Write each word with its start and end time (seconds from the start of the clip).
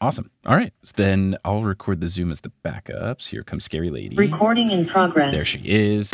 Awesome. 0.00 0.30
All 0.44 0.54
right. 0.54 0.72
So 0.82 0.92
then 0.96 1.38
I'll 1.44 1.62
record 1.62 2.00
the 2.00 2.08
Zoom 2.08 2.30
as 2.30 2.40
the 2.42 2.52
backups. 2.64 3.28
Here 3.28 3.42
comes 3.42 3.64
Scary 3.64 3.90
Lady. 3.90 4.14
Recording 4.16 4.70
in 4.70 4.84
progress. 4.86 5.34
There 5.34 5.44
she 5.44 5.60
is. 5.64 6.12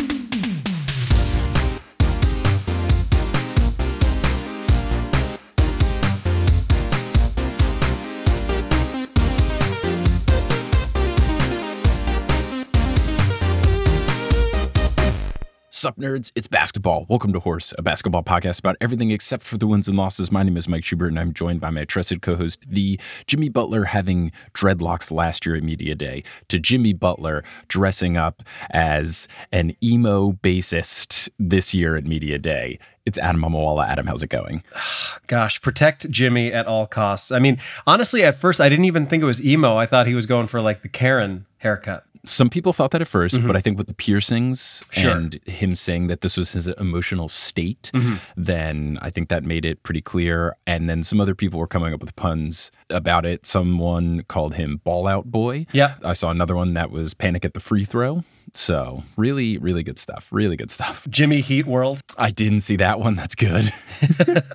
Sup, 15.82 15.96
nerds? 15.96 16.30
It's 16.36 16.46
basketball. 16.46 17.06
Welcome 17.08 17.32
to 17.32 17.40
Horse, 17.40 17.74
a 17.76 17.82
basketball 17.82 18.22
podcast 18.22 18.60
about 18.60 18.76
everything 18.80 19.10
except 19.10 19.42
for 19.42 19.58
the 19.58 19.66
wins 19.66 19.88
and 19.88 19.98
losses. 19.98 20.30
My 20.30 20.44
name 20.44 20.56
is 20.56 20.68
Mike 20.68 20.84
Schubert, 20.84 21.08
and 21.08 21.18
I'm 21.18 21.34
joined 21.34 21.60
by 21.60 21.70
my 21.70 21.84
trusted 21.84 22.22
co 22.22 22.36
host, 22.36 22.64
the 22.68 23.00
Jimmy 23.26 23.48
Butler 23.48 23.86
having 23.86 24.30
dreadlocks 24.54 25.10
last 25.10 25.44
year 25.44 25.56
at 25.56 25.64
Media 25.64 25.96
Day, 25.96 26.22
to 26.46 26.60
Jimmy 26.60 26.92
Butler 26.92 27.42
dressing 27.66 28.16
up 28.16 28.44
as 28.70 29.26
an 29.50 29.74
emo 29.82 30.34
bassist 30.34 31.28
this 31.40 31.74
year 31.74 31.96
at 31.96 32.04
Media 32.04 32.38
Day. 32.38 32.78
It's 33.04 33.18
Adam 33.18 33.42
Mamawala. 33.42 33.84
Adam, 33.84 34.06
how's 34.06 34.22
it 34.22 34.28
going? 34.28 34.62
Gosh, 35.26 35.60
protect 35.60 36.08
Jimmy 36.08 36.52
at 36.52 36.68
all 36.68 36.86
costs. 36.86 37.32
I 37.32 37.40
mean, 37.40 37.58
honestly, 37.88 38.22
at 38.22 38.36
first 38.36 38.60
I 38.60 38.68
didn't 38.68 38.84
even 38.84 39.04
think 39.04 39.24
it 39.24 39.26
was 39.26 39.44
emo. 39.44 39.76
I 39.76 39.86
thought 39.86 40.06
he 40.06 40.14
was 40.14 40.26
going 40.26 40.46
for 40.46 40.60
like 40.60 40.82
the 40.82 40.88
Karen 40.88 41.44
haircut. 41.58 42.06
Some 42.24 42.48
people 42.48 42.72
thought 42.72 42.92
that 42.92 43.00
at 43.00 43.08
1st 43.08 43.32
but 43.32 43.40
mm-hmm. 43.40 43.56
I 43.56 43.60
think 43.60 43.78
with 43.78 43.88
the 43.88 43.94
piercings 43.94 44.84
Sure. 44.92 45.10
and 45.10 45.34
him 45.44 45.74
saying 45.74 46.06
that 46.06 46.20
this 46.20 46.36
was 46.36 46.52
his 46.52 46.68
emotional 46.68 47.28
state, 47.28 47.90
mm-hmm. 47.92 48.16
then 48.36 48.98
I 49.02 49.10
think 49.10 49.28
that 49.28 49.42
made 49.44 49.64
it 49.64 49.82
pretty 49.82 50.00
clear. 50.02 50.56
And 50.66 50.88
then 50.88 51.02
some 51.02 51.20
other 51.20 51.34
people 51.34 51.58
were 51.58 51.66
coming 51.66 51.92
up 51.92 52.00
with 52.00 52.14
puns 52.14 52.70
about 52.90 53.26
it. 53.26 53.46
Someone 53.46 54.22
called 54.28 54.54
him 54.54 54.80
Ball 54.84 55.08
Out 55.08 55.30
Boy. 55.32 55.66
Yeah. 55.72 55.94
I 56.04 56.12
saw 56.12 56.30
another 56.30 56.54
one 56.54 56.74
that 56.74 56.90
was 56.90 57.12
Panic 57.14 57.44
at 57.44 57.54
the 57.54 57.60
Free 57.60 57.84
Throw. 57.84 58.22
So 58.54 59.02
really, 59.16 59.58
really 59.58 59.82
good 59.82 59.98
stuff. 59.98 60.28
Really 60.30 60.56
good 60.56 60.70
stuff. 60.70 61.06
Jimmy 61.10 61.40
Heat 61.40 61.66
World. 61.66 62.02
I 62.16 62.30
didn't 62.30 62.60
see 62.60 62.76
that 62.76 63.00
one. 63.00 63.14
That's 63.14 63.34
good. 63.34 63.72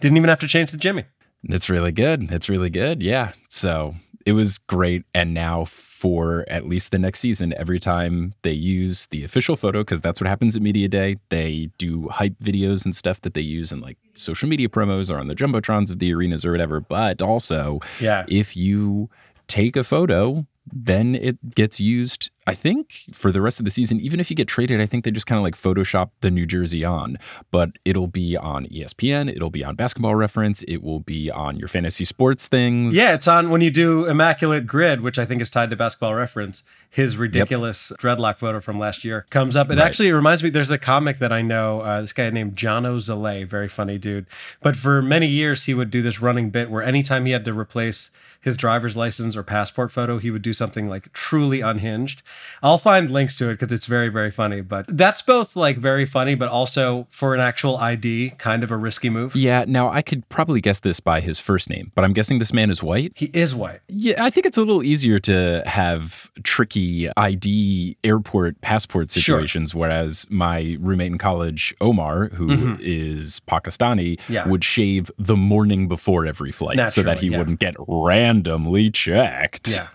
Didn't 0.00 0.18
even 0.18 0.28
have 0.28 0.38
to 0.40 0.48
change 0.48 0.72
the 0.72 0.76
Jimmy. 0.76 1.04
It's 1.44 1.70
really 1.70 1.92
good. 1.92 2.30
It's 2.30 2.48
really 2.48 2.70
good. 2.70 3.02
Yeah. 3.02 3.32
So 3.48 3.94
it 4.30 4.34
was 4.34 4.58
great. 4.58 5.04
And 5.12 5.34
now 5.34 5.64
for 5.64 6.44
at 6.48 6.66
least 6.68 6.92
the 6.92 6.98
next 6.98 7.18
season, 7.20 7.52
every 7.56 7.80
time 7.80 8.32
they 8.42 8.52
use 8.52 9.06
the 9.08 9.24
official 9.24 9.56
photo, 9.56 9.80
because 9.80 10.00
that's 10.00 10.20
what 10.20 10.28
happens 10.28 10.54
at 10.56 10.62
Media 10.62 10.88
Day, 10.88 11.16
they 11.30 11.70
do 11.78 12.08
hype 12.08 12.38
videos 12.42 12.84
and 12.84 12.94
stuff 12.94 13.20
that 13.22 13.34
they 13.34 13.40
use 13.40 13.72
in 13.72 13.80
like 13.80 13.98
social 14.16 14.48
media 14.48 14.68
promos 14.68 15.10
or 15.10 15.18
on 15.18 15.26
the 15.28 15.34
jumbotrons 15.34 15.90
of 15.90 15.98
the 15.98 16.14
arenas 16.14 16.44
or 16.44 16.52
whatever. 16.52 16.80
But 16.80 17.20
also, 17.20 17.80
Yeah. 18.00 18.24
if 18.28 18.56
you 18.56 19.10
take 19.48 19.74
a 19.76 19.82
photo, 19.84 20.46
then 20.72 21.16
it 21.16 21.54
gets 21.56 21.80
used, 21.80 22.30
I 22.50 22.54
think, 22.54 23.04
for 23.12 23.32
the 23.32 23.40
rest 23.40 23.58
of 23.60 23.64
the 23.64 23.70
season. 23.70 24.00
Even 24.00 24.20
if 24.20 24.30
you 24.30 24.36
get 24.36 24.48
traded, 24.48 24.80
I 24.80 24.86
think 24.86 25.04
they 25.04 25.10
just 25.10 25.26
kind 25.26 25.38
of 25.38 25.42
like 25.42 25.54
Photoshop 25.56 26.10
the 26.20 26.30
New 26.30 26.46
Jersey 26.46 26.84
on, 26.84 27.18
but 27.50 27.70
it'll 27.84 28.06
be 28.06 28.36
on 28.36 28.66
ESPN, 28.66 29.34
it'll 29.34 29.50
be 29.50 29.64
on 29.64 29.76
basketball 29.76 30.14
reference, 30.14 30.62
it 30.68 30.82
will 30.82 31.00
be 31.00 31.30
on 31.30 31.56
your 31.56 31.68
fantasy 31.68 32.04
sports 32.04 32.48
things. 32.48 32.94
Yeah, 32.94 33.14
it's 33.14 33.28
on 33.28 33.50
when 33.50 33.60
you 33.60 33.70
do 33.70 34.06
Immaculate 34.06 34.66
Grid, 34.66 35.00
which 35.00 35.18
I 35.18 35.24
think 35.24 35.40
is 35.40 35.50
tied 35.50 35.70
to 35.70 35.76
basketball 35.76 36.14
reference. 36.14 36.62
His 36.92 37.16
ridiculous 37.16 37.92
dreadlock 38.00 38.38
photo 38.38 38.58
from 38.60 38.78
last 38.80 39.04
year 39.04 39.24
comes 39.30 39.54
up. 39.54 39.70
It 39.70 39.78
Right. 39.78 39.86
actually 39.86 40.10
reminds 40.10 40.42
me, 40.42 40.50
there's 40.50 40.72
a 40.72 40.78
comic 40.78 41.18
that 41.18 41.32
I 41.32 41.40
know, 41.40 41.82
uh, 41.82 42.00
this 42.00 42.12
guy 42.12 42.28
named 42.30 42.56
Jono 42.56 42.96
Zalay, 42.96 43.46
very 43.46 43.68
funny 43.68 43.96
dude. 43.96 44.26
But 44.60 44.76
for 44.76 45.00
many 45.00 45.28
years, 45.28 45.64
he 45.66 45.74
would 45.74 45.90
do 45.90 46.02
this 46.02 46.20
running 46.20 46.50
bit 46.50 46.68
where 46.68 46.82
anytime 46.82 47.26
he 47.26 47.32
had 47.32 47.44
to 47.44 47.52
replace 47.56 48.10
his 48.40 48.56
driver's 48.56 48.96
license 48.96 49.36
or 49.36 49.42
passport 49.44 49.92
photo, 49.92 50.18
he 50.18 50.30
would 50.32 50.42
do 50.42 50.52
something 50.52 50.88
like 50.88 51.12
truly 51.12 51.60
unhinged. 51.60 52.22
I'll 52.62 52.78
find 52.78 53.10
links 53.10 53.36
to 53.38 53.48
it 53.50 53.54
because 53.58 53.72
it's 53.72 53.86
very, 53.86 54.08
very 54.08 54.30
funny. 54.30 54.60
But 54.60 54.86
that's 54.88 55.22
both 55.22 55.56
like 55.56 55.78
very 55.78 56.06
funny, 56.06 56.34
but 56.34 56.48
also 56.48 57.06
for 57.10 57.34
an 57.34 57.40
actual 57.40 57.76
ID, 57.76 58.30
kind 58.38 58.62
of 58.62 58.70
a 58.70 58.76
risky 58.76 59.10
move. 59.10 59.34
Yeah, 59.34 59.64
now 59.66 59.88
I 59.90 60.02
could 60.02 60.28
probably 60.28 60.60
guess 60.60 60.80
this 60.80 61.00
by 61.00 61.20
his 61.20 61.38
first 61.38 61.70
name, 61.70 61.92
but 61.94 62.04
I'm 62.04 62.12
guessing 62.12 62.38
this 62.38 62.52
man 62.52 62.70
is 62.70 62.82
white. 62.82 63.12
He 63.14 63.26
is 63.32 63.54
white. 63.54 63.80
Yeah, 63.88 64.22
I 64.22 64.30
think 64.30 64.46
it's 64.46 64.58
a 64.58 64.60
little 64.62 64.82
easier 64.82 65.18
to 65.20 65.62
have 65.66 66.30
tricky 66.42 67.08
ID 67.16 67.96
airport 68.04 68.60
passport 68.60 69.10
situations, 69.10 69.70
Sure. 69.72 69.80
whereas 69.80 70.26
my 70.30 70.76
roommate 70.80 71.12
in 71.12 71.18
college, 71.18 71.74
Omar, 71.80 72.28
who 72.30 72.76
is 72.80 73.40
Pakistani, 73.48 73.90
Mm-hmm. 73.90 74.32
Yeah. 74.32 74.48
would 74.48 74.62
shave 74.64 75.10
the 75.18 75.36
morning 75.36 75.88
before 75.88 76.26
every 76.26 76.52
flight 76.52 76.90
so 76.90 77.02
that 77.02 77.18
he 77.18 77.28
yeah. 77.28 77.38
wouldn't 77.38 77.60
get 77.60 77.74
randomly 78.14 78.90
checked. 78.90 79.68
Yeah. 79.68 79.88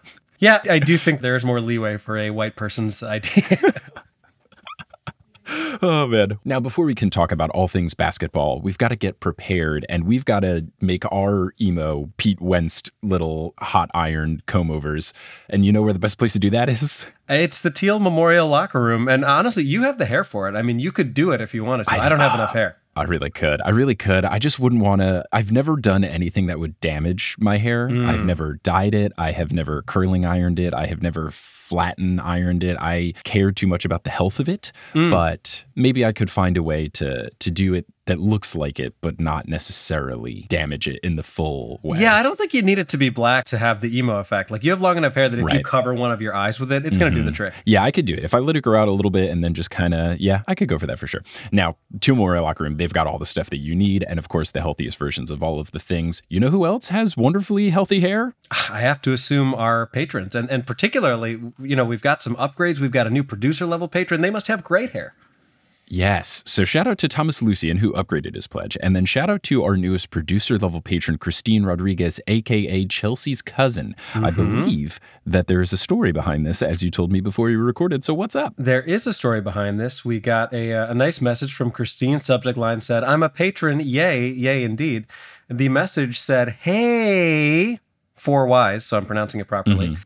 Yeah, 0.46 0.62
I 0.70 0.78
do 0.78 0.96
think 0.96 1.22
there's 1.22 1.44
more 1.44 1.60
leeway 1.60 1.98
for 1.98 2.18
a 2.18 2.30
white 2.30 2.56
person's 2.56 3.02
idea. 3.02 3.74
Oh 5.82 6.08
man. 6.08 6.40
Now 6.44 6.60
before 6.60 6.86
we 6.86 6.96
can 6.96 7.10
talk 7.10 7.32
about 7.32 7.50
all 7.52 7.68
things 7.68 7.94
basketball, 7.94 8.62
we've 8.62 8.78
got 8.78 8.88
to 8.88 8.96
get 8.96 9.20
prepared 9.20 9.86
and 9.90 10.06
we've 10.06 10.26
got 10.26 10.40
to 10.40 10.66
make 10.82 11.04
our 11.12 11.54
emo 11.62 12.12
Pete 12.18 12.42
Wentz 12.42 12.82
little 13.04 13.54
hot 13.60 13.92
iron 13.94 14.42
comb 14.48 14.72
overs. 14.72 15.14
And 15.50 15.66
you 15.66 15.72
know 15.72 15.82
where 15.82 15.94
the 15.94 16.00
best 16.00 16.18
place 16.18 16.34
to 16.34 16.40
do 16.40 16.50
that 16.50 16.70
is? 16.70 17.06
it's 17.30 17.62
the 17.62 17.70
Teal 17.70 18.00
Memorial 18.00 18.48
Locker 18.48 18.82
Room. 18.82 19.08
And 19.08 19.24
honestly, 19.24 19.64
you 19.64 19.84
have 19.84 19.98
the 19.98 20.06
hair 20.06 20.24
for 20.24 20.48
it. 20.50 20.56
I 20.56 20.62
mean, 20.62 20.80
you 20.80 20.92
could 20.92 21.14
do 21.14 21.32
it 21.32 21.42
if 21.42 21.54
you 21.54 21.64
wanted 21.64 21.88
to. 21.88 21.94
I, 21.94 22.10
don't 22.10 22.20
have 22.20 22.34
enough 22.34 22.54
hair. 22.54 22.78
I 22.98 23.04
really 23.04 23.30
could. 23.30 23.62
I 23.62 23.70
really 23.70 23.96
could. 23.96 24.24
I 24.24 24.40
just 24.40 24.58
wouldn't 24.58 24.82
want 24.82 25.02
to. 25.02 25.26
I've 25.34 25.52
never 25.52 25.76
done 25.76 26.06
anything 26.06 26.46
that 26.46 26.60
would 26.60 26.80
damage 26.80 27.36
my 27.38 27.58
hair. 27.58 27.88
I've 27.88 28.20
mm. 28.20 28.26
never 28.26 28.54
dyed 28.64 28.94
it. 28.94 29.12
I 29.18 29.32
have 29.32 29.52
never 29.52 29.82
curling 29.82 30.26
ironed 30.26 30.60
it. 30.60 30.74
I 30.74 30.86
have 30.86 31.02
never 31.02 31.30
flatten 31.30 32.22
ironed 32.22 32.64
it. 32.64 32.78
I 32.80 33.14
care 33.26 33.52
too 33.52 33.68
much 33.68 33.84
about 33.84 34.06
the 34.06 34.12
health 34.12 34.40
of 34.40 34.48
it. 34.48 34.72
Mm. 34.94 35.12
But 35.12 35.66
maybe 35.76 36.06
I 36.06 36.14
could 36.14 36.32
find 36.32 36.56
a 36.56 36.64
way 36.64 36.88
to 36.90 37.30
to 37.32 37.52
do 37.52 37.74
it 37.74 37.86
that 38.06 38.20
looks 38.20 38.56
like 38.56 38.80
it, 38.80 38.96
but 39.02 39.20
not 39.20 39.48
necessarily 39.48 40.46
damage 40.48 40.88
it 40.88 41.00
in 41.04 41.16
the 41.16 41.24
full 41.24 41.80
way. 41.84 42.00
Yeah, 42.00 42.16
I 42.16 42.24
don't 42.24 42.38
think 42.38 42.54
you 42.54 42.62
need 42.62 42.78
it 42.78 42.88
to 42.90 42.98
be 42.98 43.10
black 43.10 43.46
to 43.46 43.58
have 43.58 43.82
the 43.82 43.98
emo 43.98 44.18
effect. 44.18 44.52
Like 44.52 44.64
you 44.64 44.72
have 44.72 44.82
long 44.82 44.98
enough 44.98 45.16
hair 45.16 45.28
that 45.28 45.40
if 45.40 45.54
you 45.54 45.64
cover 45.64 45.94
one 45.94 46.12
of 46.12 46.22
your 46.22 46.36
eyes 46.36 46.60
with 46.60 46.72
it, 46.72 46.86
it's 46.86 46.98
going 46.98 47.12
to 47.12 47.16
do 47.16 47.24
the 47.24 47.32
mm-hmm. 47.32 47.36
trick. 47.36 47.54
Yeah, 47.66 47.84
I 47.84 47.92
could 47.92 48.06
do 48.06 48.14
it. 48.14 48.24
If 48.24 48.34
I 48.34 48.40
let 48.40 48.56
it 48.56 48.62
grow 48.62 48.82
out 48.82 48.88
a 48.88 48.92
little 48.92 49.12
bit 49.12 49.30
and 49.30 49.44
then 49.44 49.54
just 49.54 49.72
kind 49.72 49.94
of, 49.94 50.20
yeah, 50.20 50.44
I 50.48 50.56
could 50.56 50.68
go 50.68 50.78
for 50.78 50.88
that 50.88 51.00
for 51.00 51.08
sure. 51.08 51.22
Now, 51.52 51.78
Two 52.00 52.16
More 52.16 52.40
Locker 52.40 52.64
Room, 52.64 52.78
they've 52.78 52.94
got 52.94 53.08
all 53.08 53.18
the 53.18 53.26
stuff 53.26 53.50
that 53.50 53.58
you 53.58 53.76
need. 53.76 54.04
And 54.08 54.20
of 54.20 54.30
course, 54.30 54.52
the 54.52 54.62
healthiest 54.62 54.98
versions 54.98 55.32
of 55.32 55.42
all 55.42 55.60
of 55.60 55.72
the 55.72 55.80
things. 55.80 56.22
You 56.30 56.40
know 56.40 56.50
who 56.50 56.66
else 56.66 56.90
has 56.90 57.18
wonderfully 57.18 57.70
healthy 57.72 58.02
hair? 58.02 58.36
I 58.70 58.82
have 58.82 59.02
to 59.02 59.14
assume 59.14 59.54
our 59.56 59.88
patrons, 59.88 60.36
and 60.36 60.50
and 60.50 60.66
particularly, 60.66 61.40
you 61.60 61.76
know, 61.76 61.86
we've 61.86 62.02
got 62.02 62.22
some 62.22 62.36
upgrades. 62.36 62.80
We've 62.80 62.92
got 62.92 63.08
a 63.08 63.10
new 63.10 63.24
producer 63.24 63.66
level 63.66 63.88
patron. 63.88 64.22
They 64.22 64.30
must 64.30 64.48
have 64.48 64.64
great 64.64 64.92
hair. 64.92 65.16
Yes. 65.88 66.44
So 66.46 66.64
shout 66.64 66.88
out 66.88 66.98
to 67.00 67.08
Thomas 67.08 67.42
Lucian, 67.42 67.78
who 67.78 67.94
upgraded 67.94 68.36
his 68.36 68.48
pledge. 68.48 68.78
And 68.82 68.96
then 68.96 69.06
shout 69.06 69.30
out 69.30 69.44
to 69.44 69.64
our 69.64 69.78
newest 69.78 70.10
producer 70.10 70.58
level 70.58 70.82
patron, 70.82 71.18
Christine 71.18 71.64
Rodriguez, 71.64 72.20
AKA 72.28 72.86
Chelsea's 72.88 73.42
cousin. 73.42 73.96
I 74.16 74.32
believe 74.32 75.00
that 75.26 75.48
there 75.48 75.62
is 75.62 75.74
a 75.74 75.78
story 75.78 76.12
behind 76.12 76.46
this, 76.46 76.62
as 76.62 76.82
you 76.82 76.90
told 76.90 77.12
me 77.12 77.20
before 77.20 77.50
you 77.50 77.60
recorded. 77.60 78.04
So 78.04 78.14
what's 78.14 78.36
up? 78.36 78.54
There 78.58 78.82
is 78.82 79.06
a 79.06 79.14
story 79.14 79.42
behind 79.42 79.80
this. 79.80 80.04
We 80.04 80.20
got 80.20 80.54
a, 80.54 80.74
uh, 80.74 80.92
a 80.92 80.94
nice 80.94 81.22
message 81.22 81.54
from 81.54 81.72
Christine. 81.72 82.20
Subject 82.20 82.58
line 82.58 82.82
said, 82.82 83.04
I'm 83.04 83.24
a 83.24 83.30
patron. 83.30 83.80
Yay, 83.80 84.28
yay, 84.28 84.64
indeed. 84.64 85.06
The 85.50 85.70
message 85.70 86.20
said, 86.20 86.50
Hey, 86.50 87.80
four 88.16 88.48
Y's. 88.48 88.86
So 88.86 88.98
I'm 88.98 89.06
pronouncing 89.06 89.40
it 89.40 89.48
properly. 89.48 89.98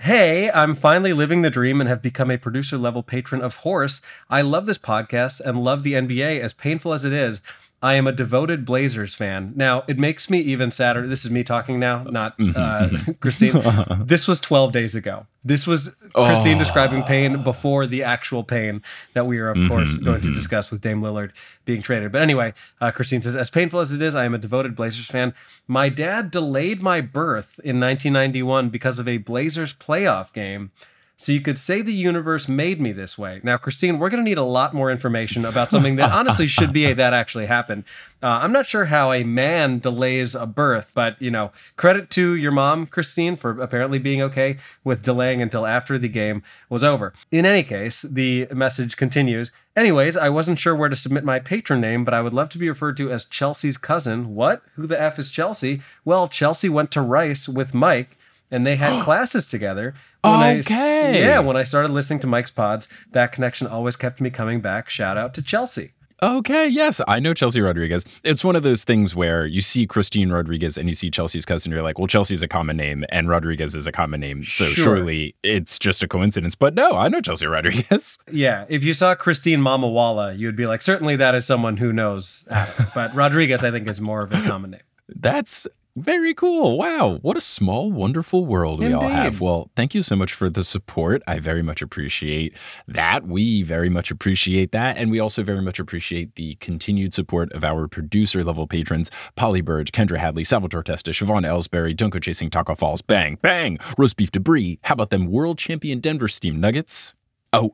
Hey, 0.00 0.50
I'm 0.50 0.74
finally 0.74 1.14
living 1.14 1.40
the 1.40 1.48
dream 1.48 1.80
and 1.80 1.88
have 1.88 2.02
become 2.02 2.30
a 2.30 2.36
producer 2.36 2.76
level 2.76 3.02
patron 3.02 3.40
of 3.40 3.56
Horse. 3.56 4.02
I 4.28 4.42
love 4.42 4.66
this 4.66 4.76
podcast 4.76 5.40
and 5.40 5.64
love 5.64 5.84
the 5.84 5.94
NBA, 5.94 6.38
as 6.38 6.52
painful 6.52 6.92
as 6.92 7.06
it 7.06 7.14
is. 7.14 7.40
I 7.86 7.94
am 7.94 8.08
a 8.08 8.12
devoted 8.12 8.64
Blazers 8.64 9.14
fan. 9.14 9.52
Now, 9.54 9.84
it 9.86 9.96
makes 9.96 10.28
me 10.28 10.40
even 10.40 10.72
sadder. 10.72 11.06
This 11.06 11.24
is 11.24 11.30
me 11.30 11.44
talking 11.44 11.78
now, 11.78 12.02
not 12.02 12.34
uh, 12.56 12.88
Christine. 13.20 13.62
this 14.04 14.26
was 14.26 14.40
12 14.40 14.72
days 14.72 14.96
ago. 14.96 15.26
This 15.44 15.68
was 15.68 15.90
Christine 16.12 16.58
describing 16.58 17.04
pain 17.04 17.44
before 17.44 17.86
the 17.86 18.02
actual 18.02 18.42
pain 18.42 18.82
that 19.12 19.24
we 19.24 19.38
are, 19.38 19.50
of 19.50 19.68
course, 19.68 19.98
going 19.98 20.20
to 20.22 20.34
discuss 20.34 20.72
with 20.72 20.80
Dame 20.80 21.00
Lillard 21.00 21.30
being 21.64 21.80
traded. 21.80 22.10
But 22.10 22.22
anyway, 22.22 22.54
uh, 22.80 22.90
Christine 22.90 23.22
says, 23.22 23.36
as 23.36 23.50
painful 23.50 23.78
as 23.78 23.92
it 23.92 24.02
is, 24.02 24.16
I 24.16 24.24
am 24.24 24.34
a 24.34 24.38
devoted 24.38 24.74
Blazers 24.74 25.06
fan. 25.06 25.32
My 25.68 25.88
dad 25.88 26.32
delayed 26.32 26.82
my 26.82 27.00
birth 27.00 27.60
in 27.62 27.78
1991 27.78 28.68
because 28.68 28.98
of 28.98 29.06
a 29.06 29.18
Blazers 29.18 29.72
playoff 29.72 30.32
game. 30.32 30.72
So 31.18 31.32
you 31.32 31.40
could 31.40 31.56
say 31.56 31.80
the 31.80 31.94
universe 31.94 32.46
made 32.46 32.78
me 32.78 32.92
this 32.92 33.16
way. 33.16 33.40
Now, 33.42 33.56
Christine, 33.56 33.98
we're 33.98 34.10
going 34.10 34.22
to 34.22 34.28
need 34.28 34.36
a 34.36 34.42
lot 34.42 34.74
more 34.74 34.90
information 34.90 35.46
about 35.46 35.70
something 35.70 35.96
that 35.96 36.12
honestly 36.12 36.46
should 36.46 36.74
be 36.74 36.84
a 36.84 36.94
that 36.94 37.14
actually 37.14 37.46
happened. 37.46 37.84
Uh, 38.22 38.40
I'm 38.42 38.52
not 38.52 38.66
sure 38.66 38.86
how 38.86 39.14
a 39.14 39.24
man 39.24 39.78
delays 39.78 40.34
a 40.34 40.44
birth, 40.44 40.92
but 40.94 41.20
you 41.20 41.30
know, 41.30 41.52
credit 41.76 42.10
to 42.10 42.34
your 42.34 42.52
mom, 42.52 42.86
Christine, 42.86 43.34
for 43.34 43.58
apparently 43.62 43.98
being 43.98 44.20
okay 44.20 44.58
with 44.84 45.02
delaying 45.02 45.40
until 45.40 45.64
after 45.64 45.96
the 45.96 46.08
game 46.08 46.42
was 46.68 46.84
over. 46.84 47.14
In 47.30 47.46
any 47.46 47.62
case, 47.62 48.02
the 48.02 48.46
message 48.52 48.98
continues. 48.98 49.52
Anyways, 49.74 50.18
I 50.18 50.28
wasn't 50.28 50.58
sure 50.58 50.76
where 50.76 50.90
to 50.90 50.96
submit 50.96 51.24
my 51.24 51.38
patron 51.38 51.80
name, 51.80 52.04
but 52.04 52.12
I 52.12 52.20
would 52.20 52.34
love 52.34 52.50
to 52.50 52.58
be 52.58 52.68
referred 52.68 52.98
to 52.98 53.10
as 53.10 53.24
Chelsea's 53.24 53.78
cousin. 53.78 54.34
What? 54.34 54.62
Who 54.74 54.86
the 54.86 55.00
f 55.00 55.18
is 55.18 55.30
Chelsea? 55.30 55.80
Well, 56.04 56.28
Chelsea 56.28 56.68
went 56.68 56.90
to 56.90 57.00
Rice 57.00 57.48
with 57.48 57.72
Mike 57.72 58.18
and 58.50 58.66
they 58.66 58.76
had 58.76 59.02
classes 59.04 59.46
together. 59.46 59.94
When 60.22 60.32
I 60.34 60.58
Okay. 60.58 61.20
yeah, 61.22 61.38
when 61.40 61.56
I 61.56 61.62
started 61.62 61.90
listening 61.92 62.20
to 62.20 62.26
Mike's 62.26 62.50
pods, 62.50 62.88
that 63.12 63.32
connection 63.32 63.66
always 63.66 63.96
kept 63.96 64.20
me 64.20 64.30
coming 64.30 64.60
back. 64.60 64.88
Shout 64.90 65.16
out 65.16 65.34
to 65.34 65.42
Chelsea. 65.42 65.92
Okay, 66.22 66.66
yes, 66.66 67.02
I 67.06 67.20
know 67.20 67.34
Chelsea 67.34 67.60
Rodriguez. 67.60 68.06
It's 68.24 68.42
one 68.42 68.56
of 68.56 68.62
those 68.62 68.84
things 68.84 69.14
where 69.14 69.44
you 69.44 69.60
see 69.60 69.86
Christine 69.86 70.30
Rodriguez 70.32 70.78
and 70.78 70.88
you 70.88 70.94
see 70.94 71.10
Chelsea's 71.10 71.44
cousin, 71.44 71.70
you're 71.70 71.82
like, 71.82 71.98
well, 71.98 72.06
Chelsea's 72.06 72.42
a 72.42 72.48
common 72.48 72.78
name 72.78 73.04
and 73.10 73.28
Rodriguez 73.28 73.76
is 73.76 73.86
a 73.86 73.92
common 73.92 74.20
name. 74.20 74.42
So 74.42 74.64
Sure. 74.64 74.84
surely 74.96 75.34
it's 75.42 75.78
just 75.78 76.02
a 76.02 76.08
coincidence. 76.08 76.54
But 76.54 76.72
no, 76.74 76.92
I 76.92 77.08
know 77.08 77.20
Chelsea 77.20 77.46
Rodriguez. 77.46 78.18
Yeah, 78.32 78.64
if 78.70 78.82
you 78.82 78.94
saw 78.94 79.14
Christine 79.14 79.60
Mamawala, 79.60 80.38
you'd 80.38 80.56
be 80.56 80.66
like, 80.66 80.80
certainly 80.80 81.16
that 81.16 81.34
is 81.34 81.44
someone 81.44 81.76
who 81.76 81.92
knows 81.92 82.48
Adam. 82.50 82.86
But 82.94 83.14
Rodriguez, 83.14 83.62
I 83.62 83.70
think, 83.70 83.86
is 83.86 84.00
more 84.00 84.22
of 84.22 84.32
a 84.32 84.40
common 84.40 84.70
name. 84.70 84.80
That's 85.10 85.66
very 85.96 86.34
cool. 86.34 86.78
Wow. 86.78 87.18
What 87.22 87.36
a 87.36 87.40
small, 87.40 87.90
wonderful 87.90 88.44
world 88.44 88.80
we 88.80 88.92
all 88.92 89.00
have. 89.00 89.40
Well, 89.40 89.70
thank 89.74 89.94
you 89.94 90.02
so 90.02 90.14
much 90.14 90.32
for 90.32 90.50
the 90.50 90.62
support. 90.62 91.22
I 91.26 91.38
very 91.38 91.62
much 91.62 91.80
appreciate 91.80 92.54
that. 92.86 93.26
We 93.26 93.62
very 93.62 93.88
much 93.88 94.10
appreciate 94.10 94.72
that. 94.72 94.98
And 94.98 95.10
we 95.10 95.18
also 95.18 95.42
very 95.42 95.62
much 95.62 95.78
appreciate 95.78 96.34
the 96.34 96.56
continued 96.56 97.14
support 97.14 97.50
of 97.52 97.64
our 97.64 97.88
producer 97.88 98.44
level 98.44 98.66
patrons 98.66 99.10
Polly 99.36 99.62
Burge, 99.62 99.90
Kendra 99.90 100.18
Hadley, 100.18 100.44
Salvatore 100.44 100.82
Testa, 100.82 101.12
Siobhan 101.12 101.46
Ellsbury, 101.46 101.96
Dunko 101.96 102.22
Chasing 102.22 102.50
Taco 102.50 102.74
Falls, 102.74 103.00
Bang, 103.00 103.38
Bang, 103.40 103.78
Roast 103.96 104.16
Beef 104.16 104.30
Debris. 104.30 104.78
How 104.82 104.92
about 104.92 105.10
them 105.10 105.26
world 105.26 105.58
champion 105.58 106.00
Denver 106.00 106.28
Steam 106.28 106.60
Nuggets? 106.60 107.14
Oh, 107.52 107.72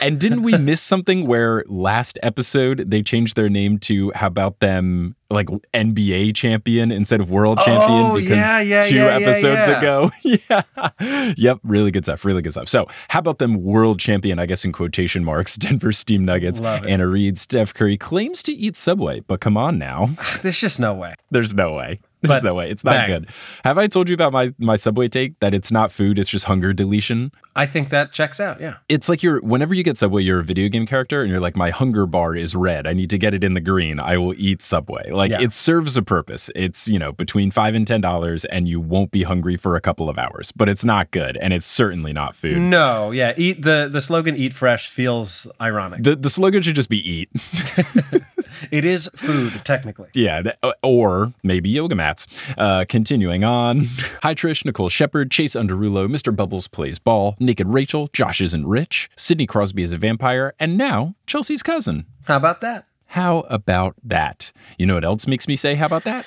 and 0.00 0.20
didn't 0.20 0.42
we 0.42 0.56
miss 0.56 0.80
something 0.80 1.26
where 1.26 1.64
last 1.66 2.18
episode 2.22 2.90
they 2.90 3.02
changed 3.02 3.36
their 3.36 3.48
name 3.48 3.78
to 3.78 4.12
how 4.14 4.26
about 4.26 4.60
them 4.60 5.16
like 5.30 5.48
NBA 5.72 6.34
champion 6.34 6.90
instead 6.92 7.20
of 7.20 7.30
world 7.30 7.58
champion 7.58 8.06
Oh, 8.06 8.14
because 8.14 8.36
yeah, 8.36 8.60
yeah, 8.60 8.80
two 8.82 8.94
yeah, 8.94 9.16
episodes 9.16 9.68
ago. 9.68 10.10
yeah. 10.22 11.32
Yep, 11.36 11.60
really 11.64 11.90
good 11.90 12.04
stuff, 12.04 12.24
really 12.24 12.40
good 12.40 12.52
stuff. 12.52 12.68
So, 12.68 12.86
how 13.08 13.18
about 13.18 13.38
them 13.38 13.62
world 13.62 13.98
champion, 13.98 14.38
I 14.38 14.46
guess 14.46 14.64
in 14.64 14.72
quotation 14.72 15.24
marks, 15.24 15.56
Denver 15.56 15.92
Steam 15.92 16.24
Nuggets. 16.24 16.60
Anna 16.60 17.06
Reed, 17.06 17.38
Steph 17.38 17.74
Curry 17.74 17.98
claims 17.98 18.42
to 18.44 18.52
eat 18.52 18.76
Subway, 18.76 19.20
but 19.20 19.40
come 19.40 19.56
on 19.56 19.78
now. 19.78 20.10
There's 20.42 20.60
just 20.60 20.78
no 20.78 20.94
way. 20.94 21.14
There's 21.30 21.54
no 21.54 21.74
way. 21.74 22.00
There's 22.28 22.42
no 22.42 22.54
way. 22.54 22.70
It's 22.70 22.84
not 22.84 22.92
bang. 22.92 23.06
good. 23.08 23.28
Have 23.64 23.78
I 23.78 23.86
told 23.86 24.08
you 24.08 24.14
about 24.14 24.32
my 24.32 24.52
my 24.58 24.76
Subway 24.76 25.08
take 25.08 25.38
that 25.40 25.54
it's 25.54 25.70
not 25.70 25.92
food, 25.92 26.18
it's 26.18 26.28
just 26.30 26.44
hunger 26.46 26.72
deletion? 26.72 27.32
I 27.56 27.66
think 27.66 27.90
that 27.90 28.12
checks 28.12 28.40
out. 28.40 28.60
Yeah. 28.60 28.76
it's 28.88 29.08
like 29.08 29.22
you're 29.22 29.40
whenever 29.40 29.74
you 29.74 29.82
get 29.84 29.96
Subway, 29.98 30.22
you're 30.22 30.40
a 30.40 30.44
video 30.44 30.68
game 30.68 30.86
character, 30.86 31.22
and 31.22 31.30
you're 31.30 31.40
like, 31.40 31.56
my 31.56 31.70
hunger 31.70 32.06
bar 32.06 32.34
is 32.34 32.54
red. 32.56 32.86
I 32.86 32.92
need 32.92 33.10
to 33.10 33.18
get 33.18 33.34
it 33.34 33.44
in 33.44 33.54
the 33.54 33.60
green. 33.60 34.00
I 34.00 34.16
will 34.18 34.34
eat 34.36 34.62
Subway. 34.62 35.10
Like 35.10 35.30
Yeah. 35.30 35.40
it 35.40 35.52
serves 35.52 35.96
a 35.96 36.02
purpose. 36.02 36.50
It's 36.54 36.88
you 36.88 36.98
know 36.98 37.12
between 37.12 37.50
five 37.50 37.74
and 37.74 37.86
ten 37.86 38.00
dollars, 38.00 38.44
and 38.46 38.68
you 38.68 38.80
won't 38.80 39.10
be 39.10 39.22
hungry 39.22 39.56
for 39.56 39.76
a 39.76 39.80
couple 39.80 40.08
of 40.08 40.18
hours. 40.18 40.52
But 40.52 40.68
it's 40.68 40.84
not 40.84 41.10
good, 41.10 41.36
and 41.38 41.52
it's 41.52 41.66
certainly 41.66 42.12
not 42.12 42.34
food. 42.34 42.58
No, 42.58 43.10
yeah. 43.10 43.32
Eat 43.36 43.62
the 43.62 43.88
the 43.90 44.00
slogan 44.00 44.36
"Eat 44.36 44.52
fresh" 44.52 44.88
feels 44.88 45.46
ironic. 45.60 46.02
The 46.02 46.16
the 46.16 46.30
slogan 46.30 46.62
should 46.62 46.74
just 46.76 46.88
be 46.88 46.98
eat. 47.08 47.30
It 48.70 48.84
is 48.84 49.08
food, 49.14 49.62
technically. 49.64 50.08
Yeah, 50.14 50.42
uh, 50.62 50.72
or 50.82 51.32
maybe 51.42 51.68
yoga 51.68 51.94
mats. 51.94 52.26
Uh, 52.56 52.84
continuing 52.88 53.44
on. 53.44 53.84
Hi, 54.22 54.34
Trish, 54.34 54.64
Nicole 54.64 54.88
Shepard, 54.88 55.30
Chase 55.30 55.54
Underulo, 55.54 56.08
Mr. 56.08 56.34
Bubbles 56.34 56.66
plays 56.68 56.98
ball, 56.98 57.36
Naked 57.38 57.68
Rachel, 57.68 58.08
Josh 58.12 58.40
isn't 58.40 58.66
rich, 58.66 59.10
Sidney 59.16 59.46
Crosby 59.46 59.82
is 59.82 59.92
a 59.92 59.98
vampire, 59.98 60.54
and 60.58 60.76
now 60.76 61.14
Chelsea's 61.26 61.62
cousin. 61.62 62.06
How 62.24 62.36
about 62.36 62.60
that? 62.62 62.86
How 63.08 63.40
about 63.50 63.94
that? 64.02 64.50
You 64.78 64.86
know 64.86 64.94
what 64.94 65.04
else 65.04 65.26
makes 65.26 65.46
me 65.46 65.56
say, 65.56 65.74
how 65.76 65.86
about 65.86 66.04
that? 66.04 66.26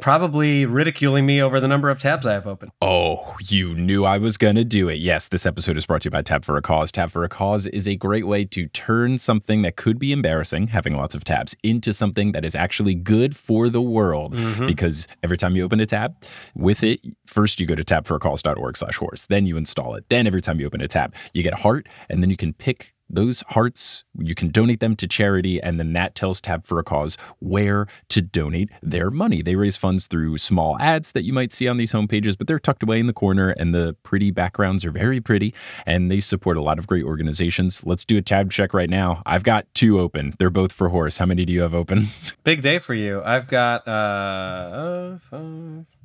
Probably 0.00 0.64
ridiculing 0.66 1.26
me 1.26 1.42
over 1.42 1.60
the 1.60 1.68
number 1.68 1.90
of 1.90 2.00
tabs 2.00 2.26
I 2.26 2.34
have 2.34 2.46
open. 2.46 2.70
Oh, 2.80 3.36
you 3.40 3.74
knew 3.74 4.04
I 4.04 4.18
was 4.18 4.36
going 4.36 4.54
to 4.56 4.64
do 4.64 4.88
it. 4.88 4.96
Yes, 4.96 5.28
this 5.28 5.46
episode 5.46 5.76
is 5.76 5.86
brought 5.86 6.02
to 6.02 6.06
you 6.06 6.10
by 6.10 6.22
Tab 6.22 6.44
for 6.44 6.56
a 6.56 6.62
Cause. 6.62 6.92
Tab 6.92 7.10
for 7.10 7.24
a 7.24 7.28
Cause 7.28 7.66
is 7.66 7.88
a 7.88 7.96
great 7.96 8.26
way 8.26 8.44
to 8.44 8.66
turn 8.68 9.18
something 9.18 9.62
that 9.62 9.76
could 9.76 9.98
be 9.98 10.12
embarrassing, 10.12 10.68
having 10.68 10.96
lots 10.96 11.14
of 11.14 11.24
tabs, 11.24 11.56
into 11.62 11.92
something 11.92 12.32
that 12.32 12.44
is 12.44 12.54
actually 12.54 12.94
good 12.94 13.36
for 13.36 13.68
the 13.68 13.82
world. 13.82 14.34
Mm-hmm. 14.34 14.66
Because 14.66 15.08
every 15.22 15.36
time 15.36 15.56
you 15.56 15.64
open 15.64 15.80
a 15.80 15.86
tab, 15.86 16.14
with 16.54 16.82
it, 16.82 17.00
first 17.26 17.60
you 17.60 17.66
go 17.66 17.74
to 17.74 17.84
tabforacause.org 17.84 18.76
slash 18.76 18.96
horse. 18.96 19.26
Then 19.26 19.46
you 19.46 19.56
install 19.56 19.94
it. 19.94 20.04
Then 20.08 20.26
every 20.26 20.42
time 20.42 20.60
you 20.60 20.66
open 20.66 20.80
a 20.80 20.88
tab, 20.88 21.14
you 21.32 21.42
get 21.42 21.52
a 21.52 21.56
heart, 21.56 21.88
and 22.08 22.22
then 22.22 22.30
you 22.30 22.36
can 22.36 22.52
pick 22.52 22.94
those 23.10 23.42
hearts, 23.48 24.04
you 24.18 24.34
can 24.34 24.48
donate 24.50 24.80
them 24.80 24.94
to 24.96 25.06
charity, 25.06 25.60
and 25.60 25.78
then 25.78 25.92
that 25.94 26.14
tells 26.14 26.40
Tab 26.40 26.66
for 26.66 26.78
a 26.78 26.84
Cause 26.84 27.16
where 27.38 27.86
to 28.08 28.20
donate 28.20 28.70
their 28.82 29.10
money. 29.10 29.42
They 29.42 29.54
raise 29.54 29.76
funds 29.76 30.06
through 30.06 30.38
small 30.38 30.78
ads 30.78 31.12
that 31.12 31.24
you 31.24 31.32
might 31.32 31.52
see 31.52 31.68
on 31.68 31.76
these 31.76 31.92
homepages, 31.92 32.36
but 32.36 32.46
they're 32.46 32.58
tucked 32.58 32.82
away 32.82 33.00
in 33.00 33.06
the 33.06 33.12
corner, 33.12 33.50
and 33.50 33.74
the 33.74 33.96
pretty 34.02 34.30
backgrounds 34.30 34.84
are 34.84 34.90
very 34.90 35.20
pretty, 35.20 35.54
and 35.86 36.10
they 36.10 36.20
support 36.20 36.56
a 36.56 36.62
lot 36.62 36.78
of 36.78 36.86
great 36.86 37.04
organizations. 37.04 37.84
Let's 37.84 38.04
do 38.04 38.16
a 38.16 38.22
tab 38.22 38.50
check 38.50 38.74
right 38.74 38.90
now. 38.90 39.22
I've 39.24 39.42
got 39.42 39.66
two 39.74 40.00
open. 40.00 40.34
They're 40.38 40.50
both 40.50 40.72
for 40.72 40.90
horse. 40.90 41.18
How 41.18 41.26
many 41.26 41.44
do 41.44 41.52
you 41.52 41.62
have 41.62 41.74
open? 41.74 42.08
Big 42.44 42.60
day 42.62 42.78
for 42.78 42.94
you. 42.94 43.22
I've 43.24 43.48
got 43.48 43.86
uh, 43.88 45.18
uh 45.32 45.48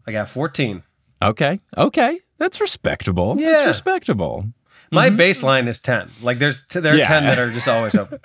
I 0.06 0.12
got 0.12 0.30
14. 0.30 0.84
okay, 1.22 1.60
okay. 1.78 2.20
That's 2.38 2.60
respectable. 2.60 3.36
That's 3.36 3.66
respectable. 3.66 4.46
My 4.94 5.10
mm-hmm. 5.10 5.20
baseline 5.20 5.68
is 5.68 5.80
10. 5.80 6.12
Like 6.22 6.38
there's 6.40 6.66
t- 6.68 6.80
there 6.80 6.94
are 6.94 6.98
Yeah. 6.98 7.08
10 7.08 7.26
that 7.26 7.40
are 7.40 7.52
just 7.52 7.68
always 7.68 7.96
open. 7.96 8.20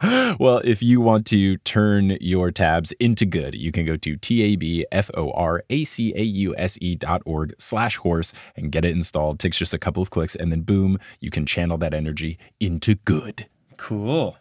well, 0.38 0.60
if 0.64 0.82
you 0.82 1.00
want 1.00 1.26
to 1.26 1.56
turn 1.58 2.16
your 2.20 2.50
tabs 2.52 2.92
into 3.00 3.26
good, 3.26 3.54
you 3.54 3.72
can 3.72 3.84
go 3.84 3.96
to 3.96 4.16
T-A-B-F-O-R-A-C-A-U-S-E 4.16 6.78
E 6.80 6.94
dot 6.94 7.20
org 7.26 7.52
slash 7.58 7.96
horse 7.96 8.32
and 8.56 8.70
get 8.70 8.84
it 8.84 8.92
installed. 8.92 9.40
takes 9.40 9.58
just 9.58 9.74
a 9.74 9.78
couple 9.78 10.00
of 10.02 10.10
clicks 10.10 10.36
and 10.36 10.52
then 10.52 10.60
boom, 10.62 10.98
you 11.20 11.30
can 11.30 11.46
channel 11.46 11.78
that 11.78 11.94
energy 11.94 12.38
into 12.60 12.94
good. 12.94 13.46
Cool. 13.76 14.36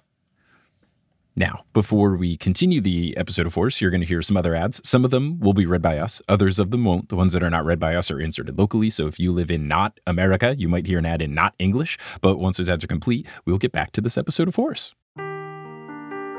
Now, 1.38 1.65
before 1.74 2.15
we 2.15 2.36
continue 2.36 2.82
the 2.82 3.15
episode 3.15 3.46
of 3.46 3.53
Horse, 3.53 3.79
you're 3.79 3.91
going 3.91 4.01
to 4.01 4.08
hear 4.08 4.24
some 4.24 4.36
other 4.36 4.56
ads. 4.56 4.82
Some 4.84 5.06
of 5.06 5.12
them 5.12 5.39
will 5.39 5.53
be 5.53 5.67
read 5.67 5.84
by 5.84 6.00
us, 6.00 6.20
others 6.27 6.58
of 6.58 6.72
them 6.72 6.84
won't. 6.84 7.10
The 7.10 7.15
ones 7.15 7.32
that 7.34 7.44
are 7.44 7.50
not 7.51 7.63
read 7.63 7.79
by 7.79 7.94
us 7.94 8.10
are 8.10 8.20
inserted 8.20 8.58
locally. 8.58 8.89
So 8.89 9.06
if 9.06 9.20
you 9.20 9.32
live 9.32 9.51
in 9.51 9.67
not 9.67 10.00
America, 10.08 10.56
you 10.58 10.67
might 10.67 10.88
hear 10.88 10.98
an 10.98 11.06
ad 11.06 11.22
in 11.22 11.36
not 11.36 11.53
English. 11.60 12.00
But 12.22 12.38
once 12.38 12.58
those 12.58 12.70
ads 12.70 12.84
are 12.84 12.88
complete, 12.88 13.27
we'll 13.46 13.60
get 13.60 13.72
back 13.72 13.91
to 13.91 14.01
this 14.01 14.17
episode 14.17 14.48
of 14.48 14.56
Horse. 14.56 14.96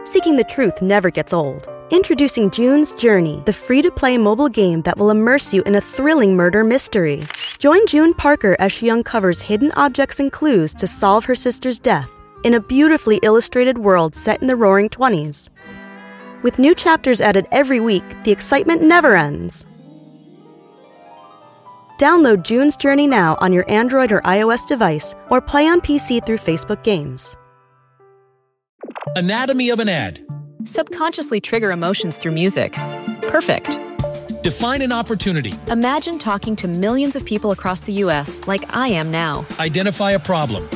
Seeking 0.02 0.34
the 0.34 0.46
truth 0.48 0.82
never 0.82 1.10
gets 1.10 1.32
old. 1.32 1.68
Introducing 1.90 2.50
June's 2.50 2.90
Journey, 2.92 3.40
the 3.46 3.52
free 3.52 3.82
to 3.82 3.92
play 3.92 4.18
mobile 4.18 4.48
game 4.48 4.82
that 4.82 4.98
will 4.98 5.10
immerse 5.10 5.54
you 5.54 5.62
in 5.62 5.76
a 5.76 5.80
thrilling 5.80 6.34
murder 6.34 6.64
mystery. 6.64 7.22
Join 7.60 7.86
June 7.86 8.14
Parker 8.14 8.56
as 8.58 8.72
she 8.72 8.90
uncovers 8.90 9.40
hidden 9.40 9.70
objects 9.76 10.18
and 10.18 10.32
clues 10.32 10.74
to 10.74 10.88
solve 10.88 11.24
her 11.26 11.36
sister's 11.36 11.78
death 11.78 12.17
in 12.44 12.54
a 12.54 12.60
beautifully 12.60 13.18
illustrated 13.22 13.78
world 13.78 14.14
set 14.14 14.40
in 14.40 14.46
the 14.46 14.56
roaring 14.56 14.88
20s. 14.88 15.50
With 16.42 16.58
new 16.58 16.74
chapters 16.74 17.20
added 17.20 17.46
every 17.50 17.80
week, 17.80 18.04
the 18.24 18.30
excitement 18.30 18.82
never 18.82 19.16
ends. 19.16 19.64
Download 21.98 22.44
June's 22.44 22.76
Journey 22.76 23.08
now 23.08 23.36
on 23.40 23.52
your 23.52 23.68
Android 23.68 24.12
or 24.12 24.20
iOS 24.20 24.66
device 24.66 25.14
or 25.30 25.40
play 25.40 25.66
on 25.66 25.80
PC 25.80 26.24
through 26.24 26.38
Facebook 26.38 26.84
Games. 26.84 27.36
Anatomy 29.16 29.70
of 29.70 29.80
an 29.80 29.88
ad. 29.88 30.24
Subconsciously 30.64 31.40
trigger 31.40 31.72
emotions 31.72 32.18
through 32.18 32.32
music. 32.32 32.72
Perfect. 33.22 33.80
Define 34.42 34.82
an 34.82 34.92
opportunity. 34.92 35.54
Imagine 35.68 36.18
talking 36.18 36.54
to 36.56 36.68
millions 36.68 37.16
of 37.16 37.24
people 37.24 37.50
across 37.50 37.80
the 37.80 37.92
U.S. 37.94 38.40
like 38.46 38.76
I 38.76 38.88
am 38.88 39.10
now. 39.10 39.44
Identify 39.58 40.12
a 40.12 40.20
problem. 40.20 40.68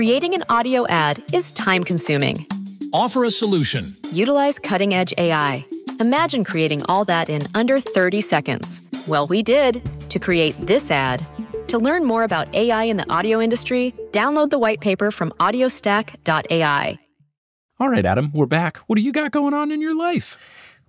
Creating 0.00 0.34
an 0.34 0.42
audio 0.48 0.86
ad 0.86 1.22
is 1.30 1.52
time 1.52 1.84
consuming. 1.84 2.46
Offer 2.90 3.24
a 3.24 3.30
solution. 3.30 3.94
Utilize 4.10 4.58
cutting 4.58 4.94
edge 4.94 5.12
AI. 5.18 5.62
Imagine 6.00 6.42
creating 6.42 6.82
all 6.86 7.04
that 7.04 7.28
in 7.28 7.42
under 7.54 7.78
30 7.78 8.22
seconds. 8.22 8.80
Well, 9.06 9.26
we 9.26 9.42
did 9.42 9.82
to 10.08 10.18
create 10.18 10.56
this 10.58 10.90
ad. 10.90 11.26
To 11.68 11.76
learn 11.76 12.06
more 12.06 12.22
about 12.22 12.48
AI 12.54 12.84
in 12.84 12.96
the 12.96 13.06
audio 13.12 13.42
industry, 13.42 13.92
download 14.10 14.48
the 14.48 14.58
white 14.58 14.80
paper 14.80 15.10
from 15.10 15.32
audiostack.ai. 15.32 16.98
All 17.78 17.88
right, 17.90 18.06
Adam, 18.06 18.30
we're 18.32 18.46
back. 18.46 18.78
What 18.86 18.96
do 18.96 19.02
you 19.02 19.12
got 19.12 19.32
going 19.32 19.52
on 19.52 19.70
in 19.70 19.82
your 19.82 19.94
life? 19.94 20.38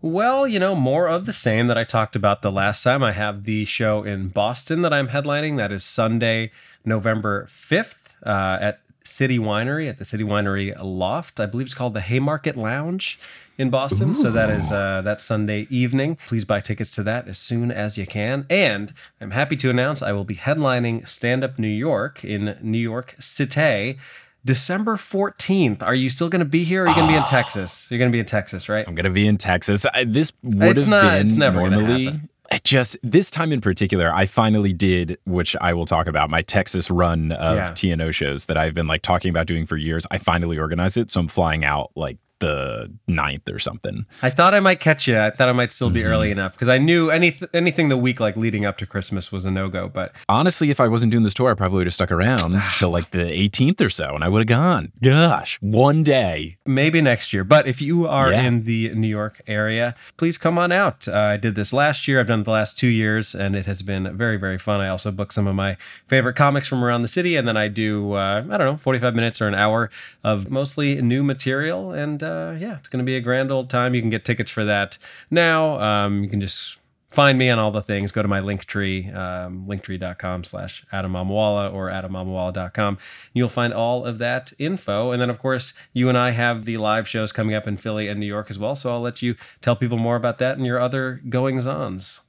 Well, 0.02 0.48
you 0.48 0.58
know, 0.58 0.74
more 0.74 1.10
of 1.10 1.26
the 1.26 1.34
same 1.34 1.68
that 1.68 1.78
I 1.78 1.84
talked 1.84 2.16
about 2.16 2.44
the 2.44 2.52
last 2.52 2.82
time. 2.82 3.04
I 3.04 3.12
have 3.12 3.44
the 3.44 3.66
show 3.66 4.04
in 4.04 4.30
Boston 4.30 4.84
that 4.84 4.94
I'm 4.94 5.10
headlining. 5.10 5.58
That 5.58 5.74
is 5.74 5.84
Sunday, 5.84 6.52
November 6.86 7.48
5th 7.50 8.02
uh, 8.26 8.58
at 8.62 8.81
City 9.04 9.40
Winery, 9.40 9.90
at 9.90 9.98
the 9.98 10.06
City 10.06 10.24
Winery 10.24 10.76
Loft. 10.82 11.40
I 11.40 11.46
believe 11.46 11.68
it's 11.68 11.76
called 11.76 11.94
the 11.94 12.02
Haymarket 12.02 12.56
Lounge 12.56 13.20
in 13.58 13.70
Boston. 13.70 14.12
Ooh. 14.12 14.16
So 14.16 14.32
that 14.32 14.50
is 14.50 14.72
uh, 14.72 15.02
that 15.04 15.22
Sunday 15.22 15.68
evening. 15.70 16.18
Please 16.28 16.46
buy 16.46 16.62
tickets 16.62 16.92
to 16.92 17.04
that 17.04 17.28
as 17.28 17.38
soon 17.38 17.72
as 17.72 17.98
you 17.98 18.06
can. 18.06 18.46
And 18.50 18.94
I'm 19.20 19.32
happy 19.32 19.56
to 19.58 19.70
announce 19.70 20.02
I 20.02 20.12
will 20.12 20.24
be 20.24 20.36
headlining 20.36 21.08
Stand 21.08 21.44
Up 21.44 21.60
New 21.60 21.68
York 21.68 22.24
in 22.24 22.58
New 22.62 22.80
York 22.80 23.16
City 23.20 23.98
December 24.44 24.96
14th. 24.96 25.84
Are 25.84 25.94
you 25.94 26.10
still 26.10 26.30
going 26.30 26.40
to 26.40 26.46
be 26.46 26.64
here 26.64 26.84
or 26.84 26.88
are 26.88 26.90
you 26.90 26.96
going 26.96 27.08
to 27.08 27.14
be 27.14 27.18
in 27.18 27.26
Texas? 27.26 27.90
You're 27.92 28.00
going 28.00 28.12
to 28.12 28.16
be 28.16 28.20
in 28.20 28.26
Texas, 28.26 28.70
right? 28.70 28.88
I'm 28.88 28.96
going 28.96 29.06
to 29.06 29.12
be 29.12 29.28
in 29.28 29.38
Texas. 29.38 29.86
I, 29.94 30.04
this 30.04 30.34
would 30.42 30.78
have 30.78 30.88
not, 30.88 31.12
been 31.12 31.26
it's 31.28 31.36
never 31.36 31.70
normally. 31.70 32.22
Just 32.64 32.98
this 33.02 33.32
time 33.32 33.52
in 33.52 33.62
particular, 33.62 34.14
I 34.14 34.26
finally 34.26 34.74
did, 34.74 35.18
which 35.26 35.56
I 35.62 35.74
will 35.74 35.86
talk 35.86 36.08
about, 36.08 36.30
my 36.30 36.42
Texas 36.42 36.92
run 36.92 37.32
of 37.32 37.56
yeah. 37.56 37.72
TNO 37.72 38.14
shows 38.14 38.46
that 38.46 38.58
I've 38.58 38.74
been 38.74 38.88
like 38.88 39.02
talking 39.02 39.30
about 39.30 39.48
doing 39.48 39.66
for 39.66 39.78
years. 39.78 40.06
I 40.12 40.18
finally 40.18 40.60
organized 40.60 40.98
it. 40.98 41.12
So 41.12 41.22
I'm 41.22 41.28
flying 41.28 41.64
out 41.64 41.92
like 41.96 42.18
the 42.42 42.92
ninth 43.08 43.48
or 43.48 43.58
something. 43.58 44.06
I 44.22 44.30
thought 44.30 44.54
I 44.54 44.60
might 44.60 44.82
catch 44.82 45.08
you. 45.08 45.18
I 45.18 45.30
thought 45.30 45.48
I 45.48 45.54
might 45.54 45.72
still 45.72 45.90
be 45.90 46.02
mm-hmm. 46.02 46.10
early 46.10 46.32
enough 46.32 46.54
because 46.54 46.68
I 46.68 46.78
knew 46.78 47.10
any 47.10 47.40
anything 47.54 47.88
the 47.88 47.96
week 47.96 48.20
like 48.20 48.36
leading 48.36 48.66
up 48.66 48.78
to 48.80 48.86
Christmas 48.86 49.32
was 49.32 49.46
a 49.46 49.52
no 49.52 49.70
go. 49.70 49.88
But 49.88 50.14
honestly, 50.28 50.70
if 50.70 50.80
I 50.82 50.90
wasn't 50.90 51.12
doing 51.12 51.24
this 51.24 51.34
tour, 51.34 51.52
I 51.52 51.54
probably 51.54 51.78
would 51.78 51.88
have 51.88 51.94
stuck 51.94 52.12
around 52.12 52.62
till 52.78 52.90
like 52.90 53.12
the 53.12 53.20
18th 53.20 53.80
or 53.80 53.90
so, 53.90 54.14
and 54.14 54.24
I 54.24 54.28
would 54.28 54.40
have 54.40 54.48
gone. 54.48 54.92
Gosh, 55.02 55.58
one 55.62 56.04
day, 56.04 56.58
maybe 56.66 57.00
next 57.00 57.32
year. 57.32 57.46
But 57.46 57.68
if 57.68 57.82
you 57.82 58.08
are 58.08 58.32
yeah. 58.32 58.42
in 58.42 58.66
the 58.66 58.94
New 58.94 59.08
York 59.08 59.42
area, 59.48 59.96
please 60.18 60.38
come 60.38 60.58
on 60.58 60.72
out. 60.72 61.08
Uh, 61.08 61.18
I 61.18 61.38
did 61.38 61.56
this 61.56 61.72
last 61.72 62.08
year. 62.08 62.20
I've 62.20 62.28
done 62.28 62.42
it 62.42 62.44
the 62.44 62.52
last 62.52 62.78
two 62.78 62.90
years, 62.90 63.34
and 63.34 63.56
it 63.56 63.68
has 63.68 63.82
been 63.82 64.18
very 64.18 64.38
very 64.38 64.58
fun. 64.58 64.82
I 64.82 64.90
also 64.90 65.12
book 65.12 65.32
some 65.32 65.48
of 65.48 65.56
my 65.56 65.78
favorite 66.08 66.36
comics 66.36 66.68
from 66.68 66.84
around 66.84 67.04
the 67.04 67.08
city, 67.08 67.36
and 67.36 67.48
then 67.48 67.56
I 67.56 67.68
do 67.68 68.14
uh, 68.14 68.44
I 68.50 68.58
don't 68.58 68.66
know 68.66 68.78
45 68.78 69.16
minutes 69.16 69.42
or 69.42 69.48
an 69.48 69.56
hour 69.56 69.90
of 70.24 70.50
mostly 70.50 71.00
new 71.02 71.24
material 71.24 71.92
and. 71.92 72.24
Uh, 72.24 72.31
uh, 72.32 72.52
yeah, 72.54 72.78
it's 72.78 72.88
going 72.88 73.04
to 73.04 73.06
be 73.06 73.16
a 73.16 73.22
grand 73.22 73.52
old 73.52 73.70
time. 73.70 73.94
You 73.94 74.02
can 74.02 74.10
get 74.10 74.26
tickets 74.26 74.52
for 74.52 74.66
that 74.66 74.98
now. 75.30 75.80
Um, 75.80 76.24
you 76.24 76.30
can 76.30 76.42
just 76.42 76.78
find 77.12 77.38
me 77.38 77.50
on 77.50 77.60
all 77.60 77.72
the 77.72 77.82
things. 77.82 78.12
Go 78.12 78.22
to 78.22 78.28
my 78.28 78.40
link 78.40 78.66
tree, 78.66 79.10
um, 79.10 79.66
linktree.com 79.68 80.44
slash 80.46 80.86
Adam 80.92 81.14
Mamawala 81.14 81.74
or 81.74 81.90
adammamawala.com. 81.90 82.98
You'll 83.34 83.50
find 83.50 83.74
all 83.74 84.06
of 84.06 84.18
that 84.20 84.54
info. 84.58 85.12
And 85.12 85.22
then, 85.22 85.30
of 85.30 85.40
course, 85.40 85.74
you 85.94 86.10
and 86.10 86.18
I 86.18 86.32
have 86.32 86.66
the 86.66 86.78
live 86.78 87.08
shows 87.08 87.32
coming 87.32 87.54
up 87.54 87.68
in 87.68 87.78
Philly 87.78 88.08
and 88.08 88.20
New 88.20 88.26
York 88.26 88.50
as 88.50 88.58
well. 88.58 88.76
So 88.76 88.92
I'll 88.92 89.02
let 89.02 89.22
you 89.22 89.36
tell 89.62 89.76
people 89.76 89.98
more 89.98 90.16
about 90.16 90.38
that 90.40 90.58
and 90.58 90.66
your 90.66 90.80
other 90.80 91.22
goings 91.28 91.68
ons. 91.68 92.22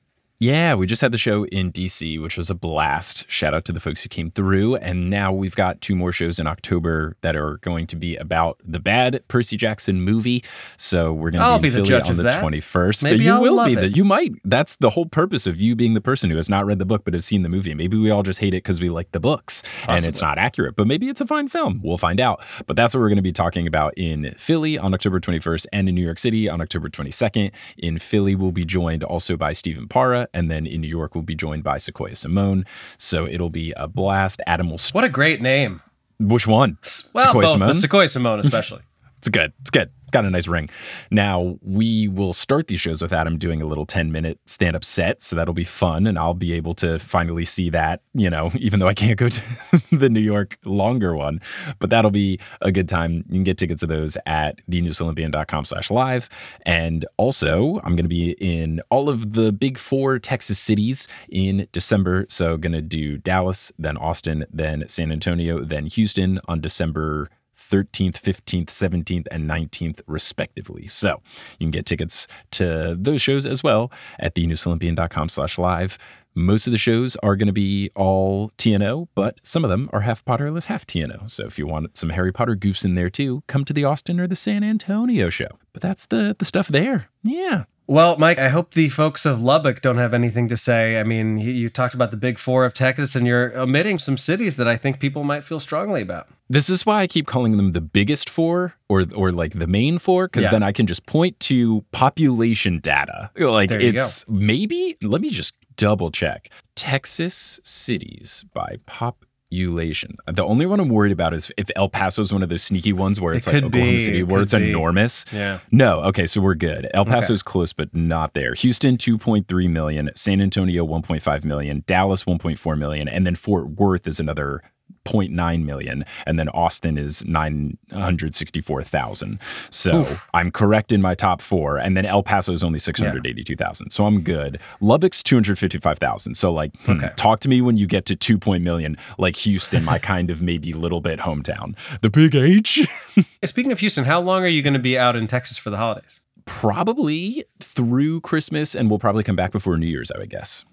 Yeah, 0.42 0.74
we 0.74 0.88
just 0.88 1.00
had 1.00 1.12
the 1.12 1.18
show 1.18 1.44
in 1.46 1.70
DC, 1.70 2.20
which 2.20 2.36
was 2.36 2.50
a 2.50 2.54
blast. 2.56 3.30
Shout 3.30 3.54
out 3.54 3.64
to 3.66 3.72
the 3.72 3.78
folks 3.78 4.02
who 4.02 4.08
came 4.08 4.32
through. 4.32 4.74
And 4.74 5.08
now 5.08 5.32
we've 5.32 5.54
got 5.54 5.80
two 5.80 5.94
more 5.94 6.10
shows 6.10 6.40
in 6.40 6.48
October 6.48 7.16
that 7.20 7.36
are 7.36 7.58
going 7.58 7.86
to 7.86 7.94
be 7.94 8.16
about 8.16 8.58
the 8.64 8.80
bad 8.80 9.22
Percy 9.28 9.56
Jackson 9.56 10.00
movie. 10.00 10.42
So 10.76 11.12
we're 11.12 11.30
going 11.30 11.48
to 11.48 11.62
be, 11.62 11.68
be 11.68 11.76
the 11.76 11.82
judge 11.82 12.10
on 12.10 12.16
the. 12.16 12.24
21st. 12.24 13.04
Maybe 13.04 13.24
you 13.24 13.32
I'll 13.32 13.40
will 13.40 13.64
be 13.64 13.76
the 13.76 13.88
you 13.90 14.04
might. 14.04 14.32
That's 14.44 14.74
the 14.76 14.90
whole 14.90 15.06
purpose 15.06 15.46
of 15.46 15.60
you 15.60 15.76
being 15.76 15.94
the 15.94 16.00
person 16.00 16.28
who 16.28 16.36
has 16.36 16.48
not 16.48 16.66
read 16.66 16.80
the 16.80 16.84
book 16.84 17.04
but 17.04 17.14
has 17.14 17.24
seen 17.24 17.42
the 17.42 17.48
movie. 17.48 17.72
Maybe 17.74 17.96
we 17.96 18.10
all 18.10 18.24
just 18.24 18.40
hate 18.40 18.52
it 18.54 18.64
because 18.64 18.80
we 18.80 18.90
like 18.90 19.12
the 19.12 19.20
books 19.20 19.62
Possibly. 19.62 19.96
and 19.96 20.06
it's 20.06 20.20
not 20.20 20.38
accurate, 20.38 20.74
but 20.74 20.88
maybe 20.88 21.08
it's 21.08 21.20
a 21.20 21.26
fine 21.26 21.46
film. 21.46 21.80
We'll 21.84 21.98
find 21.98 22.18
out. 22.18 22.42
But 22.66 22.74
that's 22.74 22.94
what 22.94 23.00
we're 23.00 23.10
going 23.10 23.16
to 23.16 23.22
be 23.22 23.32
talking 23.32 23.68
about 23.68 23.96
in 23.96 24.34
Philly 24.38 24.76
on 24.76 24.92
October 24.92 25.20
21st 25.20 25.66
and 25.72 25.88
in 25.88 25.94
New 25.94 26.04
York 26.04 26.18
City 26.18 26.48
on 26.48 26.60
October 26.60 26.88
22nd. 26.88 27.52
In 27.78 28.00
Philly, 28.00 28.34
we'll 28.34 28.50
be 28.50 28.64
joined 28.64 29.04
also 29.04 29.36
by 29.36 29.52
Stephen 29.52 29.86
Para, 29.86 30.28
and 30.34 30.50
then 30.50 30.66
in 30.66 30.80
New 30.80 30.88
York 30.88 31.14
we 31.14 31.18
will 31.18 31.24
be 31.24 31.34
joined 31.34 31.62
by 31.62 31.78
Sequoia 31.78 32.14
Simone. 32.14 32.64
So 32.98 33.26
it'll 33.26 33.50
be 33.50 33.72
a 33.76 33.88
blast. 33.88 34.40
Adam 34.46 34.70
will. 34.70 34.78
What 34.92 35.04
a 35.04 35.08
great 35.08 35.40
name. 35.40 35.82
Which 36.18 36.46
one? 36.46 36.78
Well, 37.12 37.26
Sequoia 37.26 37.42
both, 37.42 37.52
Simone? 37.52 37.68
but 37.68 37.76
Sequoia 37.76 38.08
Simone 38.08 38.40
especially. 38.40 38.82
it's 39.18 39.28
good. 39.28 39.52
It's 39.60 39.70
good 39.70 39.90
got 40.12 40.24
a 40.24 40.30
nice 40.30 40.46
ring. 40.46 40.70
Now, 41.10 41.58
we 41.62 42.06
will 42.06 42.32
start 42.32 42.68
these 42.68 42.80
shows 42.80 43.02
with 43.02 43.12
Adam 43.12 43.38
doing 43.38 43.60
a 43.60 43.66
little 43.66 43.86
10 43.86 44.12
minute 44.12 44.38
stand 44.46 44.76
up 44.76 44.84
set. 44.84 45.22
So 45.22 45.34
that'll 45.34 45.54
be 45.54 45.64
fun. 45.64 46.06
And 46.06 46.18
I'll 46.18 46.34
be 46.34 46.52
able 46.52 46.74
to 46.76 46.98
finally 46.98 47.44
see 47.44 47.70
that, 47.70 48.02
you 48.14 48.30
know, 48.30 48.52
even 48.58 48.78
though 48.78 48.88
I 48.88 48.94
can't 48.94 49.18
go 49.18 49.28
to 49.28 49.42
the 49.92 50.08
New 50.08 50.20
York 50.20 50.58
longer 50.64 51.16
one. 51.16 51.40
But 51.78 51.90
that'll 51.90 52.10
be 52.10 52.38
a 52.60 52.70
good 52.70 52.88
time. 52.88 53.24
You 53.28 53.34
can 53.34 53.44
get 53.44 53.58
tickets 53.58 53.80
to 53.80 53.86
those 53.86 54.16
at 54.26 54.60
thenewsolympian.com 54.70 55.64
slash 55.64 55.90
live. 55.90 56.28
And 56.64 57.04
also, 57.16 57.80
I'm 57.82 57.96
going 57.96 58.04
to 58.04 58.08
be 58.08 58.32
in 58.32 58.80
all 58.90 59.08
of 59.08 59.32
the 59.32 59.50
big 59.50 59.78
four 59.78 60.18
Texas 60.18 60.58
cities 60.58 61.08
in 61.30 61.66
December. 61.72 62.26
So, 62.28 62.56
going 62.56 62.72
to 62.72 62.82
do 62.82 63.18
Dallas, 63.18 63.72
then 63.78 63.96
Austin, 63.96 64.44
then 64.52 64.84
San 64.88 65.10
Antonio, 65.10 65.64
then 65.64 65.86
Houston 65.86 66.40
on 66.46 66.60
December 66.60 67.28
13th, 67.72 68.20
15th, 68.20 68.66
17th, 68.66 69.26
and 69.30 69.48
19th, 69.48 70.02
respectively. 70.06 70.86
So 70.86 71.22
you 71.58 71.64
can 71.64 71.70
get 71.70 71.86
tickets 71.86 72.28
to 72.52 72.94
those 72.98 73.22
shows 73.22 73.46
as 73.46 73.62
well 73.62 73.90
at 74.18 74.34
thenewsolympian.com 74.34 75.30
slash 75.30 75.56
live. 75.56 75.96
Most 76.34 76.66
of 76.66 76.70
the 76.70 76.78
shows 76.78 77.16
are 77.16 77.34
going 77.34 77.46
to 77.46 77.52
be 77.52 77.90
all 77.94 78.50
TNO, 78.58 79.08
but 79.14 79.40
some 79.42 79.64
of 79.64 79.70
them 79.70 79.88
are 79.92 80.00
half 80.00 80.24
Potterless, 80.24 80.66
half 80.66 80.86
TNO. 80.86 81.30
So 81.30 81.46
if 81.46 81.58
you 81.58 81.66
want 81.66 81.96
some 81.96 82.10
Harry 82.10 82.32
Potter 82.32 82.56
goofs 82.56 82.84
in 82.84 82.94
there 82.94 83.10
too, 83.10 83.42
come 83.46 83.64
to 83.64 83.72
the 83.72 83.84
Austin 83.84 84.20
or 84.20 84.26
the 84.26 84.36
San 84.36 84.62
Antonio 84.62 85.30
show. 85.30 85.48
But 85.72 85.82
that's 85.82 86.06
the 86.06 86.36
the 86.38 86.44
stuff 86.44 86.68
there. 86.68 87.08
Yeah. 87.22 87.64
Well, 87.88 88.16
Mike, 88.16 88.38
I 88.38 88.48
hope 88.48 88.72
the 88.72 88.88
folks 88.88 89.26
of 89.26 89.42
Lubbock 89.42 89.82
don't 89.82 89.98
have 89.98 90.14
anything 90.14 90.48
to 90.48 90.56
say. 90.56 91.00
I 91.00 91.02
mean, 91.02 91.36
you, 91.38 91.50
you, 91.50 91.68
talked 91.68 91.94
about 91.94 92.12
the 92.12 92.16
big 92.16 92.38
four 92.38 92.64
of 92.64 92.74
Texas, 92.74 93.16
and 93.16 93.26
you're 93.26 93.54
omitting 93.58 93.98
some 93.98 94.16
cities 94.16 94.56
that 94.56 94.68
I 94.68 94.76
think 94.76 95.00
people 95.00 95.24
might 95.24 95.42
feel 95.42 95.58
strongly 95.58 96.00
about. 96.00 96.28
This 96.52 96.68
is 96.68 96.84
why 96.84 97.00
I 97.00 97.06
keep 97.06 97.26
calling 97.26 97.56
them 97.56 97.72
the 97.72 97.80
biggest 97.80 98.28
four 98.28 98.74
or 98.90 99.06
or 99.14 99.32
like 99.32 99.58
the 99.58 99.66
main 99.66 99.98
four, 99.98 100.28
because 100.28 100.42
yeah. 100.42 100.50
then 100.50 100.62
I 100.62 100.70
can 100.70 100.86
just 100.86 101.06
point 101.06 101.40
to 101.40 101.82
population 101.92 102.78
data. 102.78 103.30
Like 103.38 103.70
it's 103.70 104.24
go. 104.24 104.32
maybe 104.34 104.98
let 105.00 105.22
me 105.22 105.30
just 105.30 105.54
double 105.76 106.10
check. 106.10 106.50
Texas 106.74 107.58
cities 107.64 108.44
by 108.52 108.76
pop 108.86 109.24
population. 109.52 110.16
The 110.26 110.44
only 110.44 110.66
one 110.66 110.80
I'm 110.80 110.88
worried 110.88 111.12
about 111.12 111.34
is 111.34 111.52
if 111.56 111.70
El 111.76 111.88
Paso 111.88 112.22
is 112.22 112.32
one 112.32 112.42
of 112.42 112.48
those 112.48 112.62
sneaky 112.62 112.92
ones 112.92 113.20
where 113.20 113.34
it's 113.34 113.46
it 113.46 113.54
like 113.54 113.64
Oklahoma 113.64 113.92
be, 113.92 113.98
City, 113.98 114.22
where 114.22 114.42
it's 114.42 114.54
be. 114.54 114.70
enormous. 114.70 115.24
Yeah. 115.32 115.60
No. 115.70 116.00
Okay. 116.04 116.26
So 116.26 116.40
we're 116.40 116.54
good. 116.54 116.88
El 116.94 117.04
Paso 117.04 117.32
is 117.32 117.42
close, 117.42 117.72
but 117.72 117.94
not 117.94 118.34
there. 118.34 118.54
Houston, 118.54 118.96
2.3 118.96 119.70
million. 119.70 120.10
San 120.14 120.40
Antonio, 120.40 120.86
1.5 120.86 121.44
million. 121.44 121.84
Dallas, 121.86 122.24
1.4 122.24 122.78
million. 122.78 123.08
And 123.08 123.26
then 123.26 123.34
Fort 123.34 123.70
Worth 123.70 124.06
is 124.06 124.18
another 124.18 124.62
0.9 125.04 125.64
million 125.64 126.04
and 126.26 126.38
then 126.38 126.48
Austin 126.50 126.98
is 126.98 127.24
964,000. 127.24 129.40
So 129.70 130.00
Oof. 130.00 130.28
I'm 130.34 130.50
correct 130.50 130.92
in 130.92 131.00
my 131.02 131.14
top 131.14 131.40
4 131.40 131.78
and 131.78 131.96
then 131.96 132.06
El 132.06 132.22
Paso 132.22 132.52
is 132.52 132.62
only 132.62 132.78
682,000. 132.78 133.86
Yeah. 133.86 133.90
So 133.90 134.06
I'm 134.06 134.20
good. 134.20 134.60
Lubbock's 134.80 135.22
255,000. 135.22 136.34
So 136.34 136.52
like 136.52 136.76
hmm, 136.82 136.92
okay. 136.92 137.10
talk 137.16 137.40
to 137.40 137.48
me 137.48 137.60
when 137.60 137.76
you 137.76 137.86
get 137.86 138.06
to 138.06 138.16
2 138.16 138.38
million 138.60 138.96
like 139.18 139.36
Houston, 139.36 139.84
my 139.84 139.98
kind 139.98 140.30
of 140.30 140.42
maybe 140.42 140.72
little 140.72 141.00
bit 141.00 141.20
hometown. 141.20 141.74
The 142.00 142.10
big 142.10 142.34
H. 142.34 142.88
Speaking 143.44 143.72
of 143.72 143.80
Houston, 143.80 144.04
how 144.04 144.20
long 144.20 144.44
are 144.44 144.48
you 144.48 144.62
going 144.62 144.74
to 144.74 144.80
be 144.80 144.98
out 144.98 145.16
in 145.16 145.26
Texas 145.26 145.58
for 145.58 145.70
the 145.70 145.76
holidays? 145.76 146.20
Probably 146.44 147.44
through 147.60 148.20
Christmas 148.20 148.74
and 148.74 148.90
we'll 148.90 148.98
probably 148.98 149.22
come 149.22 149.36
back 149.36 149.52
before 149.52 149.76
New 149.76 149.86
Year's, 149.86 150.10
I 150.10 150.18
would 150.18 150.30
guess. 150.30 150.64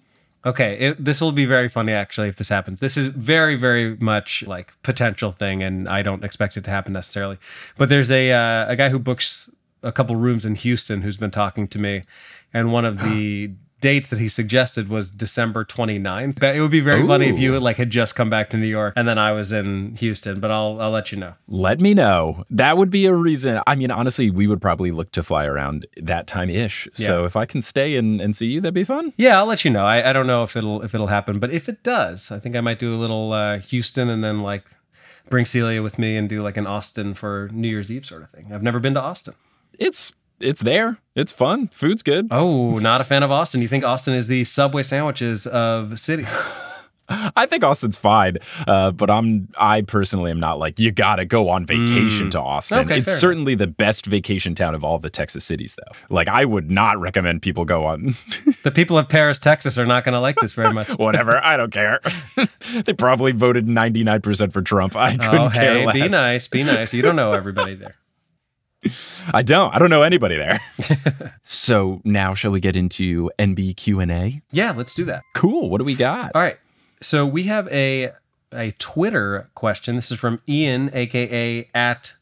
Okay, 0.46 0.78
it, 0.80 1.04
this 1.04 1.20
will 1.20 1.34
be 1.34 1.46
very 1.46 1.68
funny 1.68 1.92
actually 1.92 2.30
if 2.30 2.38
this 2.38 2.50
happens. 2.50 2.80
This 2.80 2.96
is 2.96 3.08
very, 3.08 3.56
very 3.56 3.98
much 3.98 4.44
like 4.48 4.74
potential 4.84 5.32
thing, 5.32 5.62
and 5.62 5.90
I 5.90 6.02
don't 6.02 6.24
expect 6.24 6.56
it 6.56 6.64
to 6.64 6.72
happen 6.72 6.94
necessarily. 6.94 7.38
But 7.78 7.90
there's 7.90 8.10
a 8.10 8.32
uh, 8.32 8.72
a 8.72 8.76
guy 8.76 8.90
who 8.90 9.00
books 9.00 9.50
a 9.84 9.92
couple 9.92 10.16
rooms 10.16 10.46
in 10.46 10.56
Houston 10.56 11.02
who's 11.02 11.18
been 11.18 11.32
talking 11.32 11.68
to 11.68 11.80
me, 11.80 12.04
and 12.54 12.72
one 12.72 12.86
of 12.86 13.00
the 13.04 13.52
dates 13.82 14.10
that 14.10 14.20
he 14.20 14.28
suggested 14.28 14.90
was 14.90 15.12
December 15.12 15.66
29th. 15.66 16.40
But 16.40 16.56
it 16.56 16.62
would 16.62 16.72
be 16.72 16.80
very 16.82 17.06
funny 17.06 17.28
if 17.28 17.38
you 17.38 17.60
like 17.60 17.78
had 17.78 17.90
just 17.90 18.16
come 18.16 18.30
back 18.30 18.50
to 18.52 18.58
New 18.58 18.68
York 18.68 18.94
and 18.96 19.08
then 19.08 19.18
I 19.18 19.32
was 19.32 19.52
in 19.52 19.96
Houston, 19.96 20.40
but 20.40 20.52
I'll 20.52 20.80
I'll 20.82 20.92
let 20.92 21.12
you 21.12 21.18
know. 21.18 21.34
Let 21.48 21.80
me 21.80 21.94
know. 21.94 22.46
That 22.50 22.78
would 22.78 22.90
be 22.90 23.06
a 23.06 23.14
reason. 23.14 23.62
I 23.66 23.76
mean, 23.76 23.92
honestly, 23.92 24.30
we 24.30 24.48
would 24.48 24.62
probably 24.62 24.92
look 24.92 25.12
to 25.14 25.24
fly 25.24 25.46
around 25.46 25.88
that 25.98 26.28
time 26.28 26.50
ish. 26.50 26.88
Yeah. 26.98 27.08
So 27.08 27.26
if 27.26 27.36
I 27.36 27.46
can 27.46 27.62
stay 27.62 27.96
and, 27.96 28.22
and 28.22 28.36
see 28.36 28.48
you, 28.48 28.62
that'd 28.62 28.74
be 28.74 28.84
fun. 28.84 29.14
Yeah, 29.18 29.38
I'll 29.38 29.46
let 29.46 29.64
you 29.66 29.72
know. 29.72 29.86
I, 29.86 30.10
I 30.10 30.14
don't 30.14 30.28
know 30.28 30.44
if 30.44 30.56
it'll 30.56 30.82
if 30.82 30.94
it'll 30.94 31.08
happen, 31.08 31.40
but 31.40 31.52
if 31.52 31.70
it 31.70 31.84
does, 31.84 32.32
I 32.32 32.40
think 32.40 32.56
I 32.56 32.62
might 32.62 32.80
do 32.80 32.94
a 32.94 32.98
little 32.98 33.34
uh, 33.34 33.60
Houston 33.60 34.10
and 34.10 34.24
then 34.24 34.42
like 34.42 34.66
bring 35.30 35.46
Celia 35.46 35.82
with 35.82 36.00
me 36.00 36.18
and 36.18 36.28
do 36.28 36.42
like 36.42 36.58
an 36.58 36.68
Austin 36.68 37.14
for 37.14 37.50
New 37.52 37.68
Year's 37.68 37.92
Eve 37.92 38.06
sort 38.06 38.24
of 38.24 38.30
thing. 38.32 38.52
I've 38.52 38.64
never 38.64 38.80
been 38.80 38.96
to 38.96 39.02
Austin. 39.02 39.36
It's 39.78 40.14
it's 40.40 40.62
there. 40.62 40.98
It's 41.16 41.32
fun. 41.32 41.68
Food's 41.70 42.04
good. 42.04 42.28
Oh, 42.32 42.80
not 42.80 43.02
a 43.02 43.04
fan 43.04 43.24
of 43.24 43.32
Austin. 43.32 43.62
You 43.62 43.68
think 43.68 43.84
Austin 43.84 44.14
is 44.14 44.28
the 44.28 44.44
Subway 44.44 44.84
sandwiches 44.84 45.46
of 45.48 46.00
cities? 46.00 46.28
I 47.12 47.48
think 47.48 47.64
Austin's 47.64 47.98
fine, 47.98 48.38
uh, 48.68 48.92
but 48.92 49.10
I'm 49.10 49.50
I 49.58 49.82
personally 49.82 50.30
am 50.30 50.40
not 50.40 50.60
like 50.60 50.78
you 50.80 50.92
gotta 50.92 51.26
go 51.26 51.50
on 51.50 51.66
vacation 51.66 52.30
to 52.30 52.40
Austin. 52.40 52.78
Mm. 52.78 52.82
Okay, 52.86 52.98
it's 53.00 53.08
enough. 53.08 53.20
certainly 53.20 53.56
the 53.56 53.66
best 53.66 54.06
vacation 54.06 54.54
town 54.54 54.76
of 54.76 54.84
all 54.84 55.00
the 55.00 55.10
Texas 55.10 55.44
cities, 55.44 55.76
though. 55.76 55.92
Like 56.14 56.28
I 56.28 56.46
would 56.46 56.70
not 56.70 57.00
recommend 57.00 57.42
people 57.42 57.66
go 57.66 57.84
on 57.86 58.16
the 58.64 58.70
people 58.70 58.96
of 58.96 59.10
Paris, 59.10 59.40
Texas 59.40 59.76
are 59.80 59.88
not 59.88 60.04
going 60.04 60.14
to 60.14 60.20
like 60.20 60.36
this 60.40 60.54
very 60.54 60.72
much. 60.72 60.88
whatever. 61.00 61.44
I 61.44 61.58
don't 61.58 61.74
care. 61.74 62.00
they 62.86 62.94
probably 62.94 63.32
voted 63.32 63.68
99 63.68 64.22
percent 64.22 64.54
for 64.54 64.62
Trump. 64.62 64.96
I 64.96 65.18
couldn't 65.18 65.36
Oh, 65.36 65.50
care 65.50 65.88
less. 65.88 65.94
be 65.96 66.08
nice, 66.10 66.48
be 66.48 66.64
nice. 66.64 66.94
You 66.94 67.02
don't 67.02 67.16
know 67.16 67.32
everybody 67.32 67.74
there. 67.74 67.96
I 69.34 69.42
don't. 69.42 69.74
I 69.74 69.80
don't 69.80 69.90
know 69.90 70.04
anybody 70.04 70.38
there. 70.38 70.60
so 71.44 72.02
now 72.04 72.34
shall 72.34 72.52
we 72.52 72.60
get 72.60 72.76
into 72.76 73.30
NB 73.38 73.76
Q 73.78 74.00
and 74.00 74.12
A? 74.12 74.42
Yeah, 74.52 74.72
let's 74.72 74.94
do 74.94 75.06
that. 75.06 75.22
Cool. 75.36 75.70
What 75.70 75.80
do 75.80 75.84
we 75.84 75.96
got? 75.96 76.32
All 76.34 76.42
right. 76.42 76.58
So 77.02 77.26
we 77.26 77.44
have 77.44 77.68
a 77.70 78.12
a 78.54 78.72
Twitter 78.80 79.50
question. 79.56 79.96
This 79.96 80.12
is 80.12 80.20
from 80.20 80.42
Ian, 80.48 80.90
aka 80.94 81.70
at 81.74 82.14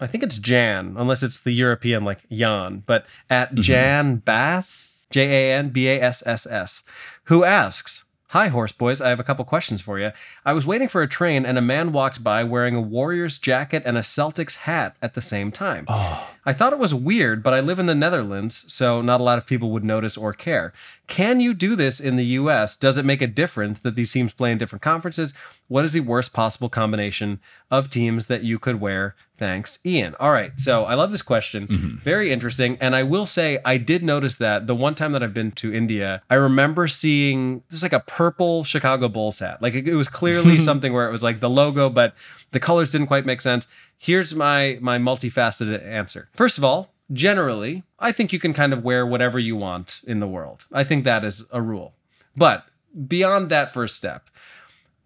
I 0.00 0.06
think 0.06 0.22
it's 0.22 0.38
Jan, 0.38 0.96
unless 0.98 1.22
it's 1.22 1.40
the 1.40 1.52
European 1.52 2.04
like 2.04 2.28
Jan, 2.30 2.82
but 2.86 3.06
at 3.30 3.50
mm-hmm. 3.50 3.60
Jan 3.60 4.16
Bass, 4.16 5.06
J 5.10 5.50
A 5.50 5.56
N 5.56 5.70
B 5.70 5.88
A 5.88 6.00
S 6.00 6.22
S 6.26 6.46
S, 6.46 6.82
who 7.24 7.44
asks, 7.44 8.03
Hi, 8.34 8.48
horse 8.48 8.72
boys. 8.72 9.00
I 9.00 9.10
have 9.10 9.20
a 9.20 9.22
couple 9.22 9.44
questions 9.44 9.80
for 9.80 10.00
you. 10.00 10.10
I 10.44 10.54
was 10.54 10.66
waiting 10.66 10.88
for 10.88 11.02
a 11.02 11.06
train 11.06 11.46
and 11.46 11.56
a 11.56 11.60
man 11.60 11.92
walked 11.92 12.24
by 12.24 12.42
wearing 12.42 12.74
a 12.74 12.80
Warriors 12.80 13.38
jacket 13.38 13.84
and 13.86 13.96
a 13.96 14.00
Celtics 14.00 14.56
hat 14.56 14.96
at 15.00 15.14
the 15.14 15.20
same 15.20 15.52
time. 15.52 15.84
Oh. 15.86 16.33
I 16.46 16.52
thought 16.52 16.72
it 16.72 16.78
was 16.78 16.94
weird, 16.94 17.42
but 17.42 17.54
I 17.54 17.60
live 17.60 17.78
in 17.78 17.86
the 17.86 17.94
Netherlands, 17.94 18.64
so 18.72 19.00
not 19.00 19.20
a 19.20 19.24
lot 19.24 19.38
of 19.38 19.46
people 19.46 19.70
would 19.70 19.84
notice 19.84 20.16
or 20.16 20.32
care. 20.32 20.72
Can 21.06 21.40
you 21.40 21.54
do 21.54 21.74
this 21.76 22.00
in 22.00 22.16
the 22.16 22.24
US? 22.24 22.76
Does 22.76 22.98
it 22.98 23.04
make 23.04 23.22
a 23.22 23.26
difference 23.26 23.78
that 23.80 23.94
these 23.94 24.12
teams 24.12 24.32
play 24.32 24.52
in 24.52 24.58
different 24.58 24.82
conferences? 24.82 25.34
What 25.68 25.84
is 25.84 25.94
the 25.94 26.00
worst 26.00 26.32
possible 26.32 26.68
combination 26.68 27.40
of 27.70 27.90
teams 27.90 28.26
that 28.26 28.42
you 28.42 28.58
could 28.58 28.80
wear? 28.80 29.14
Thanks, 29.36 29.78
Ian. 29.84 30.14
All 30.20 30.30
right, 30.30 30.52
so 30.58 30.84
I 30.84 30.94
love 30.94 31.10
this 31.10 31.22
question. 31.22 31.66
Mm-hmm. 31.66 31.96
Very 31.96 32.30
interesting. 32.30 32.78
And 32.80 32.94
I 32.94 33.02
will 33.02 33.26
say, 33.26 33.58
I 33.64 33.78
did 33.78 34.02
notice 34.02 34.36
that 34.36 34.66
the 34.66 34.74
one 34.74 34.94
time 34.94 35.12
that 35.12 35.22
I've 35.22 35.34
been 35.34 35.50
to 35.52 35.74
India, 35.74 36.22
I 36.30 36.36
remember 36.36 36.86
seeing 36.86 37.62
this 37.68 37.82
like 37.82 37.92
a 37.92 38.00
purple 38.00 38.62
Chicago 38.62 39.08
Bulls 39.08 39.40
hat. 39.40 39.60
Like 39.60 39.74
it, 39.74 39.88
it 39.88 39.96
was 39.96 40.08
clearly 40.08 40.60
something 40.68 40.92
where 40.92 41.08
it 41.08 41.12
was 41.12 41.22
like 41.22 41.40
the 41.40 41.50
logo, 41.50 41.90
but 41.90 42.14
the 42.52 42.60
colors 42.60 42.92
didn't 42.92 43.08
quite 43.08 43.26
make 43.26 43.40
sense. 43.40 43.66
Here's 44.04 44.34
my 44.34 44.76
my 44.82 44.98
multifaceted 44.98 45.82
answer. 45.82 46.28
First 46.34 46.58
of 46.58 46.64
all, 46.64 46.90
generally, 47.10 47.84
I 47.98 48.12
think 48.12 48.34
you 48.34 48.38
can 48.38 48.52
kind 48.52 48.74
of 48.74 48.84
wear 48.84 49.06
whatever 49.06 49.38
you 49.38 49.56
want 49.56 50.02
in 50.06 50.20
the 50.20 50.28
world. 50.28 50.66
I 50.70 50.84
think 50.84 51.04
that 51.04 51.24
is 51.24 51.46
a 51.50 51.62
rule. 51.62 51.94
But 52.36 52.66
beyond 53.08 53.48
that 53.48 53.72
first 53.72 53.96
step, 53.96 54.28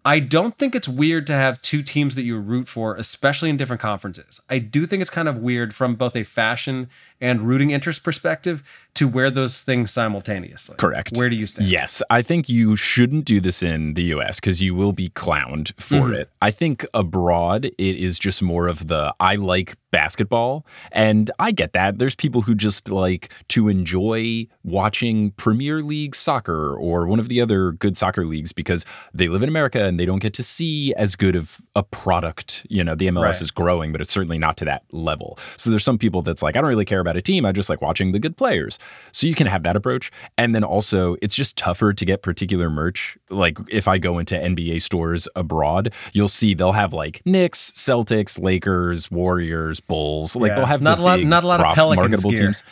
I 0.03 0.19
don't 0.19 0.57
think 0.57 0.75
it's 0.75 0.89
weird 0.89 1.25
to 1.27 1.33
have 1.33 1.61
two 1.61 1.81
teams 1.81 2.15
that 2.15 2.23
you 2.23 2.37
root 2.39 2.67
for, 2.67 2.97
especially 2.97 3.49
in 3.49 3.55
different 3.55 3.81
conferences. 3.81 4.41
I 4.49 4.59
do 4.59 4.85
think 4.85 4.99
it's 4.99 5.09
kind 5.09 5.29
of 5.29 5.37
weird 5.37 5.73
from 5.73 5.95
both 5.95 6.17
a 6.17 6.25
fashion 6.25 6.89
and 7.21 7.41
rooting 7.41 7.71
interest 7.71 8.03
perspective 8.03 8.63
to 8.95 9.07
wear 9.07 9.29
those 9.29 9.61
things 9.61 9.91
simultaneously. 9.91 10.75
Correct. 10.77 11.15
Where 11.17 11.29
do 11.29 11.35
you 11.35 11.45
stand? 11.45 11.67
Yes, 11.69 12.01
I 12.09 12.21
think 12.21 12.49
you 12.49 12.75
shouldn't 12.75 13.25
do 13.25 13.39
this 13.41 13.61
in 13.63 13.93
the 13.93 14.03
US 14.15 14.39
because 14.39 14.61
you 14.61 14.73
will 14.75 14.93
be 14.93 15.09
clowned 15.09 15.73
for 15.79 15.95
Mm-hmm. 15.99 16.13
it. 16.13 16.29
I 16.41 16.51
think 16.51 16.85
abroad, 16.93 17.65
it 17.65 17.75
is 17.77 18.17
just 18.19 18.41
more 18.41 18.67
of 18.67 18.87
the 18.87 19.13
I 19.19 19.35
like 19.35 19.75
basketball. 19.91 20.65
And 20.91 21.29
I 21.39 21.51
get 21.51 21.73
that. 21.73 21.97
There's 21.99 22.15
people 22.15 22.41
who 22.43 22.55
just 22.55 22.89
like 22.89 23.29
to 23.49 23.67
enjoy 23.69 24.47
watching 24.63 25.31
Premier 25.31 25.81
League 25.81 26.15
soccer 26.15 26.75
or 26.75 27.07
one 27.07 27.19
of 27.19 27.27
the 27.27 27.41
other 27.41 27.71
good 27.73 27.97
soccer 27.97 28.25
leagues 28.25 28.51
because 28.53 28.85
they 29.13 29.27
live 29.27 29.41
in 29.43 29.49
America 29.49 29.83
and 29.83 29.99
they 29.99 30.05
don't 30.05 30.19
get 30.19 30.33
to 30.35 30.43
see 30.43 30.93
as 30.95 31.15
good 31.15 31.35
of 31.35 31.59
a 31.75 31.83
product. 31.83 32.65
You 32.69 32.83
know, 32.83 32.95
the 32.95 33.07
MLS 33.07 33.23
Right. 33.23 33.41
is 33.41 33.51
growing, 33.51 33.91
but 33.91 33.99
it's 33.99 34.11
certainly 34.13 34.37
not 34.37 34.57
to 34.57 34.65
that 34.65 34.83
level. 34.91 35.37
So 35.57 35.69
there's 35.69 35.83
some 35.83 35.97
people 35.97 36.21
that's 36.21 36.41
like, 36.41 36.55
I 36.55 36.61
don't 36.61 36.69
really 36.69 36.85
care 36.85 36.99
about 36.99 37.08
a 37.15 37.21
team. 37.21 37.45
I 37.45 37.51
just 37.51 37.69
like 37.69 37.81
watching 37.81 38.11
the 38.11 38.19
good 38.19 38.37
players. 38.37 38.77
So 39.11 39.27
you 39.27 39.35
can 39.35 39.47
have 39.47 39.63
that 39.63 39.75
approach. 39.75 40.11
And 40.37 40.53
then 40.53 40.63
also, 40.63 41.15
it's 41.21 41.35
just 41.35 41.55
tougher 41.57 41.93
to 41.93 42.05
get 42.05 42.21
particular 42.21 42.69
merch. 42.69 43.17
Like 43.29 43.57
if 43.69 43.87
I 43.87 43.97
go 43.97 44.19
into 44.19 44.35
NBA 44.35 44.81
stores 44.81 45.27
abroad, 45.35 45.93
you'll 46.13 46.27
see 46.27 46.53
they'll 46.53 46.71
have 46.73 46.93
like 46.93 47.21
Knicks, 47.25 47.71
Celtics, 47.75 48.41
Lakers, 48.41 49.09
Warriors, 49.11 49.79
Bulls. 49.79 50.35
Like 50.35 50.49
Yeah. 50.49 50.55
they'll 50.55 50.65
have 50.65 50.81
Not 50.81 50.99
a 50.99 51.01
lot- 51.01 51.21
not 51.23 51.43
a 51.43 51.47
lot 51.47 51.59
of 51.61 51.75
Pelicans 51.75 51.97
marketable 52.09 52.31
gear. 52.31 52.39
teams. 52.47 52.63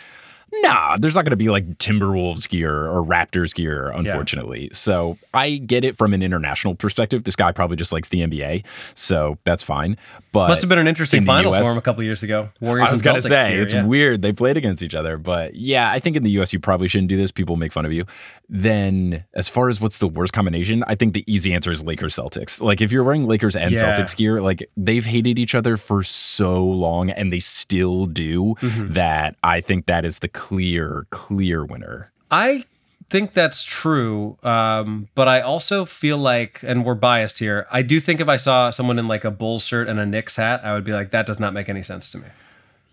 Nah, 0.51 0.97
there's 0.97 1.15
not 1.15 1.23
going 1.23 1.31
to 1.31 1.35
be 1.35 1.49
like 1.49 1.77
Timberwolves 1.77 2.47
gear 2.47 2.87
or 2.87 3.03
Raptors 3.03 3.53
gear, 3.53 3.89
unfortunately. 3.89 4.69
So 4.71 5.17
I 5.33 5.57
get 5.57 5.83
it 5.83 5.97
from 5.97 6.13
an 6.13 6.23
international 6.23 6.73
perspective. 6.73 7.25
This 7.25 7.35
guy 7.35 7.51
probably 7.51 7.75
just 7.75 7.91
likes 7.91 8.07
the 8.09 8.21
NBA, 8.21 8.63
so 8.95 9.37
that's 9.43 9.61
fine. 9.61 9.97
But 10.31 10.47
Must 10.49 10.61
have 10.61 10.69
been 10.69 10.79
an 10.79 10.87
interesting 10.87 11.19
in 11.19 11.25
finals 11.25 11.55
US 11.57 11.65
for 11.65 11.71
him 11.73 11.77
a 11.77 11.81
couple 11.81 12.03
years 12.03 12.23
ago. 12.23 12.49
Warriors 12.61 12.89
I 12.89 12.91
was 12.91 13.01
gonna 13.01 13.21
say 13.21 13.51
gear, 13.51 13.63
it's 13.63 13.73
yeah. 13.73 13.85
weird 13.85 14.21
they 14.21 14.31
played 14.31 14.55
against 14.57 14.81
each 14.83 14.95
other, 14.95 15.17
but 15.17 15.55
yeah, 15.55 15.91
I 15.91 15.99
think 15.99 16.15
in 16.15 16.23
the 16.23 16.31
U.S. 16.31 16.53
you 16.53 16.59
probably 16.59 16.87
shouldn't 16.87 17.09
do 17.09 17.17
this. 17.17 17.31
People 17.31 17.55
make 17.55 17.73
fun 17.73 17.85
of 17.85 17.91
you. 17.91 18.05
Then, 18.49 19.25
as 19.33 19.49
far 19.49 19.67
as 19.67 19.81
what's 19.81 19.97
the 19.97 20.07
worst 20.07 20.31
combination, 20.31 20.83
I 20.87 20.95
think 20.95 21.13
the 21.13 21.25
easy 21.31 21.53
answer 21.53 21.71
is 21.71 21.83
Lakers 21.83 22.15
Celtics. 22.15 22.61
Like 22.61 22.81
if 22.81 22.91
you're 22.91 23.03
wearing 23.03 23.27
Lakers 23.27 23.55
and 23.55 23.75
Yeah. 23.75 23.83
Celtics 23.83 24.15
gear, 24.15 24.41
like 24.41 24.69
they've 24.77 25.05
hated 25.05 25.37
each 25.37 25.53
other 25.53 25.75
for 25.75 26.03
so 26.03 26.63
long, 26.63 27.09
and 27.09 27.33
they 27.33 27.39
still 27.39 28.05
do. 28.05 28.55
Mm-hmm. 28.61 28.93
That 28.93 29.35
I 29.43 29.59
think 29.61 29.87
that 29.87 30.05
is 30.05 30.19
the 30.19 30.29
clear, 30.37 31.07
clear 31.09 31.65
winner. 31.65 32.11
I 32.29 32.65
think 33.09 33.33
that's 33.33 33.63
true, 33.63 34.37
um, 34.43 35.07
but 35.15 35.27
I 35.27 35.41
also 35.41 35.83
feel 35.83 36.19
like, 36.19 36.61
and 36.61 36.85
we're 36.85 36.93
biased 36.93 37.39
here. 37.39 37.65
I 37.71 37.81
do 37.81 37.99
think 37.99 38.21
if 38.21 38.29
I 38.29 38.37
saw 38.37 38.69
someone 38.69 38.99
in 38.99 39.07
like 39.07 39.25
a 39.25 39.31
Bulls 39.31 39.63
shirt 39.63 39.87
and 39.89 39.99
a 39.99 40.05
Knicks 40.05 40.35
hat, 40.35 40.63
I 40.63 40.73
would 40.73 40.83
be 40.83 40.93
like, 40.93 41.09
that 41.09 41.25
does 41.25 41.39
not 41.39 41.53
make 41.53 41.69
any 41.69 41.81
sense 41.81 42.11
to 42.11 42.19
me. 42.19 42.27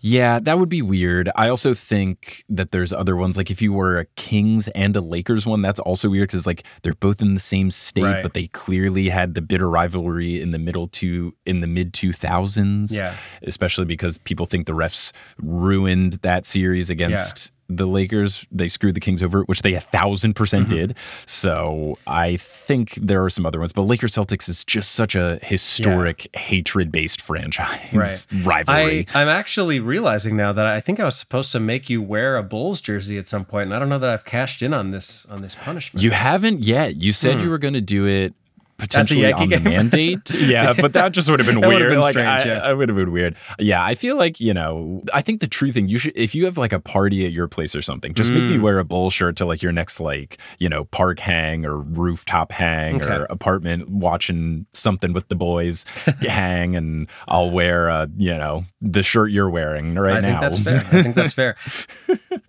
Yeah, 0.07 0.37
that 0.39 0.59
would 0.59 0.69
be 0.69 0.83
weird. 0.83 1.31
I 1.35 1.49
also 1.49 1.73
think 1.73 2.43
that 2.47 2.69
there's 2.69 2.93
other 2.93 3.15
ones. 3.15 3.37
Like 3.37 3.49
if 3.49 3.59
you 3.59 3.73
were 3.73 3.97
a 3.97 4.05
Kings 4.15 4.67
and 4.75 4.95
a 4.95 5.01
Lakers 5.01 5.47
one, 5.47 5.63
that's 5.63 5.79
also 5.79 6.09
weird 6.09 6.29
because 6.29 6.45
like 6.45 6.63
they're 6.83 6.93
both 6.93 7.23
in 7.23 7.33
the 7.33 7.39
same 7.39 7.71
state, 7.71 8.03
Right. 8.03 8.21
but 8.21 8.35
they 8.35 8.45
clearly 8.49 9.09
had 9.09 9.33
the 9.33 9.41
bitter 9.41 9.67
rivalry 9.67 10.39
in 10.39 10.51
the 10.51 10.59
middle 10.59 10.87
to 10.89 11.33
in 11.47 11.61
the 11.61 11.67
mid 11.67 11.91
two 11.91 12.13
thousands. 12.13 12.91
Yeah. 12.91 13.15
especially 13.41 13.85
because 13.85 14.19
people 14.19 14.45
think 14.45 14.67
the 14.67 14.73
refs 14.73 15.11
ruined 15.39 16.13
that 16.21 16.45
series 16.45 16.91
against. 16.91 17.51
The 17.67 17.87
Lakers, 17.87 18.45
they 18.51 18.67
screwed 18.67 18.95
the 18.95 18.99
Kings 18.99 19.23
over, 19.23 19.41
which 19.43 19.61
they 19.61 19.73
a 19.73 19.79
thousand 19.79 20.35
percent 20.35 20.67
Mm-hmm. 20.67 20.75
did. 20.77 20.97
So 21.25 21.97
I 22.07 22.37
think 22.37 22.93
there 22.95 23.23
are 23.23 23.29
some 23.29 23.45
other 23.45 23.59
ones, 23.59 23.73
but 23.73 23.81
Lakers 23.83 24.13
Celtics 24.15 24.47
is 24.47 24.63
just 24.63 24.93
such 24.93 25.15
a 25.15 25.39
historic 25.41 26.27
hatred 26.35 26.91
based 26.91 27.21
franchise 27.21 27.93
right. 27.93 28.45
rivalry. 28.45 29.07
I, 29.13 29.21
I'm 29.21 29.27
actually 29.27 29.79
realizing 29.79 30.35
now 30.37 30.53
that 30.53 30.65
I 30.65 30.79
think 30.79 30.99
I 30.99 31.03
was 31.03 31.15
supposed 31.15 31.51
to 31.53 31.59
make 31.59 31.89
you 31.89 32.01
wear 32.01 32.37
a 32.37 32.43
Bulls 32.43 32.81
jersey 32.81 33.17
at 33.17 33.27
some 33.27 33.45
point, 33.45 33.65
and 33.65 33.73
I 33.75 33.79
don't 33.79 33.89
know 33.89 33.99
that 33.99 34.09
I've 34.09 34.25
cashed 34.25 34.61
in 34.61 34.73
on 34.73 34.91
this 34.91 35.25
on 35.25 35.41
this 35.41 35.55
punishment. 35.55 36.03
You 36.03 36.11
haven't 36.11 36.63
yet. 36.63 36.95
You 36.95 37.11
said 37.13 37.41
you 37.41 37.49
were 37.49 37.57
going 37.57 37.73
to 37.73 37.81
do 37.81 38.05
it 38.05 38.33
potentially 38.77 39.31
on 39.31 39.49
the 39.49 39.59
mandate. 39.59 40.29
yeah, 40.33 40.73
but 40.73 40.93
that 40.93 41.11
just 41.11 41.29
would 41.29 41.39
have 41.39 41.47
been 41.47 41.61
weird. 41.67 41.91
been 41.91 42.01
like 42.01 42.13
strange, 42.13 42.45
I, 42.45 42.47
yeah. 42.47 42.59
I 42.59 42.73
would 42.73 42.89
have 42.89 42.97
been 42.97 43.11
weird. 43.11 43.35
Yeah, 43.59 43.83
I 43.83 43.95
feel 43.95 44.17
like 44.17 44.39
you 44.39 44.53
know. 44.53 45.01
I 45.13 45.21
think 45.21 45.39
the 45.41 45.47
true 45.47 45.71
thing 45.71 45.87
you 45.87 45.97
should, 45.97 46.13
if 46.15 46.35
you 46.35 46.45
have 46.45 46.57
like 46.57 46.73
a 46.73 46.79
party 46.79 47.25
at 47.25 47.31
your 47.31 47.47
place 47.47 47.75
or 47.75 47.81
something, 47.81 48.13
just 48.13 48.31
make 48.31 48.43
Hmm. 48.43 48.51
me 48.53 48.59
wear 48.59 48.79
a 48.79 48.83
bull 48.83 49.09
shirt 49.09 49.35
to 49.37 49.45
like 49.45 49.61
your 49.63 49.71
next 49.71 49.99
like 49.99 50.37
you 50.59 50.67
know 50.69 50.85
park 50.85 51.19
hang 51.19 51.65
or 51.65 51.77
rooftop 51.77 52.51
hang 52.51 53.01
Okay. 53.01 53.13
or 53.13 53.23
apartment 53.25 53.89
watching 53.89 54.65
something 54.73 55.13
with 55.13 55.27
the 55.29 55.35
boys 55.35 55.85
hang, 56.21 56.75
and 56.75 57.07
I'll 57.27 57.49
wear 57.51 57.87
a 57.89 58.09
you 58.17 58.33
know 58.37 58.65
the 58.81 59.03
shirt 59.03 59.31
you're 59.31 59.49
wearing 59.49 59.95
right 59.95 60.17
I 60.17 60.21
now. 60.21 60.39
think 60.39 60.41
that's 60.41 60.59
fair. 60.59 60.77
I 60.99 61.03
think 61.03 61.15
that's 61.15 61.33
fair. 61.33 61.55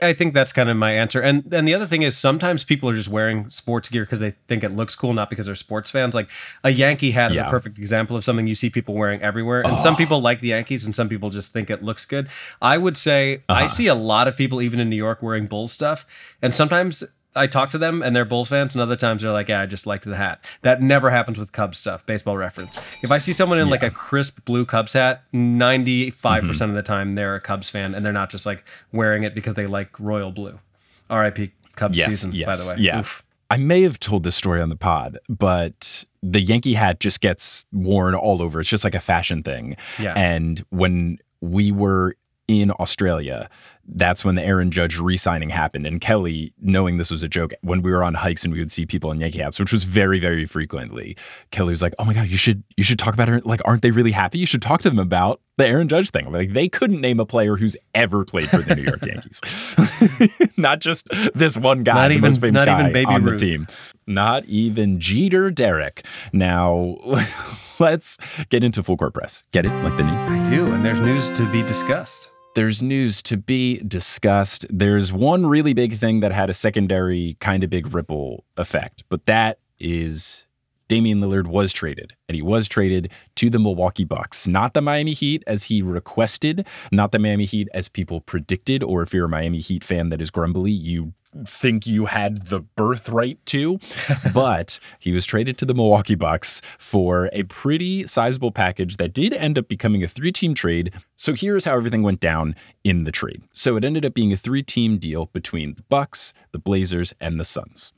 I 0.02 0.12
think 0.12 0.34
that's 0.34 0.52
kind 0.52 0.68
of 0.68 0.76
my 0.76 0.92
answer. 0.92 1.20
And 1.20 1.52
and 1.52 1.66
the 1.66 1.74
other 1.74 1.86
thing 1.86 2.02
is 2.02 2.16
sometimes 2.16 2.64
people 2.64 2.88
are 2.90 2.94
just 2.94 3.08
wearing 3.08 3.48
sports 3.50 3.88
gear 3.88 4.02
because 4.04 4.20
they 4.20 4.32
think 4.48 4.64
it 4.64 4.70
looks 4.72 4.94
cool, 4.96 5.12
not 5.14 5.30
because 5.30 5.46
they're 5.46 5.54
sports 5.54 5.90
fans. 5.90 6.14
Like 6.16 6.28
a 6.64 6.70
Yankee 6.70 7.12
hat 7.12 7.30
is 7.30 7.36
Yeah. 7.36 7.46
a 7.46 7.50
perfect 7.50 7.78
example 7.78 8.16
of 8.16 8.24
something 8.24 8.48
you 8.48 8.56
see 8.56 8.70
people 8.70 8.94
wearing 8.94 9.22
everywhere. 9.22 9.64
And 9.64 9.78
some 9.78 9.94
people 9.94 10.20
like 10.20 10.40
the 10.40 10.48
Yankees 10.48 10.84
and 10.84 10.96
some 10.96 11.08
people 11.08 11.30
just 11.30 11.52
think 11.52 11.70
it 11.70 11.84
looks 11.84 12.04
good. 12.04 12.28
I 12.60 12.78
would 12.78 12.96
say 12.96 13.42
I 13.48 13.52
uh-huh. 13.52 13.68
see 13.68 13.86
a 13.86 13.94
lot 13.94 14.26
of 14.26 14.36
people 14.36 14.60
even 14.60 14.80
in 14.80 14.90
New 14.90 14.96
York 14.96 15.22
wearing 15.22 15.46
Bulls 15.46 15.72
stuff. 15.72 16.04
And 16.42 16.52
sometimes 16.54 17.04
I 17.36 17.46
talk 17.46 17.70
to 17.70 17.78
them 17.78 18.02
and 18.02 18.16
they're 18.16 18.24
Bulls 18.24 18.48
fans, 18.48 18.74
and 18.74 18.82
other 18.82 18.96
times 18.96 19.22
they're 19.22 19.32
like, 19.32 19.48
"Yeah, 19.48 19.60
I 19.60 19.66
just 19.66 19.86
liked 19.86 20.04
the 20.04 20.16
hat." 20.16 20.42
That 20.62 20.82
never 20.82 21.10
happens 21.10 21.38
with 21.38 21.52
Cubs 21.52 21.78
stuff. 21.78 22.04
Baseball 22.06 22.36
reference. 22.36 22.78
If 23.02 23.10
I 23.10 23.18
see 23.18 23.32
someone 23.32 23.58
in 23.58 23.68
like 23.68 23.82
a 23.82 23.90
crisp 23.90 24.44
blue 24.44 24.64
Cubs 24.64 24.94
hat, 24.94 25.22
ninety 25.32 26.10
five 26.10 26.42
mm-hmm. 26.42 26.50
percent 26.50 26.70
of 26.70 26.76
the 26.76 26.82
time 26.82 27.14
they're 27.14 27.34
a 27.34 27.40
Cubs 27.40 27.70
fan, 27.70 27.94
and 27.94 28.04
they're 28.04 28.12
not 28.12 28.30
just 28.30 28.46
like 28.46 28.64
wearing 28.92 29.22
it 29.22 29.34
because 29.34 29.54
they 29.54 29.66
like 29.66 30.00
royal 30.00 30.32
blue. 30.32 30.58
R.I.P. 31.08 31.52
Cubs 31.76 31.96
yes, 31.96 32.08
season, 32.08 32.32
yes, 32.32 32.46
by 32.46 32.56
the 32.56 32.76
way. 32.76 32.82
Yeah. 32.82 33.00
Oof. 33.00 33.22
I 33.50 33.56
may 33.56 33.82
have 33.82 34.00
told 34.00 34.24
this 34.24 34.34
story 34.34 34.60
on 34.60 34.68
the 34.68 34.76
pod, 34.76 35.18
but 35.28 36.04
the 36.22 36.40
Yankee 36.40 36.74
hat 36.74 37.00
just 37.00 37.20
gets 37.20 37.66
worn 37.72 38.14
all 38.14 38.42
over. 38.42 38.60
It's 38.60 38.68
just 38.68 38.84
like 38.84 38.94
a 38.94 39.00
fashion 39.00 39.42
thing. 39.42 39.76
Yeah. 39.98 40.14
And 40.16 40.64
when 40.70 41.18
we 41.40 41.70
were 41.70 42.16
in 42.48 42.70
Australia, 42.72 43.48
that's 43.88 44.24
when 44.24 44.34
the 44.36 44.42
Aaron 44.42 44.70
Judge 44.70 44.98
re-signing 44.98 45.50
happened. 45.50 45.86
And 45.86 46.00
Kelly, 46.00 46.52
knowing 46.60 46.96
this 46.98 47.10
was 47.10 47.22
a 47.22 47.28
joke, 47.28 47.52
when 47.62 47.82
we 47.82 47.90
were 47.90 48.04
on 48.04 48.14
hikes 48.14 48.44
and 48.44 48.52
we 48.52 48.58
would 48.60 48.70
see 48.70 48.86
people 48.86 49.10
in 49.10 49.20
Yankee 49.20 49.40
hats, 49.40 49.58
which 49.58 49.72
was 49.72 49.82
very, 49.84 50.18
very 50.20 50.46
frequently, 50.46 51.16
Kelly 51.50 51.70
was 51.70 51.82
like, 51.82 51.94
"Oh 51.98 52.04
my 52.04 52.12
god, 52.14 52.28
you 52.28 52.36
should 52.36 52.62
you 52.76 52.84
should 52.84 52.98
talk 52.98 53.14
about 53.14 53.28
it. 53.28 53.44
Like, 53.46 53.60
aren't 53.64 53.82
they 53.82 53.90
really 53.90 54.12
happy? 54.12 54.38
You 54.38 54.46
should 54.46 54.62
talk 54.62 54.80
to 54.82 54.90
them 54.90 54.98
about 55.00 55.40
the 55.56 55.66
Aaron 55.66 55.88
Judge 55.88 56.10
thing." 56.10 56.30
Like, 56.32 56.52
they 56.52 56.68
couldn't 56.68 57.00
name 57.00 57.18
a 57.20 57.26
player 57.26 57.56
who's 57.56 57.76
ever 57.94 58.24
played 58.24 58.48
for 58.48 58.58
the 58.58 58.74
New 58.76 58.82
York 58.82 59.04
Yankees, 59.04 59.40
not 60.56 60.80
just 60.80 61.08
this 61.34 61.56
one 61.56 61.82
guy, 61.82 61.94
Not 61.94 62.12
even- 62.12 62.52
not 62.52 62.68
even 62.68 62.92
Baby 62.92 63.06
on 63.06 63.24
Ruth. 63.24 63.40
the 63.40 63.46
team. 63.46 63.66
Not 64.06 64.44
even 64.44 65.00
Jeter 65.00 65.50
Derek. 65.50 66.04
Now, 66.32 66.96
let's 67.80 68.18
get 68.50 68.62
into 68.62 68.82
full 68.84 68.96
court 68.96 69.14
press. 69.14 69.42
Get 69.52 69.64
it? 69.66 69.70
Like 69.82 69.96
the 69.96 70.04
news? 70.04 70.20
I 70.22 70.42
do, 70.48 70.66
and 70.72 70.84
there's 70.84 71.00
news 71.00 71.30
to 71.32 71.50
be 71.50 71.62
discussed. 71.62 72.30
There's 72.56 72.82
news 72.82 73.20
to 73.24 73.36
be 73.36 73.80
discussed. 73.80 74.64
There's 74.70 75.12
one 75.12 75.44
really 75.44 75.74
big 75.74 75.98
thing 75.98 76.20
that 76.20 76.32
had 76.32 76.48
a 76.48 76.54
secondary 76.54 77.36
kind 77.38 77.62
of 77.62 77.68
big 77.68 77.94
ripple 77.94 78.44
effect, 78.56 79.04
but 79.10 79.26
that 79.26 79.58
is 79.78 80.46
Damian 80.88 81.20
Lillard 81.20 81.48
was 81.48 81.70
traded, 81.70 82.14
and 82.30 82.34
he 82.34 82.40
was 82.40 82.66
traded 82.66 83.12
to 83.34 83.50
the 83.50 83.58
Milwaukee 83.58 84.04
Bucks, 84.04 84.48
not 84.48 84.72
the 84.72 84.80
Miami 84.80 85.12
Heat 85.12 85.44
as 85.46 85.64
he 85.64 85.82
requested, 85.82 86.66
not 86.90 87.12
the 87.12 87.18
Miami 87.18 87.44
Heat 87.44 87.68
as 87.74 87.90
people 87.90 88.22
predicted, 88.22 88.82
or 88.82 89.02
if 89.02 89.12
you're 89.12 89.26
a 89.26 89.28
Miami 89.28 89.58
Heat 89.58 89.84
fan 89.84 90.08
that 90.08 90.22
is 90.22 90.30
grumbly, 90.30 90.72
you 90.72 91.12
think 91.44 91.86
you 91.86 92.06
had 92.06 92.46
the 92.46 92.60
birthright 92.60 93.44
to. 93.46 93.78
but 94.34 94.78
he 94.98 95.12
was 95.12 95.26
traded 95.26 95.58
to 95.58 95.64
the 95.64 95.74
Milwaukee 95.74 96.14
Bucks 96.14 96.62
for 96.78 97.28
a 97.32 97.42
pretty 97.44 98.06
sizable 98.06 98.50
package 98.50 98.96
that 98.96 99.12
did 99.12 99.32
end 99.32 99.58
up 99.58 99.68
becoming 99.68 100.02
a 100.02 100.08
three 100.08 100.32
team 100.32 100.54
trade. 100.54 100.92
So 101.16 101.34
here's 101.34 101.64
how 101.64 101.76
everything 101.76 102.02
went 102.02 102.20
down 102.20 102.54
in 102.84 103.04
the 103.04 103.12
trade. 103.12 103.42
So 103.52 103.76
it 103.76 103.84
ended 103.84 104.04
up 104.04 104.14
being 104.14 104.32
a 104.32 104.36
three 104.36 104.62
team 104.62 104.98
deal 104.98 105.26
between 105.32 105.74
the 105.74 105.82
Bucks, 105.82 106.32
the 106.52 106.58
Blazers, 106.58 107.14
and 107.20 107.38
the 107.38 107.44
Suns. 107.44 107.92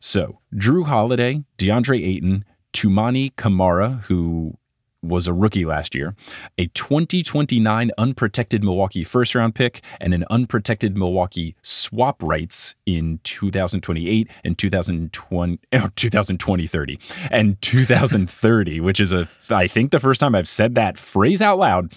So 0.00 0.40
Jrue 0.54 0.86
Holiday, 0.86 1.44
DeAndre 1.58 2.06
Ayton, 2.06 2.44
Toumani 2.72 3.34
Camara, 3.36 4.02
who 4.04 4.56
was 5.02 5.26
a 5.26 5.32
rookie 5.32 5.64
last 5.64 5.94
year, 5.94 6.14
a 6.58 6.66
2029 6.68 7.90
unprotected 7.98 8.62
Milwaukee 8.62 9.04
first 9.04 9.34
round 9.34 9.54
pick, 9.54 9.82
and 10.00 10.14
an 10.14 10.24
unprotected 10.30 10.96
Milwaukee 10.96 11.56
swap 11.62 12.22
rights 12.22 12.74
in 12.86 13.20
2028 13.24 14.28
and 14.44 14.58
2020, 14.58 15.58
oh, 15.72 15.88
2020 15.96 16.66
30 16.66 16.98
and 17.30 17.60
2030, 17.60 18.80
which 18.80 19.00
is 19.00 19.12
a 19.12 19.28
I 19.50 19.66
think 19.66 19.90
the 19.90 20.00
first 20.00 20.20
time 20.20 20.34
I've 20.34 20.48
said 20.48 20.74
that 20.74 20.98
phrase 20.98 21.42
out 21.42 21.58
loud. 21.58 21.92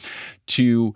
To 0.48 0.96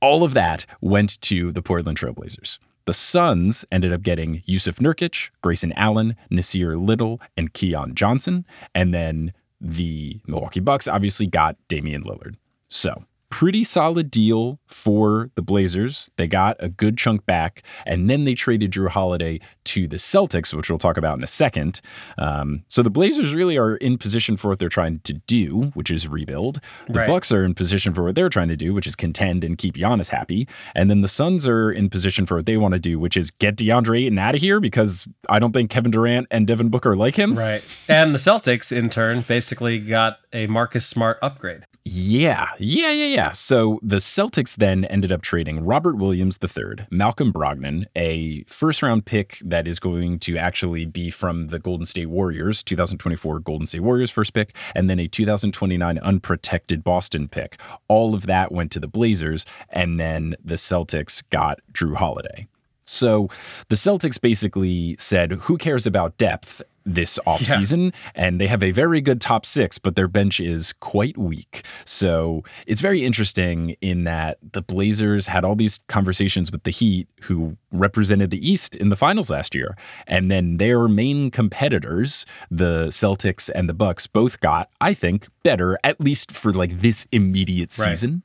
all 0.00 0.24
of 0.24 0.34
that 0.34 0.66
went 0.80 1.20
to 1.22 1.52
the 1.52 1.62
Portland 1.62 1.98
Trailblazers. 1.98 2.58
The 2.88 2.94
Suns 2.94 3.66
ended 3.70 3.92
up 3.92 4.02
getting 4.02 4.42
Jusuf 4.48 4.78
Nurkic, 4.78 5.28
Grayson 5.42 5.72
Allen, 5.74 6.16
Nassir 6.30 6.80
Little, 6.82 7.20
and 7.36 7.52
Keon 7.52 7.94
Johnson. 7.94 8.46
And 8.74 8.94
then 8.94 9.34
the 9.60 10.20
Milwaukee 10.26 10.60
Bucks 10.60 10.88
obviously 10.88 11.26
got 11.26 11.56
Damian 11.68 12.04
Lillard. 12.04 12.36
So, 12.68 13.04
pretty 13.30 13.62
solid 13.64 14.10
deal 14.10 14.58
for 14.66 15.30
the 15.34 15.42
Blazers. 15.42 16.10
They 16.16 16.26
got 16.26 16.56
a 16.60 16.68
good 16.68 16.96
chunk 16.96 17.26
back, 17.26 17.62
and 17.86 18.08
then 18.08 18.24
they 18.24 18.34
traded 18.34 18.72
Jrue 18.72 18.88
Holiday 18.88 19.40
to 19.64 19.86
the 19.86 19.96
Celtics, 19.96 20.54
which 20.54 20.70
we'll 20.70 20.78
talk 20.78 20.96
about 20.96 21.18
in 21.18 21.22
a 21.22 21.26
second. 21.26 21.80
Um, 22.16 22.64
so 22.68 22.82
the 22.82 22.90
Blazers 22.90 23.34
really 23.34 23.58
are 23.58 23.76
in 23.76 23.98
position 23.98 24.36
for 24.36 24.48
what 24.48 24.58
they're 24.58 24.68
trying 24.68 25.00
to 25.00 25.12
do, 25.14 25.70
which 25.74 25.90
is 25.90 26.08
rebuild. 26.08 26.60
The 26.88 26.94
Right. 27.00 27.08
Bucks 27.08 27.30
are 27.32 27.44
in 27.44 27.54
position 27.54 27.92
for 27.94 28.02
what 28.04 28.14
they're 28.14 28.28
trying 28.28 28.48
to 28.48 28.56
do, 28.56 28.72
which 28.72 28.86
is 28.86 28.96
contend 28.96 29.44
and 29.44 29.58
keep 29.58 29.74
Giannis 29.74 30.08
happy. 30.08 30.48
And 30.74 30.90
then 30.90 31.02
the 31.02 31.08
Suns 31.08 31.46
are 31.46 31.70
in 31.70 31.90
position 31.90 32.24
for 32.26 32.36
what 32.36 32.46
they 32.46 32.56
want 32.56 32.72
to 32.72 32.80
do, 32.80 32.98
which 32.98 33.16
is 33.16 33.30
get 33.30 33.56
DeAndre 33.56 34.04
Ayton 34.06 34.18
out 34.18 34.34
of 34.34 34.40
here 34.40 34.58
because 34.60 35.06
I 35.28 35.38
don't 35.38 35.52
think 35.52 35.70
Kevin 35.70 35.90
Durant 35.90 36.26
and 36.30 36.46
Devin 36.46 36.70
Booker 36.70 36.96
like 36.96 37.16
him. 37.16 37.38
Right. 37.38 37.62
And 37.88 38.14
the 38.14 38.18
Celtics, 38.18 38.74
in 38.74 38.88
turn, 38.90 39.20
basically 39.22 39.78
got 39.78 40.18
a 40.32 40.46
Marcus 40.46 40.86
Smart 40.86 41.18
upgrade. 41.22 41.64
Yeah, 41.84 42.48
yeah, 42.58 42.90
yeah, 42.90 43.06
yeah. 43.06 43.17
Yeah, 43.18 43.32
so 43.32 43.80
the 43.82 43.96
Celtics 43.96 44.54
then 44.54 44.84
ended 44.84 45.10
up 45.10 45.22
trading 45.22 45.64
Robert 45.64 45.96
Williams 45.96 46.38
III, 46.40 46.86
Malcolm 46.92 47.32
Brogdon, 47.32 47.86
a 47.96 48.44
first 48.44 48.80
round 48.80 49.06
pick 49.06 49.42
that 49.44 49.66
is 49.66 49.80
going 49.80 50.20
to 50.20 50.38
actually 50.38 50.84
be 50.84 51.10
from 51.10 51.48
the 51.48 51.58
Golden 51.58 51.84
State 51.84 52.10
Warriors, 52.10 52.62
2024 52.62 53.40
Golden 53.40 53.66
State 53.66 53.80
Warriors 53.80 54.12
first 54.12 54.34
pick, 54.34 54.54
and 54.76 54.88
then 54.88 55.00
a 55.00 55.08
2029 55.08 55.98
unprotected 55.98 56.84
Boston 56.84 57.26
pick. 57.26 57.60
All 57.88 58.14
of 58.14 58.26
that 58.26 58.52
went 58.52 58.70
to 58.70 58.78
the 58.78 58.86
Blazers, 58.86 59.44
and 59.68 59.98
then 59.98 60.36
the 60.44 60.54
Celtics 60.54 61.24
got 61.30 61.58
Jrue 61.72 61.96
Holiday. 61.96 62.46
So 62.84 63.28
the 63.68 63.74
Celtics 63.74 64.20
basically 64.20 64.94
said, 65.00 65.32
who 65.32 65.58
cares 65.58 65.88
about 65.88 66.16
depth 66.18 66.62
this 66.88 67.18
offseason? 67.26 67.92
And 68.14 68.40
they 68.40 68.46
have 68.46 68.62
a 68.62 68.70
very 68.70 69.00
good 69.00 69.20
top 69.20 69.44
six, 69.46 69.78
but 69.78 69.94
their 69.96 70.08
bench 70.08 70.40
is 70.40 70.72
quite 70.74 71.16
weak. 71.16 71.64
So 71.84 72.42
it's 72.66 72.80
very 72.80 73.04
interesting 73.04 73.76
in 73.80 74.04
that 74.04 74.38
the 74.52 74.62
Blazers 74.62 75.26
had 75.26 75.44
all 75.44 75.54
these 75.54 75.80
conversations 75.88 76.50
with 76.50 76.62
the 76.64 76.70
Heat, 76.70 77.08
who 77.22 77.56
represented 77.70 78.30
the 78.30 78.48
East 78.48 78.74
in 78.74 78.88
the 78.88 78.96
finals 78.96 79.30
last 79.30 79.54
year. 79.54 79.76
And 80.06 80.30
then 80.30 80.56
their 80.56 80.88
main 80.88 81.30
competitors, 81.30 82.24
the 82.50 82.86
Celtics 82.86 83.50
and 83.54 83.68
the 83.68 83.74
Bucks, 83.74 84.06
both 84.06 84.40
got, 84.40 84.70
I 84.80 84.94
think, 84.94 85.28
better, 85.42 85.78
at 85.84 86.00
least 86.00 86.32
for 86.32 86.52
like 86.52 86.80
this 86.80 87.06
immediate 87.12 87.72
Right. 88.18 88.22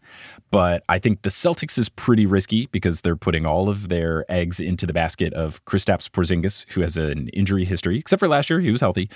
But 0.53 0.83
I 0.87 0.99
think 0.99 1.23
the 1.23 1.29
Celtics 1.29 1.79
is 1.79 1.89
pretty 1.89 2.27
risky 2.27 2.67
because 2.67 3.01
they're 3.01 3.15
putting 3.15 3.43
all 3.43 3.69
of 3.69 3.89
their 3.89 4.23
eggs 4.29 4.59
into 4.59 4.85
the 4.85 4.93
basket 4.93 5.33
of 5.33 5.65
Kristaps 5.65 6.07
Porzingis, 6.07 6.71
who 6.73 6.81
has 6.81 6.95
an 6.95 7.29
injury 7.29 7.65
history, 7.65 7.97
except 7.97 8.19
for 8.19 8.27
last 8.27 8.51
year, 8.51 8.59
he 8.59 8.69
was 8.69 8.79
healthy, 8.79 9.09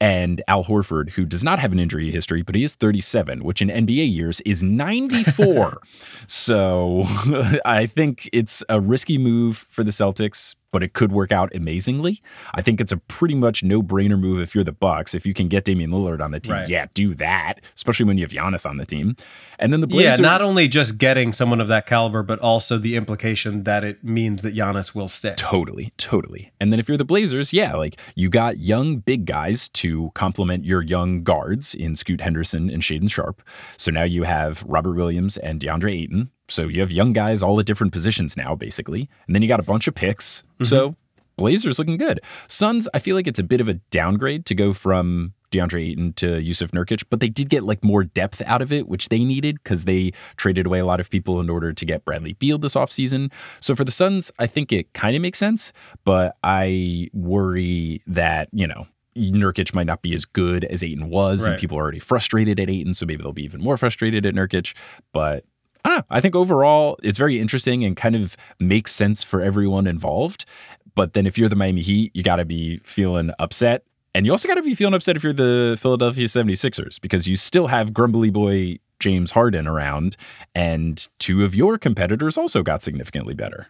and 0.00 0.40
Al 0.46 0.62
Horford, 0.62 1.10
who 1.10 1.24
does 1.24 1.42
not 1.42 1.58
have 1.58 1.72
an 1.72 1.80
injury 1.80 2.12
history, 2.12 2.42
but 2.42 2.54
he 2.54 2.62
is 2.62 2.76
37, 2.76 3.42
which 3.42 3.60
in 3.60 3.70
NBA 3.70 4.14
years 4.14 4.40
is 4.42 4.62
94. 4.62 5.80
so 6.28 7.02
I 7.64 7.86
think 7.86 8.30
it's 8.32 8.62
a 8.68 8.80
risky 8.80 9.18
move 9.18 9.66
for 9.68 9.82
the 9.82 9.90
Celtics. 9.90 10.54
But 10.74 10.82
it 10.82 10.92
could 10.92 11.12
work 11.12 11.30
out 11.30 11.54
amazingly. 11.54 12.20
I 12.52 12.60
think 12.60 12.80
it's 12.80 12.90
a 12.90 12.96
pretty 12.96 13.36
much 13.36 13.62
no-brainer 13.62 14.18
move 14.18 14.40
if 14.40 14.56
you're 14.56 14.64
the 14.64 14.72
Bucks. 14.72 15.14
If 15.14 15.24
you 15.24 15.32
can 15.32 15.46
get 15.46 15.64
Damian 15.64 15.92
Lillard 15.92 16.20
on 16.20 16.32
the 16.32 16.40
team, 16.40 16.52
Right. 16.54 16.68
yeah, 16.68 16.86
do 16.94 17.14
that. 17.14 17.60
Especially 17.76 18.06
when 18.06 18.18
you 18.18 18.24
have 18.24 18.32
Giannis 18.32 18.68
on 18.68 18.76
the 18.78 18.84
team. 18.84 19.14
And 19.60 19.72
then 19.72 19.80
the 19.80 19.86
Blazers, 19.86 20.18
Yeah, 20.18 20.22
not 20.26 20.42
only 20.42 20.66
just 20.66 20.98
getting 20.98 21.32
someone 21.32 21.60
of 21.60 21.68
that 21.68 21.86
caliber, 21.86 22.24
but 22.24 22.40
also 22.40 22.76
the 22.76 22.96
implication 22.96 23.62
that 23.62 23.84
it 23.84 24.02
means 24.02 24.42
that 24.42 24.56
Giannis 24.56 24.96
will 24.96 25.06
stay. 25.06 25.34
Totally, 25.36 25.92
totally. 25.96 26.50
And 26.60 26.72
then 26.72 26.80
if 26.80 26.88
you're 26.88 26.98
the 26.98 27.04
Blazers, 27.04 27.52
yeah, 27.52 27.74
like 27.76 27.96
you 28.16 28.28
got 28.28 28.58
young 28.58 28.96
big 28.96 29.26
guys 29.26 29.68
to 29.68 30.10
complement 30.14 30.64
your 30.64 30.82
young 30.82 31.22
guards 31.22 31.72
in 31.72 31.94
Scoot 31.94 32.20
Henderson 32.20 32.68
and 32.68 32.82
Shaedon 32.82 33.08
Sharpe. 33.08 33.42
So 33.76 33.92
now 33.92 34.02
you 34.02 34.24
have 34.24 34.64
Robert 34.66 34.94
Williams 34.94 35.36
and 35.36 35.60
DeAndre 35.60 36.02
Ayton. 36.02 36.30
So 36.48 36.68
you 36.68 36.80
have 36.80 36.92
young 36.92 37.12
guys 37.12 37.42
all 37.42 37.58
at 37.60 37.66
different 37.66 37.92
positions 37.92 38.36
now, 38.36 38.54
basically. 38.54 39.08
And 39.26 39.34
then 39.34 39.42
you 39.42 39.48
got 39.48 39.60
a 39.60 39.64
bunch 39.64 39.88
of 39.88 39.94
picks. 39.94 40.42
Mm-hmm. 40.42 40.64
So 40.64 40.94
Blazers 41.36 41.78
looking 41.78 41.96
good. 41.96 42.20
Suns, 42.48 42.88
I 42.94 42.98
feel 42.98 43.16
like 43.16 43.26
it's 43.26 43.38
a 43.38 43.44
bit 43.44 43.60
of 43.60 43.68
a 43.68 43.74
downgrade 43.90 44.46
to 44.46 44.54
go 44.54 44.72
from 44.72 45.32
DeAndre 45.50 45.90
Ayton 45.90 46.12
to 46.14 46.26
Jusuf 46.40 46.70
Nurkic, 46.70 47.04
but 47.10 47.20
they 47.20 47.28
did 47.28 47.48
get 47.48 47.62
like 47.62 47.82
more 47.82 48.04
depth 48.04 48.42
out 48.42 48.60
of 48.60 48.72
it, 48.72 48.88
which 48.88 49.08
they 49.08 49.24
needed 49.24 49.56
because 49.62 49.84
they 49.84 50.12
traded 50.36 50.66
away 50.66 50.80
a 50.80 50.86
lot 50.86 51.00
of 51.00 51.10
people 51.10 51.40
in 51.40 51.48
order 51.48 51.72
to 51.72 51.84
get 51.84 52.04
Bradley 52.04 52.34
Beal 52.34 52.58
this 52.58 52.74
offseason. 52.74 53.32
So 53.60 53.74
for 53.74 53.84
the 53.84 53.92
Suns, 53.92 54.32
I 54.38 54.46
think 54.46 54.72
it 54.72 54.92
kind 54.92 55.14
of 55.16 55.22
makes 55.22 55.38
sense, 55.38 55.72
but 56.04 56.36
I 56.42 57.08
worry 57.12 58.02
that, 58.06 58.48
you 58.52 58.66
know, 58.66 58.86
Nurkic 59.16 59.74
might 59.74 59.86
not 59.86 60.02
be 60.02 60.12
as 60.12 60.24
good 60.24 60.64
as 60.64 60.82
Ayton 60.82 61.08
was, 61.08 61.46
and 61.46 61.56
people 61.56 61.78
are 61.78 61.82
already 61.82 62.00
frustrated 62.00 62.58
at 62.58 62.68
Ayton, 62.68 62.94
so 62.94 63.06
maybe 63.06 63.22
they'll 63.22 63.32
be 63.32 63.44
even 63.44 63.62
more 63.62 63.76
frustrated 63.76 64.26
at 64.26 64.34
Nurkic. 64.34 64.74
But 65.12 65.44
I 65.84 65.90
don't 65.90 65.98
know. 65.98 66.04
I 66.10 66.20
think 66.20 66.34
overall 66.34 66.98
it's 67.02 67.18
very 67.18 67.38
interesting 67.38 67.84
and 67.84 67.96
kind 67.96 68.16
of 68.16 68.36
makes 68.58 68.92
sense 68.92 69.22
for 69.22 69.40
everyone 69.40 69.86
involved. 69.86 70.46
But 70.94 71.14
then 71.14 71.26
if 71.26 71.36
you're 71.36 71.48
the 71.48 71.56
Miami 71.56 71.82
Heat, 71.82 72.12
you 72.14 72.22
got 72.22 72.36
to 72.36 72.44
be 72.44 72.80
feeling 72.84 73.30
upset. 73.38 73.84
And 74.14 74.24
you 74.24 74.32
also 74.32 74.46
got 74.46 74.54
to 74.54 74.62
be 74.62 74.74
feeling 74.74 74.94
upset 74.94 75.16
if 75.16 75.24
you're 75.24 75.32
the 75.32 75.76
Philadelphia 75.80 76.26
76ers 76.26 77.00
because 77.00 77.26
you 77.26 77.36
still 77.36 77.66
have 77.66 77.92
grumbly 77.92 78.30
boy 78.30 78.78
James 79.00 79.32
Harden 79.32 79.66
around, 79.66 80.16
and 80.54 81.06
two 81.18 81.44
of 81.44 81.54
your 81.54 81.78
competitors 81.78 82.38
also 82.38 82.62
got 82.62 82.82
significantly 82.82 83.34
better. 83.34 83.66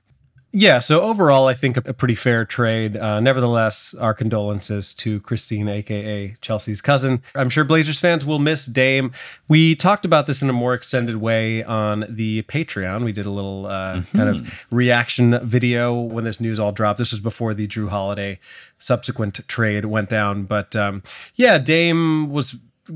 Yeah, 0.57 0.79
so 0.79 1.01
overall, 1.01 1.49
I 1.49 1.55
think 1.55 1.77
a, 1.77 1.93
pretty 1.93 2.15
fair 2.15 2.45
trade. 2.45 2.97
Uh, 2.97 3.19
nevertheless, 3.19 3.93
our 3.95 4.15
condolences 4.15 4.95
to 4.95 5.19
Christine, 5.23 5.69
aka 5.69 6.37
Chelsea's 6.41 6.81
cousin. 6.81 7.23
I'm 7.35 7.51
sure 7.51 7.65
Blazers 7.65 7.99
fans 7.99 8.25
will 8.25 8.39
miss 8.39 8.65
Dame. 8.67 9.11
We 9.49 9.75
talked 9.75 10.05
about 10.05 10.29
this 10.29 10.43
in 10.43 10.49
a 10.49 10.53
more 10.53 10.73
extended 10.73 11.17
way 11.17 11.65
on 11.65 12.07
the 12.09 12.43
Patreon. 12.43 13.05
We 13.05 13.11
did 13.11 13.27
a 13.27 13.31
little 13.31 13.67
uh, 13.67 13.97
mm-hmm. 13.97 14.17
kind 14.17 14.29
of 14.29 14.65
reaction 14.71 15.41
video 15.45 15.93
when 15.93 16.23
this 16.23 16.39
news 16.39 16.61
all 16.61 16.71
dropped. 16.71 17.01
This 17.01 17.11
was 17.11 17.21
before 17.21 17.53
the 17.53 17.67
Jrue 17.67 17.89
Holiday 17.89 18.39
subsequent 18.79 19.41
trade 19.49 19.87
went 19.87 20.09
down. 20.09 20.45
But 20.45 20.77
um, 20.77 21.03
yeah, 21.35 21.59
Dame 21.59 22.31
was 22.31 22.55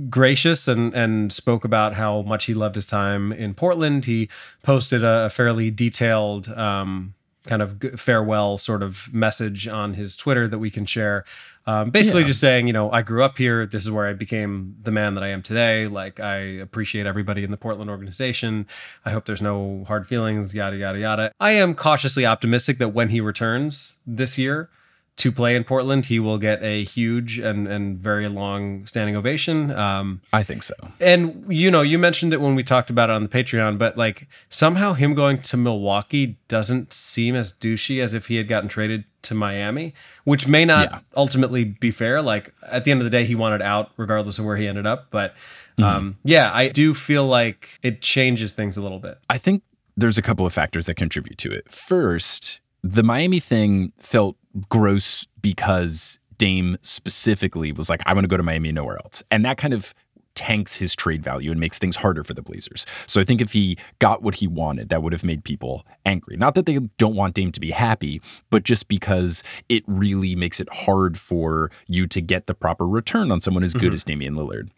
gracious 0.09 0.69
and 0.69 0.95
and 0.95 1.33
spoke 1.33 1.65
about 1.65 1.95
how 1.95 2.23
much 2.23 2.45
he 2.45 2.55
loved 2.55 2.77
his 2.77 2.87
time 2.87 3.33
in 3.33 3.53
Portland. 3.53 4.05
He 4.05 4.29
posted 4.63 5.03
a, 5.03 5.25
a 5.25 5.29
fairly 5.29 5.73
detailed 5.73 6.47
um, 6.51 7.15
kind 7.49 7.63
of 7.63 7.83
farewell 7.97 8.59
sort 8.59 8.83
of 8.83 9.13
message 9.13 9.67
on 9.67 9.95
his 9.95 10.15
Twitter 10.15 10.47
that 10.47 10.59
we 10.59 10.71
can 10.71 10.87
share. 10.87 11.25
Um, 11.67 11.91
basically, 11.91 12.21
yeah. 12.21 12.29
just 12.29 12.41
saying, 12.41 12.67
you 12.67 12.73
know, 12.73 12.91
I 12.93 13.03
grew 13.03 13.25
up 13.25 13.37
here. 13.37 13.67
This 13.67 13.85
is 13.85 13.91
where 13.91 14.07
I 14.07 14.13
became 14.13 14.77
the 14.83 14.91
man 14.91 15.15
that 15.15 15.25
I 15.25 15.29
am 15.29 15.43
today. 15.43 15.87
Like, 15.87 16.21
I 16.21 16.37
appreciate 16.37 17.07
everybody 17.07 17.43
in 17.43 17.51
the 17.51 17.57
Portland 17.57 17.91
organization. 17.91 18.67
I 19.05 19.11
hope 19.11 19.25
there's 19.25 19.43
no 19.43 19.85
hard 19.89 20.07
feelings, 20.07 20.55
yada, 20.55 20.77
yada, 20.77 20.99
yada. 20.99 21.33
I 21.41 21.53
am 21.53 21.75
cautiously 21.75 22.25
optimistic 22.25 22.79
that 22.79 22.91
when 22.91 23.09
he 23.09 23.21
returns 23.21 23.97
this 24.07 24.39
year, 24.39 24.71
to 25.19 25.33
play 25.33 25.57
in 25.57 25.65
Portland, 25.65 26.07
he 26.07 26.21
will 26.21 26.39
get 26.39 26.63
a 26.63 26.85
huge 26.85 27.39
and, 27.39 27.67
and 27.67 27.99
very 27.99 28.29
long 28.29 28.87
standing 28.87 29.17
ovation. 29.17 29.73
Um, 29.73 30.23
I 30.33 30.45
think 30.45 30.63
so. 30.63 30.75
And 31.01 31.45
you 31.49 31.71
know, 31.71 31.83
you 31.83 31.99
mentioned 31.99 32.33
it 32.33 32.41
when 32.41 32.55
we 32.55 32.63
talked 32.63 32.89
about 32.89 33.11
it 33.11 33.15
on 33.15 33.25
the 33.25 33.29
Patreon, 33.29 33.79
but 33.79 33.99
like 33.99 34.29
somehow 34.49 34.93
him 34.93 35.15
going 35.15 35.43
to 35.43 35.57
Milwaukee 35.57 36.39
doesn't 36.47 36.93
seem 36.93 37.35
as 37.35 37.53
douchey 37.53 38.01
as 38.03 38.15
if 38.15 38.29
he 38.29 38.37
had 38.37 38.47
gotten 38.47 38.69
traded 38.69 39.05
to 39.23 39.35
Miami, 39.35 39.93
which 40.23 40.47
may 40.47 40.65
not 40.65 40.91
yeah. 40.91 41.01
ultimately 41.17 41.65
be 41.65 41.91
fair. 41.91 42.23
Like 42.23 42.55
at 42.71 42.85
the 42.85 42.93
end 42.93 43.01
of 43.01 43.05
the 43.05 43.11
day, 43.11 43.25
he 43.25 43.35
wanted 43.35 43.61
out 43.61 43.91
regardless 43.97 44.39
of 44.39 44.45
where 44.45 44.57
he 44.57 44.69
ended 44.69 44.87
up. 44.87 45.09
But 45.11 45.33
mm-hmm. 45.77 45.85
um, 45.85 46.19
yeah, 46.23 46.53
I 46.55 46.69
do 46.69 46.95
feel 46.95 47.27
like 47.27 47.81
it 47.83 48.01
changes 48.01 48.53
things 48.53 48.77
a 48.77 48.83
little 48.83 49.01
bit. 49.01 49.19
I 49.29 49.37
think 49.37 49.65
there's 49.97 50.17
a 50.17 50.23
couple 50.23 50.47
of 50.47 50.53
factors 50.53 50.87
that 50.87 50.95
contribute 50.95 51.39
to 51.39 51.51
it. 51.51 51.73
First, 51.73 52.61
the 52.85 53.03
Miami 53.03 53.41
thing 53.41 53.93
felt 53.99 54.37
gross 54.69 55.27
because 55.41 56.19
Dame 56.37 56.79
specifically 56.83 57.73
was 57.73 57.91
like, 57.91 58.03
I 58.07 58.15
want 58.15 58.25
to 58.25 58.29
go 58.29 58.37
to 58.37 58.43
Miami 58.43 58.73
nowhere 58.73 58.99
else. 58.99 59.23
And 59.31 59.45
that 59.45 59.59
kind 59.59 59.75
of 59.75 59.95
tanks 60.39 60.77
his 60.77 60.95
trade 60.95 61.23
value 61.23 61.51
and 61.51 61.59
makes 61.59 61.79
things 61.79 61.97
harder 61.97 62.23
for 62.23 62.33
the 62.33 62.43
Blazers. 62.43 62.87
So 63.09 63.21
I 63.21 63.25
think 63.25 63.41
if 63.41 63.53
he 63.53 63.77
got 63.99 64.23
what 64.23 64.37
he 64.37 64.47
wanted, 64.47 64.89
that 64.89 65.03
would 65.03 65.13
have 65.13 65.25
made 65.25 65.43
people 65.43 65.85
angry. 66.07 66.37
Not 66.37 66.55
that 66.55 66.65
they 66.65 66.79
don't 66.97 67.17
want 67.17 67.35
Dame 67.35 67.51
to 67.51 67.59
be 67.59 67.73
happy, 67.73 68.23
but 68.49 68.63
just 68.63 68.87
because 68.87 69.43
it 69.69 69.83
really 69.89 70.37
makes 70.37 70.61
it 70.61 70.73
hard 70.73 71.19
for 71.19 71.73
you 71.89 72.07
to 72.07 72.21
get 72.21 72.47
the 72.47 72.55
proper 72.55 72.87
return 72.87 73.33
on 73.33 73.41
someone 73.41 73.65
as 73.65 73.73
good 73.73 73.87
mm-hmm. 73.87 73.95
as 73.95 74.05
Damian 74.05 74.35
Lillard. 74.37 74.69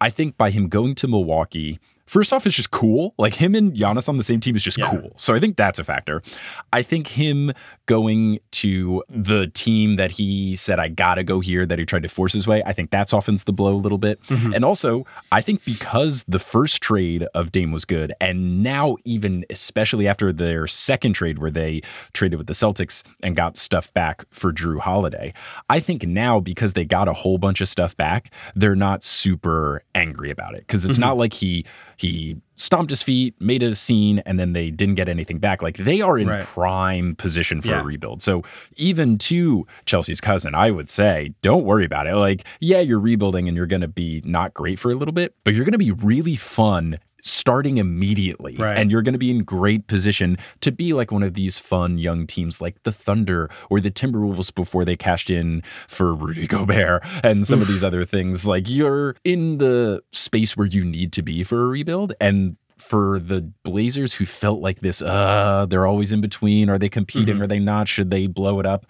I 0.00 0.08
think 0.08 0.38
by 0.38 0.50
him 0.50 0.68
going 0.68 0.94
to 0.96 1.06
Milwaukee, 1.06 1.78
First 2.14 2.32
off, 2.32 2.46
it's 2.46 2.54
just 2.54 2.70
cool. 2.70 3.12
Like 3.18 3.34
him 3.34 3.56
and 3.56 3.72
Giannis 3.72 4.08
on 4.08 4.18
the 4.18 4.22
same 4.22 4.38
team 4.38 4.54
is 4.54 4.62
just 4.62 4.78
yeah. 4.78 4.88
cool. 4.88 5.14
So 5.16 5.34
I 5.34 5.40
think 5.40 5.56
that's 5.56 5.80
a 5.80 5.84
factor. 5.84 6.22
I 6.72 6.80
think 6.80 7.08
him 7.08 7.50
going 7.86 8.38
to 8.52 9.02
the 9.08 9.48
team 9.48 9.96
that 9.96 10.12
he 10.12 10.54
said, 10.54 10.78
I 10.78 10.86
gotta 10.86 11.24
go 11.24 11.40
here, 11.40 11.66
that 11.66 11.76
he 11.76 11.84
tried 11.84 12.04
to 12.04 12.08
force 12.08 12.32
his 12.32 12.46
way, 12.46 12.62
I 12.64 12.72
think 12.72 12.92
that 12.92 13.08
softens 13.08 13.42
the 13.42 13.52
blow 13.52 13.74
a 13.74 13.82
little 13.82 13.98
bit. 13.98 14.22
Mm-hmm. 14.28 14.54
And 14.54 14.64
also, 14.64 15.04
I 15.32 15.40
think 15.40 15.64
because 15.64 16.24
the 16.28 16.38
first 16.38 16.80
trade 16.80 17.24
of 17.34 17.50
Dame 17.50 17.72
was 17.72 17.84
good, 17.84 18.12
and 18.20 18.62
now 18.62 18.96
even 19.04 19.44
especially 19.50 20.06
after 20.06 20.32
their 20.32 20.68
second 20.68 21.14
trade 21.14 21.40
where 21.40 21.50
they 21.50 21.82
traded 22.12 22.38
with 22.38 22.46
the 22.46 22.54
Celtics 22.54 23.02
and 23.24 23.34
got 23.34 23.56
stuff 23.56 23.92
back 23.92 24.24
for 24.30 24.52
Jrue 24.52 24.78
Holiday, 24.78 25.34
I 25.68 25.80
think 25.80 26.06
now 26.06 26.38
because 26.38 26.74
they 26.74 26.84
got 26.84 27.08
a 27.08 27.12
whole 27.12 27.38
bunch 27.38 27.60
of 27.60 27.68
stuff 27.68 27.96
back, 27.96 28.30
they're 28.54 28.76
not 28.76 29.02
super 29.02 29.82
angry 29.96 30.30
about 30.30 30.54
it. 30.54 30.60
Because 30.60 30.84
it's 30.84 30.94
mm-hmm. 30.94 31.00
not 31.00 31.16
like 31.16 31.32
he 31.32 31.66
he 31.96 32.03
stomped 32.54 32.90
his 32.90 33.02
feet, 33.02 33.34
made 33.40 33.62
a 33.62 33.74
scene, 33.74 34.20
and 34.20 34.38
then 34.38 34.52
they 34.52 34.70
didn't 34.70 34.94
get 34.94 35.08
anything 35.08 35.38
back. 35.38 35.62
Like 35.62 35.76
they 35.76 36.00
are 36.00 36.18
in 36.18 36.28
right. 36.28 36.42
prime 36.42 37.16
position 37.16 37.60
for 37.60 37.70
yeah. 37.70 37.80
a 37.80 37.84
rebuild. 37.84 38.22
So 38.22 38.42
even 38.76 39.18
to 39.18 39.66
Chelsea's 39.86 40.20
cousin, 40.20 40.54
I 40.54 40.70
would 40.70 40.90
say, 40.90 41.34
don't 41.42 41.64
worry 41.64 41.84
about 41.84 42.06
it. 42.06 42.14
Like, 42.14 42.44
yeah, 42.60 42.80
you're 42.80 43.00
rebuilding 43.00 43.48
and 43.48 43.56
you're 43.56 43.66
going 43.66 43.82
to 43.82 43.88
be 43.88 44.22
not 44.24 44.54
great 44.54 44.78
for 44.78 44.90
a 44.90 44.94
little 44.94 45.14
bit, 45.14 45.34
but 45.44 45.54
you're 45.54 45.64
going 45.64 45.72
to 45.72 45.78
be 45.78 45.92
really 45.92 46.36
fun 46.36 46.98
starting 47.24 47.78
immediately. 47.78 48.54
Right. 48.56 48.76
And 48.76 48.90
you're 48.90 49.02
going 49.02 49.14
to 49.14 49.18
be 49.18 49.30
in 49.30 49.42
great 49.42 49.86
position 49.86 50.36
to 50.60 50.70
be 50.70 50.92
like 50.92 51.10
one 51.10 51.22
of 51.22 51.34
these 51.34 51.58
fun 51.58 51.98
young 51.98 52.26
teams 52.26 52.60
like 52.60 52.82
the 52.82 52.92
Thunder 52.92 53.50
or 53.70 53.80
the 53.80 53.90
Timberwolves 53.90 54.54
before 54.54 54.84
they 54.84 54.96
cashed 54.96 55.30
in 55.30 55.62
for 55.88 56.14
Rudy 56.14 56.46
Gobert 56.46 57.02
and 57.24 57.46
some 57.46 57.60
of 57.62 57.66
these 57.66 57.82
other 57.84 58.04
things. 58.04 58.46
Like 58.46 58.68
you're 58.68 59.16
in 59.24 59.58
the 59.58 60.02
space 60.12 60.56
where 60.56 60.66
you 60.66 60.84
need 60.84 61.12
to 61.14 61.22
be 61.22 61.42
for 61.42 61.64
a 61.64 61.66
rebuild. 61.66 62.12
And 62.20 62.56
for 62.76 63.18
the 63.18 63.40
Blazers 63.62 64.14
who 64.14 64.26
felt 64.26 64.60
like 64.60 64.80
this, 64.80 65.00
uh, 65.00 65.66
they're 65.68 65.86
always 65.86 66.12
in 66.12 66.20
between. 66.20 66.68
Are 66.68 66.78
they 66.78 66.90
competing? 66.90 67.36
Mm-hmm. 67.36 67.42
Are 67.42 67.46
they 67.46 67.58
not? 67.58 67.88
Should 67.88 68.10
they 68.10 68.26
blow 68.26 68.60
it 68.60 68.66
up? 68.66 68.86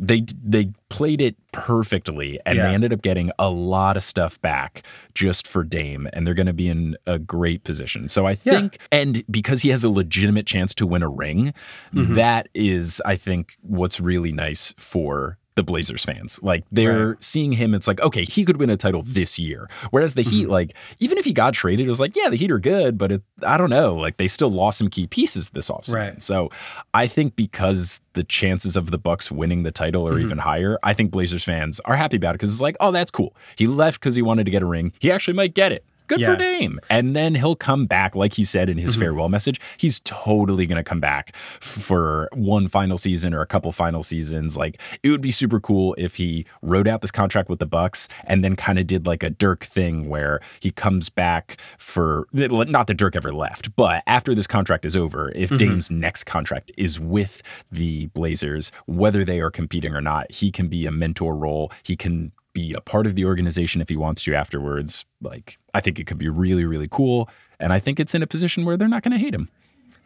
They 0.00 0.24
they 0.42 0.72
played 0.88 1.20
it 1.20 1.36
perfectly 1.52 2.40
and 2.46 2.56
yeah. 2.56 2.66
they 2.66 2.74
ended 2.74 2.92
up 2.92 3.02
getting 3.02 3.30
a 3.38 3.50
lot 3.50 3.96
of 3.96 4.02
stuff 4.02 4.40
back 4.40 4.82
just 5.14 5.46
for 5.46 5.62
Dame 5.62 6.08
and 6.12 6.26
they're 6.26 6.34
going 6.34 6.46
to 6.46 6.54
be 6.54 6.68
in 6.68 6.96
a 7.06 7.18
great 7.18 7.64
position. 7.64 8.08
So 8.08 8.26
I 8.26 8.34
think 8.34 8.78
yeah. 8.80 9.00
and 9.00 9.24
because 9.30 9.60
he 9.60 9.68
has 9.68 9.84
a 9.84 9.90
legitimate 9.90 10.46
chance 10.46 10.74
to 10.74 10.86
win 10.86 11.02
a 11.02 11.08
ring, 11.08 11.52
mm-hmm. 11.94 12.14
that 12.14 12.48
is 12.54 13.02
I 13.04 13.16
think 13.16 13.58
what's 13.60 14.00
really 14.00 14.32
nice 14.32 14.74
for 14.78 15.36
the 15.56 15.62
Blazers 15.62 16.04
fans. 16.04 16.40
Like 16.42 16.64
they're 16.70 17.08
right. 17.08 17.24
seeing 17.24 17.52
him, 17.52 17.74
it's 17.74 17.88
like, 17.88 18.00
okay, 18.00 18.24
he 18.24 18.44
could 18.44 18.58
win 18.58 18.70
a 18.70 18.76
title 18.76 19.02
this 19.04 19.38
year. 19.38 19.68
Whereas 19.90 20.14
the 20.14 20.22
Heat, 20.22 20.44
mm-hmm. 20.44 20.52
like, 20.52 20.74
even 21.00 21.18
if 21.18 21.24
he 21.24 21.32
got 21.32 21.54
traded, 21.54 21.86
it 21.86 21.88
was 21.88 22.00
like, 22.00 22.16
yeah, 22.16 22.28
the 22.28 22.36
Heat 22.36 22.50
are 22.50 22.58
good, 22.58 22.96
but 22.96 23.12
it, 23.12 23.22
I 23.42 23.56
don't 23.56 23.70
know. 23.70 23.94
Like 23.94 24.16
they 24.16 24.28
still 24.28 24.50
lost 24.50 24.78
some 24.78 24.88
key 24.88 25.06
pieces 25.06 25.50
this 25.50 25.68
offseason. 25.70 25.94
Right. 25.94 26.22
So 26.22 26.50
I 26.94 27.06
think 27.06 27.36
because 27.36 28.00
the 28.12 28.24
chances 28.24 28.76
of 28.76 28.90
the 28.90 28.98
Bucks 28.98 29.30
winning 29.30 29.62
the 29.62 29.72
title 29.72 30.06
are 30.06 30.12
mm-hmm. 30.12 30.24
even 30.24 30.38
higher, 30.38 30.78
I 30.82 30.94
think 30.94 31.10
Blazers 31.10 31.44
fans 31.44 31.80
are 31.80 31.96
happy 31.96 32.16
about 32.16 32.34
it 32.34 32.38
because 32.38 32.52
it's 32.52 32.62
like, 32.62 32.76
oh, 32.80 32.92
that's 32.92 33.10
cool. 33.10 33.34
He 33.56 33.66
left 33.66 34.00
because 34.00 34.14
he 34.14 34.22
wanted 34.22 34.44
to 34.44 34.50
get 34.50 34.62
a 34.62 34.66
ring. 34.66 34.92
He 34.98 35.10
actually 35.10 35.34
might 35.34 35.54
get 35.54 35.72
it. 35.72 35.84
Good 36.10 36.22
yeah. 36.22 36.32
for 36.32 36.36
Dame. 36.36 36.80
And 36.90 37.14
then 37.14 37.36
he'll 37.36 37.54
come 37.54 37.86
back, 37.86 38.16
like 38.16 38.32
he 38.32 38.42
said 38.42 38.68
in 38.68 38.78
his 38.78 38.94
mm-hmm. 38.94 39.02
farewell 39.02 39.28
message. 39.28 39.60
He's 39.76 40.00
totally 40.00 40.66
going 40.66 40.76
to 40.76 40.82
come 40.82 40.98
back 40.98 41.36
for 41.60 42.28
one 42.32 42.66
final 42.66 42.98
season 42.98 43.32
or 43.32 43.42
a 43.42 43.46
couple 43.46 43.70
final 43.70 44.02
seasons. 44.02 44.56
Like 44.56 44.80
it 45.04 45.10
would 45.10 45.20
be 45.20 45.30
super 45.30 45.60
cool 45.60 45.94
if 45.96 46.16
he 46.16 46.46
wrote 46.62 46.88
out 46.88 47.00
this 47.00 47.12
contract 47.12 47.48
with 47.48 47.60
the 47.60 47.66
Bucks 47.66 48.08
and 48.24 48.42
then 48.42 48.56
kind 48.56 48.80
of 48.80 48.88
did 48.88 49.06
like 49.06 49.22
a 49.22 49.30
Dirk 49.30 49.62
thing 49.62 50.08
where 50.08 50.40
he 50.58 50.72
comes 50.72 51.10
back 51.10 51.58
for 51.78 52.26
not 52.32 52.88
that 52.88 52.94
Dirk 52.94 53.14
ever 53.14 53.32
left, 53.32 53.76
but 53.76 54.02
after 54.08 54.34
this 54.34 54.48
contract 54.48 54.84
is 54.84 54.96
over, 54.96 55.30
if 55.36 55.50
mm-hmm. 55.50 55.58
Dame's 55.58 55.92
next 55.92 56.24
contract 56.24 56.72
is 56.76 56.98
with 56.98 57.40
the 57.70 58.06
Blazers, 58.06 58.72
whether 58.86 59.24
they 59.24 59.38
are 59.38 59.52
competing 59.52 59.94
or 59.94 60.00
not, 60.00 60.28
he 60.32 60.50
can 60.50 60.66
be 60.66 60.86
a 60.86 60.90
mentor 60.90 61.36
role. 61.36 61.70
He 61.84 61.94
can 61.94 62.32
be 62.52 62.72
a 62.72 62.80
part 62.80 63.06
of 63.06 63.14
the 63.14 63.24
organization 63.24 63.80
if 63.80 63.88
he 63.88 63.96
wants 63.96 64.22
to 64.24 64.34
afterwards. 64.34 65.04
Like, 65.20 65.58
I 65.74 65.80
think 65.80 65.98
it 65.98 66.06
could 66.06 66.18
be 66.18 66.28
really, 66.28 66.64
really 66.64 66.88
cool. 66.90 67.28
And 67.58 67.72
I 67.72 67.78
think 67.78 68.00
it's 68.00 68.14
in 68.14 68.22
a 68.22 68.26
position 68.26 68.64
where 68.64 68.76
they're 68.76 68.88
not 68.88 69.02
going 69.02 69.12
to 69.12 69.18
hate 69.18 69.34
him. 69.34 69.48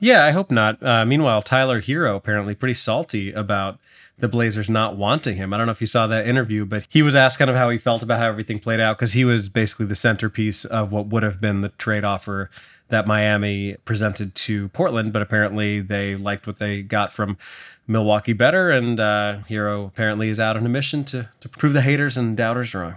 Yeah, 0.00 0.24
I 0.24 0.32
hope 0.32 0.50
not. 0.50 0.82
Uh, 0.82 1.06
meanwhile, 1.06 1.40
Tyler 1.40 1.80
Herro 1.80 2.16
apparently 2.16 2.54
pretty 2.54 2.74
salty 2.74 3.32
about 3.32 3.78
the 4.18 4.28
Blazers 4.28 4.68
not 4.68 4.96
wanting 4.96 5.36
him. 5.36 5.52
I 5.52 5.56
don't 5.56 5.66
know 5.66 5.72
if 5.72 5.80
you 5.80 5.86
saw 5.86 6.06
that 6.06 6.26
interview, 6.26 6.64
but 6.64 6.86
he 6.88 7.02
was 7.02 7.14
asked 7.14 7.38
kind 7.38 7.50
of 7.50 7.56
how 7.56 7.70
he 7.70 7.78
felt 7.78 8.02
about 8.02 8.18
how 8.18 8.28
everything 8.28 8.58
played 8.58 8.80
out 8.80 8.98
because 8.98 9.12
he 9.12 9.24
was 9.24 9.48
basically 9.48 9.86
the 9.86 9.94
centerpiece 9.94 10.64
of 10.64 10.92
what 10.92 11.06
would 11.06 11.22
have 11.22 11.40
been 11.40 11.62
the 11.62 11.70
trade 11.70 12.04
offer 12.04 12.50
that 12.88 13.06
Miami 13.06 13.76
presented 13.84 14.34
to 14.34 14.68
Portland, 14.68 15.12
but 15.12 15.22
apparently 15.22 15.80
they 15.80 16.16
liked 16.16 16.46
what 16.46 16.58
they 16.58 16.82
got 16.82 17.12
from 17.12 17.36
Milwaukee 17.86 18.32
better, 18.32 18.70
and 18.70 18.98
uh, 18.98 19.38
Herro 19.48 19.86
apparently 19.86 20.28
is 20.28 20.40
out 20.40 20.56
on 20.56 20.64
a 20.64 20.68
mission 20.68 21.04
to 21.04 21.28
to 21.40 21.48
prove 21.48 21.72
the 21.72 21.82
haters 21.82 22.16
and 22.16 22.36
doubters 22.36 22.74
wrong. 22.74 22.96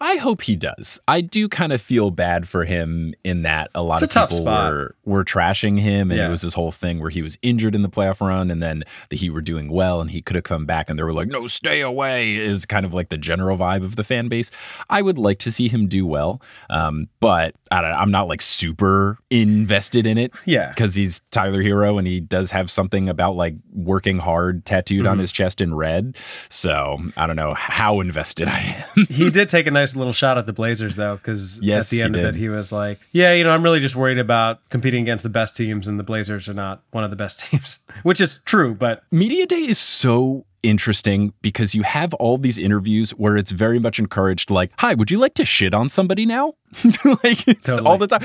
I 0.00 0.16
hope 0.16 0.42
he 0.42 0.56
does. 0.56 1.00
I 1.08 1.20
do 1.20 1.48
kind 1.48 1.72
of 1.72 1.80
feel 1.80 2.10
bad 2.10 2.48
for 2.48 2.64
him 2.64 3.14
in 3.24 3.42
that 3.42 3.70
a 3.74 3.82
lot 3.82 4.02
it's 4.02 4.16
of 4.16 4.22
a 4.22 4.26
people 4.26 4.44
were 4.44 4.94
were 5.04 5.24
trashing 5.24 5.80
him, 5.80 6.10
and 6.10 6.18
yeah. 6.18 6.26
it 6.26 6.30
was 6.30 6.42
this 6.42 6.54
whole 6.54 6.72
thing 6.72 7.00
where 7.00 7.10
he 7.10 7.22
was 7.22 7.38
injured 7.42 7.74
in 7.74 7.82
the 7.82 7.88
playoff 7.88 8.20
run, 8.20 8.50
and 8.50 8.62
then 8.62 8.84
the 9.08 9.16
Heat 9.16 9.30
were 9.30 9.40
doing 9.40 9.70
well, 9.70 10.00
and 10.00 10.10
he 10.10 10.22
could 10.22 10.36
have 10.36 10.44
come 10.44 10.66
back, 10.66 10.90
and 10.90 10.98
they 10.98 11.02
were 11.02 11.12
like, 11.12 11.28
"No, 11.28 11.46
stay 11.46 11.80
away." 11.80 12.36
Is 12.36 12.66
kind 12.66 12.84
of 12.84 12.92
like 12.92 13.08
the 13.08 13.18
general 13.18 13.56
vibe 13.56 13.84
of 13.84 13.96
the 13.96 14.04
fan 14.04 14.28
base. 14.28 14.50
I 14.88 15.02
would 15.02 15.18
like 15.18 15.38
to 15.40 15.52
see 15.52 15.68
him 15.68 15.86
do 15.86 16.06
well, 16.06 16.42
um, 16.68 17.08
but 17.20 17.54
I 17.70 17.82
don't, 17.82 17.92
I'm 17.92 18.10
not 18.10 18.28
like 18.28 18.42
super 18.42 19.18
invested 19.30 20.06
in 20.06 20.18
it. 20.18 20.32
Yeah, 20.44 20.68
because 20.68 20.94
he's 20.94 21.20
Tyler 21.30 21.62
Herro, 21.62 21.98
and 21.98 22.06
he 22.06 22.20
does 22.20 22.50
have 22.50 22.70
something 22.70 23.08
about 23.08 23.36
like 23.36 23.54
working 23.72 24.18
hard 24.18 24.64
tattooed 24.64 25.00
mm-hmm. 25.00 25.12
on 25.12 25.18
his 25.18 25.32
chest 25.32 25.60
in 25.60 25.74
red. 25.74 26.16
So 26.48 26.98
I 27.16 27.26
don't 27.26 27.36
know 27.36 27.54
how 27.54 28.00
invested 28.00 28.48
I 28.48 28.84
am. 28.96 29.06
he 29.06 29.30
did 29.30 29.48
take 29.48 29.59
take 29.60 29.66
a 29.66 29.70
nice 29.70 29.94
little 29.96 30.12
shot 30.12 30.38
at 30.38 30.46
the 30.46 30.52
Blazers 30.52 30.96
though, 30.96 31.16
because 31.16 31.58
Yes, 31.62 31.86
at 31.86 31.96
the 31.96 32.02
end 32.02 32.16
of 32.16 32.22
did. 32.22 32.34
it, 32.34 32.38
he 32.38 32.48
was 32.48 32.72
like, 32.72 32.98
"Yeah, 33.12 33.32
you 33.32 33.44
know, 33.44 33.50
I'm 33.50 33.62
really 33.62 33.80
just 33.80 33.96
worried 33.96 34.18
about 34.18 34.68
competing 34.70 35.02
against 35.02 35.22
the 35.22 35.28
best 35.28 35.56
teams, 35.56 35.86
and 35.88 35.98
the 35.98 36.02
Blazers 36.04 36.48
are 36.48 36.54
not 36.54 36.82
one 36.90 37.04
of 37.04 37.10
the 37.10 37.16
best 37.16 37.40
teams," 37.50 37.78
which 38.02 38.20
is 38.20 38.40
true. 38.44 38.74
But 38.74 39.02
Media 39.10 39.46
Day 39.46 39.60
is 39.66 39.78
so 39.78 40.46
interesting 40.62 41.32
because 41.40 41.74
you 41.74 41.82
have 41.82 42.12
all 42.14 42.36
these 42.36 42.58
interviews 42.58 43.12
where 43.12 43.34
it's 43.34 43.50
very 43.50 43.78
much 43.78 43.98
encouraged 43.98 44.50
like 44.50 44.70
hi 44.78 44.92
would 44.92 45.10
you 45.10 45.18
like 45.18 45.32
to 45.32 45.42
shit 45.42 45.72
on 45.72 45.88
somebody 45.88 46.26
now 46.26 46.52
like 47.24 47.48
it's 47.48 47.66
Totally. 47.70 47.88
all 47.88 47.96
the 47.96 48.06
time 48.06 48.22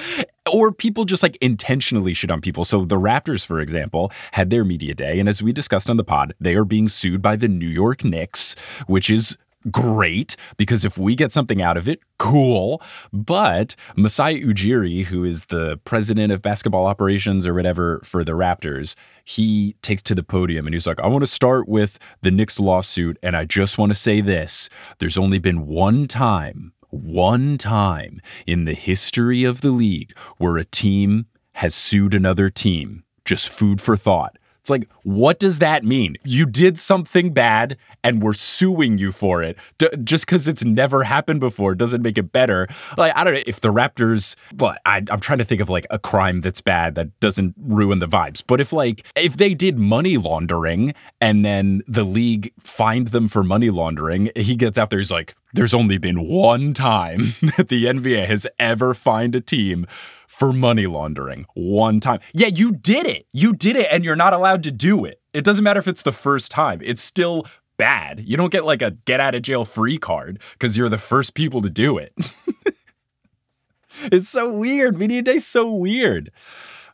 or 0.51 0.73
people 0.73 1.05
just 1.05 1.23
like 1.23 1.37
intentionally 1.39 2.13
shit 2.13 2.29
on 2.29 2.41
people 2.41 2.65
so 2.65 2.83
the 2.83 2.97
raptors 2.97 3.45
for 3.45 3.61
example 3.61 4.11
had 4.33 4.49
their 4.49 4.65
media 4.65 4.93
day 4.93 5.17
and 5.17 5.29
as 5.29 5.41
we 5.41 5.53
discussed 5.53 5.89
on 5.89 5.95
the 5.95 6.03
pod 6.03 6.33
they 6.37 6.55
are 6.55 6.65
being 6.65 6.89
sued 6.89 7.21
by 7.21 7.37
the 7.37 7.47
new 7.47 7.69
york 7.69 8.03
knicks 8.03 8.53
which 8.85 9.09
is 9.09 9.37
great 9.71 10.35
because 10.57 10.85
if 10.85 10.97
we 10.97 11.15
get 11.15 11.31
something 11.31 11.61
out 11.61 11.77
of 11.77 11.87
it, 11.87 12.01
cool. 12.17 12.81
But 13.11 13.75
Masai 13.95 14.43
Ujiri, 14.43 15.05
who 15.05 15.23
is 15.23 15.45
the 15.45 15.77
president 15.83 16.31
of 16.31 16.41
basketball 16.41 16.85
operations 16.85 17.45
or 17.45 17.53
whatever 17.53 18.01
for 18.03 18.23
the 18.23 18.33
Raptors, 18.33 18.95
he 19.23 19.75
takes 19.81 20.01
to 20.03 20.15
the 20.15 20.23
podium 20.23 20.65
and 20.67 20.73
he's 20.73 20.87
like, 20.87 20.99
I 20.99 21.07
want 21.07 21.23
to 21.23 21.27
start 21.27 21.67
with 21.67 21.99
the 22.21 22.31
Knicks 22.31 22.59
lawsuit. 22.59 23.17
And 23.23 23.35
I 23.35 23.45
just 23.45 23.77
want 23.77 23.91
to 23.91 23.97
say 23.97 24.21
this 24.21 24.69
there's 24.99 25.17
only 25.17 25.39
been 25.39 25.67
one 25.67 26.07
time, 26.07 26.73
one 26.89 27.57
time 27.57 28.21
in 28.45 28.65
the 28.65 28.73
history 28.73 29.43
of 29.43 29.61
the 29.61 29.71
league 29.71 30.15
where 30.37 30.57
a 30.57 30.65
team 30.65 31.25
has 31.53 31.73
sued 31.73 32.13
another 32.13 32.49
team. 32.49 33.03
Just 33.23 33.49
food 33.49 33.81
for 33.81 33.97
thought. 33.97 34.37
It's 34.65 34.69
like, 34.71 34.89
what 35.03 35.37
does 35.37 35.59
that 35.59 35.83
mean? 35.83 36.15
You 36.23 36.47
did 36.47 36.79
something 36.79 37.33
bad 37.33 37.77
and 38.03 38.23
we're 38.23 38.33
suing 38.33 38.97
you 38.97 39.11
for 39.11 39.43
it. 39.43 39.57
D- 39.77 39.89
just 40.03 40.25
because 40.25 40.47
it's 40.47 40.65
never 40.65 41.03
happened 41.03 41.39
before 41.39 41.75
doesn't 41.75 42.01
make 42.01 42.17
it 42.17 42.31
better. 42.31 42.67
Like, 42.97 43.15
I 43.15 43.23
don't 43.23 43.35
know 43.35 43.43
if 43.45 43.61
the 43.61 43.71
Raptors, 43.71 44.35
but 44.55 44.81
I, 44.83 45.03
I'm 45.11 45.19
trying 45.19 45.37
to 45.37 45.45
think 45.45 45.61
of 45.61 45.69
like 45.69 45.85
a 45.91 45.99
crime 45.99 46.41
that's 46.41 46.61
bad 46.61 46.95
that 46.95 47.19
doesn't 47.19 47.53
ruin 47.59 47.99
the 47.99 48.07
vibes. 48.07 48.41
But 48.47 48.59
if 48.59 48.73
like, 48.73 49.03
if 49.15 49.37
they 49.37 49.53
did 49.53 49.77
money 49.77 50.17
laundering 50.17 50.95
and 51.21 51.45
then 51.45 51.83
the 51.87 52.03
league 52.03 52.51
fined 52.59 53.09
them 53.09 53.27
for 53.27 53.43
money 53.43 53.69
laundering, 53.69 54.31
he 54.35 54.55
gets 54.55 54.79
out 54.79 54.89
there, 54.89 54.97
he's 54.97 55.11
like, 55.11 55.35
there's 55.53 55.75
only 55.75 55.99
been 55.99 56.27
one 56.27 56.73
time 56.73 57.35
that 57.57 57.67
the 57.67 57.85
NBA 57.85 58.25
has 58.25 58.47
ever 58.57 58.95
fined 58.95 59.35
a 59.35 59.41
team 59.41 59.85
for 60.37 60.51
money 60.51 60.85
laundering 60.85 61.45
one 61.53 62.01
time. 62.01 62.19
Yeah, 62.33 62.47
you 62.47 62.73
did 62.73 63.07
it. 63.07 63.25
You 63.31 63.53
did 63.53 63.77
it, 63.77 63.87
and 63.89 64.03
you're 64.03 64.17
not 64.17 64.33
allowed 64.33 64.63
to 64.63 64.71
do 64.71 65.05
it. 65.05 65.21
It 65.33 65.45
doesn't 65.45 65.63
matter 65.63 65.79
if 65.79 65.87
it's 65.87 66.03
the 66.03 66.11
first 66.11 66.51
time, 66.51 66.81
it's 66.83 67.01
still 67.01 67.45
bad. 67.77 68.21
You 68.25 68.35
don't 68.35 68.51
get 68.51 68.65
like 68.65 68.81
a 68.81 68.91
get 68.91 69.19
out 69.19 69.35
of 69.35 69.41
jail 69.43 69.63
free 69.63 69.97
card 69.97 70.41
because 70.53 70.75
you're 70.75 70.89
the 70.89 70.97
first 70.97 71.35
people 71.35 71.61
to 71.61 71.69
do 71.69 71.97
it. 71.97 72.13
it's 74.11 74.27
so 74.27 74.57
weird. 74.57 74.97
Media 74.97 75.21
Day's 75.21 75.47
so 75.47 75.71
weird. 75.73 76.31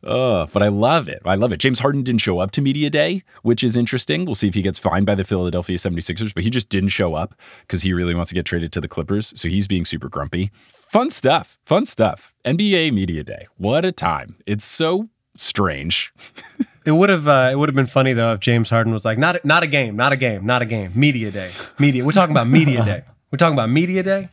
Uh, 0.04 0.48
but 0.52 0.64
I 0.64 0.68
love 0.68 1.08
it. 1.08 1.22
I 1.26 1.36
love 1.36 1.52
it. 1.52 1.58
James 1.58 1.80
Harden 1.80 2.04
didn't 2.04 2.22
show 2.22 2.40
up 2.40 2.52
to 2.52 2.62
Media 2.62 2.90
Day, 2.90 3.24
which 3.44 3.64
is 3.64 3.76
interesting. 3.76 4.26
We'll 4.26 4.34
see 4.36 4.48
if 4.48 4.56
he 4.56 4.64
gets 4.64 4.80
fined 4.80 5.06
by 5.06 5.14
the 5.14 5.24
Philadelphia 5.24 5.78
76ers, 5.78 6.34
but 6.34 6.44
he 6.44 6.50
just 6.50 6.70
didn't 6.70 6.90
show 6.90 7.14
up 7.14 7.36
because 7.62 7.84
he 7.84 7.94
really 7.94 8.16
wants 8.16 8.30
to 8.30 8.36
get 8.36 8.46
traded 8.46 8.72
to 8.74 8.82
the 8.82 8.88
Clippers. 8.88 9.32
So 9.36 9.48
he's 9.48 9.68
being 9.68 9.86
super 9.86 10.10
grumpy. 10.10 10.52
Fun 10.92 11.10
stuff. 11.10 11.58
Fun 11.66 11.86
stuff. 11.86 12.34
NBA 12.44 12.92
Media 12.92 13.24
Day. 13.24 13.48
What 13.56 13.86
a 13.86 13.94
time. 13.94 14.36
It's 14.46 14.66
so 14.66 15.08
strange. 15.38 16.14
it 16.86 16.92
would 16.92 17.08
have 17.08 17.30
uh, 17.30 17.48
it 17.50 17.56
would 17.58 17.70
have 17.70 17.76
been 17.78 17.86
funny 17.86 18.12
though 18.12 18.34
if 18.34 18.42
James 18.42 18.70
Harden 18.70 18.92
was 18.92 19.06
like, 19.06 19.18
"Not 19.18 19.46
not 19.46 19.64
a 19.64 19.68
game, 19.68 19.96
not 19.96 20.12
a 20.12 20.18
game, 20.18 20.46
not 20.46 20.62
a 20.62 20.66
game, 20.66 20.92
media 20.94 21.32
day, 21.32 21.52
media." 21.80 22.04
We're 22.04 22.12
talking 22.12 22.34
about 22.36 22.48
media 22.50 22.84
day. 22.84 23.06
We're 23.32 23.38
talking 23.38 23.54
about 23.54 23.70
media 23.70 24.04
day. 24.04 24.32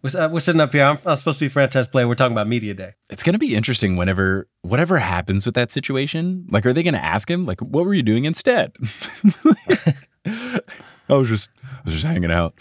We're, 0.00 0.18
uh, 0.18 0.28
we're 0.28 0.40
sitting 0.40 0.62
up 0.62 0.72
here. 0.72 0.82
I'm, 0.82 0.98
I'm 1.04 1.16
supposed 1.16 1.40
to 1.40 1.44
be 1.44 1.50
franchise 1.50 1.86
player. 1.88 2.08
We're 2.08 2.14
talking 2.14 2.32
about 2.32 2.48
media 2.48 2.72
day. 2.72 2.94
It's 3.10 3.22
going 3.22 3.34
to 3.34 3.38
be 3.38 3.54
interesting 3.54 3.96
whenever 3.96 4.48
whatever 4.62 4.98
happens 4.98 5.44
with 5.44 5.56
that 5.56 5.70
situation. 5.70 6.46
Like, 6.50 6.64
are 6.64 6.72
they 6.72 6.84
going 6.84 6.94
to 6.94 7.04
ask 7.04 7.30
him, 7.30 7.44
like, 7.44 7.60
what 7.60 7.84
were 7.84 7.92
you 7.92 8.02
doing 8.02 8.24
instead? 8.24 8.72
I 10.24 10.60
was 11.08 11.28
just, 11.28 11.50
I 11.62 11.82
was 11.84 11.92
just 11.92 12.06
hanging 12.06 12.32
out. 12.32 12.54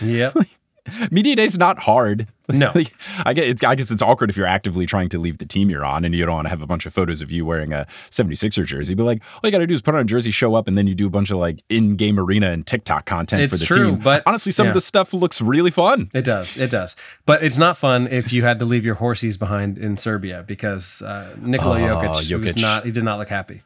Yep. 0.00 0.38
Media 1.10 1.34
day's 1.36 1.56
not 1.58 1.78
hard. 1.80 2.26
No. 2.48 2.70
Like, 2.74 2.92
I 3.24 3.32
guess 3.32 3.44
it's 3.46 3.64
I 3.64 3.74
guess 3.74 3.90
it's 3.90 4.02
awkward 4.02 4.28
if 4.28 4.36
you're 4.36 4.46
actively 4.46 4.84
trying 4.84 5.08
to 5.10 5.18
leave 5.18 5.38
the 5.38 5.46
team 5.46 5.70
you're 5.70 5.84
on 5.84 6.04
and 6.04 6.14
you 6.14 6.26
don't 6.26 6.34
want 6.34 6.44
to 6.46 6.50
have 6.50 6.60
a 6.60 6.66
bunch 6.66 6.84
of 6.84 6.92
photos 6.92 7.22
of 7.22 7.30
you 7.32 7.46
wearing 7.46 7.72
a 7.72 7.86
76er 8.10 8.66
jersey. 8.66 8.94
But 8.94 9.04
like, 9.04 9.22
all 9.36 9.40
you 9.44 9.50
got 9.50 9.58
to 9.58 9.66
do 9.66 9.74
is 9.74 9.80
put 9.80 9.94
on 9.94 10.00
a 10.02 10.04
jersey, 10.04 10.30
show 10.30 10.54
up, 10.54 10.68
and 10.68 10.76
then 10.76 10.86
you 10.86 10.94
do 10.94 11.06
a 11.06 11.10
bunch 11.10 11.30
of 11.30 11.38
like 11.38 11.62
in-game 11.70 12.18
arena 12.20 12.50
and 12.50 12.66
TikTok 12.66 13.06
content 13.06 13.48
for 13.48 13.54
It's 13.56 13.66
the 13.66 13.74
true, 13.74 13.90
team. 13.92 14.00
but- 14.00 14.22
honestly, 14.26 14.52
some 14.52 14.66
yeah. 14.66 14.70
of 14.70 14.74
the 14.74 14.80
stuff 14.82 15.14
looks 15.14 15.40
really 15.40 15.70
fun. 15.70 16.10
It 16.12 16.22
does. 16.26 16.56
It 16.58 16.70
does. 16.70 16.96
But 17.24 17.42
it's 17.42 17.56
not 17.56 17.76
fun 17.78 18.06
if 18.08 18.32
you 18.32 18.42
had 18.42 18.58
to 18.58 18.64
leave 18.66 18.84
your 18.84 18.96
horses 18.96 19.36
behind 19.38 19.78
in 19.78 19.96
Serbia 19.96 20.44
because 20.46 21.00
uh, 21.02 21.34
Nikola 21.40 21.80
Oh, 21.80 21.96
Jokic, 22.20 22.44
was 22.44 22.56
not. 22.56 22.84
He 22.84 22.90
did 22.92 23.04
not 23.04 23.18
look 23.18 23.28
happy. 23.30 23.62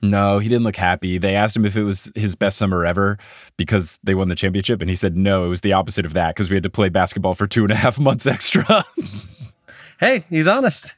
No, 0.00 0.38
he 0.38 0.48
didn't 0.48 0.62
look 0.64 0.76
happy. 0.76 1.18
They 1.18 1.34
asked 1.34 1.56
him 1.56 1.66
if 1.66 1.76
it 1.76 1.82
was 1.82 2.12
his 2.14 2.36
best 2.36 2.56
summer 2.56 2.86
ever 2.86 3.18
because 3.56 3.98
they 4.04 4.14
won 4.14 4.28
the 4.28 4.34
championship, 4.36 4.80
and 4.80 4.88
he 4.88 4.94
said 4.96 5.16
no, 5.16 5.44
it 5.44 5.48
was 5.48 5.62
the 5.62 5.72
opposite 5.72 6.06
of 6.06 6.12
that 6.12 6.34
because 6.36 6.50
we 6.50 6.54
had 6.56 6.62
to 6.62 6.70
play 6.70 6.88
basketball 6.88 7.34
for 7.34 7.46
two 7.46 7.64
and 7.64 7.72
a 7.72 7.76
half 7.76 7.98
months 8.00 8.26
extra. 8.26 8.84
Hey, 10.00 10.24
he's 10.30 10.46
honest. 10.46 10.94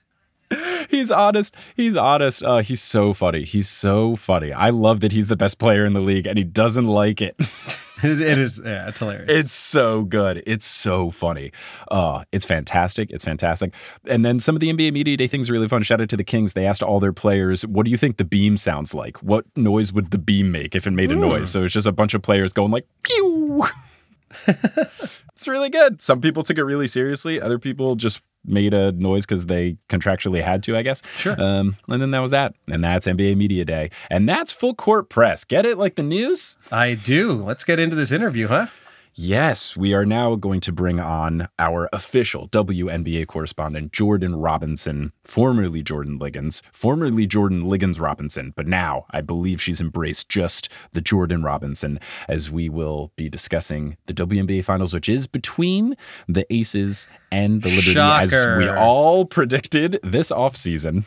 he's 0.91 1.11
honest. 1.11 1.55
He's 1.75 1.97
honest. 1.97 2.43
Uh, 2.43 2.59
he's 2.59 2.83
so 2.83 3.15
funny. 3.15 3.45
He's 3.45 3.67
so 3.67 4.15
funny. 4.15 4.53
I 4.53 4.69
love 4.69 5.01
that 5.01 5.13
he's 5.13 5.29
the 5.29 5.37
best 5.37 5.59
player 5.59 5.87
in 5.87 5.95
the 5.95 6.01
league, 6.01 6.27
and 6.27 6.37
he 6.37 6.45
doesn't 6.45 6.87
like 6.87 7.23
it. 7.23 7.35
It 8.21 8.21
is. 8.21 8.61
Yeah, 8.65 8.89
it's 8.89 9.01
hilarious. 9.01 9.27
It's 9.29 9.53
so 9.53 10.03
good. 10.03 10.43
It's 10.47 10.65
so 10.65 11.11
funny. 11.11 11.53
Uh, 11.91 12.25
it's 12.33 12.45
fantastic. 12.45 13.11
It's 13.11 13.25
fantastic. 13.25 13.75
And 14.07 14.25
then 14.25 14.41
some 14.41 14.57
of 14.57 14.61
the 14.61 14.73
NBA 14.73 14.93
Media 14.93 15.17
Day 15.17 15.27
things 15.27 15.51
are 15.51 15.53
really 15.53 15.69
fun. 15.69 15.83
Shout 15.83 16.01
out 16.01 16.09
to 16.09 16.17
the 16.17 16.25
Kings. 16.25 16.55
They 16.55 16.67
asked 16.67 16.83
all 16.83 17.01
their 17.01 17.13
players, 17.13 17.67
what 17.67 17.85
do 17.85 17.91
you 17.91 17.97
think 17.97 18.17
the 18.17 18.25
beam 18.25 18.57
sounds 18.57 18.95
like? 18.95 19.23
What 19.23 19.45
noise 19.57 19.93
would 19.93 20.11
the 20.11 20.19
beam 20.19 20.51
make 20.51 20.75
if 20.75 20.87
it 20.87 20.93
made 20.93 21.11
a 21.11 21.17
noise? 21.17 21.51
So 21.51 21.65
it's 21.65 21.75
just 21.75 21.87
a 21.87 21.93
bunch 21.93 22.15
of 22.15 22.23
players 22.23 22.53
going 22.53 22.71
like, 22.71 22.87
pew. 23.03 23.65
it's 24.47 25.49
really 25.49 25.71
good. 25.71 26.01
Some 26.01 26.21
people 26.21 26.43
took 26.43 26.59
it 26.59 26.65
really 26.65 26.87
seriously. 26.87 27.41
Other 27.41 27.59
people 27.59 27.97
just 27.97 28.23
made 28.45 28.75
a 28.75 28.93
noise 28.93 29.27
because 29.27 29.47
they 29.47 29.77
contractually 29.89 30.43
had 30.43 30.63
to, 30.65 30.77
I 30.77 30.83
guess. 30.83 31.03
Sure. 31.17 31.41
Um, 31.41 31.77
and 31.89 32.01
then 32.01 32.11
that 32.13 32.21
was 32.21 32.31
that. 32.31 32.55
And 32.69 32.83
that's 32.83 33.07
NBA 33.07 33.37
Media 33.37 33.65
Day. 33.65 33.91
And 34.11 34.29
that's 34.29 34.53
full 34.53 34.75
court 34.75 35.09
press. 35.09 35.45
Get 35.45 35.67
it 35.67 35.79
like 35.79 35.97
the 35.97 36.03
news? 36.03 36.57
I 36.73 36.95
do. 36.95 37.35
Let's 37.43 37.65
get 37.65 37.79
into 37.79 37.97
this 37.97 38.13
interview, 38.13 38.49
huh? 38.49 38.69
Yes, 39.15 39.77
we 39.77 39.93
are 39.93 40.07
now 40.07 40.35
going 40.37 40.61
to 40.61 40.73
bring 40.73 41.01
on 41.01 41.49
our 41.59 41.89
official 41.93 42.49
WNBA 42.49 43.27
correspondent, 43.27 43.93
Jordan 43.93 44.37
Robinson, 44.37 45.13
formerly 45.25 45.83
Jordan 45.83 46.19
Liggins, 46.19 46.63
formerly 46.73 47.27
Jordan 47.27 47.69
Liggins 47.69 47.99
Robinson, 47.99 48.53
but 48.57 48.67
now 48.67 49.07
I 49.11 49.21
believe 49.21 49.61
she's 49.61 49.81
embraced 49.81 50.29
just 50.29 50.69
the 50.93 51.01
Jordan 51.01 51.43
Robinson 51.43 51.99
as 52.29 52.51
we 52.51 52.69
will 52.69 53.13
be 53.17 53.29
discussing 53.29 53.97
the 54.07 54.15
WNBA 54.15 54.65
finals, 54.65 54.95
which 54.95 55.09
is 55.09 55.27
between 55.27 55.97
the 56.29 56.51
Aces 56.53 57.09
and 57.33 57.63
the 57.63 57.71
Liberty, 57.71 57.99
as 57.99 58.33
we 58.59 58.69
all 58.69 59.25
predicted 59.25 59.99
this 60.03 60.31
offseason. 60.31 61.05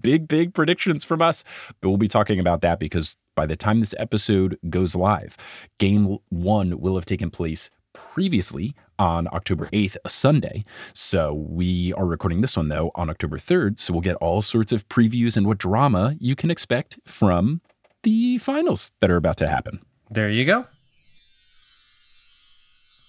big, 0.02 0.28
big 0.28 0.54
predictions 0.54 1.04
from 1.04 1.22
us. 1.22 1.44
But 1.80 1.88
we'll 1.88 1.98
be 1.98 2.08
talking 2.08 2.40
about 2.40 2.60
that 2.62 2.78
because 2.78 3.16
by 3.34 3.46
the 3.46 3.56
time 3.56 3.80
this 3.80 3.94
episode 3.98 4.58
goes 4.70 4.94
live, 4.94 5.36
game 5.78 6.18
one 6.28 6.78
will 6.80 6.94
have 6.94 7.04
taken 7.04 7.30
place 7.30 7.70
previously 7.92 8.74
on 8.98 9.26
October 9.28 9.66
8th, 9.66 9.96
a 10.04 10.08
Sunday. 10.10 10.64
So 10.92 11.32
we 11.32 11.92
are 11.94 12.06
recording 12.06 12.40
this 12.40 12.56
one 12.56 12.68
though 12.68 12.90
on 12.94 13.08
October 13.08 13.38
3rd. 13.38 13.78
So 13.78 13.92
we'll 13.92 14.02
get 14.02 14.16
all 14.16 14.42
sorts 14.42 14.72
of 14.72 14.88
previews 14.88 15.36
and 15.36 15.46
what 15.46 15.58
drama 15.58 16.16
you 16.18 16.36
can 16.36 16.50
expect 16.50 16.98
from 17.06 17.60
the 18.02 18.38
finals 18.38 18.92
that 19.00 19.10
are 19.10 19.16
about 19.16 19.36
to 19.38 19.48
happen. 19.48 19.80
There 20.10 20.30
you 20.30 20.44
go. 20.44 20.66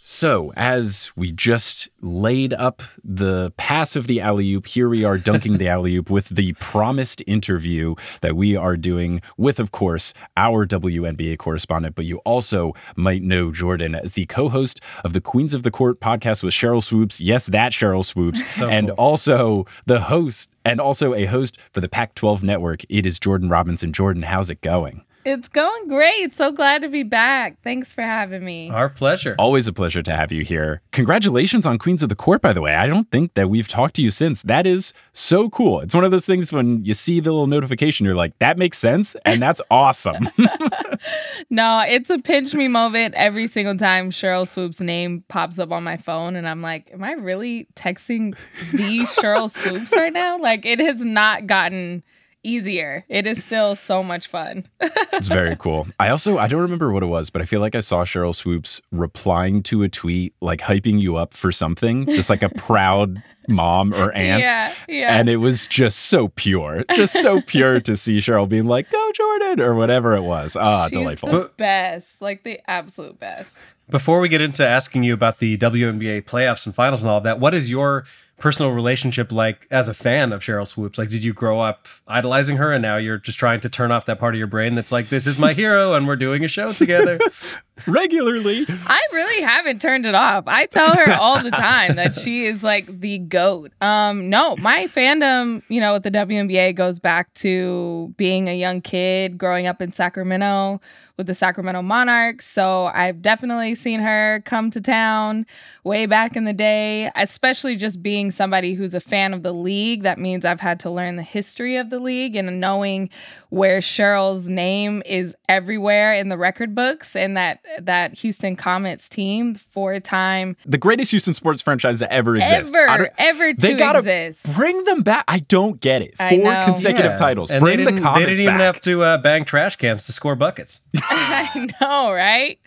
So, 0.08 0.54
as 0.56 1.12
we 1.16 1.32
just 1.32 1.90
laid 2.00 2.54
up 2.54 2.84
the 3.04 3.52
pass 3.58 3.96
of 3.96 4.06
the 4.06 4.22
alley 4.22 4.54
oop, 4.54 4.68
here 4.68 4.88
we 4.88 5.04
are 5.04 5.18
dunking 5.18 5.58
the 5.58 5.68
alley 5.76 5.96
oop 5.96 6.12
with 6.12 6.30
the 6.30 6.54
promised 6.54 7.24
interview 7.26 7.96
that 8.22 8.36
we 8.36 8.56
are 8.56 8.78
doing 8.78 9.24
with, 9.36 9.60
of 9.60 9.72
course, 9.72 10.14
our 10.38 10.68
WNBA 10.68 11.40
correspondent. 11.40 11.96
But 11.96 12.06
you 12.06 12.20
also 12.20 12.74
might 12.96 13.24
know 13.24 13.52
Jordan 13.52 13.96
as 13.96 14.12
the 14.12 14.28
co 14.28 14.48
host 14.48 14.80
of 15.04 15.14
the 15.14 15.22
Queens 15.22 15.56
of 15.56 15.64
the 15.64 15.72
Court 15.72 16.00
podcast 16.00 16.44
with 16.44 16.54
Sheryl 16.54 16.84
Swoopes. 16.84 17.20
Yes, 17.20 17.48
that 17.48 17.72
Sheryl 17.72 18.06
Swoopes. 18.06 18.44
So 18.56 18.70
and 18.70 18.90
cool. 18.90 18.96
also 18.98 19.66
the 19.88 20.02
host 20.02 20.52
and 20.64 20.80
also 20.80 21.16
a 21.16 21.26
host 21.26 21.58
for 21.74 21.82
the 21.82 21.90
Pac 21.90 22.14
12 22.14 22.44
network. 22.44 22.82
It 22.90 23.08
is 23.08 23.18
Jordan 23.18 23.50
Robinson. 23.50 23.92
Jordan, 23.92 24.22
how's 24.22 24.52
it 24.52 24.62
going? 24.62 25.04
It's 25.26 25.48
going 25.48 25.88
great. 25.88 26.36
So 26.36 26.52
glad 26.52 26.84
to 26.84 26.88
be 26.88 27.02
back. 27.02 27.58
Thanks 27.64 27.92
for 27.92 28.04
having 28.04 28.46
me. 28.46 28.70
Our 28.70 28.90
pleasure. 28.90 29.36
Always 29.40 29.66
a 29.66 29.74
pleasure 29.74 30.04
to 30.04 30.16
have 30.16 30.32
you 30.32 30.44
here. 30.44 30.84
Congratulations 30.92 31.66
on 31.66 31.80
Queens 31.80 32.04
of 32.04 32.10
the 32.10 32.16
Court, 32.16 32.44
by 32.44 32.54
the 32.54 32.62
way. 32.62 32.76
I 32.76 32.86
don't 32.86 33.10
think 33.10 33.34
that 33.34 33.50
we've 33.50 33.68
talked 33.68 33.96
to 33.96 34.04
you 34.04 34.12
since. 34.12 34.44
That 34.44 34.68
is 34.68 34.94
so 35.14 35.50
cool. 35.50 35.80
It's 35.80 35.96
one 35.96 36.04
of 36.04 36.12
those 36.12 36.28
things 36.28 36.54
when 36.54 36.86
you 36.86 36.94
see 36.94 37.20
the 37.20 37.32
little 37.32 37.48
notification, 37.48 38.06
you're 38.06 38.16
like, 38.16 38.38
that 38.38 38.60
makes 38.60 38.78
sense. 38.78 39.16
And 39.26 39.42
that's 39.42 39.62
awesome. 39.72 40.30
no, 41.50 41.84
it's 41.88 42.12
a 42.12 42.20
pinch 42.20 42.54
me 42.54 42.68
moment 42.68 43.16
every 43.16 43.48
single 43.48 43.76
time 43.76 44.12
Sheryl 44.12 44.48
Swoopes' 44.48 44.80
name 44.80 45.24
pops 45.28 45.58
up 45.58 45.72
on 45.72 45.84
my 45.84 45.98
phone. 45.98 46.36
And 46.36 46.48
I'm 46.48 46.62
like, 46.62 46.92
am 46.94 47.04
I 47.04 47.14
really 47.14 47.68
texting 47.76 48.36
the 48.74 49.00
Sheryl 49.20 49.50
Swoopes 49.50 49.92
right 49.92 50.14
now? 50.14 50.38
Like, 50.38 50.68
it 50.68 50.80
has 50.80 51.02
not 51.02 51.48
gotten 51.48 52.04
easier. 52.46 53.06
It 53.10 53.26
is 53.26 53.44
still 53.44 53.76
so 53.76 54.04
much 54.04 54.28
fun. 54.28 54.68
it's 54.82 55.28
very 55.28 55.56
cool. 55.56 55.88
I 56.00 56.10
also 56.10 56.38
I 56.38 56.48
don't 56.48 56.62
remember 56.62 56.92
what 56.92 57.04
it 57.04 57.08
was, 57.08 57.30
but 57.30 57.42
I 57.42 57.46
feel 57.46 57.60
like 57.60 57.76
I 57.76 57.80
saw 57.80 58.04
Sheryl 58.04 58.36
Swoopes 58.36 58.82
replying 58.92 59.64
to 59.64 59.84
a 59.84 59.90
tweet 59.90 60.34
like 60.42 60.62
hyping 60.62 61.00
you 61.02 61.18
up 61.18 61.34
for 61.34 61.52
something, 61.52 62.06
just 62.06 62.30
like 62.30 62.44
a 62.44 62.50
proud 62.58 63.22
mom 63.48 63.94
or 63.94 64.12
aunt. 64.14 64.42
Yeah, 64.42 64.74
yeah. 64.88 65.18
And 65.18 65.30
it 65.30 65.38
was 65.38 65.68
just 65.68 66.00
so 66.00 66.30
pure. 66.30 66.84
Just 66.94 67.14
so 67.14 67.42
pure 67.42 67.80
to 67.82 67.96
see 67.96 68.18
Sheryl 68.18 68.48
being 68.48 68.66
like, 68.66 68.90
"Go 68.92 69.12
Jordan" 69.14 69.62
or 69.62 69.76
whatever 69.76 70.16
it 70.16 70.22
was. 70.22 70.56
Ah, 70.56 70.86
She's 70.86 70.92
delightful. 70.92 71.30
The 71.30 71.52
best. 71.58 72.22
Like 72.22 72.44
the 72.44 72.60
absolute 72.70 73.20
best. 73.20 73.60
Before 73.90 74.20
we 74.20 74.30
get 74.30 74.42
into 74.42 74.68
asking 74.68 75.04
you 75.04 75.14
about 75.14 75.38
the 75.40 75.58
WNBA 75.58 76.24
playoffs 76.24 76.66
and 76.66 76.74
finals 76.74 77.04
and 77.04 77.12
all 77.12 77.20
of 77.20 77.24
that, 77.24 77.40
what 77.40 77.54
is 77.54 77.70
your 77.70 78.06
personal 78.38 78.72
relationship 78.72 79.32
like 79.32 79.68
as 79.72 79.88
a 79.88 79.94
fan 79.94 80.34
of 80.34 80.42
Sheryl 80.42 80.68
Swoopes? 80.68 80.98
Like, 80.98 81.10
did 81.10 81.24
you 81.24 81.34
grow 81.34 81.62
up 81.62 81.88
idolizing 82.08 82.58
her 82.58 82.72
and 82.72 82.82
now 82.82 82.98
you're 82.98 83.18
just 83.18 83.40
trying 83.40 83.62
to 83.62 83.70
turn 83.70 83.92
off 83.92 84.06
that 84.06 84.20
part 84.20 84.36
of 84.36 84.38
your 84.38 84.48
brain 84.48 84.76
that's 84.76 84.92
like, 84.92 85.10
this 85.10 85.26
is 85.26 85.38
my 85.38 85.54
hero 85.54 85.94
and 85.94 86.08
we're 86.08 86.16
doing 86.16 86.44
a 86.44 86.48
show 86.48 86.74
together? 86.74 87.20
Regularly. 87.88 88.66
I 88.70 89.02
really 89.12 89.44
haven't 89.44 89.82
turned 89.82 90.06
it 90.06 90.16
off. 90.16 90.46
I 90.48 90.66
tell 90.66 90.96
her 90.96 91.14
all 91.14 91.44
the 91.44 91.52
time 91.52 91.96
that 91.96 92.16
she 92.16 92.46
is 92.46 92.64
like 92.64 93.02
the 93.02 93.20
goat. 93.20 93.72
Um, 93.82 94.30
no, 94.30 94.56
my 94.58 94.88
fandom, 94.88 95.62
you 95.68 95.82
know, 95.82 95.94
with 95.94 96.04
the 96.04 96.12
WNBA 96.12 96.76
goes 96.76 97.00
back 97.00 97.34
to 97.36 98.14
being 98.18 98.48
a 98.48 98.58
young 98.58 98.82
kid 98.82 99.38
growing 99.38 99.68
up 99.68 99.82
in 99.82 99.92
Sacramento 99.92 100.80
with 101.18 101.28
the 101.28 101.34
Sacramento 101.34 101.82
Monarchs. 101.82 102.46
So 102.46 102.86
I've 102.88 103.22
definitely 103.22 103.76
seen 103.76 104.02
her 104.02 104.42
come 104.46 104.70
to 104.72 104.82
town 104.82 105.46
way 105.84 106.06
back 106.06 106.36
in 106.36 106.44
the 106.44 106.54
day, 106.54 107.10
especially 107.16 107.76
just 107.76 108.04
being 108.04 108.32
somebody 108.32 108.74
who's 108.74 108.94
a 108.94 109.00
fan 109.00 109.34
of 109.34 109.44
the 109.44 109.54
league. 109.54 110.04
That 110.04 110.20
means 110.20 110.44
I've 110.44 110.60
had 110.60 110.80
to 110.82 110.90
learn 110.90 111.16
the 111.16 111.24
history 111.24 111.78
of 111.78 111.90
the 111.90 112.00
league 112.00 112.36
and 112.36 112.60
knowing 112.60 113.10
where 113.50 113.80
Sheryl's 113.80 114.50
name 114.50 115.02
is 115.06 115.36
everywhere 115.48 116.14
in 116.14 116.30
the 116.30 116.38
record 116.38 116.76
books 116.76 117.16
and 117.16 117.38
that 117.38 117.65
that 117.82 118.14
Houston 118.20 118.56
Comets 118.56 119.10
team 119.10 119.56
for 119.56 120.00
time 120.00 120.56
the 120.66 120.78
greatest 120.78 121.12
Houston 121.12 121.34
sports 121.34 121.62
franchise 121.62 122.00
that 122.00 122.12
ever 122.12 122.36
exists. 122.36 122.74
Ever, 122.74 123.10
ever 123.18 123.54
to 123.54 123.60
they 123.60 123.74
gotta 123.76 124.00
exist. 124.00 124.54
Bring 124.56 124.84
them 124.86 125.02
back. 125.02 125.24
I 125.28 125.40
don't 125.40 125.80
get 125.80 126.02
it. 126.02 126.16
I 126.20 126.36
Four 126.38 126.44
know. 126.54 126.62
consecutive 126.66 127.12
Yeah. 127.12 127.18
titles. 127.18 127.52
And 127.52 127.62
bring 127.62 127.78
the 127.80 127.86
didn't, 127.86 128.02
Comets 128.04 128.20
they 128.20 128.26
didn't 128.32 128.42
even 128.44 128.58
back. 128.58 128.62
have 128.76 128.82
to 128.82 129.04
uh, 129.04 129.18
bang 129.18 129.46
trash 129.46 129.76
cans 129.76 130.06
to 130.06 130.12
score 130.12 130.36
buckets. 130.36 130.82
I 131.04 131.68
know, 131.82 132.12
right? 132.12 132.60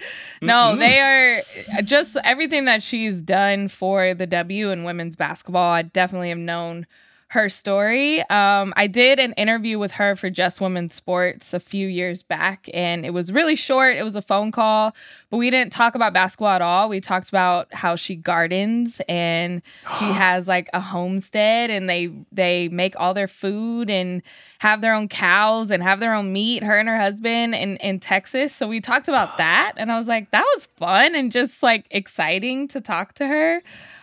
No, 0.43 0.77
they 0.77 1.01
are 1.01 1.43
just 1.83 2.17
everything 2.25 2.67
that 2.67 2.83
she's 2.83 3.21
done 3.21 3.69
for 3.69 4.15
the 4.15 4.27
W 4.27 4.71
and 4.71 4.85
women's 4.85 5.17
basketball. 5.17 5.73
I 5.73 5.83
definitely 5.83 6.29
have 6.31 6.39
known 6.39 6.87
her 7.31 7.51
story. 7.51 8.21
Um, 8.31 8.73
I 8.75 8.87
did 8.87 9.19
an 9.19 9.35
interview 9.35 9.79
with 9.79 9.93
her 9.93 10.17
for 10.17 10.31
Just 10.31 10.63
Women 10.63 10.89
Sports 10.89 11.53
a 11.53 11.61
few 11.61 11.87
years 11.87 12.23
back, 12.23 12.71
and 12.73 13.05
it 13.05 13.11
was 13.11 13.31
really 13.31 13.55
short. 13.55 13.97
It 13.99 14.03
was 14.03 14.17
a 14.17 14.23
phone 14.23 14.51
call, 14.51 14.95
but 15.29 15.37
we 15.37 15.51
didn't 15.51 15.71
talk 15.71 15.95
about 15.95 16.15
basketball 16.15 16.49
at 16.49 16.63
all. 16.63 16.89
We 16.89 17.03
talked 17.03 17.29
about 17.29 17.73
how 17.75 17.97
she 17.97 18.17
gardens 18.17 19.03
and 19.11 19.61
she 19.99 20.05
has 20.07 20.49
like 20.49 20.71
a 20.73 20.81
homestead, 20.81 21.71
and 21.71 21.89
they 21.89 22.11
they 22.33 22.69
make 22.69 22.99
all 22.99 23.13
their 23.13 23.29
food 23.29 23.91
and 23.91 24.23
have 24.61 24.81
their 24.81 24.95
own 24.95 25.07
cows 25.07 25.71
and 25.71 25.83
have 25.83 26.01
their 26.01 26.15
own 26.15 26.33
meat. 26.33 26.63
Her 26.63 26.79
and 26.79 26.89
her 26.89 26.97
husband 26.97 27.55
in 27.55 27.77
in 27.77 28.01
Texas. 28.01 28.55
So 28.55 28.67
we 28.67 28.81
talked 28.81 29.07
about 29.07 29.37
that, 29.39 29.75
and 29.77 29.93
I 29.93 29.99
was 29.99 30.09
like, 30.09 30.31
that 30.31 30.47
was 30.55 30.65
fun 30.77 31.15
and 31.15 31.31
just 31.31 31.63
like 31.63 31.87
exciting 31.91 32.69
to 32.69 32.81
talk 32.81 33.13
to 33.17 33.27
her. 33.27 33.61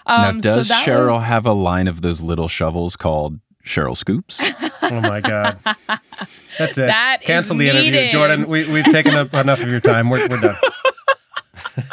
Um, 0.08 0.36
now, 0.38 0.42
does 0.56 0.68
so 0.68 0.76
Sheryl 0.76 1.16
was- 1.16 1.24
have 1.26 1.46
a 1.46 1.54
line 1.54 1.88
of 1.88 2.02
those 2.02 2.22
little 2.22 2.48
shovels 2.48 2.96
called 2.96 3.40
Sheryl 3.66 3.96
Scoops? 3.98 4.42
Oh 4.88 5.02
my 5.02 5.20
God. 5.20 5.58
That's 6.60 6.78
it. 6.78 6.86
That 6.86 7.22
Cancel 7.24 7.58
the 7.58 7.70
interview. 7.70 8.08
Jordan, 8.12 8.48
we, 8.48 8.72
we've 8.72 8.86
taken 8.86 9.16
up 9.16 9.34
enough 9.34 9.64
of 9.64 9.72
your 9.72 9.80
time. 9.80 10.12
We're, 10.12 10.28
we're 10.28 10.40
done. 10.40 10.56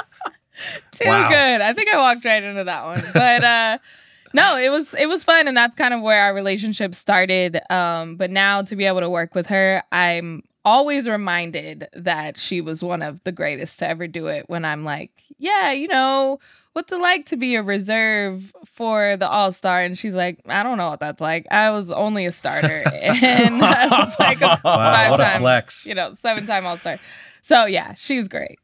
too 0.93 1.09
Wow. 1.09 1.29
good. 1.31 1.61
I 1.63 1.73
think 1.73 1.89
I 1.89 1.97
walked 1.97 2.25
right 2.27 2.43
into 2.43 2.65
that 2.65 2.85
one. 2.85 3.03
But 3.15 3.45
uh 3.45 3.79
no, 4.35 4.59
it 4.59 4.69
was 4.71 4.95
it 4.95 5.07
was 5.07 5.25
fun 5.25 5.49
and 5.49 5.57
that's 5.57 5.75
kind 5.75 5.95
of 5.95 6.03
where 6.03 6.21
our 6.23 6.35
relationship 6.35 6.95
started. 6.95 7.61
Um 7.71 8.17
but 8.17 8.31
now 8.31 8.61
to 8.63 8.77
be 8.77 8.85
able 8.85 9.01
to 9.01 9.09
work 9.11 9.35
with 9.35 9.47
her, 9.47 9.83
I'm 9.91 10.43
always 10.65 11.09
reminded 11.09 11.89
that 11.95 12.39
she 12.39 12.61
was 12.61 12.83
one 12.83 13.03
of 13.03 13.23
the 13.25 13.33
greatest 13.33 13.79
to 13.81 13.89
ever 13.89 14.07
do 14.07 14.27
it 14.29 14.49
when 14.49 14.65
I'm 14.65 14.85
like, 14.85 15.11
yeah, 15.39 15.73
you 15.73 15.89
know, 15.89 16.39
what's 16.73 16.93
it 16.93 17.01
like 17.01 17.27
to 17.27 17.37
be 17.37 17.55
a 17.57 17.63
reserve 17.63 18.53
for 18.65 19.17
the 19.17 19.29
All-Star 19.29 19.81
and 19.83 19.99
she's 19.99 20.15
like, 20.15 20.39
I 20.47 20.63
don't 20.63 20.79
know 20.79 20.91
what 20.91 21.01
that's 21.01 21.21
like. 21.21 21.47
I 21.51 21.71
was 21.71 21.91
only 21.91 22.27
a 22.27 22.33
starter 22.33 22.83
and 22.93 23.63
I 23.65 23.87
was 23.89 24.15
like 24.19 24.41
a 24.41 24.61
Wow, 24.65 25.11
what 25.11 25.21
a 25.21 25.23
five-time, 25.25 25.41
flex. 25.41 25.87
you 25.87 25.95
know, 25.95 26.15
seven-time 26.15 26.65
All-Star. 26.67 26.99
So 27.43 27.65
yeah, 27.67 27.95
she's 27.95 28.29
great. 28.29 28.59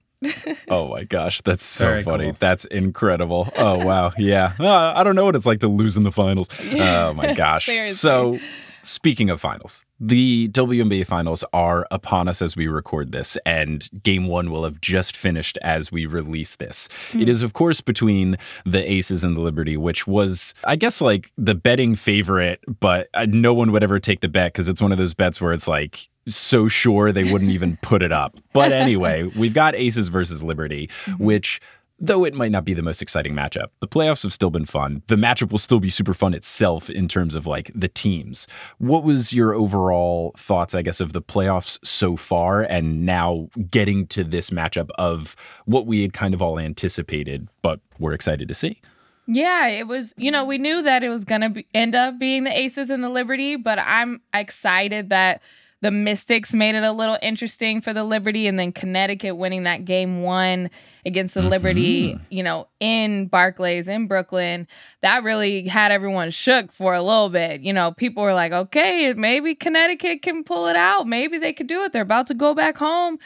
oh 0.69 0.89
my 0.89 1.05
gosh, 1.05 1.41
that's 1.43 1.65
so 1.65 1.87
Very 1.87 2.03
funny. 2.03 2.25
cool. 2.25 2.37
That's 2.41 2.65
incredible. 2.65 3.49
Oh 3.57 3.79
wow, 3.85 4.13
yeah. 4.19 4.53
Uh, 4.59 4.93
I 4.97 5.05
don't 5.05 5.15
know 5.15 5.25
what 5.25 5.37
it's 5.37 5.47
like 5.47 5.61
to 5.61 5.69
lose 5.69 5.97
in 5.97 6.03
the 6.03 6.11
finals. 6.11 6.49
Oh 6.73 7.13
my 7.15 7.35
gosh. 7.35 7.67
Seriously. 7.67 7.97
So, 7.97 8.39
speaking 8.83 9.31
of 9.31 9.41
finals, 9.41 9.85
the 10.01 10.49
WNBA 10.49 11.07
finals 11.07 11.45
are 11.53 11.87
upon 11.91 12.29
us 12.29 12.41
as 12.41 12.57
we 12.57 12.69
record 12.69 13.13
this, 13.13 13.37
and 13.45 13.89
Game 14.03 14.29
One 14.29 14.51
will 14.51 14.65
have 14.65 14.81
just 14.81 15.17
finished 15.17 15.59
as 15.63 15.91
we 15.91 16.07
release 16.07 16.57
this. 16.57 16.89
It 17.13 17.29
is, 17.29 17.43
of 17.43 17.53
course, 17.53 17.81
between 17.81 18.37
the 18.65 18.91
Aces 18.91 19.25
and 19.25 19.37
the 19.37 19.41
Liberty, 19.41 19.77
which 19.77 20.07
was, 20.07 20.55
I 20.65 20.77
guess, 20.77 21.01
like 21.01 21.33
the 21.37 21.55
betting 21.55 21.97
favorite, 21.97 22.61
but 22.81 23.09
uh, 23.15 23.27
no 23.29 23.53
one 23.55 23.73
would 23.73 23.83
ever 23.83 23.99
take 23.99 24.21
the 24.21 24.29
bet 24.29 24.53
because 24.53 24.69
it's 24.69 24.81
one 24.81 24.93
of 24.93 24.99
those 24.99 25.15
bets 25.15 25.41
where 25.41 25.53
it's 25.53 25.69
like 25.69 26.09
so 26.27 26.69
sure 26.69 27.11
they 27.11 27.33
wouldn't 27.33 27.51
even 27.51 27.79
put 27.83 28.03
it 28.03 28.13
up. 28.13 28.37
But 28.59 28.73
anyway, 28.73 29.23
we've 29.37 29.55
got 29.55 29.77
Aces 29.77 30.09
versus 30.09 30.43
Liberty, 30.43 30.91
which 31.19 31.61
though 31.99 32.25
it 32.25 32.35
might 32.35 32.53
not 32.53 32.65
be 32.65 32.75
the 32.75 32.83
most 32.83 33.03
exciting 33.03 33.35
matchup, 33.35 33.69
the 33.81 33.89
playoffs 33.89 34.23
have 34.23 34.33
still 34.33 34.51
been 34.51 34.67
fun. 34.67 35.03
The 35.09 35.17
matchup 35.17 35.51
will 35.51 35.59
still 35.59 35.81
be 35.81 35.91
super 35.91 36.15
fun 36.15 36.35
itself 36.35 36.89
in 36.89 37.09
terms 37.09 37.35
of 37.35 37.47
like 37.47 37.71
the 37.75 37.89
teams. 37.89 38.47
What 38.79 39.03
was 39.03 39.33
your 39.33 39.55
overall 39.55 40.35
thoughts, 40.37 40.75
I 40.75 40.83
guess, 40.83 41.01
of 41.01 41.13
the 41.13 41.23
playoffs 41.23 41.79
so 41.85 42.17
far 42.17 42.63
and 42.63 43.05
now 43.05 43.49
getting 43.71 44.07
to 44.09 44.25
this 44.25 44.51
matchup 44.51 44.91
of 44.97 45.35
what 45.65 45.87
we 45.87 46.03
had 46.03 46.13
kind 46.13 46.35
of 46.35 46.43
all 46.43 46.59
anticipated, 46.59 47.49
but 47.63 47.81
we're 47.99 48.15
excited 48.15 48.49
to 48.49 48.55
see? 48.55 48.81
Yeah, 49.27 49.67
it 49.67 49.87
was, 49.87 50.15
you 50.17 50.31
know, 50.31 50.45
we 50.45 50.57
knew 50.57 50.83
that 50.83 51.03
it 51.03 51.11
was 51.11 51.27
going 51.27 51.41
to 51.43 51.63
end 51.75 51.95
up 51.95 52.19
being 52.19 52.45
the 52.45 52.59
Aces 52.59 52.89
and 52.89 53.05
the 53.05 53.11
Liberty, 53.11 53.57
but 53.57 53.79
I'm 53.79 54.23
excited 54.33 55.11
that 55.11 55.43
the 55.81 55.91
Mystics 55.91 56.53
made 56.53 56.75
it 56.75 56.83
a 56.83 56.93
little 56.93 57.19
interesting 57.23 57.81
for 57.81 57.93
the 57.93 58.03
Liberty 58.03 58.47
and 58.47 58.59
then 58.59 58.73
Connecticut 58.73 59.37
winning 59.37 59.63
that 59.63 59.85
game 59.85 60.23
one 60.23 60.71
against 61.07 61.35
the 61.35 61.43
Liberty, 61.43 62.15
mm-hmm. 62.15 62.25
you 62.31 62.43
know, 62.43 62.67
in 62.81 63.27
Barclays 63.27 63.87
in 63.87 64.09
Brooklyn. 64.09 64.67
That 65.03 65.23
really 65.23 65.69
had 65.69 65.93
everyone 65.93 66.31
shook 66.31 66.73
for 66.73 66.95
a 66.95 67.03
little 67.03 67.29
bit. 67.29 67.61
You 67.61 67.73
know, 67.73 67.93
people 67.93 68.25
were 68.25 68.35
like, 68.35 68.53
okay, 68.53 69.13
maybe 69.17 69.55
Connecticut 69.55 70.23
can 70.23 70.43
pull 70.43 70.67
it 70.67 70.77
out. 70.77 71.07
Maybe 71.07 71.39
they 71.39 71.53
could 71.53 71.69
do 71.69 71.83
it. 71.85 71.93
They're 71.93 72.03
about 72.03 72.27
to 72.29 72.35
go 72.35 72.55
back 72.55 72.77
home. 72.77 73.19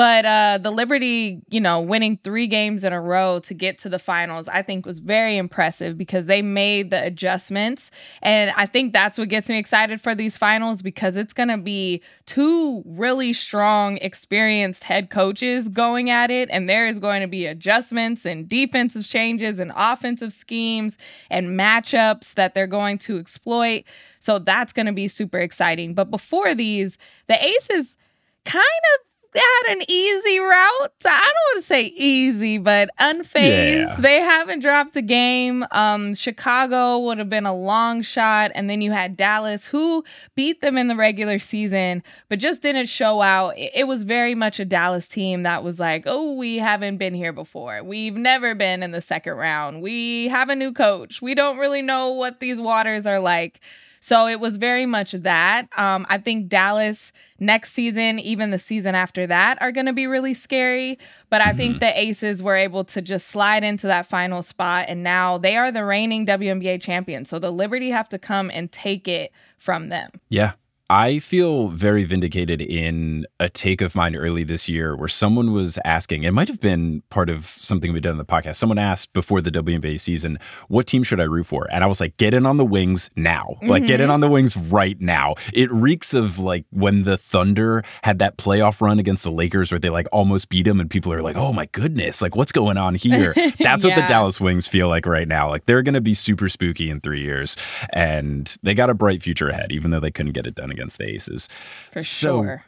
But 0.00 0.24
uh, 0.24 0.58
the 0.62 0.70
Liberty, 0.70 1.42
you 1.50 1.60
know, 1.60 1.78
winning 1.82 2.16
three 2.16 2.46
games 2.46 2.84
in 2.84 2.94
a 2.94 3.00
row 3.02 3.38
to 3.40 3.52
get 3.52 3.76
to 3.80 3.90
the 3.90 3.98
finals, 3.98 4.48
I 4.48 4.62
think 4.62 4.86
was 4.86 4.98
very 4.98 5.36
impressive 5.36 5.98
because 5.98 6.24
they 6.24 6.40
made 6.40 6.88
the 6.88 7.04
adjustments. 7.04 7.90
And 8.22 8.50
I 8.56 8.64
think 8.64 8.94
that's 8.94 9.18
what 9.18 9.28
gets 9.28 9.50
me 9.50 9.58
excited 9.58 10.00
for 10.00 10.14
these 10.14 10.38
finals 10.38 10.80
because 10.80 11.18
it's 11.18 11.34
going 11.34 11.50
to 11.50 11.58
be 11.58 12.00
two 12.24 12.82
really 12.86 13.34
strong, 13.34 13.98
experienced 13.98 14.84
head 14.84 15.10
coaches 15.10 15.68
going 15.68 16.08
at 16.08 16.30
it. 16.30 16.48
And 16.50 16.66
there 16.66 16.86
is 16.86 16.98
going 16.98 17.20
to 17.20 17.28
be 17.28 17.44
adjustments 17.44 18.24
and 18.24 18.48
defensive 18.48 19.04
changes 19.04 19.58
and 19.60 19.70
offensive 19.76 20.32
schemes 20.32 20.96
and 21.28 21.60
matchups 21.60 22.32
that 22.36 22.54
they're 22.54 22.66
going 22.66 22.96
to 23.00 23.18
exploit. 23.18 23.84
So 24.18 24.38
that's 24.38 24.72
going 24.72 24.86
to 24.86 24.92
be 24.92 25.08
super 25.08 25.40
exciting. 25.40 25.92
But 25.92 26.10
before 26.10 26.54
these, 26.54 26.96
the 27.26 27.36
Aces 27.44 27.98
kind 28.46 28.64
of 28.94 29.09
had 29.38 29.76
an 29.76 29.84
easy 29.88 30.40
route. 30.40 30.92
I 31.04 31.20
don't 31.20 31.54
want 31.54 31.56
to 31.58 31.62
say 31.62 31.84
easy, 31.84 32.58
but 32.58 32.90
unfazed. 32.98 33.86
Yeah. 33.86 33.96
They 34.00 34.20
haven't 34.20 34.60
dropped 34.60 34.96
a 34.96 35.02
game. 35.02 35.64
Um, 35.70 36.14
Chicago 36.14 36.98
would 36.98 37.18
have 37.18 37.28
been 37.28 37.46
a 37.46 37.54
long 37.54 38.02
shot, 38.02 38.50
and 38.54 38.68
then 38.68 38.80
you 38.80 38.90
had 38.90 39.16
Dallas, 39.16 39.66
who 39.66 40.04
beat 40.34 40.60
them 40.60 40.76
in 40.76 40.88
the 40.88 40.96
regular 40.96 41.38
season, 41.38 42.02
but 42.28 42.38
just 42.38 42.62
didn't 42.62 42.86
show 42.86 43.22
out. 43.22 43.56
It, 43.56 43.72
it 43.74 43.84
was 43.84 44.02
very 44.04 44.34
much 44.34 44.58
a 44.58 44.64
Dallas 44.64 45.06
team 45.06 45.44
that 45.44 45.62
was 45.62 45.78
like, 45.78 46.04
"Oh, 46.06 46.32
we 46.32 46.56
haven't 46.58 46.96
been 46.96 47.14
here 47.14 47.32
before. 47.32 47.82
We've 47.84 48.16
never 48.16 48.54
been 48.54 48.82
in 48.82 48.90
the 48.90 49.00
second 49.00 49.34
round. 49.34 49.82
We 49.82 50.28
have 50.28 50.48
a 50.48 50.56
new 50.56 50.72
coach. 50.72 51.22
We 51.22 51.34
don't 51.34 51.58
really 51.58 51.82
know 51.82 52.10
what 52.10 52.40
these 52.40 52.60
waters 52.60 53.06
are 53.06 53.20
like." 53.20 53.60
So 54.00 54.26
it 54.26 54.40
was 54.40 54.56
very 54.56 54.86
much 54.86 55.12
that. 55.12 55.68
Um, 55.78 56.06
I 56.08 56.16
think 56.16 56.48
Dallas 56.48 57.12
next 57.38 57.72
season, 57.72 58.18
even 58.18 58.50
the 58.50 58.58
season 58.58 58.94
after 58.94 59.26
that, 59.26 59.60
are 59.60 59.70
going 59.70 59.86
to 59.86 59.92
be 59.92 60.06
really 60.06 60.32
scary. 60.32 60.98
But 61.28 61.42
I 61.42 61.52
think 61.52 61.80
the 61.80 61.98
Aces 61.98 62.42
were 62.42 62.56
able 62.56 62.84
to 62.84 63.02
just 63.02 63.28
slide 63.28 63.62
into 63.62 63.86
that 63.86 64.06
final 64.06 64.42
spot, 64.42 64.86
and 64.88 65.02
now 65.02 65.36
they 65.36 65.56
are 65.56 65.70
the 65.70 65.84
reigning 65.84 66.26
WNBA 66.26 66.80
champions. 66.80 67.28
So 67.28 67.38
the 67.38 67.52
Liberty 67.52 67.90
have 67.90 68.08
to 68.08 68.18
come 68.18 68.50
and 68.52 68.72
take 68.72 69.06
it 69.06 69.32
from 69.58 69.90
them. 69.90 70.10
Yeah. 70.30 70.52
I 70.90 71.20
feel 71.20 71.68
very 71.68 72.02
vindicated 72.02 72.60
in 72.60 73.24
a 73.38 73.48
take 73.48 73.80
of 73.80 73.94
mine 73.94 74.16
early 74.16 74.42
this 74.42 74.68
year 74.68 74.96
where 74.96 75.06
someone 75.06 75.52
was 75.52 75.78
asking, 75.84 76.24
it 76.24 76.32
might 76.32 76.48
have 76.48 76.58
been 76.58 77.04
part 77.10 77.30
of 77.30 77.46
something 77.46 77.92
we 77.92 78.00
did 78.00 78.10
on 78.10 78.18
the 78.18 78.24
podcast. 78.24 78.56
Someone 78.56 78.76
asked 78.76 79.12
before 79.12 79.40
the 79.40 79.52
WNBA 79.52 80.00
season, 80.00 80.36
what 80.66 80.88
team 80.88 81.04
should 81.04 81.20
I 81.20 81.24
root 81.24 81.46
for? 81.46 81.68
And 81.70 81.84
I 81.84 81.86
was 81.86 82.00
like, 82.00 82.16
get 82.16 82.34
in 82.34 82.44
on 82.44 82.56
the 82.56 82.64
wings 82.64 83.08
now. 83.14 83.54
Like, 83.62 83.86
get 83.86 84.00
in 84.00 84.06
mm-hmm. 84.06 84.14
on 84.14 84.20
the 84.20 84.28
wings 84.28 84.56
right 84.56 85.00
now. 85.00 85.36
It 85.52 85.70
reeks 85.70 86.12
of 86.12 86.40
like 86.40 86.64
when 86.70 87.04
the 87.04 87.16
Thunder 87.16 87.84
had 88.02 88.18
that 88.18 88.36
playoff 88.36 88.80
run 88.80 88.98
against 88.98 89.22
the 89.22 89.30
Lakers 89.30 89.70
where 89.70 89.78
they 89.78 89.90
like 89.90 90.08
almost 90.10 90.48
beat 90.48 90.64
them 90.64 90.80
and 90.80 90.90
people 90.90 91.12
are 91.12 91.22
like, 91.22 91.36
oh 91.36 91.52
my 91.52 91.66
goodness, 91.66 92.20
like 92.20 92.34
what's 92.34 92.50
going 92.50 92.78
on 92.78 92.96
here? 92.96 93.32
That's 93.60 93.84
what 93.84 93.94
the 93.94 94.04
Dallas 94.08 94.40
Wings 94.40 94.66
feel 94.66 94.88
like 94.88 95.06
right 95.06 95.28
now. 95.28 95.50
Like, 95.50 95.66
they're 95.66 95.82
going 95.82 95.94
to 95.94 96.00
be 96.00 96.14
super 96.14 96.48
spooky 96.48 96.90
in 96.90 97.00
three 97.00 97.22
years. 97.22 97.56
And 97.92 98.56
they 98.64 98.74
got 98.74 98.90
a 98.90 98.94
bright 98.94 99.22
future 99.22 99.48
ahead, 99.48 99.70
even 99.70 99.92
though 99.92 100.00
they 100.00 100.10
couldn't 100.10 100.32
get 100.32 100.48
it 100.48 100.56
done 100.56 100.79
against 100.80 100.98
the 100.98 101.08
Aces. 101.08 101.48
For 101.92 102.02
So, 102.02 102.42
sure. 102.42 102.64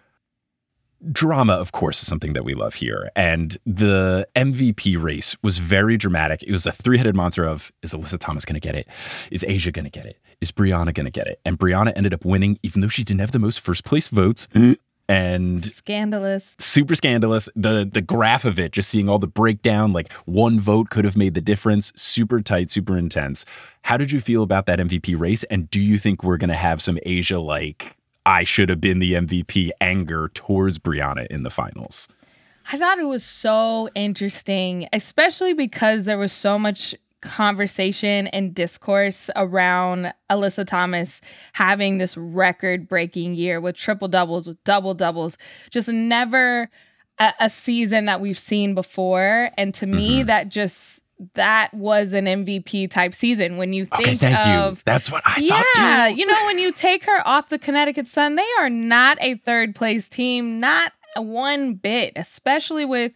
Drama, 1.11 1.55
of 1.55 1.73
course, 1.73 2.01
is 2.01 2.07
something 2.07 2.33
that 2.35 2.45
we 2.45 2.55
love 2.55 2.75
here. 2.75 3.11
And 3.17 3.57
the 3.67 4.29
MVP 4.37 5.03
race 5.03 5.37
was 5.43 5.59
very 5.59 5.97
dramatic. 5.97 6.45
It 6.45 6.53
was 6.53 6.65
a 6.65 6.71
three 6.71 6.97
headed 6.97 7.17
monster 7.17 7.45
of 7.45 7.73
is 7.83 7.93
Alyssa 7.93 8.21
Thomas 8.21 8.45
going 8.45 8.55
to 8.55 8.61
get 8.61 8.77
it? 8.77 8.87
Is 9.33 9.43
A'ja 9.43 9.73
going 9.73 9.85
to 9.85 9.91
get 9.91 10.07
it? 10.07 10.19
Is 10.41 10.53
Breanna 10.53 10.95
going 10.95 11.07
to 11.07 11.11
get 11.11 11.27
it? 11.27 11.41
And 11.45 11.59
Breanna 11.59 11.93
ended 11.97 12.15
up 12.15 12.25
winning, 12.25 12.57
even 12.63 12.83
though 12.83 12.89
she 12.89 13.03
didn't 13.03 13.21
have 13.21 13.33
the 13.33 13.41
most 13.41 13.59
first 13.59 13.85
place 13.85 14.07
votes. 14.07 14.47
and 15.09 15.65
Scandalous. 15.65 16.55
super 16.61 16.95
scandalous. 16.95 17.49
The 17.57 17.89
the 17.93 18.01
graph 18.01 18.45
of 18.45 18.61
it, 18.61 18.71
just 18.71 18.89
seeing 18.89 19.09
all 19.09 19.19
the 19.19 19.27
breakdown, 19.27 19.93
like 19.93 20.13
one 20.25 20.61
vote 20.61 20.89
could 20.91 21.05
have 21.05 21.17
made 21.17 21.35
the 21.35 21.41
difference. 21.41 21.93
Super 21.97 22.41
tight, 22.41 22.71
super 22.71 22.97
intense. 22.97 23.45
How 23.83 23.97
did 23.97 24.13
you 24.13 24.21
feel 24.21 24.45
about 24.45 24.67
that 24.67 24.79
MVP 24.79 25.19
race? 25.19 25.43
And 25.45 25.69
do 25.69 25.81
you 25.81 25.99
think 25.99 26.23
we're 26.23 26.37
gonna 26.37 26.55
have 26.55 26.81
some 26.81 26.97
A'ja 27.05 27.45
like 27.45 27.97
I 28.25 28.45
should 28.45 28.69
have 28.69 28.81
been 28.81 28.99
the 28.99 29.15
MVP 29.15 29.71
anger 29.81 30.31
towards 30.35 30.79
Breanna 30.79 31.27
in 31.29 31.43
the 31.43 31.51
finals? 31.51 32.09
I 32.71 32.79
thought 32.79 32.99
it 32.99 33.07
was 33.07 33.25
so 33.25 33.89
interesting, 33.95 34.89
especially 34.93 35.53
because 35.53 36.05
there 36.05 36.19
was 36.19 36.33
so 36.33 36.59
much 36.59 36.95
conversation 37.21 38.27
and 38.29 38.55
discourse 38.55 39.31
around 39.37 40.13
Alyssa 40.29 40.67
Thomas 40.67 41.21
having 41.55 41.99
this 41.99 42.17
record 42.17 42.89
breaking 42.89 43.35
year 43.35 43.61
with 43.61 43.77
triple 43.77 44.09
doubles, 44.09 44.49
with 44.49 44.63
double 44.65 44.95
doubles, 44.95 45.39
just 45.71 45.89
never 45.89 46.69
a, 47.19 47.33
a 47.41 47.51
season 47.51 48.05
that 48.07 48.21
we've 48.21 48.39
seen 48.39 48.75
before. 48.75 49.51
And 49.57 49.73
to 49.75 49.87
me, 49.87 50.19
mm-hmm. 50.19 50.27
that 50.27 50.49
just 50.49 51.02
that 51.35 51.73
was 51.75 52.13
an 52.13 52.27
MVP 52.27 52.91
type 52.91 53.15
season 53.15 53.57
when 53.57 53.73
you 53.73 53.85
think 53.87 54.01
Okay, 54.09 54.17
thank 54.17 54.47
of 54.47 54.77
you. 54.79 54.83
That's 54.85 55.11
what 55.11 55.23
I 55.25 55.39
yeah, 55.41 55.63
thought 55.75 56.09
too. 56.11 56.15
you 56.17 56.27
know, 56.27 56.45
when 56.47 56.59
you 56.59 56.73
take 56.73 57.05
her 57.05 57.27
off 57.27 57.49
the 57.49 57.59
Connecticut 57.59 58.07
Sun, 58.07 58.37
they 58.37 58.47
are 58.61 58.71
not 58.71 59.19
a 59.21 59.37
third 59.37 59.75
place 59.75 60.09
team, 60.09 60.61
not 60.61 60.93
one 61.17 61.75
bit, 61.75 62.13
especially 62.17 62.85
with 62.85 63.13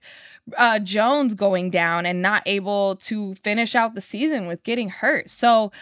uh, 0.56 0.78
Jones 0.78 1.34
going 1.34 1.70
down 1.70 2.06
and 2.06 2.22
not 2.22 2.42
able 2.46 2.96
to 2.96 3.34
finish 3.36 3.74
out 3.74 3.94
the 3.94 4.00
season 4.00 4.46
with 4.46 4.62
getting 4.62 4.90
hurt. 4.90 5.28
So 5.30 5.72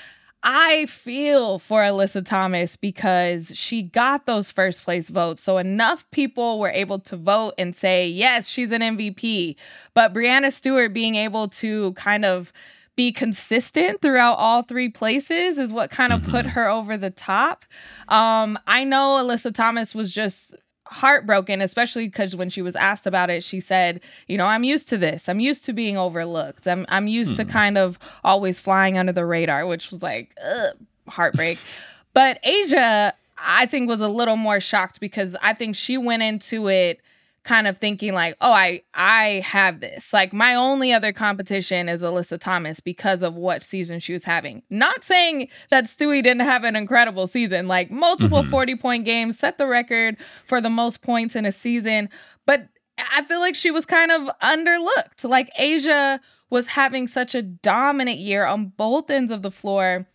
I 0.47 0.85
feel 0.87 1.59
for 1.59 1.81
Alyssa 1.81 2.25
Thomas 2.25 2.77
because 2.77 3.57
she 3.57 3.83
got 3.83 4.27
those 4.27 4.51
first 4.51 4.85
place 4.85 5.09
votes. 5.09 5.43
So 5.43 5.57
enough 5.57 6.09
people 6.11 6.59
were 6.61 6.69
able 6.69 6.99
to 7.01 7.17
vote 7.17 7.55
and 7.57 7.75
say, 7.75 8.07
yes, 8.07 8.47
she's 8.47 8.71
an 8.71 8.83
MVP. 8.83 9.57
But 9.95 10.13
Breanna 10.13 10.53
Stewart 10.53 10.93
being 10.93 11.15
able 11.15 11.49
to 11.49 11.95
kind 11.95 12.27
of 12.27 12.53
be 12.95 13.11
consistent 13.11 14.03
throughout 14.03 14.35
all 14.35 14.63
three 14.63 14.91
places 14.91 15.57
is 15.57 15.73
what 15.73 15.91
kind 15.91 16.13
of 16.13 16.23
put 16.25 16.45
her 16.47 16.69
over 16.69 16.99
the 16.99 17.11
top. 17.11 17.65
Um, 18.09 18.59
I 18.67 18.85
know 18.85 19.25
Alyssa 19.25 19.53
Thomas 19.53 19.95
was 19.95 20.13
just 20.13 20.55
heartbroken, 20.95 21.61
especially 21.61 22.07
because 22.07 22.37
when 22.37 22.49
she 22.49 22.63
was 22.63 22.77
asked 22.77 23.05
about 23.05 23.29
it, 23.29 23.43
she 23.43 23.59
said, 23.59 24.01
"You 24.29 24.39
know, 24.39 24.47
I'm 24.47 24.63
used 24.63 24.89
to 24.91 24.97
this. 24.97 25.29
I'm 25.29 25.41
used 25.41 25.65
to 25.65 25.73
being 25.73 25.99
overlooked. 25.99 26.69
I'm 26.69 26.87
I'm 26.89 27.09
used 27.09 27.37
to 27.37 27.45
hmm. 27.45 27.51
kind 27.51 27.77
of 27.77 27.99
always 28.23 28.61
flying 28.61 28.97
under 28.97 29.13
the 29.13 29.27
radar," 29.27 29.67
which 29.67 29.91
was 29.91 30.03
like 30.03 30.37
ugh, 30.45 30.77
heartbreak. 31.09 31.59
but 32.15 32.41
A'ja, 32.45 33.13
I 33.39 33.67
think, 33.67 33.89
was 33.89 34.01
a 34.01 34.09
little 34.09 34.37
more 34.37 34.61
shocked 34.61 35.01
because 35.01 35.37
I 35.43 35.53
think 35.53 35.75
she 35.75 35.99
went 35.99 36.23
into 36.23 36.69
it 36.69 37.01
kind 37.45 37.67
of 37.67 37.79
thinking 37.79 38.15
like, 38.15 38.37
"Oh, 38.41 38.53
I 38.53 38.83
I 38.95 39.43
have 39.45 39.81
this. 39.81 40.13
Like 40.13 40.33
my 40.33 40.55
only 40.55 40.93
other 40.93 41.13
competition 41.13 41.89
is 41.89 42.03
Alyssa 42.03 42.41
Thomas 42.41 42.81
because 42.81 43.23
of 43.23 43.35
what 43.35 43.63
season 43.63 44.01
she 44.01 44.13
was 44.13 44.25
having." 44.25 44.63
Not 44.71 45.05
saying 45.05 45.49
that 45.71 45.85
Stewie 45.85 46.23
didn't 46.23 46.41
have 46.41 46.65
an 46.65 46.77
incredible 46.77 47.27
season, 47.27 47.67
like 47.69 47.91
multiple 47.91 48.43
mm-hmm. 48.43 48.55
40-point 48.55 49.05
games, 49.05 49.39
set 49.39 49.59
the 49.59 49.67
record 49.67 50.17
for 50.47 50.61
the 50.61 50.71
most 50.71 51.03
points 51.03 51.37
in 51.37 51.47
a 51.47 51.53
season, 51.53 52.09
but 52.47 52.69
I 53.13 53.23
feel 53.23 53.41
like 53.41 53.55
she 53.55 53.71
was 53.71 53.87
kind 53.87 54.11
of 54.11 54.29
underlooked. 54.43 55.25
Like 55.25 55.53
A'ja 55.59 56.21
was 56.51 56.69
having 56.69 57.09
such 57.09 57.35
a 57.35 57.43
dominant 57.43 58.19
year 58.19 58.45
on 58.47 58.73
both 58.77 59.11
ends 59.11 59.33
of 59.33 59.43
the 59.43 59.51
floor 59.51 60.07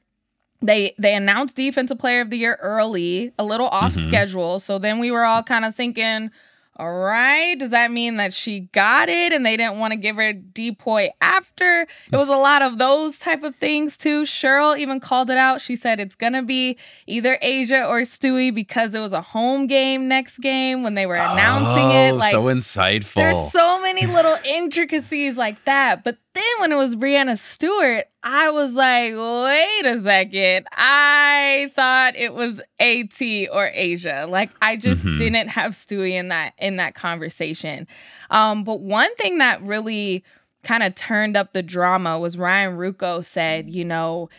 they 0.62 0.94
they 0.98 1.16
announced 1.16 1.56
defensive 1.56 2.00
player 2.00 2.22
of 2.22 2.30
the 2.30 2.38
year 2.38 2.58
early, 2.62 3.32
a 3.40 3.44
little 3.44 3.68
off 3.68 3.94
mm-hmm. 3.94 4.08
schedule. 4.08 4.60
So 4.60 4.78
then 4.78 5.00
we 5.00 5.12
were 5.12 5.24
all 5.24 5.44
kind 5.44 5.66
of 5.66 5.76
thinking, 5.76 6.32
all 6.80 6.94
right, 6.94 7.60
does 7.60 7.72
that 7.72 7.92
mean 7.92 8.16
that 8.18 8.34
she 8.34 8.62
got 8.72 9.10
it 9.10 9.34
and 9.34 9.46
they 9.46 9.58
didn't 9.58 9.78
want 9.80 9.92
to 9.92 9.98
give 9.98 10.16
her 10.16 10.32
depoy 10.34 11.10
after? 11.20 11.82
It 11.82 12.16
was 12.16 12.30
a 12.30 12.38
lot 12.38 12.62
of 12.62 12.78
those 12.78 13.20
type 13.20 13.44
of 13.44 13.56
things 13.58 13.98
too. 13.98 14.24
Sheryl 14.24 14.78
even 14.78 15.00
called 15.00 15.30
it 15.30 15.38
out. 15.38 15.60
She 15.62 15.76
said 15.76 16.00
it's 16.00 16.16
gonna 16.16 16.42
be 16.42 16.78
either 17.06 17.38
A'ja 17.44 17.88
or 17.90 18.02
Stewie 18.02 18.54
because 18.54 18.94
it 18.96 19.00
was 19.02 19.12
a 19.14 19.22
home 19.22 19.68
game 19.68 20.08
next 20.08 20.38
game 20.40 20.82
when 20.84 20.94
they 20.94 21.06
were 21.06 21.16
announcing 21.16 21.92
it. 21.92 22.12
Oh, 22.12 22.16
Like 22.16 22.32
so 22.32 22.44
insightful. 22.46 23.16
there's 23.16 23.52
so 23.52 23.82
many 23.82 24.06
little 24.06 24.38
intricacies 24.46 25.36
like 25.38 25.66
that. 25.66 26.04
But 26.04 26.18
then 26.40 26.62
when 26.62 26.72
it 26.72 26.76
was 26.76 26.96
Breanna 26.96 27.38
Stewart, 27.38 28.06
I 28.24 28.50
was 28.50 28.74
like, 28.74 29.14
wait 29.14 29.86
a 29.86 30.00
second. 30.02 30.68
I 30.72 31.72
thought 31.76 32.16
it 32.16 32.34
was 32.34 32.60
AT 32.80 33.22
or 33.52 33.70
A'ja. 33.72 34.30
Like 34.30 34.50
I 34.62 34.76
just 34.76 35.04
Mhm. 35.06 35.18
didn't 35.18 35.48
have 35.50 35.72
Stewie 35.74 36.12
in 36.14 36.30
that 36.30 36.54
in 36.58 36.78
that 36.78 36.96
conversation. 36.96 37.88
Um, 38.30 38.64
but 38.64 38.80
one 38.82 39.14
thing 39.16 39.38
that 39.40 39.62
really 39.62 40.24
kind 40.64 40.84
of 40.84 40.96
turned 40.96 41.38
up 41.38 41.54
the 41.54 41.64
drama 41.64 42.20
was 42.20 42.38
Ryan 42.38 42.78
Ruocco 42.78 43.24
said, 43.24 43.70
you 43.70 43.86
know, 43.86 44.30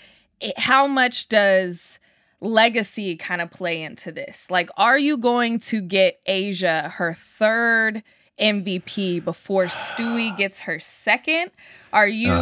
it, 0.40 0.58
how 0.58 0.86
much 0.86 1.28
does 1.28 1.98
legacy 2.40 3.16
kind 3.16 3.40
of 3.40 3.50
play 3.50 3.82
into 3.82 4.10
this? 4.12 4.46
Like, 4.50 4.70
are 4.76 4.98
you 4.98 5.16
going 5.16 5.58
to 5.60 5.80
get 5.80 6.20
A'ja 6.26 6.92
her 6.92 7.12
third 7.12 8.02
MVP 8.40 9.24
before 9.24 9.64
Stewie 9.64 10.36
gets 10.36 10.60
her 10.60 10.78
second? 10.78 11.50
Are 11.92 12.06
you, 12.06 12.32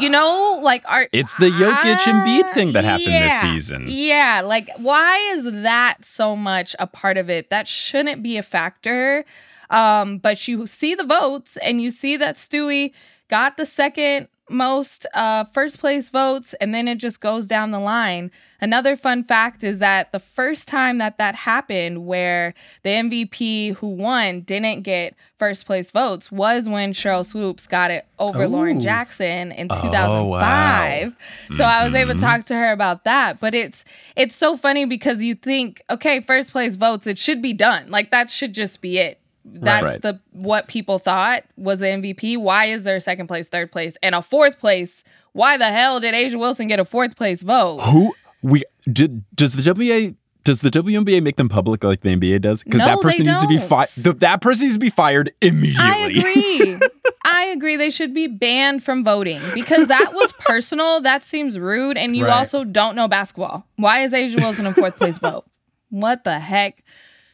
you 0.00 0.08
know, 0.08 0.60
like, 0.62 0.84
are 0.88 1.08
It's 1.12 1.34
the 1.34 1.50
Jokic 1.50 1.96
Embiid 1.98 2.52
thing 2.52 2.72
that 2.72 2.84
happened 2.84 3.14
this 3.14 3.40
season. 3.40 3.86
Yeah, 3.88 4.42
like 4.44 4.70
why 4.76 5.18
is 5.34 5.44
that 5.62 6.04
so 6.04 6.36
much 6.36 6.76
a 6.78 6.86
part 6.86 7.16
of 7.16 7.28
it? 7.28 7.50
That 7.50 7.66
shouldn't 7.66 8.22
be 8.22 8.36
a 8.36 8.42
factor. 8.42 9.24
Um, 9.70 10.18
but 10.18 10.46
you 10.46 10.66
see 10.66 10.94
the 10.94 11.04
votes 11.04 11.56
and 11.58 11.80
you 11.80 11.90
see 11.90 12.16
that 12.18 12.36
Stewie 12.36 12.92
got 13.28 13.56
the 13.56 13.66
second 13.66 14.28
most 14.52 15.06
uh 15.14 15.44
first 15.44 15.80
place 15.80 16.10
votes 16.10 16.54
and 16.60 16.74
then 16.74 16.86
it 16.88 16.96
just 16.96 17.20
goes 17.20 17.46
down 17.46 17.70
the 17.70 17.80
line. 17.80 18.30
Another 18.60 18.94
fun 18.94 19.24
fact 19.24 19.64
is 19.64 19.80
that 19.80 20.12
the 20.12 20.20
first 20.20 20.68
time 20.68 20.98
that 20.98 21.18
that 21.18 21.34
happened 21.34 22.06
where 22.06 22.54
the 22.84 22.90
MVP 22.90 23.74
who 23.76 23.88
won 23.88 24.42
didn't 24.42 24.82
get 24.82 25.14
first 25.36 25.66
place 25.66 25.90
votes 25.90 26.30
was 26.30 26.68
when 26.68 26.92
Sheryl 26.92 27.26
Swoopes 27.26 27.66
got 27.66 27.90
it 27.90 28.06
over 28.20 28.46
Lauren 28.46 28.80
Jackson 28.80 29.50
in 29.50 29.66
Oh, 29.70 29.80
2005. 29.82 31.16
So 31.56 31.64
I 31.64 31.84
was 31.84 31.94
able 31.94 32.12
to 32.12 32.16
Mhm. 32.16 32.20
talk 32.20 32.44
to 32.46 32.54
her 32.54 32.70
about 32.72 33.04
that. 33.04 33.40
But 33.40 33.54
it's 33.54 33.84
it's 34.16 34.34
so 34.36 34.56
funny 34.56 34.84
because 34.84 35.22
you 35.22 35.34
think, 35.34 35.82
okay, 35.90 36.20
first 36.20 36.52
place 36.52 36.76
votes, 36.76 37.06
it 37.06 37.18
should 37.18 37.42
be 37.42 37.52
done. 37.52 37.90
Like 37.90 38.10
that 38.10 38.30
should 38.30 38.52
just 38.52 38.80
be 38.80 38.98
it. 38.98 39.18
That's 39.44 39.82
Right. 39.84 40.02
the 40.02 40.20
what 40.32 40.68
people 40.68 40.98
thought 40.98 41.44
was 41.56 41.80
the 41.80 41.86
MVP. 41.86 42.36
Why 42.36 42.66
is 42.66 42.84
there 42.84 42.98
second 43.00 43.26
place, 43.26 43.48
third 43.48 43.72
place, 43.72 43.96
and 44.02 44.14
a 44.14 44.22
fourth 44.22 44.58
place? 44.60 45.02
Why 45.32 45.56
the 45.56 45.70
hell 45.70 45.98
did 46.00 46.14
A'ja 46.14 46.38
Wilson 46.38 46.68
get 46.68 46.78
a 46.78 46.84
fourth 46.84 47.16
place 47.16 47.42
vote? 47.42 47.80
Who 47.82 48.14
we 48.42 48.62
did? 48.90 49.24
Does 49.34 49.54
the 49.54 49.62
WNBA 49.62 50.14
does 50.44 50.60
the 50.60 50.70
WNBA 50.70 51.22
make 51.22 51.36
them 51.36 51.48
public 51.48 51.84
like 51.84 52.00
the 52.00 52.08
NBA 52.16 52.40
does? 52.40 52.64
Because 52.64 52.80
No, 52.80 52.86
that 52.86 53.00
person 53.00 53.26
needs 53.26 53.42
to 53.42 53.48
be 53.48 53.58
fired. 53.58 53.88
That 53.96 54.40
person 54.40 54.64
needs 54.66 54.74
to 54.74 54.80
be 54.80 54.90
fired 54.90 55.32
immediately. 55.40 55.84
I 55.84 56.06
agree. 56.08 56.78
I 57.24 57.44
agree. 57.44 57.76
They 57.76 57.90
should 57.90 58.12
be 58.12 58.26
banned 58.26 58.82
from 58.82 59.04
voting 59.04 59.40
because 59.54 59.86
that 59.86 60.12
was 60.12 60.32
personal. 60.40 61.00
That 61.00 61.22
seems 61.22 61.60
rude. 61.60 61.96
And 61.96 62.16
you 62.16 62.24
Right. 62.26 62.32
also 62.32 62.64
don't 62.64 62.96
know 62.96 63.06
basketball. 63.06 63.66
Why 63.76 64.00
is 64.00 64.12
A'ja 64.12 64.36
Wilson 64.40 64.66
in 64.66 64.74
fourth 64.74 64.96
place 64.96 65.18
vote? 65.18 65.44
What 65.90 66.24
the 66.24 66.40
heck? 66.40 66.82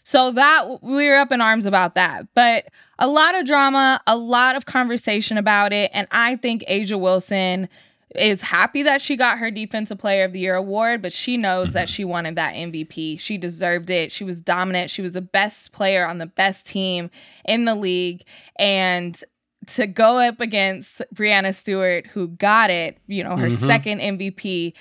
So 0.09 0.31
that 0.31 0.83
we 0.83 1.07
were 1.07 1.17
up 1.17 1.33
in 1.33 1.43
arms 1.43 1.67
about 1.67 1.95
that. 1.97 2.29
But 2.33 2.69
a 2.99 3.07
lot 3.07 3.35
of 3.35 3.45
drama, 3.45 4.01
a 4.07 4.17
lot 4.17 4.57
of 4.57 4.65
conversation 4.65 5.37
about 5.37 5.71
it. 5.71 5.91
And 5.93 6.09
I 6.11 6.37
think 6.37 6.65
A'ja 6.67 6.99
Wilson 6.99 7.69
is 8.15 8.41
happy 8.41 8.83
that 8.85 9.03
she 9.03 9.17
got 9.19 9.37
her 9.37 9.51
defensive 9.51 9.99
player 9.99 10.25
of 10.25 10.33
the 10.33 10.41
year 10.41 10.55
award, 10.55 11.03
but 11.03 11.13
she 11.13 11.37
knows 11.37 11.75
that 11.75 11.89
mm-hmm. 11.89 11.93
she 11.93 12.05
wanted 12.07 12.37
that 12.37 12.55
MVP. 12.55 13.21
She 13.21 13.37
deserved 13.37 13.91
it. 13.91 14.11
She 14.11 14.25
was 14.25 14.41
dominant. 14.41 14.89
She 14.89 15.03
was 15.03 15.13
the 15.13 15.21
best 15.21 15.73
player 15.73 16.07
on 16.07 16.17
the 16.17 16.25
best 16.25 16.67
team 16.67 17.11
in 17.45 17.67
the 17.67 17.75
league. 17.75 18.25
And 18.59 19.23
to 19.75 19.87
go 19.87 20.27
up 20.27 20.41
against 20.41 21.03
Breanna 21.15 21.55
Stewart, 21.55 22.07
who 22.07 22.29
got 22.29 22.71
it, 22.71 22.97
you 23.09 23.23
know, 23.23 23.37
her 23.37 23.49
mm-hmm. 23.49 23.67
second 23.67 24.01
MVP, 24.01 24.73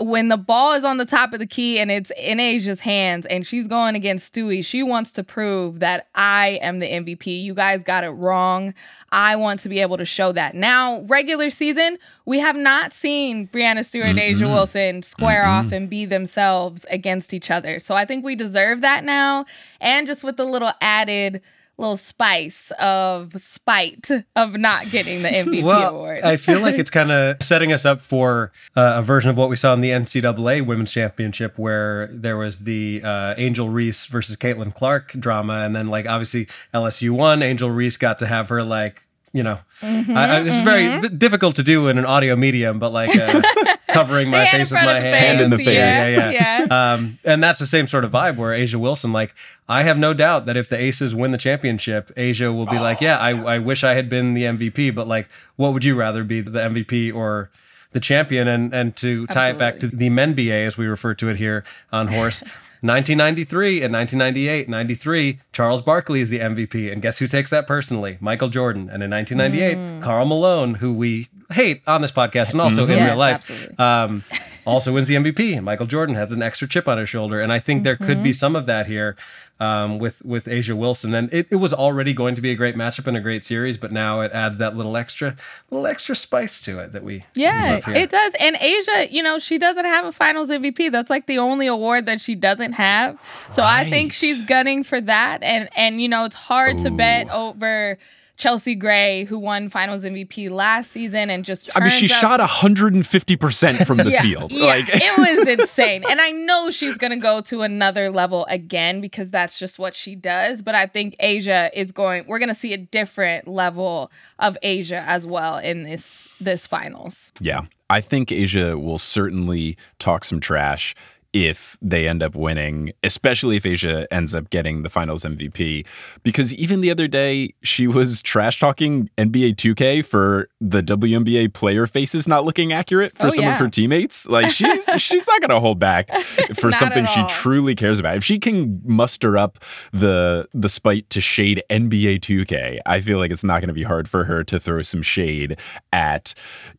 when 0.00 0.28
the 0.28 0.36
ball 0.38 0.72
is 0.72 0.84
on 0.84 0.96
the 0.96 1.04
top 1.04 1.32
of 1.32 1.38
the 1.38 1.46
key 1.46 1.78
and 1.78 1.90
it's 1.90 2.10
in 2.16 2.38
A'ja's 2.38 2.80
hands 2.80 3.26
and 3.26 3.46
she's 3.46 3.68
going 3.68 3.94
against 3.94 4.32
Stewie, 4.32 4.64
she 4.64 4.82
wants 4.82 5.12
to 5.12 5.22
prove 5.22 5.80
that 5.80 6.08
I 6.14 6.58
am 6.62 6.78
the 6.78 6.86
MVP. 6.86 7.42
You 7.42 7.54
guys 7.54 7.82
got 7.82 8.02
it 8.02 8.10
wrong. 8.10 8.72
I 9.12 9.36
want 9.36 9.60
to 9.60 9.68
be 9.68 9.80
able 9.80 9.98
to 9.98 10.04
show 10.04 10.32
that. 10.32 10.54
Now, 10.54 11.02
regular 11.02 11.50
season, 11.50 11.98
we 12.24 12.38
have 12.38 12.56
not 12.56 12.92
seen 12.92 13.48
Breanna 13.48 13.84
Stewart 13.84 14.06
and 14.06 14.18
A'ja 14.18 14.48
Wilson 14.48 15.02
square 15.02 15.44
off 15.44 15.70
and 15.70 15.90
be 15.90 16.06
themselves 16.06 16.86
against 16.90 17.34
each 17.34 17.50
other. 17.50 17.78
So 17.78 17.94
I 17.94 18.04
think 18.04 18.24
we 18.24 18.34
deserve 18.34 18.80
that 18.80 19.04
now. 19.04 19.44
And 19.80 20.06
just 20.06 20.24
with 20.24 20.36
the 20.36 20.44
little 20.44 20.72
added 20.80 21.42
little 21.80 21.96
spice 21.96 22.70
of 22.78 23.40
spite 23.40 24.10
of 24.36 24.52
not 24.54 24.90
getting 24.90 25.22
the 25.22 25.28
MVP 25.28 25.62
well, 25.64 25.96
award. 25.96 26.20
I 26.20 26.36
feel 26.36 26.60
like 26.60 26.74
it's 26.78 26.90
kind 26.90 27.10
of 27.10 27.42
setting 27.42 27.72
us 27.72 27.84
up 27.84 28.00
for 28.00 28.52
uh, 28.76 28.94
a 28.96 29.02
version 29.02 29.30
of 29.30 29.36
what 29.36 29.48
we 29.48 29.56
saw 29.56 29.72
in 29.74 29.80
the 29.80 29.90
NCAA 29.90 30.64
Women's 30.64 30.92
Championship, 30.92 31.58
where 31.58 32.08
there 32.12 32.36
was 32.36 32.60
the 32.60 33.02
uh, 33.02 33.34
Angel 33.36 33.68
Reese 33.68 34.06
versus 34.06 34.36
Caitlin 34.36 34.74
Clark 34.74 35.12
drama, 35.12 35.64
and 35.64 35.74
then 35.74 35.88
like 35.88 36.06
obviously 36.06 36.46
LSU 36.74 37.10
won. 37.10 37.42
Angel 37.42 37.70
Reese 37.70 37.96
got 37.96 38.18
to 38.20 38.26
have 38.26 38.48
her 38.50 38.62
like 38.62 39.02
you 39.32 39.42
know, 39.42 39.58
Mm-hmm, 39.80 40.14
I, 40.14 40.36
I, 40.36 40.42
this 40.42 40.56
is 40.56 40.62
very 40.62 41.08
difficult 41.08 41.56
to 41.56 41.62
do 41.62 41.88
in 41.88 41.96
an 41.96 42.04
audio 42.04 42.36
medium, 42.36 42.78
but 42.78 42.90
like 42.92 43.16
uh, 43.16 43.40
covering 43.88 44.28
my 44.28 44.44
face 44.44 44.70
with 44.70 44.84
my 44.84 45.00
hand, 45.00 45.16
Hand 45.16 45.40
in 45.40 45.48
the 45.48 45.56
face, 45.56 45.66
face. 45.66 46.16
Yeah, 46.18 46.30
yeah, 46.30 46.66
yeah. 46.68 46.92
Um, 46.92 47.18
and 47.24 47.42
that's 47.42 47.58
the 47.60 47.66
same 47.66 47.86
sort 47.86 48.04
of 48.04 48.12
vibe 48.12 48.36
where 48.36 48.52
A'ja 48.52 48.74
Wilson, 48.74 49.10
like, 49.10 49.34
I 49.70 49.82
have 49.84 49.96
no 49.96 50.12
doubt 50.12 50.44
that 50.44 50.58
if 50.58 50.68
the 50.68 50.78
Aces 50.78 51.14
win 51.14 51.30
the 51.30 51.38
championship, 51.38 52.12
A'ja 52.14 52.54
will 52.54 52.66
be 52.66 52.78
like, 52.78 53.00
yeah, 53.00 53.18
I, 53.18 53.30
I 53.30 53.58
wish 53.58 53.82
I 53.82 53.94
had 53.94 54.10
been 54.10 54.34
the 54.34 54.42
MVP, 54.42 54.94
but 54.94 55.08
like, 55.08 55.30
what 55.56 55.72
would 55.72 55.84
you 55.84 55.94
rather 55.94 56.24
be, 56.24 56.42
the 56.42 56.58
MVP 56.58 57.14
or 57.14 57.50
the 57.92 58.00
champion? 58.00 58.48
And 58.48 58.74
and 58.74 58.94
to 58.96 59.26
tie 59.28 59.48
it 59.50 59.58
back 59.58 59.80
to 59.80 59.86
the 59.86 60.10
men 60.10 60.34
BA, 60.34 60.52
as 60.52 60.76
we 60.76 60.86
refer 60.86 61.14
to 61.14 61.28
it 61.30 61.36
here 61.36 61.64
on 61.90 62.08
Horse. 62.08 62.44
1993 62.82 63.82
and 63.82 63.92
1998, 63.92 64.68
93, 64.68 65.40
Charles 65.52 65.82
Barkley 65.82 66.20
is 66.20 66.30
the 66.30 66.38
MVP. 66.38 66.90
And 66.90 67.02
guess 67.02 67.18
who 67.18 67.26
takes 67.26 67.50
that 67.50 67.66
personally? 67.66 68.16
Michael 68.20 68.48
Jordan. 68.48 68.88
And 68.90 69.02
in 69.02 69.10
1998, 69.10 70.02
Karl 70.02 70.24
Malone, 70.24 70.74
who 70.74 70.92
we 70.92 71.28
hate 71.52 71.82
on 71.86 72.00
this 72.00 72.12
podcast 72.12 72.52
and 72.52 72.60
also 72.60 72.84
in 72.84 72.90
Yes, 72.90 73.08
real 73.08 73.16
life, 73.18 73.80
um, 73.80 74.24
also 74.70 74.92
wins 74.92 75.08
the 75.08 75.16
MVP. 75.16 75.62
Michael 75.62 75.86
Jordan 75.86 76.14
has 76.14 76.32
an 76.32 76.42
extra 76.42 76.68
chip 76.68 76.86
on 76.88 76.98
his 76.98 77.08
shoulder, 77.08 77.40
and 77.40 77.52
I 77.52 77.58
think 77.58 77.82
there 77.84 77.96
could 77.96 78.08
Mm-hmm. 78.18 78.22
be 78.22 78.32
some 78.32 78.56
of 78.56 78.66
that 78.66 78.86
here 78.86 79.16
um, 79.58 79.98
with 79.98 80.24
with 80.24 80.46
A'ja 80.46 80.74
Wilson. 80.76 81.14
And 81.14 81.32
it, 81.34 81.46
it 81.50 81.56
was 81.56 81.72
already 81.74 82.12
going 82.14 82.34
to 82.34 82.40
be 82.40 82.50
a 82.50 82.54
great 82.54 82.76
matchup 82.76 83.06
and 83.06 83.16
a 83.16 83.20
great 83.20 83.44
series, 83.44 83.76
but 83.76 83.92
now 83.92 84.20
it 84.20 84.32
adds 84.32 84.58
that 84.58 84.76
little 84.76 84.96
extra 84.96 85.36
little 85.70 85.86
extra 85.86 86.14
spice 86.14 86.60
to 86.62 86.78
it 86.78 86.92
that 86.92 87.02
we 87.04 87.24
Yeah, 87.34 87.80
it 87.88 88.10
does. 88.10 88.32
And 88.40 88.56
A'ja, 88.56 89.10
you 89.10 89.22
know, 89.22 89.38
she 89.38 89.58
doesn't 89.58 89.84
have 89.84 90.04
a 90.06 90.12
finals 90.12 90.48
MVP. 90.50 90.90
That's 90.90 91.10
like 91.10 91.26
the 91.26 91.38
only 91.38 91.66
award 91.66 92.06
that 92.06 92.20
she 92.20 92.34
doesn't 92.34 92.72
have. 92.72 93.18
So 93.50 93.62
I 93.62 93.88
think 93.90 94.12
she's 94.12 94.42
gunning 94.44 94.84
for 94.84 95.00
that. 95.02 95.42
And 95.42 95.68
and 95.76 96.00
you 96.00 96.08
know, 96.08 96.24
it's 96.24 96.36
hard 96.36 96.78
to 96.78 96.90
bet 96.90 97.28
over 97.30 97.98
Chelsea 98.40 98.74
Gray, 98.74 99.24
who 99.24 99.38
won 99.38 99.68
finals 99.68 100.02
MVP 100.02 100.48
last 100.48 100.90
season 100.92 101.28
and 101.28 101.44
just 101.44 101.70
I 101.76 101.80
mean, 101.80 101.90
she 101.90 102.08
turns 102.08 102.20
shot 102.20 102.40
150% 102.40 103.86
from 103.86 103.98
the 103.98 104.10
yeah, 104.12 104.22
field. 104.22 104.50
Yeah, 104.50 104.64
Like 104.64 104.88
it 104.88 105.18
was 105.18 105.46
insane. 105.60 106.04
And 106.08 106.22
I 106.22 106.30
know 106.30 106.70
she's 106.70 106.96
going 106.96 107.10
to 107.10 107.18
go 107.18 107.42
to 107.42 107.60
another 107.60 108.10
level 108.10 108.46
again 108.48 109.02
because 109.02 109.30
that's 109.30 109.58
just 109.58 109.78
what 109.78 109.94
she 109.94 110.14
does. 110.14 110.62
But 110.62 110.74
I 110.74 110.86
think 110.86 111.16
A'ja 111.20 111.68
is 111.74 111.92
going, 111.92 112.24
we're 112.26 112.38
going 112.38 112.48
to 112.48 112.54
see 112.54 112.72
a 112.72 112.78
different 112.78 113.46
level 113.46 114.10
of 114.38 114.56
A'ja 114.64 115.04
as 115.06 115.26
well 115.26 115.58
in 115.58 115.82
this 115.82 116.26
this 116.40 116.66
finals. 116.66 117.32
Yeah. 117.40 117.66
I 117.90 118.00
think 118.00 118.30
A'ja 118.30 118.82
will 118.82 118.98
certainly 118.98 119.76
talk 119.98 120.24
some 120.24 120.40
trash 120.40 120.94
if 121.32 121.76
they 121.80 122.08
end 122.08 122.22
up 122.22 122.34
winning, 122.34 122.92
especially 123.04 123.56
if 123.56 123.62
A'ja 123.62 124.06
ends 124.10 124.34
up 124.34 124.50
getting 124.50 124.82
the 124.82 124.90
finals 124.90 125.22
MVP. 125.24 125.86
Because 126.24 126.52
even 126.54 126.80
the 126.80 126.90
other 126.90 127.06
day, 127.06 127.54
she 127.62 127.86
was 127.86 128.20
trash 128.30 128.58
talking 128.58 129.08
NBA 129.16 129.54
2K 129.54 130.04
for 130.04 130.48
the 130.60 130.82
WNBA 130.82 131.52
player 131.54 131.86
faces 131.86 132.26
not 132.26 132.44
looking 132.44 132.72
accurate 132.72 133.16
for 133.16 133.26
Oh, 133.26 133.30
some 133.30 133.44
yeah. 133.44 133.52
of 133.52 133.58
her 133.58 133.68
teammates. 133.68 134.28
Like 134.28 134.50
she's 134.54 134.84
she's 134.98 135.26
not 135.26 135.40
gonna 135.40 135.60
hold 135.60 135.78
back 135.78 136.10
for 136.54 136.72
something 136.72 137.06
she 137.06 137.24
truly 137.28 137.74
cares 137.76 138.00
about. 138.00 138.16
If 138.16 138.24
she 138.24 138.38
can 138.38 138.80
muster 138.84 139.38
up 139.38 139.58
the 139.92 140.48
the 140.52 140.68
spite 140.68 141.08
to 141.10 141.20
shade 141.20 141.62
NBA 141.70 142.20
2K, 142.20 142.80
I 142.86 143.00
feel 143.00 143.18
like 143.18 143.30
it's 143.30 143.44
not 143.44 143.60
gonna 143.60 143.72
be 143.72 143.84
hard 143.84 144.08
for 144.08 144.24
her 144.24 144.42
to 144.44 144.58
throw 144.58 144.82
some 144.82 145.02
shade 145.02 145.58
at 145.92 146.34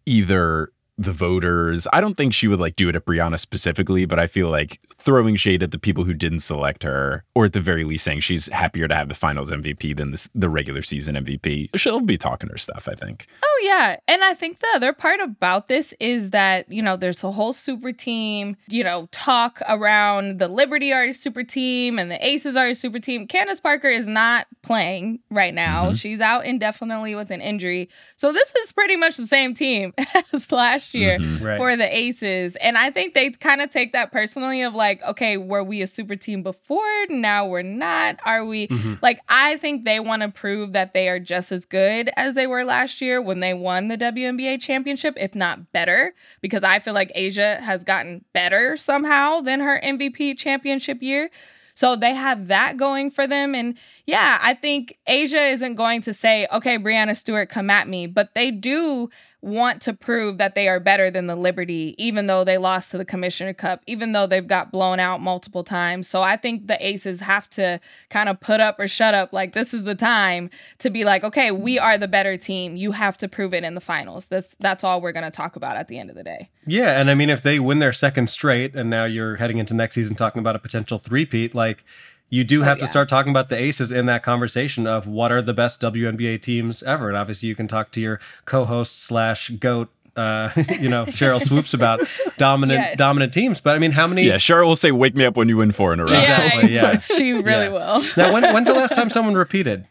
either 0.05 0.71
the 0.97 1.11
voters. 1.11 1.87
I 1.91 2.01
don't 2.01 2.15
think 2.15 2.33
she 2.33 2.47
would 2.47 2.59
like 2.59 2.75
do 2.75 2.89
it 2.89 2.95
at 2.95 3.05
Breanna 3.05 3.39
specifically, 3.39 4.05
but 4.05 4.19
I 4.19 4.27
feel 4.27 4.49
like 4.49 4.79
throwing 4.97 5.35
shade 5.35 5.63
at 5.63 5.71
the 5.71 5.79
people 5.79 6.03
who 6.03 6.13
didn't 6.13 6.39
select 6.39 6.83
her, 6.83 7.23
or 7.33 7.45
at 7.45 7.53
the 7.53 7.61
very 7.61 7.83
least 7.83 8.03
saying 8.03 8.19
she's 8.21 8.47
happier 8.47 8.87
to 8.87 8.95
have 8.95 9.09
the 9.09 9.15
finals 9.15 9.51
MVP 9.51 9.95
than 9.95 10.11
this, 10.11 10.29
the 10.35 10.49
regular 10.49 10.81
season 10.81 11.15
MVP. 11.15 11.69
She'll 11.75 12.01
be 12.01 12.17
talking 12.17 12.49
her 12.49 12.57
stuff, 12.57 12.87
I 12.89 12.95
think. 12.95 13.27
Oh 13.43 13.61
yeah, 13.63 13.97
and 14.07 14.23
I 14.23 14.33
think 14.33 14.59
the 14.59 14.67
other 14.75 14.93
part 14.93 15.19
about 15.19 15.67
this 15.67 15.93
is 15.99 16.31
that 16.31 16.71
you 16.71 16.81
know 16.81 16.97
there's 16.97 17.23
a 17.23 17.31
whole 17.31 17.53
super 17.53 17.91
team, 17.91 18.57
you 18.67 18.83
know, 18.83 19.07
talk 19.11 19.61
around 19.67 20.39
the 20.39 20.47
Liberty 20.47 20.93
are 20.93 21.05
a 21.05 21.13
super 21.13 21.43
team 21.43 21.97
and 21.97 22.11
the 22.11 22.25
Aces 22.25 22.55
are 22.55 22.67
a 22.67 22.75
super 22.75 22.99
team. 22.99 23.27
Candace 23.27 23.59
Parker 23.59 23.89
is 23.89 24.07
not 24.07 24.47
playing 24.61 25.19
right 25.29 25.53
now; 25.53 25.85
mm-hmm. 25.85 25.95
she's 25.95 26.21
out 26.21 26.45
indefinitely 26.45 27.15
with 27.15 27.31
an 27.31 27.41
injury. 27.41 27.89
So 28.15 28.31
this 28.31 28.53
is 28.55 28.71
pretty 28.71 28.97
much 28.97 29.17
the 29.17 29.27
same 29.27 29.53
team 29.53 29.93
as 30.33 30.51
last 30.51 30.80
year 30.93 31.19
mm-hmm. 31.19 31.43
Right. 31.43 31.57
for 31.57 31.75
the 31.75 31.97
Aces, 31.97 32.55
and 32.57 32.77
I 32.77 32.91
think 32.91 33.13
they 33.13 33.29
kind 33.31 33.61
of 33.61 33.69
take 33.69 33.93
that 33.93 34.11
personally 34.11 34.61
of 34.61 34.73
like, 34.73 35.01
okay, 35.03 35.37
were 35.37 35.63
we 35.63 35.81
a 35.81 35.87
super 35.87 36.15
team 36.15 36.43
before? 36.43 37.05
Now 37.09 37.45
we're 37.45 37.61
not. 37.61 38.19
Are 38.25 38.45
we? 38.45 38.67
Mm-hmm. 38.67 38.95
Like, 39.01 39.21
I 39.29 39.57
think 39.57 39.85
they 39.85 39.99
want 39.99 40.21
to 40.21 40.29
prove 40.29 40.73
that 40.73 40.93
they 40.93 41.09
are 41.09 41.19
just 41.19 41.51
as 41.51 41.65
good 41.65 42.09
as 42.15 42.35
they 42.35 42.47
were 42.47 42.63
last 42.63 43.01
year 43.01 43.21
when 43.21 43.39
they 43.39 43.53
won 43.53 43.87
the 43.87 43.97
WNBA 43.97 44.61
championship, 44.61 45.15
if 45.17 45.35
not 45.35 45.71
better, 45.71 46.13
because 46.41 46.63
I 46.63 46.79
feel 46.79 46.93
like 46.93 47.11
A'ja 47.15 47.59
has 47.59 47.83
gotten 47.83 48.25
better 48.33 48.77
somehow 48.77 49.41
than 49.41 49.59
her 49.59 49.79
MVP 49.83 50.37
championship 50.37 51.01
year. 51.01 51.29
So 51.75 51.95
they 51.95 52.13
have 52.13 52.47
that 52.47 52.77
going 52.77 53.11
for 53.11 53.27
them. 53.27 53.55
And 53.55 53.77
yeah, 54.05 54.39
I 54.41 54.53
think 54.53 54.97
A'ja 55.07 55.53
isn't 55.53 55.75
going 55.75 56.01
to 56.01 56.13
say, 56.13 56.47
okay, 56.51 56.77
Breanna 56.77 57.15
Stewart, 57.15 57.49
come 57.49 57.69
at 57.69 57.87
me, 57.87 58.07
but 58.07 58.35
they 58.35 58.51
do 58.51 59.09
want 59.41 59.81
to 59.81 59.93
prove 59.93 60.37
that 60.37 60.53
they 60.53 60.67
are 60.67 60.79
better 60.79 61.09
than 61.09 61.27
the 61.27 61.35
Liberty, 61.35 61.95
even 61.97 62.27
though 62.27 62.43
they 62.43 62.57
lost 62.57 62.91
to 62.91 62.97
the 62.97 63.05
Commissioner 63.05 63.53
Cup, 63.53 63.81
even 63.87 64.11
though 64.11 64.27
they've 64.27 64.47
got 64.47 64.71
blown 64.71 64.99
out 64.99 65.19
multiple 65.19 65.63
times. 65.63 66.07
So 66.07 66.21
I 66.21 66.37
think 66.37 66.67
the 66.67 66.85
Aces 66.85 67.21
have 67.21 67.49
to 67.51 67.79
kind 68.09 68.29
of 68.29 68.39
put 68.39 68.59
up 68.59 68.79
or 68.79 68.87
shut 68.87 69.13
up. 69.13 69.33
Like, 69.33 69.53
this 69.53 69.73
is 69.73 69.83
the 69.83 69.95
time 69.95 70.49
to 70.79 70.89
be 70.89 71.03
like, 71.03 71.23
okay, 71.23 71.51
we 71.51 71.79
are 71.79 71.97
the 71.97 72.07
better 72.07 72.37
team. 72.37 72.75
You 72.75 72.91
have 72.91 73.17
to 73.17 73.27
prove 73.27 73.53
it 73.53 73.63
in 73.63 73.73
the 73.73 73.81
finals. 73.81 74.27
That's 74.27 74.55
that's 74.59 74.83
all 74.83 75.01
we're 75.01 75.11
gonna 75.11 75.31
talk 75.31 75.55
about 75.55 75.75
at 75.75 75.87
the 75.87 75.97
end 75.97 76.09
of 76.09 76.15
the 76.15 76.23
day. 76.23 76.49
Yeah, 76.67 76.99
and 76.99 77.09
I 77.09 77.15
mean, 77.15 77.29
if 77.29 77.41
they 77.41 77.59
win 77.59 77.79
their 77.79 77.93
second 77.93 78.29
straight, 78.29 78.75
and 78.75 78.89
now 78.89 79.05
you're 79.05 79.37
heading 79.37 79.57
into 79.57 79.73
next 79.73 79.95
season 79.95 80.15
talking 80.15 80.39
about 80.39 80.55
a 80.55 80.59
potential 80.59 80.99
three-peat, 80.99 81.55
like 81.55 81.83
you 82.31 82.43
do 82.43 82.63
have 82.63 82.77
to 82.79 82.83
Oh, 82.83 82.85
yeah. 82.85 82.89
start 82.89 83.09
talking 83.09 83.29
about 83.29 83.49
the 83.49 83.57
aces 83.57 83.91
in 83.91 84.07
that 84.07 84.23
conversation 84.23 84.87
of 84.87 85.05
what 85.05 85.31
are 85.31 85.41
the 85.43 85.53
best 85.53 85.79
WNBA 85.81 86.41
teams 86.41 86.81
ever. 86.81 87.09
And 87.09 87.15
obviously, 87.17 87.47
you 87.49 87.55
can 87.55 87.67
talk 87.67 87.91
to 87.91 88.01
your 88.01 88.19
co-host 88.45 89.03
slash 89.03 89.49
goat 89.49 89.89
uh, 90.17 90.49
you 90.79 90.89
know, 90.89 91.05
Sheryl 91.05 91.41
Swoopes 91.41 91.73
about 91.73 92.01
dominant 92.37 92.79
Yes. 92.81 92.97
dominant 92.97 93.31
teams. 93.33 93.61
But 93.61 93.75
I 93.75 93.79
mean, 93.79 93.91
how 93.91 94.07
many? 94.07 94.23
Yeah, 94.23 94.35
Sheryl 94.35 94.65
will 94.65 94.75
say, 94.75 94.91
"Wake 94.91 95.15
me 95.15 95.23
up 95.23 95.37
when 95.37 95.47
you 95.47 95.55
win 95.57 95.71
four 95.71 95.93
in 95.93 96.01
a 96.01 96.05
row." 96.05 96.11
Exactly, 96.19 96.73
yeah. 96.73 96.97
she 97.17 97.31
really 97.31 97.45
Yeah. 97.47 97.69
will. 97.69 98.03
Now, 98.17 98.33
when, 98.33 98.43
when's 98.53 98.67
the 98.67 98.73
last 98.73 98.93
time 98.93 99.09
someone 99.09 99.35
repeated? 99.35 99.85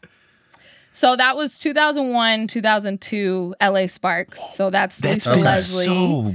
So 1.01 1.17
that 1.17 1.35
was 1.35 1.59
2001, 1.59 2.47
2002 2.47 3.55
LA 3.59 3.87
Sparks. 3.87 4.39
So 4.55 4.69
that's, 4.69 4.99
That's 4.99 5.25
Lisa 5.27 5.35
been 5.35 5.45
Leslie. 5.45 5.85
so 5.87 5.95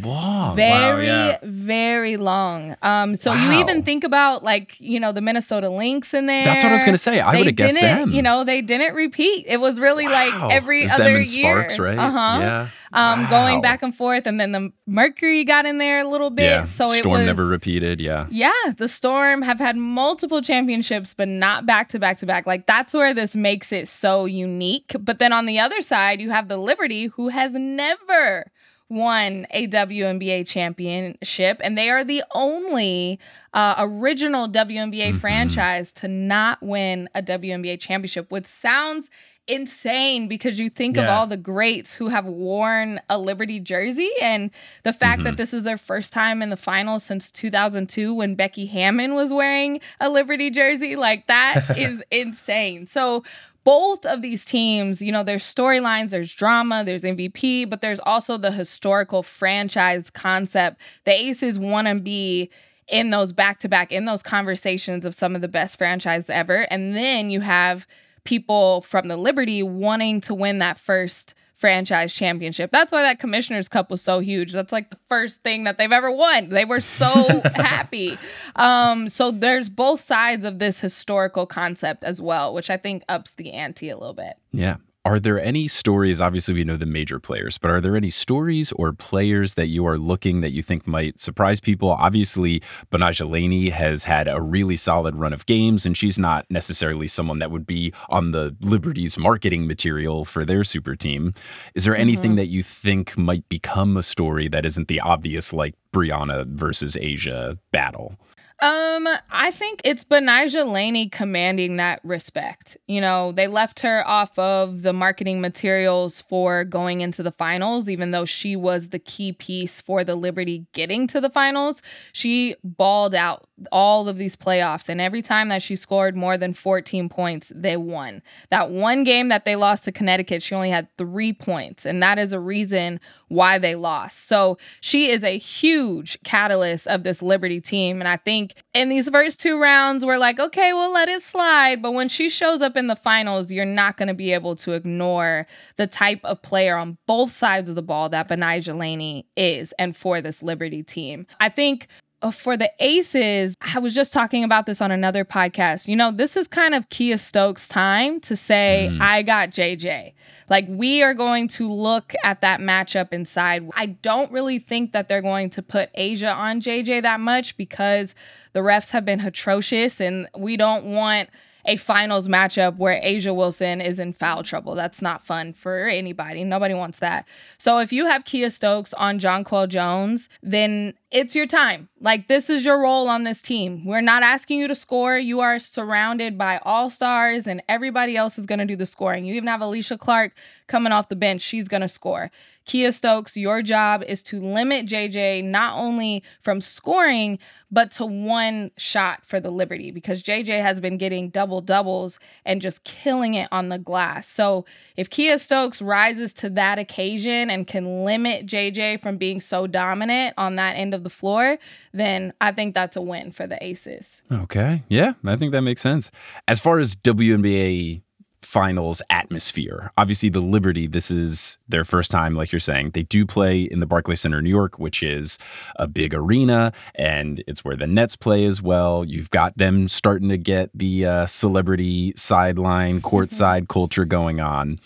long. 0.10 0.56
very 0.56 1.06
yeah. 1.06 1.38
very 1.44 2.18
long 2.18 2.76
um 2.82 3.16
so 3.16 3.30
Wow. 3.32 3.52
you 3.52 3.60
even 3.60 3.84
think 3.84 4.04
about 4.04 4.44
like 4.44 4.80
you 4.80 5.00
know 5.00 5.12
the 5.12 5.22
minnesota 5.22 5.70
lynx 5.70 6.14
in 6.14 6.26
there 6.26 6.46
That's 6.46 6.64
what 6.64 6.70
I 6.72 6.74
was 6.74 6.84
gonna 6.84 6.98
say. 6.98 7.20
I 7.20 7.38
would've 7.38 7.56
guessed 7.56 7.80
them. 7.80 8.12
you 8.12 8.22
know 8.22 8.44
they 8.44 8.62
didn't 8.62 8.96
repeat 8.96 9.46
it 9.48 9.60
was 9.60 9.80
really 9.80 10.06
Wow. 10.08 10.12
like 10.48 10.54
every 10.54 10.88
other 10.90 11.22
year 11.22 11.56
Sparks, 11.70 11.80
right? 11.80 11.98
uh-huh 11.98 12.40
Yeah. 12.40 12.68
Um 12.96 13.24
Wow. 13.24 13.30
going 13.30 13.62
back 13.62 13.84
and 13.84 13.94
forth 13.94 14.26
and 14.26 14.40
then 14.40 14.52
the 14.54 14.72
mercury 14.88 15.44
got 15.44 15.66
in 15.68 15.78
there 15.78 16.00
a 16.00 16.08
little 16.10 16.30
bit 16.32 16.46
Yeah. 16.46 16.64
so 16.64 16.86
it 16.86 16.88
was. 16.88 16.98
Storm 17.00 17.26
never 17.26 17.46
repeated. 17.46 18.00
Yeah. 18.02 18.26
yeah, 18.32 18.52
the 18.78 18.88
Storm 18.88 19.42
have 19.44 19.60
had 19.60 19.76
multiple 19.78 20.42
championships, 20.42 21.14
but 21.14 21.28
not 21.28 21.66
back 21.66 21.90
to 21.90 22.00
back 22.00 22.18
to 22.20 22.26
back. 22.26 22.48
Like 22.48 22.66
that's 22.66 22.94
where 22.94 23.14
this 23.14 23.36
makes 23.36 23.72
it 23.72 23.88
so 23.88 24.26
unique. 24.26 24.96
But 25.00 25.20
then 25.20 25.32
on 25.34 25.46
the 25.46 25.60
other 25.60 25.82
side, 25.82 26.20
you 26.22 26.32
have 26.32 26.48
the 26.48 26.58
Liberty, 26.58 27.06
who 27.08 27.28
has 27.30 27.54
never 27.54 28.52
won 28.88 29.48
a 29.50 29.68
WNBA 29.68 30.46
championship, 30.48 31.60
and 31.64 31.76
they 31.78 31.90
are 31.90 32.04
the 32.04 32.24
only 32.36 33.20
uh, 33.54 33.76
original 33.80 34.48
WNBA 34.48 35.16
franchise 35.16 35.92
to 35.94 36.08
not 36.08 36.62
win 36.62 37.10
a 37.16 37.22
WNBA 37.22 37.80
championship, 37.80 38.30
which 38.32 38.46
sounds 38.46 39.10
insane 39.48 40.28
because 40.28 40.60
you 40.60 40.70
think 40.70 40.98
of 40.98 41.06
all 41.06 41.28
the 41.28 41.38
greats 41.38 41.94
who 41.94 42.10
have 42.10 42.26
worn 42.26 43.00
a 43.10 43.18
Liberty 43.18 43.60
jersey 43.60 44.10
and 44.22 44.50
the 44.84 44.94
fact 44.94 45.24
that 45.24 45.32
mm-hmm. 45.32 45.38
this 45.38 45.54
is 45.54 45.64
their 45.64 45.78
first 45.78 46.12
time 46.12 46.42
in 46.42 46.50
the 46.50 46.58
finals 46.58 47.04
since 47.04 47.30
2002 47.30 48.14
when 48.14 48.36
Becky 48.36 48.66
Hammon 48.66 49.14
was 49.14 49.32
wearing 49.32 49.80
a 50.00 50.10
Liberty 50.10 50.50
jersey 50.50 50.96
like 50.96 51.28
that 51.28 51.64
is 51.78 52.04
insane. 52.10 52.88
So 52.88 53.24
both 53.64 54.06
of 54.06 54.22
these 54.22 54.46
teams, 54.46 55.02
you 55.02 55.12
know, 55.12 55.24
there's 55.24 55.44
storylines, 55.44 56.12
there's 56.12 56.34
drama, 56.34 56.84
there's 56.84 57.04
MVP, 57.04 57.70
but 57.70 57.82
there's 57.82 58.00
also 58.00 58.38
the 58.38 58.52
historical 58.52 59.24
franchise 59.24 60.10
concept. 60.10 60.80
The 61.04 61.12
Aces 61.12 61.60
want 61.60 61.88
to 61.88 61.96
be 61.96 62.50
in 62.88 63.10
those 63.10 63.34
back 63.34 63.60
to 63.60 63.70
back, 63.70 63.92
in 63.92 64.06
those 64.06 64.22
conversations 64.22 65.06
of 65.06 65.16
some 65.16 65.36
of 65.36 65.42
the 65.42 65.48
best 65.48 65.78
franchises 65.78 66.30
ever. 66.30 66.68
And 66.70 66.96
then 66.96 67.32
you 67.32 67.42
have 67.42 67.88
people 68.26 68.82
from 68.82 69.08
the 69.08 69.18
Liberty 69.18 69.64
wanting 69.64 70.20
to 70.22 70.34
win 70.34 70.60
that 70.60 70.78
first 70.78 71.34
franchise 71.54 72.14
championship. 72.14 72.70
That's 72.72 72.92
why 72.92 73.02
that 73.04 73.18
Commissioner's 73.18 73.70
Cup 73.70 73.90
was 73.90 74.02
so 74.02 74.20
huge. 74.20 74.52
That's 74.52 74.74
like 74.74 74.90
the 74.90 74.98
first 74.98 75.42
thing 75.42 75.64
that 75.64 75.78
they've 75.78 75.92
ever 75.92 76.12
won. 76.12 76.50
They 76.50 76.66
were 76.66 76.82
so 76.82 77.42
happy. 77.56 78.18
Um, 78.58 79.08
so 79.08 79.32
there's 79.32 79.70
both 79.70 80.02
sides 80.02 80.44
of 80.44 80.60
this 80.60 80.82
historical 80.82 81.46
concept 81.46 82.04
as 82.04 82.22
well, 82.22 82.54
which 82.54 82.70
I 82.70 82.76
think 82.76 83.04
ups 83.08 83.32
the 83.34 83.54
ante 83.54 83.90
a 83.90 83.98
little 83.98 84.14
bit. 84.14 84.34
Yeah. 84.52 84.78
Are 85.06 85.20
there 85.20 85.40
any 85.40 85.68
stories? 85.68 86.20
Obviously, 86.20 86.56
we 86.56 86.64
know 86.64 86.78
the 86.78 86.88
major 86.88 87.20
players, 87.20 87.60
but 87.60 87.70
are 87.70 87.80
there 87.80 87.96
any 87.96 88.10
stories 88.10 88.72
or 88.72 88.92
players 88.92 89.54
that 89.54 89.68
you 89.68 89.86
are 89.86 90.00
looking 90.00 90.42
that 90.42 90.52
you 90.52 90.64
think 90.64 90.88
might 90.88 91.20
surprise 91.20 91.60
people? 91.60 91.92
Obviously, 91.92 92.64
Betnijah 92.92 93.30
Laney 93.30 93.70
has 93.70 94.06
had 94.06 94.28
a 94.28 94.42
really 94.42 94.76
solid 94.76 95.16
run 95.16 95.32
of 95.32 95.46
games, 95.46 95.86
and 95.86 95.96
she's 95.96 96.18
not 96.18 96.48
necessarily 96.50 97.08
someone 97.08 97.38
that 97.38 97.52
would 97.52 97.68
be 97.68 97.94
on 98.10 98.32
the 98.32 98.56
Liberty's 98.62 99.16
marketing 99.16 99.68
material 99.68 100.26
for 100.26 100.44
their 100.44 100.64
super 100.64 100.96
team. 100.96 101.36
Is 101.76 101.84
there 101.86 101.96
anything 101.96 102.32
mm-hmm. 102.32 102.38
that 102.38 102.48
you 102.48 102.64
think 102.64 103.16
might 103.16 103.48
become 103.48 103.98
a 103.98 104.04
story 104.04 104.48
that 104.48 104.66
isn't 104.66 104.88
the 104.88 105.02
obvious, 105.02 105.54
like 105.54 105.76
Breanna 105.94 106.48
versus 106.48 106.96
A'ja 106.96 107.60
battle? 107.72 108.16
Um, 108.62 109.06
I 109.30 109.52
think 109.52 109.82
it's 109.84 110.06
Betnijah 110.06 110.72
Laney 110.72 111.10
commanding 111.10 111.76
that 111.76 112.00
respect. 112.06 112.78
You 112.88 113.02
know, 113.02 113.34
they 113.34 113.48
left 113.48 113.82
her 113.82 114.08
off 114.08 114.40
of 114.40 114.82
the 114.82 114.94
marketing 114.94 115.42
materials 115.42 116.22
for 116.22 116.64
going 116.64 117.02
into 117.02 117.22
the 117.22 117.34
finals, 117.34 117.90
even 117.90 118.12
though 118.12 118.24
she 118.24 118.56
was 118.56 118.90
the 118.90 119.00
key 119.00 119.34
piece 119.34 119.82
for 119.82 120.06
the 120.06 120.16
Liberty 120.16 120.68
getting 120.72 121.06
to 121.08 121.20
the 121.20 121.30
finals. 121.30 121.82
She 122.14 122.56
balled 122.64 123.14
out 123.14 123.50
all 123.74 124.08
of 124.08 124.18
these 124.18 124.38
playoffs, 124.38 124.88
and 124.88 125.02
every 125.02 125.22
time 125.22 125.50
that 125.50 125.62
she 125.62 125.76
scored 125.76 126.16
more 126.16 126.38
than 126.38 126.54
14 126.54 127.10
points, 127.10 127.52
they 127.54 127.76
won. 127.76 128.22
That 128.52 128.70
one 128.70 129.04
game 129.04 129.28
that 129.30 129.44
they 129.44 129.58
lost 129.58 129.84
to 129.86 129.92
Connecticut, 129.92 130.42
she 130.42 130.56
only 130.56 130.70
had 130.70 130.88
three 130.98 131.34
points, 131.34 131.86
and 131.86 132.02
that 132.02 132.18
is 132.18 132.32
a 132.32 132.40
reason 132.40 133.02
why 133.28 133.58
they 133.58 133.76
lost. 133.76 134.28
So 134.28 134.58
she 134.82 135.10
is 135.10 135.24
a 135.24 135.38
huge 135.38 136.18
catalyst 136.24 136.88
of 136.88 137.04
this 137.04 137.22
Liberty 137.22 137.60
team. 137.60 138.00
And 138.02 138.08
I 138.08 138.18
think 138.18 138.45
in 138.74 138.90
these 138.90 139.10
first 139.10 139.40
two 139.40 139.60
rounds, 139.60 140.06
we're 140.06 140.18
like, 140.18 140.40
okay, 140.40 140.74
we'll 140.74 140.94
let 140.94 141.10
it 141.10 141.22
slide. 141.22 141.82
But 141.82 141.92
when 141.92 142.10
she 142.10 142.30
shows 142.30 142.62
up 142.62 142.76
in 142.76 142.88
the 142.88 142.96
finals, 142.96 143.52
you're 143.52 143.66
not 143.66 143.98
going 143.98 144.08
to 144.08 144.14
be 144.14 144.34
able 144.34 144.56
to 144.58 144.74
ignore 144.74 145.48
the 145.78 145.88
type 145.88 146.20
of 146.24 146.42
player 146.42 146.76
on 146.76 146.98
both 147.08 147.32
sides 147.32 147.70
of 147.70 147.76
the 147.76 147.82
ball 147.82 148.10
that 148.10 148.28
Betnijah 148.28 148.78
Laney 148.78 149.28
is 149.36 149.74
and 149.74 149.96
for 149.96 150.22
this 150.22 150.44
Liberty 150.44 150.84
team. 150.84 151.28
I 151.40 151.50
think 151.50 151.88
Uh, 152.26 152.32
for 152.32 152.58
the 152.58 152.72
aces, 152.80 153.56
I 153.62 153.78
was 153.78 153.94
just 153.94 154.12
talking 154.12 154.44
about 154.44 154.66
this 154.66 154.82
on 154.82 154.90
another 154.90 155.24
podcast. 155.24 155.88
You 155.88 155.96
know, 155.96 156.12
this 156.12 156.36
is 156.36 156.48
kind 156.48 156.74
of 156.74 156.90
Kiah 156.90 157.20
Stokes' 157.20 157.68
time 157.68 158.20
to 158.22 158.36
say, 158.36 158.90
mm. 158.92 159.00
I 159.00 159.22
got 159.22 159.52
JJ. 159.52 160.14
Like, 160.50 160.66
we 160.68 161.04
are 161.04 161.14
going 161.14 161.48
to 161.50 161.72
look 161.72 162.16
at 162.24 162.42
that 162.42 162.62
matchup 162.62 163.14
inside. 163.14 163.70
I 163.76 163.86
don't 163.86 164.32
really 164.32 164.58
think 164.58 164.92
that 164.94 165.08
they're 165.08 165.22
going 165.22 165.52
to 165.52 165.62
put 165.62 165.94
A'ja 165.94 166.36
on 166.36 166.62
JJ 166.62 167.04
that 167.04 167.20
much 167.20 167.58
because 167.58 168.16
the 168.54 168.62
refs 168.62 168.90
have 168.90 169.06
been 169.06 169.22
atrocious 169.22 170.02
and 170.02 170.28
we 170.36 170.58
don't 170.58 170.86
want 170.86 171.30
a 171.66 171.78
finals 171.78 172.28
matchup 172.28 172.78
where 172.78 173.02
A'ja 173.02 173.36
Wilson 173.36 173.82
is 173.82 174.00
in 174.00 174.14
foul 174.14 174.44
trouble. 174.44 174.76
That's 174.76 175.02
not 175.02 175.26
fun 175.26 175.54
for 175.54 175.88
anybody. 175.88 176.44
Nobody 176.44 176.74
wants 176.74 177.00
that. 177.00 177.28
So 177.58 177.80
if 177.80 177.92
you 177.92 178.06
have 178.06 178.24
Kiah 178.24 178.52
Stokes 178.52 178.94
on 178.94 179.20
Jonquel 179.20 179.68
Jones, 179.68 180.30
then 180.44 180.94
it's 181.12 181.36
your 181.36 181.48
time. 181.48 181.90
Like 182.00 182.28
this 182.28 182.50
is 182.50 182.66
your 182.66 182.82
role 182.82 183.10
on 183.10 183.24
this 183.24 183.42
team. 183.42 183.86
We're 183.86 184.02
not 184.02 184.22
asking 184.22 184.60
you 184.60 184.68
to 184.68 184.76
score. 184.76 185.18
You 185.18 185.40
are 185.40 185.60
surrounded 185.60 186.38
by 186.38 186.60
all 186.64 186.90
stars 186.90 187.48
and 187.48 187.64
everybody 187.68 188.16
else 188.16 188.38
is 188.38 188.46
going 188.46 188.60
to 188.60 188.66
do 188.66 188.76
the 188.76 188.86
scoring. 188.86 189.26
You 189.26 189.34
even 189.36 189.48
have 189.48 189.62
Alysha 189.62 189.98
Clark 189.98 190.34
coming 190.68 190.92
off 190.92 191.10
the 191.10 191.16
bench. 191.16 191.42
She's 191.42 191.68
going 191.68 191.82
to 191.82 191.88
score. 191.88 192.32
Kiah 192.66 192.94
Stokes, 192.94 193.38
your 193.38 193.62
job 193.62 194.04
is 194.04 194.24
to 194.24 194.42
limit 194.42 194.88
JJ 194.88 195.44
not 195.44 195.78
only 195.78 196.24
from 196.42 196.62
scoring, 196.62 197.38
but 197.72 197.92
to 197.92 198.06
one 198.06 198.72
shot 198.78 199.24
for 199.24 199.40
the 199.40 199.52
Liberty 199.52 199.92
because 199.92 200.24
JJ 200.24 200.62
has 200.62 200.80
been 200.80 200.98
getting 200.98 201.30
double 201.30 201.62
doubles 201.62 202.20
and 202.46 202.62
just 202.62 202.84
killing 202.84 203.34
it 203.34 203.48
on 203.52 203.70
the 203.70 203.78
glass. 203.78 204.28
So 204.28 204.66
if 204.96 205.10
Kiah 205.10 205.40
Stokes 205.40 205.82
rises 205.82 206.34
to 206.36 206.50
that 206.52 206.80
occasion 206.80 207.50
and 207.50 207.68
can 207.68 208.06
limit 208.06 208.46
JJ 208.46 209.00
from 209.00 209.18
being 209.18 209.40
so 209.42 209.68
dominant 209.68 210.34
on 210.38 210.56
that 210.56 210.74
end 210.74 210.94
of 210.94 211.04
the 211.04 211.10
floor, 211.10 211.58
then 211.94 212.34
I 212.40 212.52
think 212.52 212.74
that's 212.74 212.96
a 212.96 213.02
win 213.02 213.32
for 213.32 213.46
the 213.46 213.64
Aces. 213.64 214.22
Okay. 214.32 214.84
Yeah, 214.88 215.14
I 215.26 215.36
think 215.36 215.52
that 215.52 215.62
makes 215.62 215.82
sense. 215.82 216.12
As 216.48 216.60
far 216.60 216.80
as 216.80 216.96
WNBA 216.96 218.02
finals 218.46 219.02
atmosphere, 219.10 219.92
obviously 219.98 220.30
the 220.30 220.40
Liberty, 220.40 220.88
this 220.88 221.12
is 221.12 221.58
their 221.68 221.84
first 221.84 222.12
time, 222.12 222.36
like 222.36 222.52
you're 222.52 222.60
saying. 222.60 222.92
They 222.92 223.04
do 223.04 223.26
play 223.26 223.64
in 223.64 223.80
the 223.80 223.86
Barclays 223.86 224.22
Center, 224.22 224.42
New 224.42 224.50
York, 224.50 224.80
which 224.80 225.04
is 225.04 225.38
a 225.78 225.88
big 225.88 226.14
arena, 226.14 226.72
and 226.96 227.44
it's 227.48 227.66
where 227.66 227.76
the 227.76 227.88
Nets 227.88 228.16
play 228.16 228.46
as 228.46 228.62
well. 228.62 229.04
You've 229.04 229.32
got 229.32 229.58
them 229.58 229.88
starting 229.88 230.30
to 230.30 230.38
get 230.38 230.70
the 230.74 231.06
uh, 231.06 231.26
celebrity 231.26 232.14
sideline, 232.16 233.02
courtside 233.02 233.68
culture 233.70 234.06
going 234.06 234.40
on. 234.40 234.80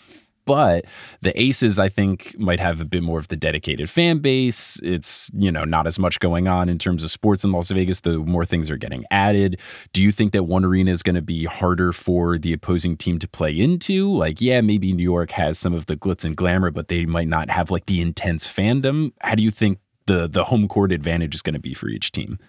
But 0.50 0.84
the 1.20 1.40
Aces, 1.40 1.78
I 1.78 1.88
think, 1.88 2.34
might 2.36 2.58
have 2.58 2.80
a 2.80 2.84
bit 2.84 3.04
more 3.04 3.20
of 3.20 3.28
the 3.28 3.36
dedicated 3.36 3.88
fan 3.88 4.18
base. 4.18 4.80
It's, 4.82 5.30
you 5.32 5.52
know, 5.52 5.64
not 5.64 5.86
as 5.86 5.96
much 5.96 6.18
going 6.18 6.48
on 6.48 6.68
in 6.68 6.76
terms 6.76 7.04
of 7.04 7.12
sports 7.12 7.44
in 7.44 7.52
Las 7.52 7.70
Vegas, 7.70 8.00
the 8.00 8.18
more 8.18 8.44
things 8.44 8.68
are 8.68 8.76
getting 8.76 9.04
added. 9.12 9.60
Do 9.92 10.02
you 10.02 10.10
think 10.10 10.32
that 10.32 10.42
one 10.42 10.64
arena 10.64 10.90
is 10.90 11.04
going 11.04 11.14
to 11.14 11.22
be 11.22 11.44
harder 11.44 11.92
for 11.92 12.36
the 12.36 12.52
opposing 12.52 12.96
team 12.96 13.20
to 13.20 13.28
play 13.28 13.56
into? 13.56 14.10
Like, 14.12 14.40
yeah, 14.40 14.60
maybe 14.60 14.92
New 14.92 15.04
York 15.04 15.30
has 15.30 15.56
some 15.56 15.72
of 15.72 15.86
the 15.86 15.96
glitz 15.96 16.24
and 16.24 16.36
glamour, 16.36 16.72
but 16.72 16.88
they 16.88 17.06
might 17.06 17.28
not 17.28 17.48
have 17.48 17.70
like 17.70 17.86
the 17.86 18.00
intense 18.00 18.52
fandom. 18.52 19.12
How 19.20 19.36
do 19.36 19.44
you 19.44 19.52
think 19.52 19.78
the 20.06 20.26
the 20.26 20.46
home 20.46 20.66
court 20.66 20.90
advantage 20.90 21.36
is 21.36 21.42
going 21.42 21.54
to 21.54 21.60
be 21.60 21.74
for 21.74 21.88
each 21.88 22.10
team? 22.10 22.40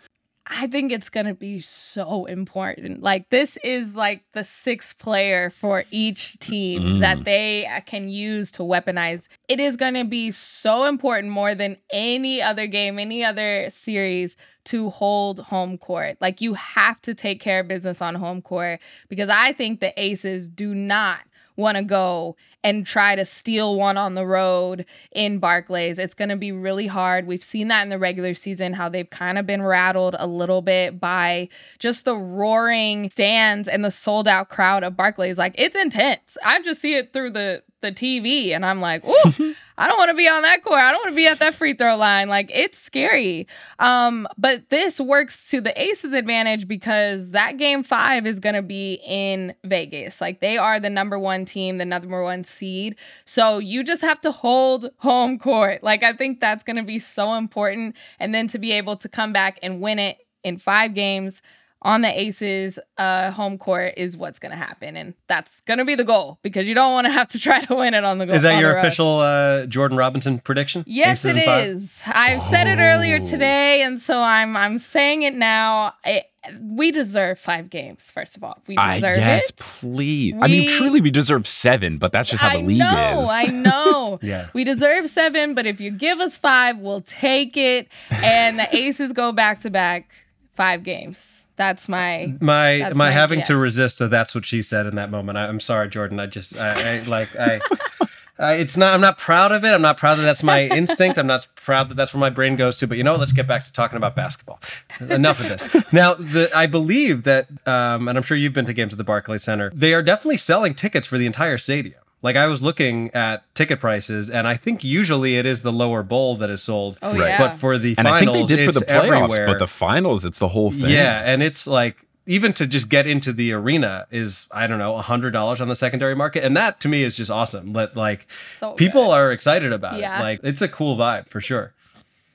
I 0.54 0.68
think 0.68 0.92
it's 0.92 1.08
going 1.08 1.28
to 1.28 1.34
be 1.34 1.62
so 1.62 2.26
important. 2.26 3.02
Like, 3.02 3.30
this 3.30 3.58
is 3.64 3.96
like 3.96 4.24
the 4.34 4.44
sixth 4.44 5.00
player 5.00 5.50
for 5.50 5.86
each 5.92 6.38
team 6.40 7.00
that 7.00 7.24
they 7.24 7.66
uh, 7.66 7.80
can 7.80 8.10
use 8.10 8.52
to 8.52 8.64
weaponize. 8.64 9.30
It 9.48 9.62
is 9.62 9.78
going 9.78 9.94
to 9.94 10.04
be 10.04 10.30
so 10.30 10.86
important 10.86 11.32
more 11.32 11.56
than 11.56 11.78
any 11.90 12.42
other 12.42 12.68
game, 12.68 13.00
any 13.00 13.24
other 13.24 13.70
series 13.70 14.36
to 14.66 14.90
hold 14.90 15.40
home 15.40 15.78
court. 15.78 16.18
Like, 16.20 16.42
you 16.42 16.56
have 16.56 17.02
to 17.04 17.16
take 17.16 17.40
care 17.40 17.62
of 17.62 17.70
business 17.70 18.02
on 18.02 18.16
home 18.16 18.42
court 18.42 18.82
because 19.08 19.30
I 19.30 19.54
think 19.54 19.80
the 19.80 20.00
Aces 20.00 20.50
do 20.50 20.76
not 20.76 21.22
want 21.56 21.78
to 21.78 21.84
go 21.84 22.36
and 22.64 22.86
try 22.86 23.16
to 23.16 23.26
steal 23.26 23.76
one 23.76 23.98
on 23.98 24.16
the 24.16 24.26
road 24.26 24.86
in 25.12 25.40
Barclays. 25.40 26.00
It's 26.00 26.14
going 26.14 26.30
to 26.30 26.36
be 26.36 26.52
really 26.52 26.88
hard. 26.88 27.26
We've 27.26 27.44
seen 27.44 27.68
that 27.70 27.84
in 27.84 27.90
the 27.90 28.00
regular 28.00 28.34
season, 28.34 28.74
how 28.74 28.90
they've 28.90 29.10
kind 29.10 29.38
of 29.38 29.46
been 29.46 29.62
rattled 29.62 30.16
a 30.20 30.28
little 30.28 30.62
bit 30.62 31.00
by 31.00 31.50
just 31.80 32.06
the 32.06 32.16
roaring 32.16 33.10
stands 33.10 33.68
and 33.68 33.84
the 33.84 33.92
sold 33.92 34.28
out 34.28 34.50
crowd 34.50 34.84
of 34.84 34.96
Barclays. 34.96 35.38
Like 35.38 35.56
it's 35.58 35.76
intense. 35.76 36.38
I 36.46 36.62
just 36.62 36.82
see 36.82 36.96
it 36.96 37.14
through 37.14 37.32
the 37.32 37.64
the 37.82 37.92
TV 37.92 38.50
and 38.50 38.66
I'm 38.66 38.80
like, 38.80 39.04
ooh, 39.06 39.56
I 39.78 39.88
don't 39.88 39.98
want 39.98 40.10
to 40.10 40.16
be 40.16 40.28
on 40.28 40.44
that 40.44 40.64
court. 40.64 40.80
I 40.80 40.92
don't 40.92 41.02
want 41.02 41.10
to 41.10 41.16
be 41.16 41.28
at 41.28 41.40
that 41.40 41.56
free 41.56 41.74
throw 41.74 41.98
line. 41.98 42.30
Like 42.30 42.52
it's 42.54 42.78
scary. 42.78 43.48
Um, 43.80 44.28
but 44.38 44.70
this 44.70 45.00
works 45.00 45.50
to 45.50 45.60
the 45.60 45.80
Aces 45.82 46.14
advantage 46.14 46.68
because 46.68 47.32
that 47.32 47.58
game 47.58 47.84
five 47.84 48.28
is 48.28 48.40
gonna 48.40 48.62
be 48.62 49.02
in 49.06 49.56
Vegas. 49.64 50.22
Like 50.22 50.40
they 50.40 50.58
are 50.58 50.80
the 50.80 50.90
number 50.90 51.18
one 51.18 51.46
team, 51.46 51.80
the 51.80 51.86
number 51.86 52.24
one 52.24 52.44
seed. 52.52 52.96
So 53.26 53.58
you 53.58 53.84
just 53.84 54.02
have 54.02 54.22
to 54.22 54.32
hold 54.32 54.90
home 54.98 55.40
court. 55.40 55.84
Like 55.84 56.04
I 56.04 56.14
think 56.14 56.40
that's 56.40 56.64
gonna 56.64 56.84
be 56.84 57.00
so 57.00 57.36
important. 57.36 57.96
And 58.20 58.34
then 58.34 58.48
to 58.50 58.60
be 58.60 58.72
able 58.74 58.98
to 58.98 59.10
come 59.10 59.34
back 59.34 59.60
and 59.64 59.82
win 59.82 60.00
it 60.00 60.18
in 60.44 60.58
five 60.58 60.94
games 60.94 61.42
on 61.84 62.02
the 62.02 62.20
Aces 62.20 62.78
uh, 62.98 63.32
home 63.32 63.58
court 63.58 63.96
is 63.98 64.16
what's 64.16 64.38
going 64.38 64.52
to 64.52 64.58
happen, 64.58 64.96
and 64.96 65.16
that's 65.28 65.62
going 65.62 65.80
to 65.80 65.86
be 65.86 65.96
the 65.96 66.04
goal 66.04 66.38
because 66.44 66.68
you 66.68 66.76
don't 66.76 66.94
want 66.94 67.06
to 67.06 67.12
have 67.12 67.28
to 67.30 67.40
try 67.40 67.64
to 67.66 67.76
win 67.76 67.94
it 67.94 68.04
on 68.04 68.20
the 68.20 68.26
goal. 68.26 68.36
Is 68.36 68.44
that 68.44 68.60
your 68.60 68.78
official 68.78 69.20
uh, 69.20 69.66
Jordan 69.66 69.98
Robinson 69.98 70.40
prediction? 70.40 70.84
Yes, 70.86 71.26
it 71.26 71.38
in 71.38 71.44
five? 71.44 71.66
is. 71.66 71.92
Said 71.92 72.68
it 72.68 72.80
earlier 72.80 73.20
today, 73.20 73.82
and 73.82 74.00
so 74.00 74.22
I'm 74.22 74.56
I'm 74.56 74.78
saying 74.78 75.24
it 75.24 75.34
now. 75.34 75.96
It, 76.06 76.26
we 76.60 76.92
deserve 76.92 77.40
five 77.40 77.70
games. 77.70 78.10
First 78.10 78.36
of 78.36 78.44
all, 78.44 78.58
we 78.68 78.76
deserve 78.76 79.18
yes, 79.18 79.50
it. 79.50 79.58
please. 79.58 80.36
I 80.42 80.48
mean, 80.48 80.70
truly, 80.70 81.00
we 81.00 81.12
deserve 81.12 81.48
seven, 81.48 81.98
but 81.98 82.12
that's 82.12 82.30
just 82.30 82.42
how 82.42 82.50
the 82.50 82.60
I 82.60 82.62
league 82.62 82.80
know, 82.80 83.22
is. 83.22 83.30
I 83.30 83.44
know. 83.46 83.92
Yeah. 84.22 84.50
We 84.54 84.64
deserve 84.64 85.10
seven, 85.10 85.54
but 85.54 85.66
if 85.66 85.80
you 85.80 85.90
give 85.92 86.20
us 86.20 86.38
five, 86.38 86.78
we'll 86.78 87.02
take 87.02 87.56
it. 87.56 87.88
And 88.10 88.60
the 88.60 88.76
Aces 88.76 89.14
go 89.14 89.32
back 89.32 89.62
to 89.62 89.70
back 89.70 90.10
five 90.54 90.84
games. 90.84 91.46
That's 91.56 91.88
my 91.88 92.36
My 92.40 92.80
That's 92.80 92.96
my 92.96 93.06
my 93.06 93.12
having 93.12 93.42
to 93.44 93.56
resist 93.56 94.02
a 94.02 94.08
that's 94.08 94.34
what 94.36 94.46
she 94.46 94.62
said 94.62 94.86
in 94.86 94.96
that 94.96 95.12
moment. 95.12 95.38
I, 95.38 95.48
I'm 95.48 95.60
sorry, 95.60 95.90
Jordan. 95.90 96.20
I 96.20 96.26
just 96.26 96.58
I, 96.58 96.98
I 96.98 97.02
like 97.04 97.30
I. 97.36 97.62
I, 98.42 98.54
it's 98.56 98.76
not. 98.76 98.94
I'm 98.94 99.02
not 99.02 99.18
proud 99.18 99.52
of 99.52 99.64
it. 99.64 99.70
I'm 99.70 99.82
not 99.82 99.98
proud 99.98 100.16
that 100.16 100.24
that's 100.24 100.44
my 100.44 100.64
instinct. 100.68 101.18
I'm 101.18 101.28
not 101.28 101.48
proud 101.56 101.90
that 101.90 101.96
that's 101.96 102.14
where 102.14 102.20
my 102.20 102.30
brain 102.30 102.56
goes 102.56 102.78
to. 102.78 102.88
But 102.88 102.98
you 102.98 103.04
know, 103.04 103.12
what? 103.12 103.20
let's 103.22 103.34
get 103.34 103.48
back 103.48 103.64
to 103.66 103.72
talking 103.72 103.98
about 103.98 104.16
basketball. 104.16 104.60
Enough 105.00 105.40
of 105.40 105.50
this. 105.50 105.76
Now, 105.94 106.14
the 106.16 106.50
I 106.56 106.68
believe 106.68 107.24
that, 107.24 107.48
um, 107.68 108.08
and 108.08 108.18
I'm 108.18 108.24
sure 108.24 108.36
you've 108.38 108.54
been 108.54 108.66
to 108.66 108.74
games 108.74 108.94
at 108.94 108.98
the 108.98 109.04
Barclays 109.04 109.44
Center. 109.44 109.70
They 109.74 109.94
are 109.94 110.02
definitely 110.02 110.38
selling 110.38 110.74
tickets 110.74 111.06
for 111.08 111.18
the 111.18 111.26
entire 111.26 111.58
stadium. 111.58 112.00
Like 112.24 112.36
I 112.36 112.46
was 112.48 112.62
looking 112.62 113.10
at 113.16 113.44
ticket 113.56 113.80
prices, 113.80 114.30
and 114.30 114.48
I 114.48 114.56
think 114.56 114.84
usually 114.84 115.38
it 115.38 115.46
is 115.46 115.64
the 115.64 115.72
lower 115.72 116.04
bowl 116.04 116.36
that 116.38 116.50
is 116.52 116.62
sold. 116.62 116.98
Oh, 117.02 117.10
Right. 117.18 117.30
yeah. 117.30 117.38
But 117.40 117.56
for 117.56 117.78
the 117.80 117.96
and 117.98 118.08
I 118.08 118.20
finals, 118.20 118.38
think 118.38 118.48
they 118.50 118.56
did 118.58 118.64
for 118.66 118.70
it's 118.70 118.80
the 118.80 118.86
playoffs, 118.86 119.06
everywhere. 119.24 119.48
but 119.48 119.60
the 119.60 119.68
finals, 119.68 120.24
it's 120.24 120.38
the 120.40 120.48
whole 120.50 120.70
thing. 120.72 120.90
Yeah, 120.92 121.22
and 121.26 121.42
it's 121.42 121.66
like 121.66 122.06
even 122.26 122.54
to 122.54 122.68
just 122.68 122.88
get 122.90 123.08
into 123.08 123.34
the 123.34 123.52
arena 123.52 124.06
is 124.12 124.48
I 124.52 124.68
don't 124.68 124.80
know 124.80 124.96
a 124.96 125.02
hundred 125.02 125.32
dollars 125.32 125.60
on 125.62 125.68
the 125.68 125.76
secondary 125.76 126.16
market, 126.16 126.44
and 126.44 126.56
that 126.56 126.80
to 126.82 126.88
me 126.88 127.04
is 127.04 127.18
just 127.18 127.32
awesome. 127.32 127.74
Let 127.74 127.96
like 127.98 128.32
So 128.32 128.74
people 128.74 129.06
good. 129.08 129.12
are 129.12 129.32
excited 129.32 129.72
about 129.74 130.00
Yeah. 130.00 130.20
it. 130.20 130.22
Like 130.24 130.40
it's 130.44 130.62
a 130.62 130.68
cool 130.68 130.96
vibe 130.98 131.30
for 131.30 131.42
sure. 131.42 131.74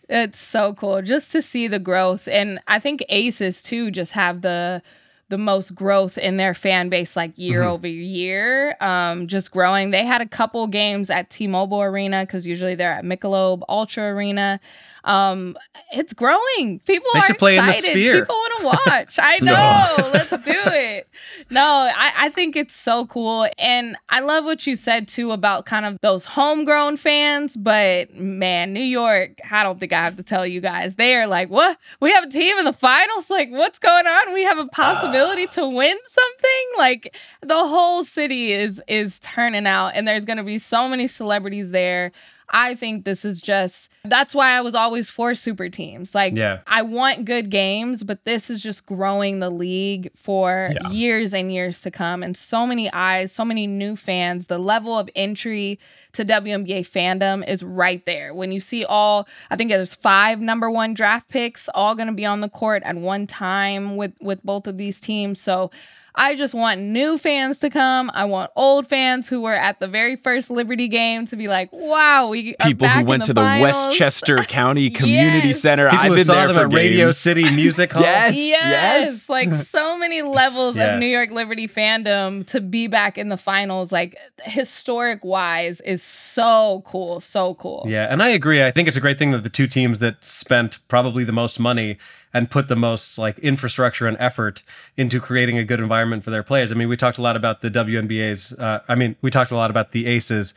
It's 0.08 0.38
so 0.38 0.74
cool 0.74 1.02
just 1.02 1.32
to 1.32 1.42
see 1.42 1.66
the 1.66 1.78
growth. 1.80 2.28
And 2.28 2.60
I 2.68 2.78
think 2.78 3.04
Aces 3.08 3.62
too 3.62 3.90
just 3.90 4.12
have 4.12 4.42
the 4.42 4.82
the 5.28 5.38
most 5.38 5.74
growth 5.74 6.16
in 6.18 6.36
their 6.36 6.54
fan 6.54 6.88
base 6.88 7.16
like 7.16 7.36
year 7.36 7.62
Mm-hmm. 7.62 7.70
over 7.72 7.86
year. 7.88 8.76
Um 8.80 9.26
just 9.26 9.50
growing. 9.50 9.90
They 9.90 10.04
had 10.04 10.20
a 10.20 10.26
couple 10.28 10.66
games 10.68 11.10
at 11.10 11.30
T-Mobile 11.30 11.82
Arena 11.82 12.24
cuz 12.26 12.46
usually 12.46 12.74
they're 12.74 12.92
at 12.92 13.04
Michelob 13.04 13.62
Ultra 13.68 14.04
Arena. 14.14 14.60
Um 15.04 15.56
it's 15.92 16.12
growing. 16.12 16.80
People 16.86 17.10
They 17.14 17.18
are 17.20 17.22
should 17.26 17.38
play 17.38 17.56
in 17.56 17.64
the 17.64 17.70
excited. 17.70 17.90
Sphere. 17.90 18.20
People 18.20 18.36
want 18.36 18.60
to 18.60 18.66
watch. 18.90 19.18
I 19.20 19.38
know. 19.42 20.10
Let's 20.12 20.30
do 20.30 20.52
it. 20.54 21.05
No, 21.48 21.62
I, 21.94 22.12
I 22.16 22.28
think 22.30 22.56
it's 22.56 22.74
so 22.74 23.06
cool. 23.06 23.48
And 23.56 23.96
I 24.08 24.20
love 24.20 24.44
what 24.44 24.66
you 24.66 24.74
said 24.74 25.06
too 25.06 25.30
about 25.30 25.64
kind 25.64 25.86
of 25.86 26.00
those 26.00 26.24
homegrown 26.24 26.96
fans. 26.96 27.56
But 27.56 28.14
man, 28.14 28.72
New 28.72 28.82
York, 28.82 29.38
I 29.50 29.62
don't 29.62 29.78
think 29.78 29.92
I 29.92 30.02
have 30.02 30.16
to 30.16 30.24
tell 30.24 30.46
you 30.46 30.60
guys. 30.60 30.96
They 30.96 31.14
are 31.14 31.26
like, 31.26 31.48
what? 31.48 31.78
We 32.00 32.10
have 32.12 32.24
a 32.24 32.30
team 32.30 32.58
in 32.58 32.64
the 32.64 32.72
finals? 32.72 33.30
Like, 33.30 33.50
what's 33.50 33.78
going 33.78 34.06
on? 34.06 34.34
We 34.34 34.42
have 34.42 34.58
a 34.58 34.66
possibility 34.66 35.46
ah. 35.48 35.52
to 35.52 35.68
win 35.68 35.96
something? 36.08 36.66
Like 36.78 37.16
the 37.42 37.58
whole 37.58 38.04
city 38.04 38.52
is 38.52 38.82
is 38.88 39.20
turning 39.20 39.66
out 39.66 39.88
and 39.94 40.06
there's 40.06 40.24
gonna 40.24 40.44
be 40.44 40.58
so 40.58 40.88
many 40.88 41.06
celebrities 41.06 41.70
there. 41.70 42.12
I 42.50 42.74
think 42.74 43.04
this 43.04 43.24
is 43.24 43.40
just 43.40 43.90
that's 44.10 44.34
why 44.34 44.50
I 44.56 44.60
was 44.60 44.74
always 44.74 45.10
for 45.10 45.34
super 45.34 45.68
teams. 45.68 46.14
Like 46.14 46.34
Yeah. 46.36 46.60
I 46.66 46.82
want 46.82 47.24
good 47.24 47.50
games, 47.50 48.02
but 48.02 48.24
this 48.24 48.50
is 48.50 48.62
just 48.62 48.86
growing 48.86 49.40
the 49.40 49.50
league 49.50 50.10
for 50.16 50.70
Yeah. 50.72 50.90
years 50.90 51.34
and 51.34 51.52
years 51.52 51.80
to 51.82 51.90
come. 51.90 52.22
And 52.22 52.36
so 52.36 52.66
many 52.66 52.90
eyes, 52.92 53.32
so 53.32 53.44
many 53.44 53.66
new 53.66 53.96
fans. 53.96 54.46
The 54.46 54.58
level 54.58 54.98
of 54.98 55.08
entry 55.14 55.78
to 56.12 56.24
WNBA 56.24 56.80
fandom 56.82 57.46
is 57.46 57.62
right 57.62 58.04
there. 58.06 58.32
When 58.34 58.52
you 58.52 58.60
see 58.60 58.84
all, 58.84 59.28
I 59.50 59.56
think 59.56 59.70
there's 59.70 59.94
five 59.94 60.40
number 60.40 60.70
one 60.70 60.94
draft 60.94 61.28
picks 61.28 61.68
all 61.74 61.94
going 61.94 62.08
to 62.08 62.14
be 62.14 62.24
on 62.24 62.40
the 62.40 62.48
court 62.48 62.82
at 62.84 62.96
one 62.96 63.26
time 63.26 63.96
with 63.96 64.12
with 64.20 64.42
both 64.44 64.66
of 64.66 64.78
these 64.78 65.00
teams. 65.00 65.40
So. 65.40 65.70
I 66.18 66.34
just 66.34 66.54
want 66.54 66.80
new 66.80 67.18
fans 67.18 67.58
to 67.58 67.68
come. 67.68 68.10
I 68.14 68.24
want 68.24 68.50
old 68.56 68.86
fans 68.86 69.28
who 69.28 69.42
were 69.42 69.52
at 69.54 69.80
the 69.80 69.86
very 69.86 70.16
first 70.16 70.48
Liberty 70.48 70.88
game 70.88 71.26
to 71.26 71.36
be 71.36 71.46
like, 71.46 71.68
"Wow, 71.74 72.28
we 72.28 72.54
are 72.58 72.66
People 72.68 72.88
who 72.88 73.04
went 73.04 73.24
the 73.24 73.26
to 73.26 73.34
the 73.34 73.40
finals." 73.42 73.76
Westchester 74.00 74.36
County 74.44 74.90
Community 74.90 75.48
Yes. 75.48 75.60
Center. 75.60 75.88
People 75.88 76.04
I've 76.04 76.14
been 76.14 76.24
saw 76.24 76.34
there 76.34 76.46
them 76.48 76.56
for 76.56 76.62
at 76.66 76.72
Radio. 76.72 77.10
City 77.10 77.50
Music 77.54 77.92
Hall. 77.92 78.02
Yes, 78.02 78.34
Yes, 78.36 78.62
yes. 78.64 79.28
like 79.28 79.52
so 79.54 79.98
many 79.98 80.22
levels 80.22 80.76
Yeah. 80.76 80.94
of 80.94 81.00
New 81.00 81.06
York 81.06 81.30
Liberty 81.30 81.66
fandom 81.66 82.46
to 82.48 82.60
be 82.60 82.86
back 82.86 83.16
in 83.18 83.28
the 83.28 83.36
finals, 83.36 83.92
like 83.92 84.16
historic 84.44 85.24
wise, 85.24 85.80
is 85.82 86.02
so 86.02 86.82
cool, 86.86 87.20
so 87.20 87.54
cool. 87.54 87.84
Yeah, 87.88 88.06
and 88.10 88.22
I 88.22 88.28
agree. 88.28 88.62
I 88.64 88.70
think 88.70 88.88
it's 88.88 88.96
a 88.96 89.00
great 89.00 89.18
thing 89.18 89.30
that 89.32 89.42
the 89.42 89.48
two 89.50 89.66
teams 89.66 89.98
that 90.00 90.24
spent 90.24 90.78
probably 90.88 91.24
the 91.24 91.32
most 91.32 91.58
money 91.58 91.98
and 92.34 92.50
put 92.50 92.68
the 92.68 92.76
most 92.76 93.16
like 93.16 93.38
infrastructure 93.38 94.06
and 94.06 94.16
effort 94.20 94.62
into 94.96 95.20
creating 95.20 95.56
a 95.58 95.64
good 95.64 95.80
environment 95.80 96.22
for 96.22 96.30
their 96.30 96.42
players. 96.42 96.70
I 96.70 96.74
mean, 96.74 96.88
we 96.88 96.96
talked 96.96 97.16
a 97.18 97.22
lot 97.22 97.34
about 97.36 97.62
the 97.62 97.70
WNBA's. 97.70 98.52
Uh, 98.52 98.80
I 98.88 98.94
mean, 98.94 99.16
we 99.22 99.30
talked 99.30 99.50
a 99.50 99.56
lot 99.56 99.70
about 99.70 99.92
the 99.92 100.06
Aces. 100.06 100.52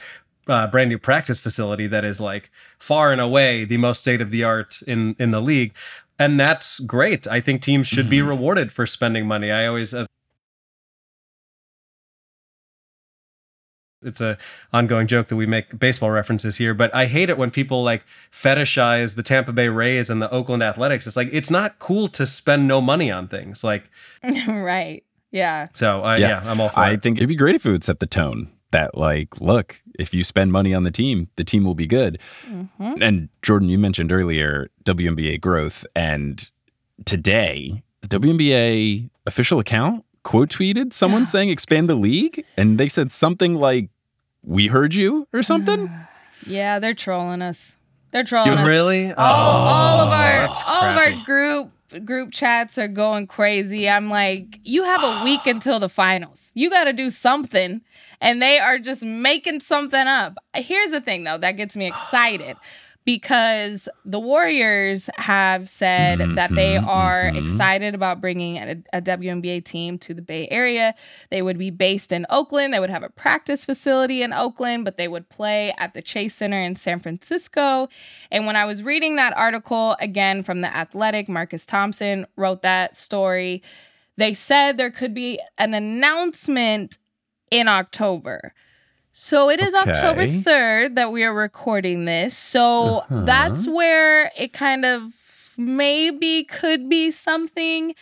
Uh, 0.49 0.65
brand 0.65 0.89
new 0.89 0.97
practice 0.97 1.39
facility 1.39 1.85
that 1.85 2.03
is 2.03 2.19
like 2.19 2.49
far 2.79 3.11
and 3.11 3.21
away 3.21 3.65
the 3.65 3.77
most 3.77 4.01
state 4.01 4.19
of 4.19 4.31
the 4.31 4.43
art 4.43 4.81
in 4.87 5.15
in 5.19 5.29
the 5.31 5.39
league, 5.39 5.73
and 6.17 6.39
that's 6.39 6.79
great. 6.79 7.27
I 7.27 7.39
think 7.39 7.61
teams 7.61 7.87
should 7.87 8.09
be 8.09 8.21
rewarded 8.21 8.71
for 8.71 8.87
spending 8.87 9.27
money. 9.27 9.51
I 9.51 9.67
always, 9.67 9.93
as 9.93 10.07
it's 14.01 14.21
a 14.21 14.37
ongoing 14.71 15.07
joke 15.07 15.27
that 15.27 15.35
we 15.35 15.45
make 15.45 15.77
baseball 15.77 16.09
references 16.11 16.57
here, 16.57 16.73
but 16.73 16.93
I 16.95 17.05
hate 17.05 17.29
it 17.29 17.37
when 17.37 17.51
people 17.51 17.83
like 17.83 18.05
fetishize 18.31 19.15
the 19.15 19.23
Tampa 19.23 19.51
Bay 19.51 19.67
Rays 19.67 20.09
and 20.09 20.21
the 20.21 20.31
Oakland 20.31 20.63
Athletics. 20.63 21.05
It's 21.05 21.15
like 21.15 21.29
it's 21.31 21.49
not 21.49 21.79
cool 21.79 22.07
to 22.09 22.25
spend 22.25 22.67
no 22.67 22.81
money 22.81 23.11
on 23.11 23.27
things. 23.27 23.63
Like 23.63 23.89
right. 24.47 25.03
Yeah. 25.31 25.67
so, 25.73 26.03
uh, 26.03 26.15
yeah. 26.15 26.41
I'm 26.43 26.59
all 26.59 26.69
for 26.69 26.79
I 26.79 26.93
it. 26.93 27.03
think 27.03 27.17
it'd 27.17 27.29
be 27.29 27.35
great 27.35 27.53
if 27.55 27.65
it 27.65 27.71
would 27.71 27.83
set 27.83 27.99
the 27.99 28.07
tone 28.07 28.51
that, 28.71 28.97
like, 28.97 29.39
look, 29.41 29.81
if 29.97 30.13
you 30.13 30.23
spend 30.23 30.51
money 30.51 30.73
on 30.73 30.83
the 30.83 30.91
team, 30.91 31.27
the 31.35 31.43
team 31.43 31.63
will 31.63 31.75
be 31.75 31.87
good. 31.87 32.19
Mm-hmm. 32.47 33.01
And 33.01 33.29
Jordan, 33.41 33.69
you 33.69 33.77
mentioned 33.79 34.11
earlier 34.11 34.69
WNBA 34.85 35.41
growth, 35.41 35.85
and 35.95 36.49
today 37.05 37.83
the 38.01 38.07
WNBA 38.07 39.09
official 39.25 39.59
account 39.59 40.05
quote 40.23 40.49
tweeted 40.49 40.93
someone 40.93 41.25
saying 41.25 41.49
expand 41.49 41.89
the 41.89 41.95
league, 41.95 42.43
and 42.57 42.77
they 42.79 42.87
said 42.87 43.11
something 43.11 43.55
like, 43.55 43.89
"We 44.43 44.67
heard 44.67 44.93
you" 44.93 45.27
or 45.33 45.43
something. 45.43 45.89
Yeah, 46.47 46.79
they're 46.79 46.93
trolling 46.93 47.41
us. 47.41 47.73
They're 48.11 48.23
trolling 48.23 48.53
You 48.53 48.57
us. 48.59 48.65
really? 48.65 49.11
all, 49.11 49.25
all 49.25 49.99
of 50.07 50.13
our 50.13 50.37
Oh, 50.37 50.47
that's 50.47 50.63
all 50.65 50.83
of 50.85 50.95
our 50.97 51.25
group 51.25 51.71
group 52.05 52.31
chats 52.31 52.77
are 52.77 52.87
going 52.87 53.27
crazy. 53.27 53.89
I'm 53.89 54.09
like, 54.09 54.59
you 54.63 54.83
have 54.85 55.03
a 55.03 55.23
week 55.25 55.41
until 55.45 55.81
the 55.81 55.89
finals. 55.89 56.51
You 56.55 56.69
got 56.69 56.85
to 56.85 56.93
do 56.93 57.09
something, 57.09 57.81
and 58.21 58.41
they 58.41 58.59
are 58.59 58.79
just 58.79 59.03
making 59.03 59.59
something 59.61 60.07
up. 60.07 60.37
Here's 60.55 60.91
the 60.91 61.01
thing, 61.01 61.23
though, 61.23 61.37
that 61.37 61.53
gets 61.53 61.75
me 61.75 61.87
excited. 61.87 62.57
Because 63.05 63.89
the 64.05 64.19
Warriors 64.19 65.09
have 65.15 65.67
said 65.67 66.19
that 66.35 66.53
they 66.53 66.75
Mhm, 66.75 66.85
are 66.87 67.31
mhm. 67.31 67.41
excited 67.41 67.95
about 67.95 68.21
bringing 68.21 68.57
a, 68.57 68.75
a 68.93 69.01
WNBA 69.01 69.61
team 69.65 69.97
to 69.99 70.13
the 70.13 70.21
Bay 70.21 70.47
Area. 70.51 70.93
They 71.31 71.41
would 71.41 71.57
be 71.57 71.71
based 71.71 72.11
in 72.11 72.27
Oakland. 72.29 72.71
They 72.71 72.79
would 72.79 72.91
have 72.91 73.01
a 73.01 73.09
practice 73.09 73.65
facility 73.65 74.21
in 74.21 74.31
Oakland, 74.31 74.85
but 74.85 74.97
they 74.97 75.07
would 75.07 75.27
play 75.29 75.73
at 75.79 75.95
the 75.95 76.03
Chase 76.03 76.35
Center 76.35 76.61
in 76.61 76.75
San 76.75 76.99
Francisco. 76.99 77.87
And 78.29 78.45
when 78.45 78.55
I 78.57 78.65
was 78.65 78.83
reading 78.83 79.15
that 79.15 79.35
article, 79.35 79.95
again 79.99 80.43
from 80.43 80.61
The 80.61 80.75
Athletic, 80.75 81.27
Marcus 81.27 81.65
Thompson 81.65 82.27
wrote 82.35 82.61
that 82.61 82.95
story. 82.95 83.63
They 84.17 84.33
said 84.33 84.77
there 84.77 84.91
could 84.91 85.15
be 85.15 85.39
an 85.57 85.73
announcement 85.73 86.99
in 87.51 87.67
October. 87.67 88.53
So 89.11 89.49
it 89.49 89.59
is 89.59 89.73
Okay. 89.73 89.91
October 89.91 90.25
3rd 90.27 90.95
that 90.95 91.11
we 91.11 91.23
are 91.23 91.33
recording 91.33 92.05
this. 92.05 92.37
So 92.37 92.99
Uh-huh. 92.99 93.23
that's 93.25 93.67
where 93.67 94.31
it 94.37 94.53
kind 94.53 94.85
of 94.85 95.13
maybe 95.57 96.43
could 96.43 96.87
be 96.89 97.11
something. 97.11 97.93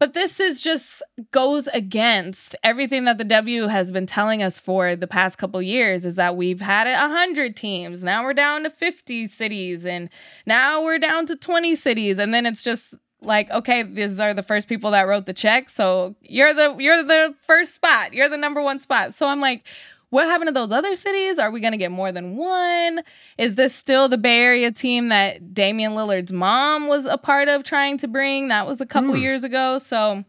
But 0.00 0.12
this 0.12 0.40
is 0.40 0.60
just 0.60 1.02
goes 1.30 1.68
against 1.68 2.56
everything 2.64 3.04
that 3.04 3.16
the 3.16 3.24
W 3.24 3.68
has 3.68 3.92
been 3.92 4.06
telling 4.06 4.42
us 4.42 4.58
for 4.58 4.96
the 4.96 5.06
past 5.06 5.38
couple 5.38 5.62
years 5.62 6.04
is 6.04 6.16
that 6.16 6.36
we've 6.36 6.60
had 6.60 6.88
it 6.88 6.94
100 6.98 7.56
teams. 7.56 8.02
Now 8.02 8.24
we're 8.24 8.34
down 8.34 8.64
to 8.64 8.70
50 8.70 9.28
cities 9.28 9.86
and 9.86 10.10
now 10.46 10.82
we're 10.82 10.98
down 10.98 11.26
to 11.26 11.36
20 11.36 11.76
cities 11.76 12.18
and 12.18 12.34
then 12.34 12.44
it's 12.44 12.62
just 12.64 12.94
like 13.24 13.50
okay 13.50 13.82
these 13.82 14.18
are 14.20 14.34
the 14.34 14.42
first 14.42 14.68
people 14.68 14.90
that 14.90 15.02
wrote 15.02 15.26
the 15.26 15.32
check 15.32 15.70
so 15.70 16.14
you're 16.20 16.54
the 16.54 16.76
you're 16.78 17.02
the 17.02 17.34
first 17.40 17.74
spot 17.74 18.12
you're 18.12 18.28
the 18.28 18.36
number 18.36 18.62
one 18.62 18.80
spot 18.80 19.14
so 19.14 19.28
i'm 19.28 19.40
like 19.40 19.64
what 20.14 20.28
happened 20.28 20.46
to 20.46 20.54
those 20.54 20.70
other 20.70 20.94
cities? 20.94 21.40
Are 21.40 21.50
we 21.50 21.58
going 21.58 21.72
to 21.72 21.76
get 21.76 21.90
more 21.90 22.12
than 22.12 22.36
one? 22.36 23.02
Is 23.36 23.56
this 23.56 23.74
still 23.74 24.08
the 24.08 24.16
Bay 24.16 24.38
Area 24.38 24.70
team 24.70 25.08
that 25.08 25.52
Damian 25.52 25.94
Lillard's 25.94 26.32
mom 26.32 26.86
was 26.86 27.04
a 27.04 27.18
part 27.18 27.48
of 27.48 27.64
trying 27.64 27.98
to 27.98 28.06
bring? 28.06 28.46
That 28.46 28.64
was 28.64 28.80
a 28.80 28.86
couple 28.86 29.14
hmm. 29.14 29.20
years 29.20 29.42
ago. 29.42 29.78
So 29.78 30.24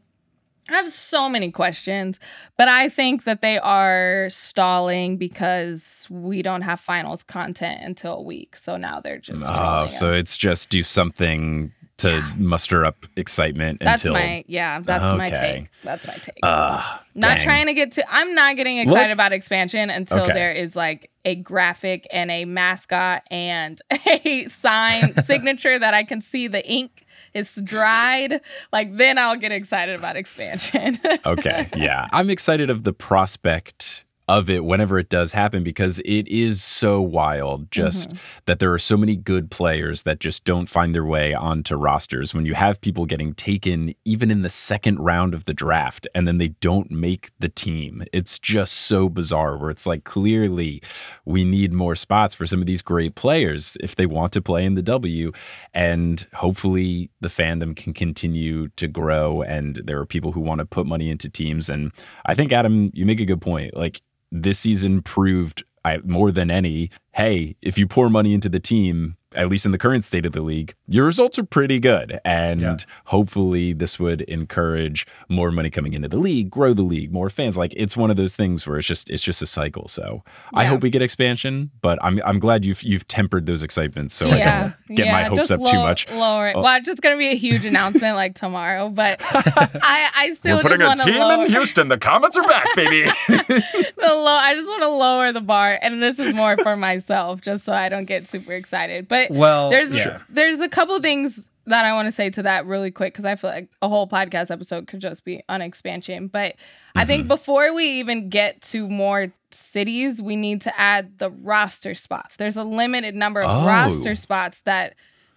I 0.69 0.73
have 0.73 0.91
so 0.91 1.29
many 1.29 1.51
questions, 1.51 2.19
but 2.57 2.67
I 2.67 2.89
think 2.89 3.25
that 3.25 3.43
they 3.43 3.59
are 3.59 4.27
stalling 4.31 5.17
because 5.17 6.07
we 6.09 6.41
don't 6.41 6.63
have 6.63 6.79
finals 6.79 7.21
content 7.21 7.81
until 7.83 8.15
a 8.15 8.21
week. 8.23 8.57
So 8.57 8.77
now 8.77 9.01
they're 9.01 9.19
just. 9.19 9.45
Oh, 9.47 9.85
so 9.85 10.09
us. 10.09 10.15
it's 10.15 10.35
just 10.35 10.71
do 10.71 10.81
something 10.81 11.71
to 11.97 12.21
muster 12.37 12.83
up 12.83 13.05
excitement 13.15 13.79
That's 13.81 14.03
until 14.03 14.13
my 14.13 14.43
yeah. 14.47 14.79
That's 14.81 15.17
my 15.17 15.29
take. 15.29 15.69
That's 15.83 16.05
my 16.07 16.13
take. 16.15 16.39
uh, 16.43 16.97
not 17.13 17.37
dang. 17.37 17.45
trying 17.45 17.65
to 17.67 17.73
get 17.73 17.93
to. 17.93 18.03
I'm 18.13 18.35
not 18.35 18.55
getting 18.55 18.77
excited 18.79 19.09
Look- 19.09 19.13
about 19.13 19.31
expansion 19.33 19.89
until 19.89 20.21
Okay. 20.21 20.33
there 20.33 20.51
is 20.51 20.75
like 20.75 21.09
a 21.23 21.35
graphic 21.35 22.05
and 22.11 22.29
a 22.29 22.45
mascot 22.45 23.23
and 23.31 23.81
a 24.07 24.47
sign 24.47 25.13
signature 25.23 25.79
that 25.79 25.93
I 25.93 26.03
can 26.03 26.21
see 26.21 26.47
the 26.47 26.65
ink 26.69 27.05
is 27.33 27.55
dried. 27.63 28.41
Like 28.71 28.95
then 28.97 29.17
I'll 29.17 29.35
get 29.37 29.51
excited 29.51 29.95
about 29.95 30.15
expansion. 30.17 30.99
okay, 31.25 31.67
yeah. 31.75 32.07
I'm 32.11 32.29
excited 32.29 32.69
of 32.69 32.83
the 32.83 32.93
prospect 32.93 34.04
of 34.27 34.49
it 34.49 34.65
whenever 34.65 34.97
it 34.97 35.09
does 35.09 35.33
happen 35.33 35.63
because 35.63 35.99
it 35.99 36.27
is 36.27 36.63
so 36.63 36.99
wild 37.01 37.69
just 37.71 38.09
Mm-hmm. 38.09 38.17
that 38.47 38.59
there 38.59 38.73
are 38.73 38.77
so 38.79 38.97
many 38.97 39.15
good 39.15 39.49
players 39.51 40.03
that 40.03 40.19
just 40.19 40.43
don't 40.43 40.67
find 40.67 40.93
their 40.93 41.05
way 41.05 41.33
onto 41.33 41.75
rosters 41.75 42.33
when 42.33 42.45
you 42.45 42.55
have 42.55 42.81
people 42.81 43.05
getting 43.05 43.33
taken 43.33 43.93
even 44.03 44.31
in 44.31 44.41
the 44.41 44.49
second 44.49 44.99
round 44.99 45.33
of 45.33 45.45
the 45.45 45.53
draft 45.53 46.07
and 46.15 46.27
then 46.27 46.37
they 46.39 46.49
don't 46.49 46.89
make 46.91 47.31
the 47.39 47.47
team 47.49 48.03
it's 48.11 48.37
just 48.39 48.73
so 48.73 49.07
bizarre 49.07 49.57
where 49.57 49.69
it's 49.69 49.85
like 49.85 50.03
clearly 50.03 50.81
we 51.25 51.43
need 51.43 51.71
more 51.71 51.95
spots 51.95 52.33
for 52.33 52.45
some 52.45 52.59
of 52.59 52.65
these 52.65 52.81
great 52.81 53.15
players 53.15 53.77
if 53.79 53.95
they 53.95 54.05
want 54.05 54.33
to 54.33 54.41
play 54.41 54.65
in 54.65 54.73
the 54.75 54.81
W 54.81 55.31
and 55.73 56.27
hopefully 56.33 57.09
the 57.21 57.27
fandom 57.29 57.75
can 57.75 57.93
continue 57.93 58.67
to 58.69 58.87
grow 58.87 59.41
and 59.43 59.81
there 59.85 59.99
are 59.99 60.05
people 60.05 60.31
who 60.31 60.41
want 60.41 60.59
to 60.59 60.65
put 60.65 60.85
money 60.85 61.09
into 61.09 61.29
teams 61.29 61.69
and 61.69 61.91
I 62.25 62.35
think 62.35 62.51
Adam 62.51 62.91
you 62.93 63.05
make 63.05 63.19
a 63.19 63.25
good 63.25 63.41
point 63.41 63.75
like 63.75 64.01
this 64.43 64.59
season 64.59 65.01
proved 65.01 65.63
I, 65.83 65.97
more 65.99 66.31
than 66.31 66.49
any 66.51 66.89
hey 67.13 67.55
if 67.61 67.77
you 67.77 67.87
pour 67.87 68.09
money 68.09 68.33
into 68.33 68.49
the 68.49 68.59
team 68.59 69.17
at 69.35 69.49
least 69.49 69.65
in 69.65 69.71
the 69.71 69.77
current 69.77 70.03
state 70.05 70.25
of 70.25 70.31
the 70.31 70.41
league 70.41 70.73
your 70.87 71.05
results 71.05 71.37
are 71.37 71.43
pretty 71.43 71.79
good 71.79 72.19
and 72.25 72.61
Yeah. 72.61 72.77
hopefully 73.05 73.73
this 73.73 73.99
would 73.99 74.21
encourage 74.21 75.05
more 75.29 75.51
money 75.51 75.69
coming 75.69 75.93
into 75.93 76.07
the 76.07 76.17
league 76.17 76.49
grow 76.49 76.73
the 76.73 76.83
league 76.83 77.11
more 77.11 77.29
fans 77.29 77.57
like 77.57 77.73
it's 77.75 77.95
one 77.95 78.09
of 78.11 78.17
those 78.17 78.35
things 78.35 78.65
where 78.65 78.77
it's 78.77 78.87
just 78.87 79.09
it's 79.09 79.23
just 79.23 79.41
a 79.41 79.45
cycle 79.47 79.87
so 79.87 80.23
i 80.53 80.65
hope 80.65 80.81
we 80.81 80.89
get 80.89 81.01
expansion 81.01 81.71
but 81.81 81.97
i'm 82.03 82.21
i'm 82.25 82.39
glad 82.39 82.65
you've 82.65 82.81
you've 82.83 83.07
tempered 83.07 83.45
those 83.45 83.63
excitements 83.63 84.13
so 84.13 84.27
i 84.27 84.37
yeah, 84.37 84.61
don't 84.87 84.95
get 84.95 85.05
yeah, 85.07 85.11
my 85.11 85.23
hopes 85.23 85.51
up 85.51 85.59
low- 85.59 85.71
too 85.71 85.77
much 85.79 86.07
Oh. 86.09 86.17
Lower 86.19 86.47
it. 86.49 86.55
Oh. 86.55 86.61
Well, 86.61 86.75
it's 86.77 86.85
just 86.85 87.01
gonna 87.01 87.17
be 87.17 87.27
a 87.29 87.35
huge 87.35 87.65
announcement 87.65 88.15
like 88.15 88.35
tomorrow, 88.35 88.89
but 88.89 89.19
I 89.31 90.09
I 90.15 90.33
still 90.33 90.61
just 90.61 90.81
want 90.81 91.01
to 91.01 91.09
lower. 91.11 91.45
In 91.45 91.51
Houston 91.55 91.87
the 91.89 91.97
comments 91.97 92.37
are 92.37 92.43
back 92.43 92.67
baby 92.75 93.03
the 93.27 93.93
low, 93.99 94.25
I 94.27 94.53
just 94.55 94.67
want 94.67 94.81
to 94.83 94.89
lower 94.89 95.31
the 95.31 95.41
bar, 95.41 95.77
and 95.81 96.01
this 96.01 96.19
is 96.19 96.33
more 96.33 96.57
for 96.57 96.75
myself, 96.75 97.41
just 97.41 97.65
so 97.65 97.73
I 97.73 97.89
don't 97.89 98.05
get 98.05 98.27
super 98.27 98.53
excited. 98.53 99.07
But 99.07 99.24
Well, 99.29 99.69
there's 99.69 99.91
yeah. 99.93 100.21
there's 100.29 100.59
a 100.59 100.69
couple 100.69 100.99
things 100.99 101.47
that 101.67 101.83
I 101.83 101.93
want 101.93 102.05
to 102.07 102.11
say 102.11 102.29
to 102.29 102.43
that 102.43 102.65
really 102.67 102.91
quick 102.91 103.13
because 103.13 103.25
I 103.25 103.35
feel 103.35 103.49
like 103.49 103.69
a 103.81 103.89
whole 103.89 104.07
podcast 104.07 104.51
episode 104.51 104.85
could 104.87 104.99
just 104.99 105.25
be 105.25 105.43
on 105.49 105.61
expansion. 105.61 106.27
But 106.27 106.55
I 106.93 106.99
Mm-hmm. 107.01 107.07
think 107.07 107.27
before 107.27 107.73
we 107.73 107.99
even 107.99 108.29
get 108.29 108.61
to 108.63 108.87
more 108.87 109.33
cities, 109.51 110.21
we 110.21 110.35
need 110.35 110.61
to 110.61 110.79
add 110.79 111.17
the 111.17 111.31
roster 111.31 111.93
spots. 111.95 112.35
There's 112.35 112.55
a 112.57 112.63
limited 112.63 113.15
number 113.15 113.41
of 113.41 113.49
Oh. 113.63 113.65
roster 113.67 114.13
spots 114.15 114.61
that 114.61 114.93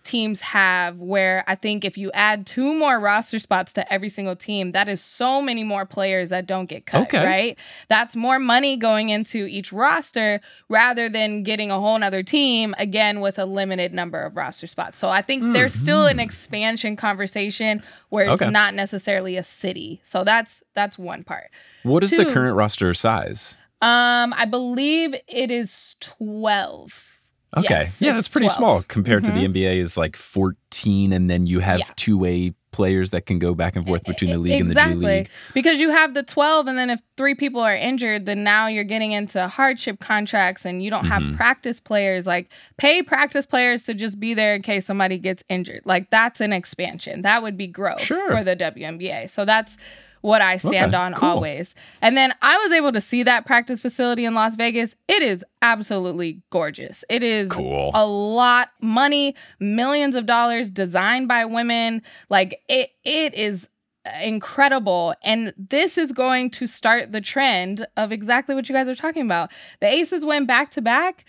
teams 0.08 0.40
have 0.40 0.98
where 1.00 1.44
I 1.46 1.54
think 1.54 1.84
if 1.84 1.98
you 1.98 2.10
add 2.12 2.46
two 2.46 2.72
more 2.74 2.98
roster 2.98 3.38
spots 3.38 3.72
to 3.74 3.92
every 3.92 4.08
single 4.08 4.34
team, 4.34 4.72
that 4.72 4.88
is 4.88 5.00
so 5.00 5.40
many 5.42 5.62
more 5.64 5.84
players 5.86 6.30
that 6.30 6.46
don't 6.46 6.66
get 6.66 6.86
cut, 6.86 7.02
Okay. 7.02 7.24
right? 7.24 7.58
That's 7.88 8.16
more 8.16 8.38
money 8.38 8.76
going 8.76 9.10
into 9.10 9.46
each 9.46 9.72
roster 9.72 10.40
rather 10.68 11.08
than 11.08 11.42
getting 11.42 11.70
a 11.70 11.78
whole 11.78 11.98
nother 11.98 12.22
team 12.22 12.74
again 12.78 13.20
with 13.20 13.38
a 13.38 13.44
limited 13.44 13.92
number 13.94 14.20
of 14.22 14.36
roster 14.36 14.66
spots. 14.66 14.96
So 14.98 15.10
I 15.10 15.22
think 15.22 15.52
there's 15.52 15.74
still 15.74 16.06
an 16.06 16.18
expansion 16.18 16.96
conversation 16.96 17.82
where 18.08 18.24
it's 18.32 18.40
Okay. 18.42 18.50
not 18.50 18.74
necessarily 18.74 19.36
a 19.36 19.42
city. 19.42 20.00
So 20.04 20.24
that's 20.24 20.62
that's 20.74 20.98
one 20.98 21.22
part. 21.24 21.50
what 21.82 22.02
is 22.02 22.10
the 22.10 22.24
current 22.24 22.56
roster 22.56 22.94
size 22.94 23.56
Um, 23.82 24.34
I 24.36 24.44
believe 24.44 25.14
it 25.28 25.50
is 25.50 25.94
twelve. 26.00 27.17
Okay. 27.56 27.66
Yes, 27.70 28.00
yeah, 28.00 28.12
that's 28.12 28.28
pretty 28.28 28.46
12. 28.48 28.56
small 28.58 28.82
compared 28.88 29.24
to 29.24 29.30
the 29.30 29.38
Mhm. 29.40 29.54
NBA 29.54 29.76
is 29.80 29.96
like 29.96 30.16
14 30.16 31.12
and 31.12 31.30
then 31.30 31.46
you 31.46 31.60
have 31.60 31.78
Yeah. 31.80 31.84
two-way 31.96 32.52
players 32.70 33.10
that 33.10 33.24
can 33.24 33.38
go 33.38 33.54
back 33.54 33.74
and 33.74 33.86
forth 33.86 34.04
between 34.04 34.30
the 34.30 34.36
league 34.38 34.60
exactly. 34.60 34.92
and 34.92 35.02
the 35.02 35.06
G 35.06 35.16
League. 35.20 35.28
Because 35.54 35.80
you 35.80 35.88
have 35.88 36.12
the 36.12 36.22
12, 36.22 36.66
and 36.66 36.76
then 36.76 36.90
if 36.90 37.00
three 37.16 37.34
people 37.34 37.62
are 37.62 37.74
injured, 37.74 38.26
then 38.26 38.44
now 38.44 38.66
you're 38.66 38.84
getting 38.84 39.12
into 39.12 39.48
hardship 39.48 39.98
contracts 39.98 40.66
and 40.66 40.82
you 40.84 40.90
don't 40.90 41.06
Mm-hmm. 41.06 41.28
have 41.30 41.36
practice 41.38 41.80
players. 41.80 42.26
Like, 42.26 42.50
pay 42.76 43.02
practice 43.02 43.46
players 43.46 43.84
to 43.84 43.94
just 43.94 44.20
be 44.20 44.34
there 44.34 44.54
in 44.54 44.60
case 44.60 44.84
somebody 44.84 45.18
gets 45.18 45.42
injured. 45.48 45.80
Like, 45.86 46.10
that's 46.10 46.42
an 46.42 46.52
expansion. 46.52 47.22
That 47.22 47.42
would 47.42 47.56
be 47.56 47.66
growth 47.66 48.02
Sure. 48.02 48.28
for 48.36 48.44
the 48.44 48.54
WNBA. 48.54 49.26
So 49.28 49.46
that's 49.46 49.78
what 50.20 50.42
I 50.42 50.56
stand 50.56 50.94
Okay, 50.94 51.02
on 51.02 51.14
cool. 51.14 51.28
always. 51.28 51.74
And 52.02 52.16
then 52.16 52.34
I 52.42 52.56
was 52.58 52.72
able 52.72 52.92
to 52.92 53.00
see 53.00 53.22
that 53.22 53.46
practice 53.46 53.80
facility 53.80 54.24
in 54.24 54.34
Las 54.34 54.56
Vegas. 54.56 54.96
It 55.08 55.22
is 55.22 55.44
absolutely 55.62 56.42
gorgeous. 56.50 57.04
It 57.08 57.22
is 57.22 57.50
Cool. 57.50 57.90
a 57.94 58.06
lot 58.06 58.70
money, 58.80 59.34
millions 59.60 60.14
of 60.14 60.26
dollars 60.26 60.70
designed 60.70 61.28
by 61.28 61.44
women. 61.44 62.02
Like 62.30 62.62
it 62.68 62.90
it 63.04 63.34
is 63.34 63.68
incredible 64.22 65.14
and 65.22 65.52
this 65.58 65.98
is 65.98 66.12
going 66.12 66.50
to 66.50 66.66
start 66.66 67.12
the 67.12 67.20
trend 67.20 67.86
of 67.96 68.10
exactly 68.12 68.54
what 68.54 68.68
you 68.68 68.74
guys 68.74 68.88
are 68.88 68.94
talking 68.94 69.22
about. 69.22 69.50
The 69.80 69.86
Aces 69.86 70.24
went 70.24 70.46
back 70.46 70.70
to 70.72 70.80
back. 70.82 71.24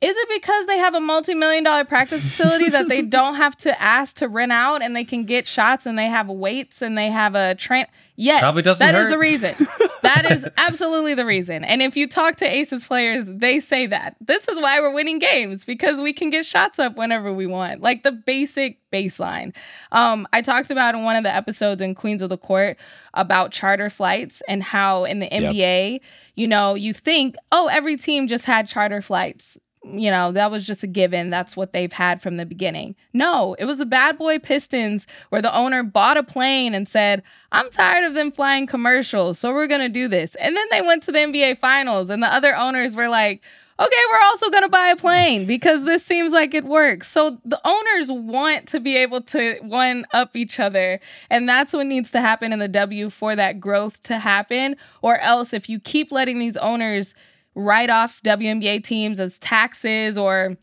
Is 0.00 0.16
it 0.16 0.28
because 0.30 0.64
they 0.64 0.78
have 0.78 0.94
a 0.94 1.00
multi-million 1.00 1.62
dollar 1.62 1.84
practice 1.84 2.22
facility 2.22 2.70
that 2.70 2.88
they 2.88 3.02
don't 3.18 3.34
have 3.34 3.54
to 3.58 3.82
ask 3.82 4.16
to 4.16 4.28
rent 4.28 4.50
out 4.50 4.80
and 4.80 4.96
they 4.96 5.04
can 5.04 5.24
get 5.24 5.46
shots 5.46 5.84
and 5.84 5.98
they 5.98 6.06
have 6.06 6.28
weights 6.28 6.80
and 6.80 6.96
they 6.96 7.10
have 7.10 7.34
a 7.34 7.54
train? 7.54 7.84
Yes, 8.16 8.40
Probably 8.40 8.62
doesn't 8.62 8.86
that 8.86 8.94
is 8.94 9.04
hurt. 9.04 9.10
the 9.10 9.18
reason. 9.18 9.54
that 10.02 10.30
is 10.30 10.46
absolutely 10.56 11.12
the 11.12 11.26
reason. 11.26 11.64
And 11.64 11.82
if 11.82 11.98
you 11.98 12.06
talk 12.06 12.36
to 12.36 12.46
Aces 12.46 12.86
players, 12.86 13.26
they 13.26 13.60
say 13.60 13.86
that. 13.88 14.16
This 14.22 14.48
is 14.48 14.58
why 14.58 14.80
we're 14.80 14.92
winning 14.94 15.18
games 15.18 15.66
because 15.66 16.00
we 16.00 16.14
can 16.14 16.30
get 16.30 16.46
shots 16.46 16.78
up 16.78 16.96
whenever 16.96 17.30
we 17.30 17.46
want. 17.46 17.82
Like 17.82 18.02
the 18.02 18.12
basic 18.12 18.78
baseline. 18.90 19.54
Um, 19.92 20.26
I 20.32 20.40
talked 20.40 20.70
about 20.70 20.94
in 20.94 21.04
one 21.04 21.16
of 21.16 21.24
the 21.24 21.34
episodes 21.34 21.82
in 21.82 21.94
Queens 21.94 22.22
of 22.22 22.30
the 22.30 22.38
Court 22.38 22.78
about 23.12 23.52
charter 23.52 23.90
flights 23.90 24.42
and 24.48 24.62
how 24.62 25.04
in 25.04 25.18
the 25.20 25.28
NBA, 25.28 26.00
you 26.36 26.48
know, 26.48 26.74
you 26.74 26.94
think, 26.94 27.36
oh, 27.52 27.68
every 27.68 27.98
team 27.98 28.28
just 28.28 28.46
had 28.46 28.66
charter 28.66 29.02
flights 29.02 29.58
you 29.82 30.10
know, 30.10 30.30
that 30.32 30.50
was 30.50 30.66
just 30.66 30.82
a 30.82 30.86
given. 30.86 31.30
That's 31.30 31.56
what 31.56 31.72
they've 31.72 31.92
had 31.92 32.20
from 32.20 32.36
the 32.36 32.44
beginning. 32.44 32.96
No, 33.12 33.54
it 33.58 33.64
was 33.64 33.78
the 33.78 33.86
bad 33.86 34.18
boy 34.18 34.38
Pistons 34.38 35.06
where 35.30 35.40
the 35.40 35.56
owner 35.56 35.82
bought 35.82 36.18
a 36.18 36.22
plane 36.22 36.74
and 36.74 36.86
said, 36.86 37.22
I'm 37.50 37.70
tired 37.70 38.04
of 38.04 38.14
them 38.14 38.30
flying 38.30 38.66
commercials, 38.66 39.38
so 39.38 39.52
we're 39.52 39.66
going 39.66 39.80
to 39.80 39.88
do 39.88 40.06
this. 40.06 40.34
And 40.34 40.54
then 40.56 40.66
they 40.70 40.82
went 40.82 41.02
to 41.04 41.12
the 41.12 41.18
NBA 41.18 41.58
finals, 41.58 42.10
and 42.10 42.22
the 42.22 42.32
other 42.32 42.54
owners 42.54 42.94
were 42.94 43.08
like, 43.08 43.42
okay, 43.80 44.02
we're 44.12 44.20
also 44.24 44.50
going 44.50 44.62
to 44.62 44.68
buy 44.68 44.88
a 44.88 44.96
plane 44.96 45.46
because 45.46 45.84
this 45.84 46.04
seems 46.04 46.32
like 46.32 46.52
it 46.52 46.66
works. 46.66 47.08
So 47.08 47.38
the 47.46 47.60
owners 47.64 48.12
want 48.12 48.68
to 48.68 48.80
be 48.80 48.94
able 48.96 49.22
to 49.22 49.56
one 49.62 50.04
up 50.12 50.36
each 50.36 50.60
other. 50.60 51.00
And 51.30 51.48
that's 51.48 51.72
what 51.72 51.86
needs 51.86 52.10
to 52.10 52.20
happen 52.20 52.52
in 52.52 52.58
the 52.58 52.68
W 52.68 53.08
for 53.08 53.34
that 53.34 53.58
growth 53.58 54.02
to 54.02 54.18
happen. 54.18 54.76
Or 55.00 55.18
else, 55.20 55.54
if 55.54 55.70
you 55.70 55.80
keep 55.80 56.12
letting 56.12 56.38
these 56.38 56.58
owners 56.58 57.14
write 57.54 57.90
off 57.90 58.22
WNBA 58.22 58.84
teams 58.84 59.20
as 59.20 59.38
taxes 59.38 60.16
or 60.16 60.56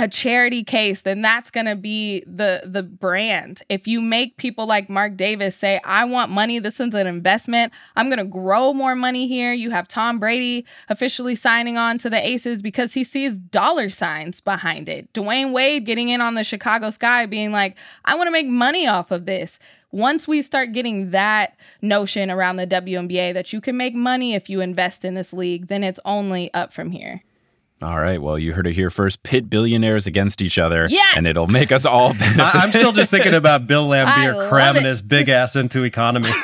a 0.00 0.08
charity 0.08 0.64
case, 0.64 1.02
then 1.02 1.20
that's 1.20 1.50
going 1.50 1.66
to 1.66 1.76
be 1.76 2.24
the 2.26 2.62
the 2.64 2.82
brand. 2.82 3.62
If 3.68 3.86
you 3.86 4.00
make 4.00 4.38
people 4.38 4.66
like 4.66 4.88
Mark 4.88 5.14
Davis 5.16 5.54
say, 5.54 5.78
"I 5.84 6.06
want 6.06 6.30
money. 6.30 6.58
This 6.58 6.80
is 6.80 6.94
an 6.94 7.06
investment. 7.06 7.72
I'm 7.96 8.08
going 8.08 8.18
to 8.18 8.24
grow 8.24 8.72
more 8.72 8.96
money 8.96 9.28
here." 9.28 9.52
You 9.52 9.70
have 9.70 9.86
Tom 9.86 10.18
Brady 10.18 10.64
officially 10.88 11.34
signing 11.34 11.76
on 11.76 11.98
to 11.98 12.08
the 12.08 12.26
Aces 12.26 12.62
because 12.62 12.94
he 12.94 13.04
sees 13.04 13.38
dollar 13.38 13.90
signs 13.90 14.40
behind 14.40 14.88
it. 14.88 15.12
Dwyane 15.12 15.52
Wade 15.52 15.84
getting 15.84 16.08
in 16.08 16.22
on 16.22 16.34
the 16.34 16.44
Chicago 16.44 16.88
Sky 16.88 17.26
being 17.26 17.52
like, 17.52 17.76
"I 18.06 18.14
want 18.14 18.26
to 18.28 18.32
make 18.32 18.46
money 18.46 18.86
off 18.86 19.10
of 19.10 19.26
this." 19.26 19.58
Once 19.92 20.28
we 20.28 20.40
start 20.40 20.72
getting 20.72 21.10
that 21.10 21.56
notion 21.82 22.30
around 22.30 22.56
the 22.56 22.66
WNBA 22.66 23.34
that 23.34 23.52
you 23.52 23.60
can 23.60 23.76
make 23.76 23.94
money 23.94 24.34
if 24.34 24.48
you 24.48 24.60
invest 24.60 25.04
in 25.04 25.14
this 25.14 25.32
league, 25.32 25.66
then 25.66 25.82
it's 25.82 25.98
only 26.04 26.52
up 26.54 26.72
from 26.72 26.92
here. 26.92 27.22
All 27.82 27.98
right. 27.98 28.20
Well, 28.20 28.38
you 28.38 28.52
heard 28.52 28.66
it 28.66 28.74
here 28.74 28.90
first. 28.90 29.22
Pit 29.22 29.48
billionaires 29.48 30.06
against 30.06 30.42
each 30.42 30.58
other. 30.58 30.86
Yes! 30.90 31.14
And 31.16 31.26
it'll 31.26 31.46
make 31.46 31.72
us 31.72 31.86
all 31.86 32.12
benefit. 32.18 32.54
I, 32.54 32.62
am 32.64 32.72
still 32.72 32.92
just 32.92 33.10
thinking 33.10 33.34
about 33.34 33.66
Bill 33.66 33.90
I 33.92 34.04
Laimbeer 34.04 34.48
cramming 34.48 34.82
it. 34.82 34.88
his 34.88 35.02
big 35.02 35.28
ass 35.28 35.56
into 35.56 35.84
economy. 35.84 36.28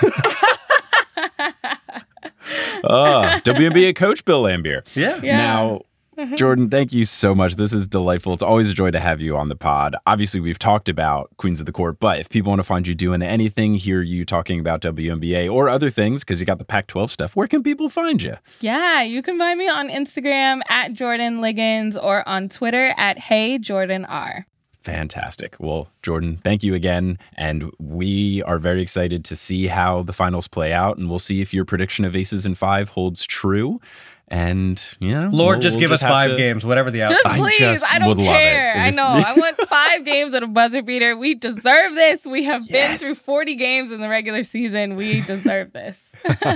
Ah, 2.89 3.37
oh, 3.37 3.41
WNBA 3.41 3.97
coach 3.97 4.25
Bill 4.25 4.45
Laimbeer. 4.45 4.87
yeah. 4.95 5.19
Yeah. 5.23 5.39
Now, 5.39 5.81
Jordan, 6.37 6.71
thank 6.71 6.93
you 6.93 7.05
so 7.05 7.35
much. 7.35 7.57
This 7.57 7.73
is 7.73 7.87
delightful. 7.87 8.33
It's 8.33 8.43
always 8.43 8.71
a 8.71 8.75
joy 8.75 8.91
to 8.91 9.01
have 9.01 9.21
you 9.21 9.37
on 9.37 9.49
the 9.49 9.57
pod. 9.57 9.97
Obviously, 10.07 10.41
we've 10.41 10.59
talked 10.59 10.89
about 10.89 11.31
Queens 11.37 11.61
of 11.61 11.67
the 11.67 11.73
Court, 11.73 11.99
but 12.01 12.19
if 12.19 12.29
people 12.29 12.51
want 12.51 12.61
to 12.61 12.65
find 12.65 12.87
you 12.87 12.95
doing 12.95 13.23
anything, 13.23 13.75
hear 13.75 14.03
you 14.03 14.25
talking 14.25 14.59
about 14.59 14.81
WNBA 14.81 15.53
or 15.53 15.69
other 15.69 15.91
things, 15.91 16.25
because 16.25 16.41
you 16.41 16.47
got 16.47 16.59
the 16.59 16.65
Pac 16.65 16.87
12 16.87 17.13
stuff, 17.13 17.37
where 17.37 17.47
can 17.47 17.63
people 17.63 17.89
find 17.89 18.23
you? 18.23 18.37
Yeah, 18.61 19.03
you 19.03 19.23
can 19.23 19.39
find 19.39 19.59
me 19.59 19.69
on 19.69 19.89
Instagram 19.89 20.63
at 20.69 20.93
Jordan 20.93 21.41
Liggins 21.41 21.97
or 21.97 22.27
on 22.29 22.49
Twitter 22.49 22.95
at 22.97 23.19
Hey 23.19 23.59
Jordan 23.59 24.05
R. 24.07 24.47
Fantastic. 24.87 25.57
Well, 25.59 25.89
Jordan, 26.03 26.39
thank 26.45 26.63
you 26.63 26.73
again. 26.73 27.19
And 27.35 27.73
we 27.81 28.41
are 28.45 28.61
very 28.61 28.81
excited 28.81 29.25
to 29.25 29.35
see 29.35 29.67
how 29.67 30.05
the 30.05 30.13
finals 30.13 30.47
play 30.47 30.73
out. 30.73 30.97
And 30.97 31.11
we'll 31.11 31.19
see 31.19 31.41
if 31.41 31.53
your 31.53 31.65
prediction 31.65 32.05
of 32.05 32.15
aces 32.15 32.47
and 32.47 32.57
five 32.57 32.91
holds 32.91 33.27
true. 33.27 33.81
And, 34.29 34.83
you 34.99 35.11
know, 35.13 35.29
Lord, 35.33 35.59
we'll- 35.59 35.63
just 35.63 35.77
we'll 35.77 35.81
give 35.83 35.93
us 35.93 36.03
five 36.03 36.31
to- 36.31 36.37
games, 36.37 36.67
whatever 36.67 36.91
the 36.91 37.03
outcome. 37.03 37.19
Just 37.23 37.27
I 37.27 37.39
please, 37.39 37.59
just 37.59 37.87
I 37.95 37.99
don't 38.01 38.09
would 38.09 38.19
care. 38.19 38.75
I 38.77 38.91
know. 38.91 39.05
I 39.07 39.35
want 39.37 39.57
five 39.69 40.05
games 40.05 40.35
at 40.35 40.43
a 40.43 40.49
buzzer 40.49 40.83
beater. 40.83 41.17
We 41.17 41.37
deserve 41.37 41.95
this. 41.95 42.27
We 42.27 42.43
have 42.45 42.67
been 42.69 42.99
through 42.99 43.15
40 43.15 43.55
games 43.55 43.93
in 43.93 44.01
the 44.01 44.09
regular 44.09 44.43
season. 44.43 44.97
We 44.97 45.21
deserve 45.23 45.73
this. 45.73 46.03
Thank 46.25 46.51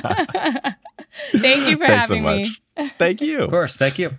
you 1.69 1.79
for 1.79 1.87
Thanks 1.87 2.09
so 2.09 2.17
having 2.17 2.25
me. 2.25 2.57
much. 2.77 2.91
Thank 2.99 3.21
you. 3.21 3.43
Of 3.43 3.51
course. 3.51 3.77
Thank 3.77 4.01
you. 4.01 4.17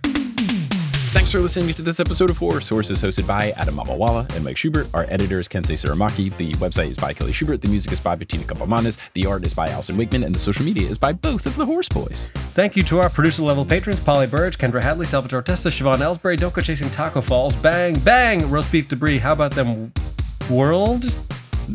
Thanks 1.32 1.40
for 1.40 1.58
listening 1.60 1.74
to 1.76 1.80
this 1.80 1.98
episode 1.98 2.28
of 2.28 2.36
Horse. 2.36 2.68
Horse 2.68 2.90
is 2.90 3.00
hosted 3.00 3.26
by 3.26 3.52
Adam 3.52 3.76
Mamawala 3.76 4.30
and 4.36 4.44
Mike 4.44 4.58
Schubert. 4.58 4.86
Our 4.92 5.06
editor 5.08 5.40
is 5.40 5.48
Kensei 5.48 5.80
Tsurumaki. 5.82 6.36
The 6.36 6.52
website 6.56 6.90
is 6.90 6.98
by 6.98 7.14
Kelly 7.14 7.32
Schubert. 7.32 7.62
The 7.62 7.70
music 7.70 7.90
is 7.90 8.00
by 8.00 8.16
Bettina 8.16 8.44
Campomanes. 8.44 8.98
The 9.14 9.24
art 9.24 9.46
is 9.46 9.54
by 9.54 9.68
Allyson 9.68 9.96
Wakeman. 9.96 10.24
And 10.24 10.34
the 10.34 10.38
social 10.38 10.62
media 10.62 10.86
is 10.86 10.98
by 10.98 11.14
both 11.14 11.46
of 11.46 11.56
the 11.56 11.64
Horse 11.64 11.88
Boys. 11.88 12.30
Thank 12.52 12.76
you 12.76 12.82
to 12.82 13.00
our 13.00 13.08
producer 13.08 13.44
level 13.44 13.64
patrons 13.64 13.98
Polly 13.98 14.26
Burge, 14.26 14.58
Kendra 14.58 14.82
Hadley, 14.82 15.06
Salvatore 15.06 15.40
Testa, 15.40 15.70
Siobhan 15.70 16.00
Ellsbury, 16.00 16.36
Don't 16.36 16.52
Go 16.52 16.60
Chasing 16.60 16.90
Taco 16.90 17.22
Falls, 17.22 17.56
Bang, 17.56 17.98
Bang, 18.00 18.50
Roast 18.50 18.70
Beef 18.70 18.86
Debris. 18.88 19.16
How 19.16 19.32
about 19.32 19.52
them 19.52 19.90
World 20.50 21.04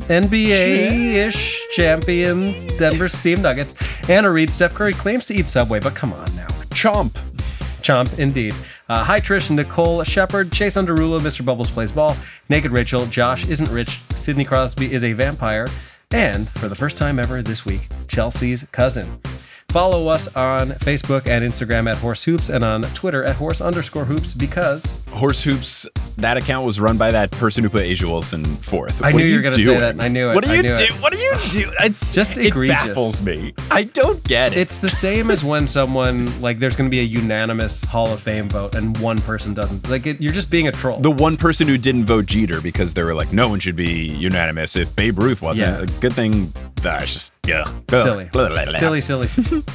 NBA 0.06 1.16
ish 1.16 1.68
champions, 1.72 2.62
Denver 2.78 3.10
Steam 3.10 3.42
Nuggets? 3.42 3.74
Anna 4.08 4.32
Reed, 4.32 4.52
Steph 4.52 4.76
Curry 4.76 4.94
claims 4.94 5.26
to 5.26 5.34
eat 5.34 5.48
Subway, 5.48 5.80
but 5.80 5.96
come 5.96 6.14
on 6.14 6.28
now. 6.36 6.46
Chomp. 6.76 7.14
Chomp, 7.82 8.20
indeed. 8.20 8.54
Uh, 8.90 9.04
hi, 9.04 9.20
Trish, 9.20 9.54
Nicole 9.54 10.02
Shepard, 10.06 10.50
Chase 10.50 10.76
Underrulo, 10.76 11.20
Mr. 11.20 11.44
Bubbles 11.44 11.70
Plays 11.70 11.92
Ball, 11.92 12.16
Naked 12.48 12.72
Rachel, 12.72 13.06
Josh 13.08 13.46
Isn't 13.50 13.70
Rich, 13.70 14.00
Sidney 14.16 14.46
Crosby 14.46 14.94
is 14.94 15.04
a 15.04 15.12
vampire, 15.12 15.68
and 16.12 16.48
for 16.48 16.70
the 16.70 16.76
first 16.76 16.96
time 16.96 17.20
ever 17.20 17.42
this 17.42 17.66
week, 17.66 17.82
Chelsea's 18.08 18.66
cousin. 18.72 19.20
Follow 19.78 20.08
us 20.08 20.28
on 20.36 20.70
Facebook 20.70 21.30
and 21.30 21.46
Instagram 21.46 21.88
at 21.88 21.98
Horse 21.98 22.24
Hoops 22.24 22.50
and 22.50 22.64
on 22.64 22.82
Twitter 22.82 23.24
at 23.24 23.36
Horse 23.36 23.62
underscore 23.62 24.06
Hoops 24.06 24.34
because 24.34 25.04
Horse 25.12 25.44
Hoops, 25.44 25.88
that 26.18 26.36
account 26.36 26.66
was 26.66 26.80
run 26.80 26.98
by 26.98 27.12
that 27.12 27.30
person 27.30 27.64
who 27.64 27.70
put 27.70 27.82
A'ja 27.82 28.06
Wilson 28.06 28.44
fourth. 28.44 29.04
I 29.04 29.12
What 29.12 29.18
knew 29.20 29.26
you 29.26 29.36
were 29.36 29.44
gonna 29.44 29.56
say 29.56 29.80
that. 29.80 30.02
I 30.02 30.08
knew 30.08 30.32
it. 30.32 30.34
What 30.34 30.46
do 30.46 30.56
you 30.56 30.64
do? 30.64 30.74
it. 30.74 30.92
What 30.94 31.14
do 31.14 31.20
you 31.20 31.32
do? 31.52 31.72
It's 31.82 32.12
Just 32.12 32.40
it 32.40 32.48
egregious. 32.48 32.88
baffles 32.88 33.22
me. 33.22 33.54
I 33.70 33.84
don't 33.84 34.24
get 34.24 34.54
it. 34.54 34.62
it's 34.62 34.80
the 34.80 34.90
same 34.90 35.30
as 35.30 35.44
when 35.44 35.68
someone, 35.68 36.42
like, 36.42 36.58
there's 36.58 36.76
going 36.76 36.90
to 36.90 36.92
be 36.92 37.02
a 37.02 37.04
unanimous 37.04 37.84
Hall 37.84 38.12
of 38.12 38.20
Fame 38.20 38.50
vote 38.50 38.74
and 38.74 38.98
one 38.98 39.20
person 39.20 39.54
doesn't. 39.54 39.88
Like, 39.92 40.08
it, 40.08 40.20
you're 40.20 40.34
just 40.34 40.50
being 40.50 40.68
a 40.68 40.72
troll. 40.72 41.00
the 41.02 41.12
one 41.12 41.38
person 41.38 41.68
who 41.68 41.78
didn't 41.78 42.06
vote 42.08 42.26
Jeter 42.26 42.62
because 42.62 42.96
they 42.96 43.04
were 43.04 43.14
like, 43.14 43.32
no 43.32 43.48
one 43.48 43.60
should 43.60 43.76
be 43.76 44.08
unanimous 44.08 44.76
if 44.76 44.96
Babe 44.96 45.20
Ruth 45.20 45.44
wasn't. 45.44 45.70
Yeah. 45.70 46.00
Good 46.00 46.14
thing. 46.14 46.52
That's 46.82 47.14
just 47.14 47.34
yeah. 47.48 47.64
silly. 47.90 48.30
Silly, 48.78 49.02
silly, 49.02 49.28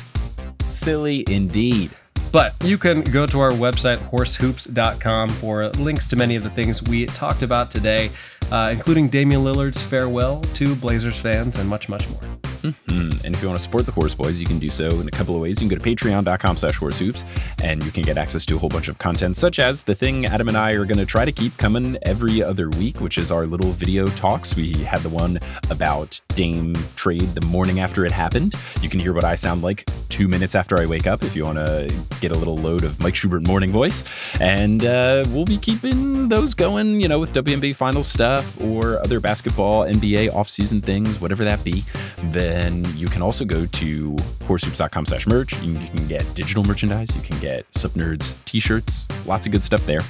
silly. 0.72 1.24
indeed. 1.28 1.90
But 2.32 2.54
you 2.64 2.78
can 2.78 3.02
go 3.02 3.26
to 3.26 3.40
our 3.40 3.50
website, 3.50 3.98
horsehoops.com, 3.98 5.28
for 5.28 5.68
links 5.70 6.06
to 6.08 6.16
many 6.16 6.34
of 6.34 6.42
the 6.42 6.50
things 6.50 6.82
we 6.84 7.04
talked 7.06 7.42
about 7.42 7.70
today, 7.70 8.10
uh, 8.50 8.70
including 8.72 9.08
Damian 9.08 9.42
Lillard's 9.42 9.82
farewell 9.82 10.40
to 10.54 10.74
Blazers 10.76 11.20
fans 11.20 11.58
and 11.58 11.68
much, 11.68 11.88
much 11.90 12.08
more. 12.08 12.20
Mm, 12.62 13.24
And 13.24 13.34
if 13.34 13.42
you 13.42 13.48
want 13.48 13.58
to 13.58 13.62
support 13.62 13.86
the 13.86 13.92
Horse 13.92 14.14
Boys, 14.14 14.36
you 14.38 14.46
can 14.46 14.60
do 14.60 14.70
so 14.70 14.86
in 14.86 15.08
a 15.08 15.10
couple 15.10 15.34
of 15.34 15.40
ways. 15.40 15.60
You 15.60 15.68
can 15.68 15.76
go 15.76 15.82
to 15.82 15.90
patreon.com 15.90 16.56
slash 16.56 16.78
horsehoops 16.78 17.24
and 17.62 17.84
you 17.84 17.90
can 17.90 18.04
get 18.04 18.16
access 18.16 18.46
to 18.46 18.54
a 18.54 18.58
whole 18.58 18.68
bunch 18.68 18.86
of 18.86 18.98
content, 18.98 19.36
such 19.36 19.58
as 19.58 19.82
the 19.82 19.96
thing 19.96 20.26
Adam 20.26 20.46
and 20.46 20.56
I 20.56 20.72
are 20.72 20.84
going 20.84 20.98
to 20.98 21.06
try 21.06 21.24
to 21.24 21.32
keep 21.32 21.56
coming 21.58 21.98
every 22.06 22.40
other 22.40 22.68
week, 22.70 23.00
which 23.00 23.18
is 23.18 23.32
our 23.32 23.46
little 23.46 23.70
video 23.72 24.06
talks. 24.06 24.54
We 24.54 24.74
had 24.84 25.00
the 25.00 25.08
one 25.08 25.40
about 25.70 26.20
Dame 26.36 26.74
trade 26.94 27.20
the 27.34 27.44
morning 27.46 27.80
after 27.80 28.04
it 28.06 28.12
happened. 28.12 28.54
You 28.80 28.88
can 28.88 29.00
hear 29.00 29.12
what 29.12 29.24
I 29.24 29.34
sound 29.34 29.62
like 29.62 29.84
two 30.08 30.28
minutes 30.28 30.54
after 30.54 30.80
I 30.80 30.86
wake 30.86 31.08
up 31.08 31.24
if 31.24 31.34
you 31.34 31.44
want 31.44 31.66
to 31.66 31.92
get 32.22 32.30
a 32.30 32.38
little 32.38 32.56
load 32.56 32.84
of 32.84 32.98
Mike 33.00 33.16
Schubert 33.16 33.46
morning 33.46 33.72
voice. 33.72 34.04
And 34.40 34.84
uh, 34.86 35.24
we'll 35.28 35.44
be 35.44 35.58
keeping 35.58 36.28
those 36.28 36.54
going, 36.54 37.00
you 37.00 37.08
know, 37.08 37.18
with 37.18 37.32
WNBA 37.32 37.74
final 37.74 38.04
stuff 38.04 38.58
or 38.60 38.98
other 39.00 39.18
basketball, 39.20 39.84
NBA 39.84 40.30
offseason 40.30 40.82
things, 40.82 41.20
whatever 41.20 41.44
that 41.44 41.62
be. 41.64 41.82
Then 42.26 42.84
you 42.96 43.08
can 43.08 43.20
also 43.20 43.44
go 43.44 43.66
to 43.66 44.16
horsehoops.com 44.46 45.06
slash 45.06 45.26
merch. 45.26 45.60
You, 45.62 45.74
can 45.74 46.06
get 46.06 46.24
digital 46.34 46.62
merchandise. 46.62 47.14
You 47.14 47.22
can 47.22 47.38
get 47.40 47.66
Sup 47.74 47.90
Nerds 47.92 48.36
t-shirts. 48.44 49.08
Lots 49.26 49.46
of 49.46 49.52
good 49.52 49.64
stuff 49.64 49.84
there. 49.84 50.00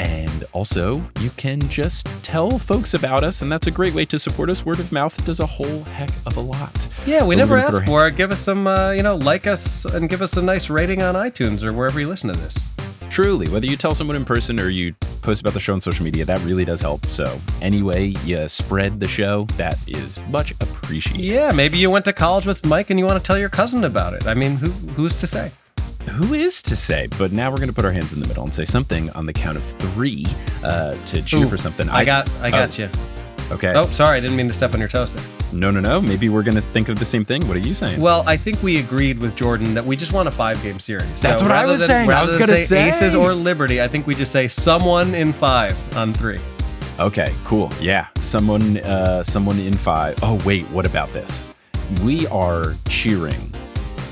And 0.00 0.44
also, 0.52 1.02
you 1.20 1.28
can 1.36 1.60
just 1.68 2.06
tell 2.24 2.50
folks 2.50 2.94
about 2.94 3.22
us, 3.22 3.42
and 3.42 3.52
that's 3.52 3.66
a 3.66 3.70
great 3.70 3.92
way 3.92 4.06
to 4.06 4.18
support 4.18 4.48
us. 4.48 4.64
Word 4.64 4.80
of 4.80 4.92
mouth 4.92 5.14
does 5.26 5.40
a 5.40 5.46
whole 5.46 5.84
heck 5.84 6.10
of 6.26 6.38
a 6.38 6.40
lot. 6.40 6.88
Yeah, 7.04 7.22
we 7.22 7.36
never 7.36 7.54
we're 7.54 7.60
gonna 7.60 7.70
put 7.70 7.80
asked 7.80 7.86
for 7.86 8.08
it. 8.08 8.16
Give 8.16 8.30
us 8.30 8.40
some, 8.40 8.66
uh, 8.66 8.92
you 8.92 9.02
know, 9.02 9.16
like 9.16 9.46
us 9.46 9.84
and 9.84 10.08
give 10.08 10.22
us 10.22 10.36
a 10.38 10.42
nice 10.42 10.70
rating 10.70 11.02
on 11.02 11.16
iTunes 11.16 11.62
or 11.62 11.74
wherever 11.74 12.00
you 12.00 12.08
listen 12.08 12.32
to 12.32 12.38
this. 12.40 12.58
Truly, 13.10 13.50
whether 13.50 13.66
you 13.66 13.76
tell 13.76 13.94
someone 13.94 14.16
in 14.16 14.24
person 14.24 14.58
or 14.58 14.70
you 14.70 14.94
post 15.20 15.42
about 15.42 15.52
the 15.52 15.60
show 15.60 15.74
on 15.74 15.80
social 15.82 16.04
media, 16.04 16.24
that 16.24 16.42
really 16.44 16.64
does 16.64 16.80
help. 16.80 17.04
So, 17.06 17.38
anyway, 17.60 18.14
you 18.24 18.48
spread 18.48 19.00
the 19.00 19.08
show, 19.08 19.44
that 19.56 19.76
is 19.86 20.18
much 20.30 20.52
appreciated. 20.52 21.24
Yeah, 21.24 21.52
maybe 21.52 21.76
you 21.76 21.90
went 21.90 22.06
to 22.06 22.12
college 22.14 22.46
with 22.46 22.64
Mike 22.64 22.88
and 22.88 22.98
you 22.98 23.04
want 23.04 23.22
to 23.22 23.26
tell 23.26 23.38
your 23.38 23.48
cousin 23.50 23.84
about 23.84 24.14
it. 24.14 24.26
I 24.26 24.32
mean, 24.32 24.56
who 24.56 24.70
who's 24.92 25.14
to 25.20 25.26
say? 25.26 25.50
Who 26.08 26.34
is 26.34 26.62
to 26.62 26.76
say? 26.76 27.08
But 27.18 27.32
now 27.32 27.50
we're 27.50 27.56
going 27.56 27.68
to 27.68 27.74
put 27.74 27.84
our 27.84 27.92
hands 27.92 28.12
in 28.12 28.20
the 28.20 28.28
middle 28.28 28.44
and 28.44 28.54
say 28.54 28.64
something 28.64 29.10
on 29.10 29.26
the 29.26 29.32
count 29.32 29.56
of 29.56 29.64
three 29.78 30.24
uh, 30.64 30.94
to 31.06 31.22
cheer 31.22 31.44
Ooh, 31.44 31.48
for 31.48 31.56
something. 31.56 31.88
I 31.88 32.04
got, 32.04 32.30
I 32.40 32.50
got 32.50 32.78
oh, 32.78 32.82
you. 32.82 32.90
Okay. 33.52 33.72
Oh, 33.74 33.82
sorry, 33.88 34.18
I 34.18 34.20
didn't 34.20 34.36
mean 34.36 34.48
to 34.48 34.54
step 34.54 34.74
on 34.74 34.80
your 34.80 34.88
toes 34.88 35.12
there. 35.12 35.24
No, 35.52 35.72
no, 35.72 35.80
no. 35.80 36.00
Maybe 36.00 36.28
we're 36.28 36.44
going 36.44 36.54
to 36.54 36.60
think 36.60 36.88
of 36.88 36.98
the 37.00 37.04
same 37.04 37.24
thing. 37.24 37.46
What 37.48 37.56
are 37.56 37.60
you 37.68 37.74
saying? 37.74 38.00
Well, 38.00 38.22
I 38.26 38.36
think 38.36 38.62
we 38.62 38.78
agreed 38.78 39.18
with 39.18 39.34
Jordan 39.34 39.74
that 39.74 39.84
we 39.84 39.96
just 39.96 40.12
want 40.12 40.28
a 40.28 40.30
five-game 40.30 40.78
series. 40.78 41.20
That's 41.20 41.42
what 41.42 41.50
I 41.50 41.66
was 41.66 41.80
than, 41.80 41.88
saying. 41.88 42.12
I 42.12 42.22
was 42.22 42.36
gonna 42.36 42.56
say 42.56 42.88
Aces 42.88 43.14
or 43.14 43.34
Liberty, 43.34 43.82
I 43.82 43.88
think 43.88 44.06
we 44.06 44.14
just 44.14 44.30
say 44.30 44.46
someone 44.46 45.14
in 45.14 45.32
five 45.32 45.72
on 45.96 46.12
three. 46.12 46.38
Okay, 47.00 47.32
cool. 47.44 47.70
Yeah, 47.80 48.06
someone, 48.18 48.78
uh, 48.78 49.24
someone 49.24 49.58
in 49.58 49.72
five. 49.72 50.16
Oh 50.22 50.40
wait, 50.46 50.66
what 50.66 50.86
about 50.86 51.12
this? 51.12 51.48
We 52.04 52.28
are 52.28 52.62
cheering 52.88 53.52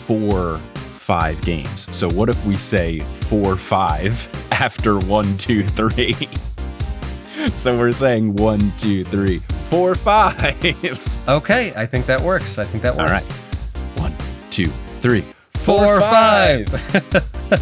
for 0.07 0.61
five 1.09 1.41
games. 1.41 1.89
So 1.97 2.07
what 2.11 2.29
if 2.29 2.45
we 2.45 2.55
say 2.55 3.01
four 3.31 3.57
five 3.57 4.29
after 4.53 4.99
one 4.99 5.39
two 5.39 5.65
three? 5.65 6.13
so 7.51 7.79
we're 7.79 7.93
saying 7.93 8.37
one 8.37 8.61
two 8.77 9.05
three 9.05 9.39
four 9.71 9.95
five. 9.95 10.39
Okay, 11.29 11.75
I 11.77 11.85
think 11.85 12.07
that 12.07 12.21
works. 12.23 12.57
I 12.59 12.65
think 12.65 12.83
that 12.85 12.97
works. 12.97 13.11
right, 13.11 14.01
one 14.01 14.15
two 14.51 14.71
three. 15.01 15.23
Four, 15.55 16.01
five. 16.01 16.67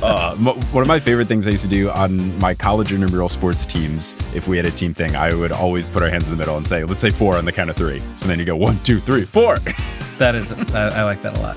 uh, 0.03 0.37
m- 0.39 0.45
one 0.47 0.83
of 0.83 0.87
my 0.87 1.01
favorite 1.01 1.27
things 1.27 1.49
I 1.49 1.51
used 1.51 1.65
to 1.65 1.69
do 1.69 1.91
on 1.91 2.39
my 2.39 2.55
college 2.55 2.93
intramural 2.93 3.29
sports 3.29 3.67
teams, 3.67 4.15
if 4.37 4.47
we 4.47 4.57
had 4.57 4.67
a 4.67 4.71
team 4.71 4.95
thing, 4.95 5.17
I 5.17 5.35
would 5.35 5.51
always 5.51 5.85
put 5.87 6.03
our 6.03 6.09
hands 6.09 6.23
in 6.25 6.31
the 6.31 6.37
middle 6.37 6.57
and 6.57 6.65
say, 6.65 6.85
let's 6.85 7.01
say 7.01 7.11
four 7.11 7.37
on 7.37 7.45
the 7.45 7.51
count 7.51 7.71
of 7.71 7.75
three. 7.75 8.01
So 8.15 8.29
then 8.29 8.39
you 8.39 8.45
go 8.45 8.55
one, 8.55 8.79
two, 8.85 9.01
three, 9.01 9.25
four. 9.25 9.57
that 10.19 10.37
is, 10.37 10.53
I, 10.53 11.01
I 11.01 11.03
like 11.03 11.21
that 11.23 11.37
a 11.39 11.41
lot. 11.41 11.57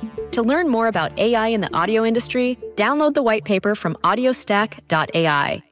To 0.31 0.41
learn 0.41 0.69
more 0.69 0.87
about 0.87 1.17
AI 1.19 1.47
in 1.47 1.61
the 1.61 1.73
audio 1.73 2.05
industry, 2.05 2.57
download 2.75 3.13
the 3.13 3.23
white 3.23 3.43
paper 3.43 3.75
from 3.75 3.95
audiostack.ai. 3.95 5.70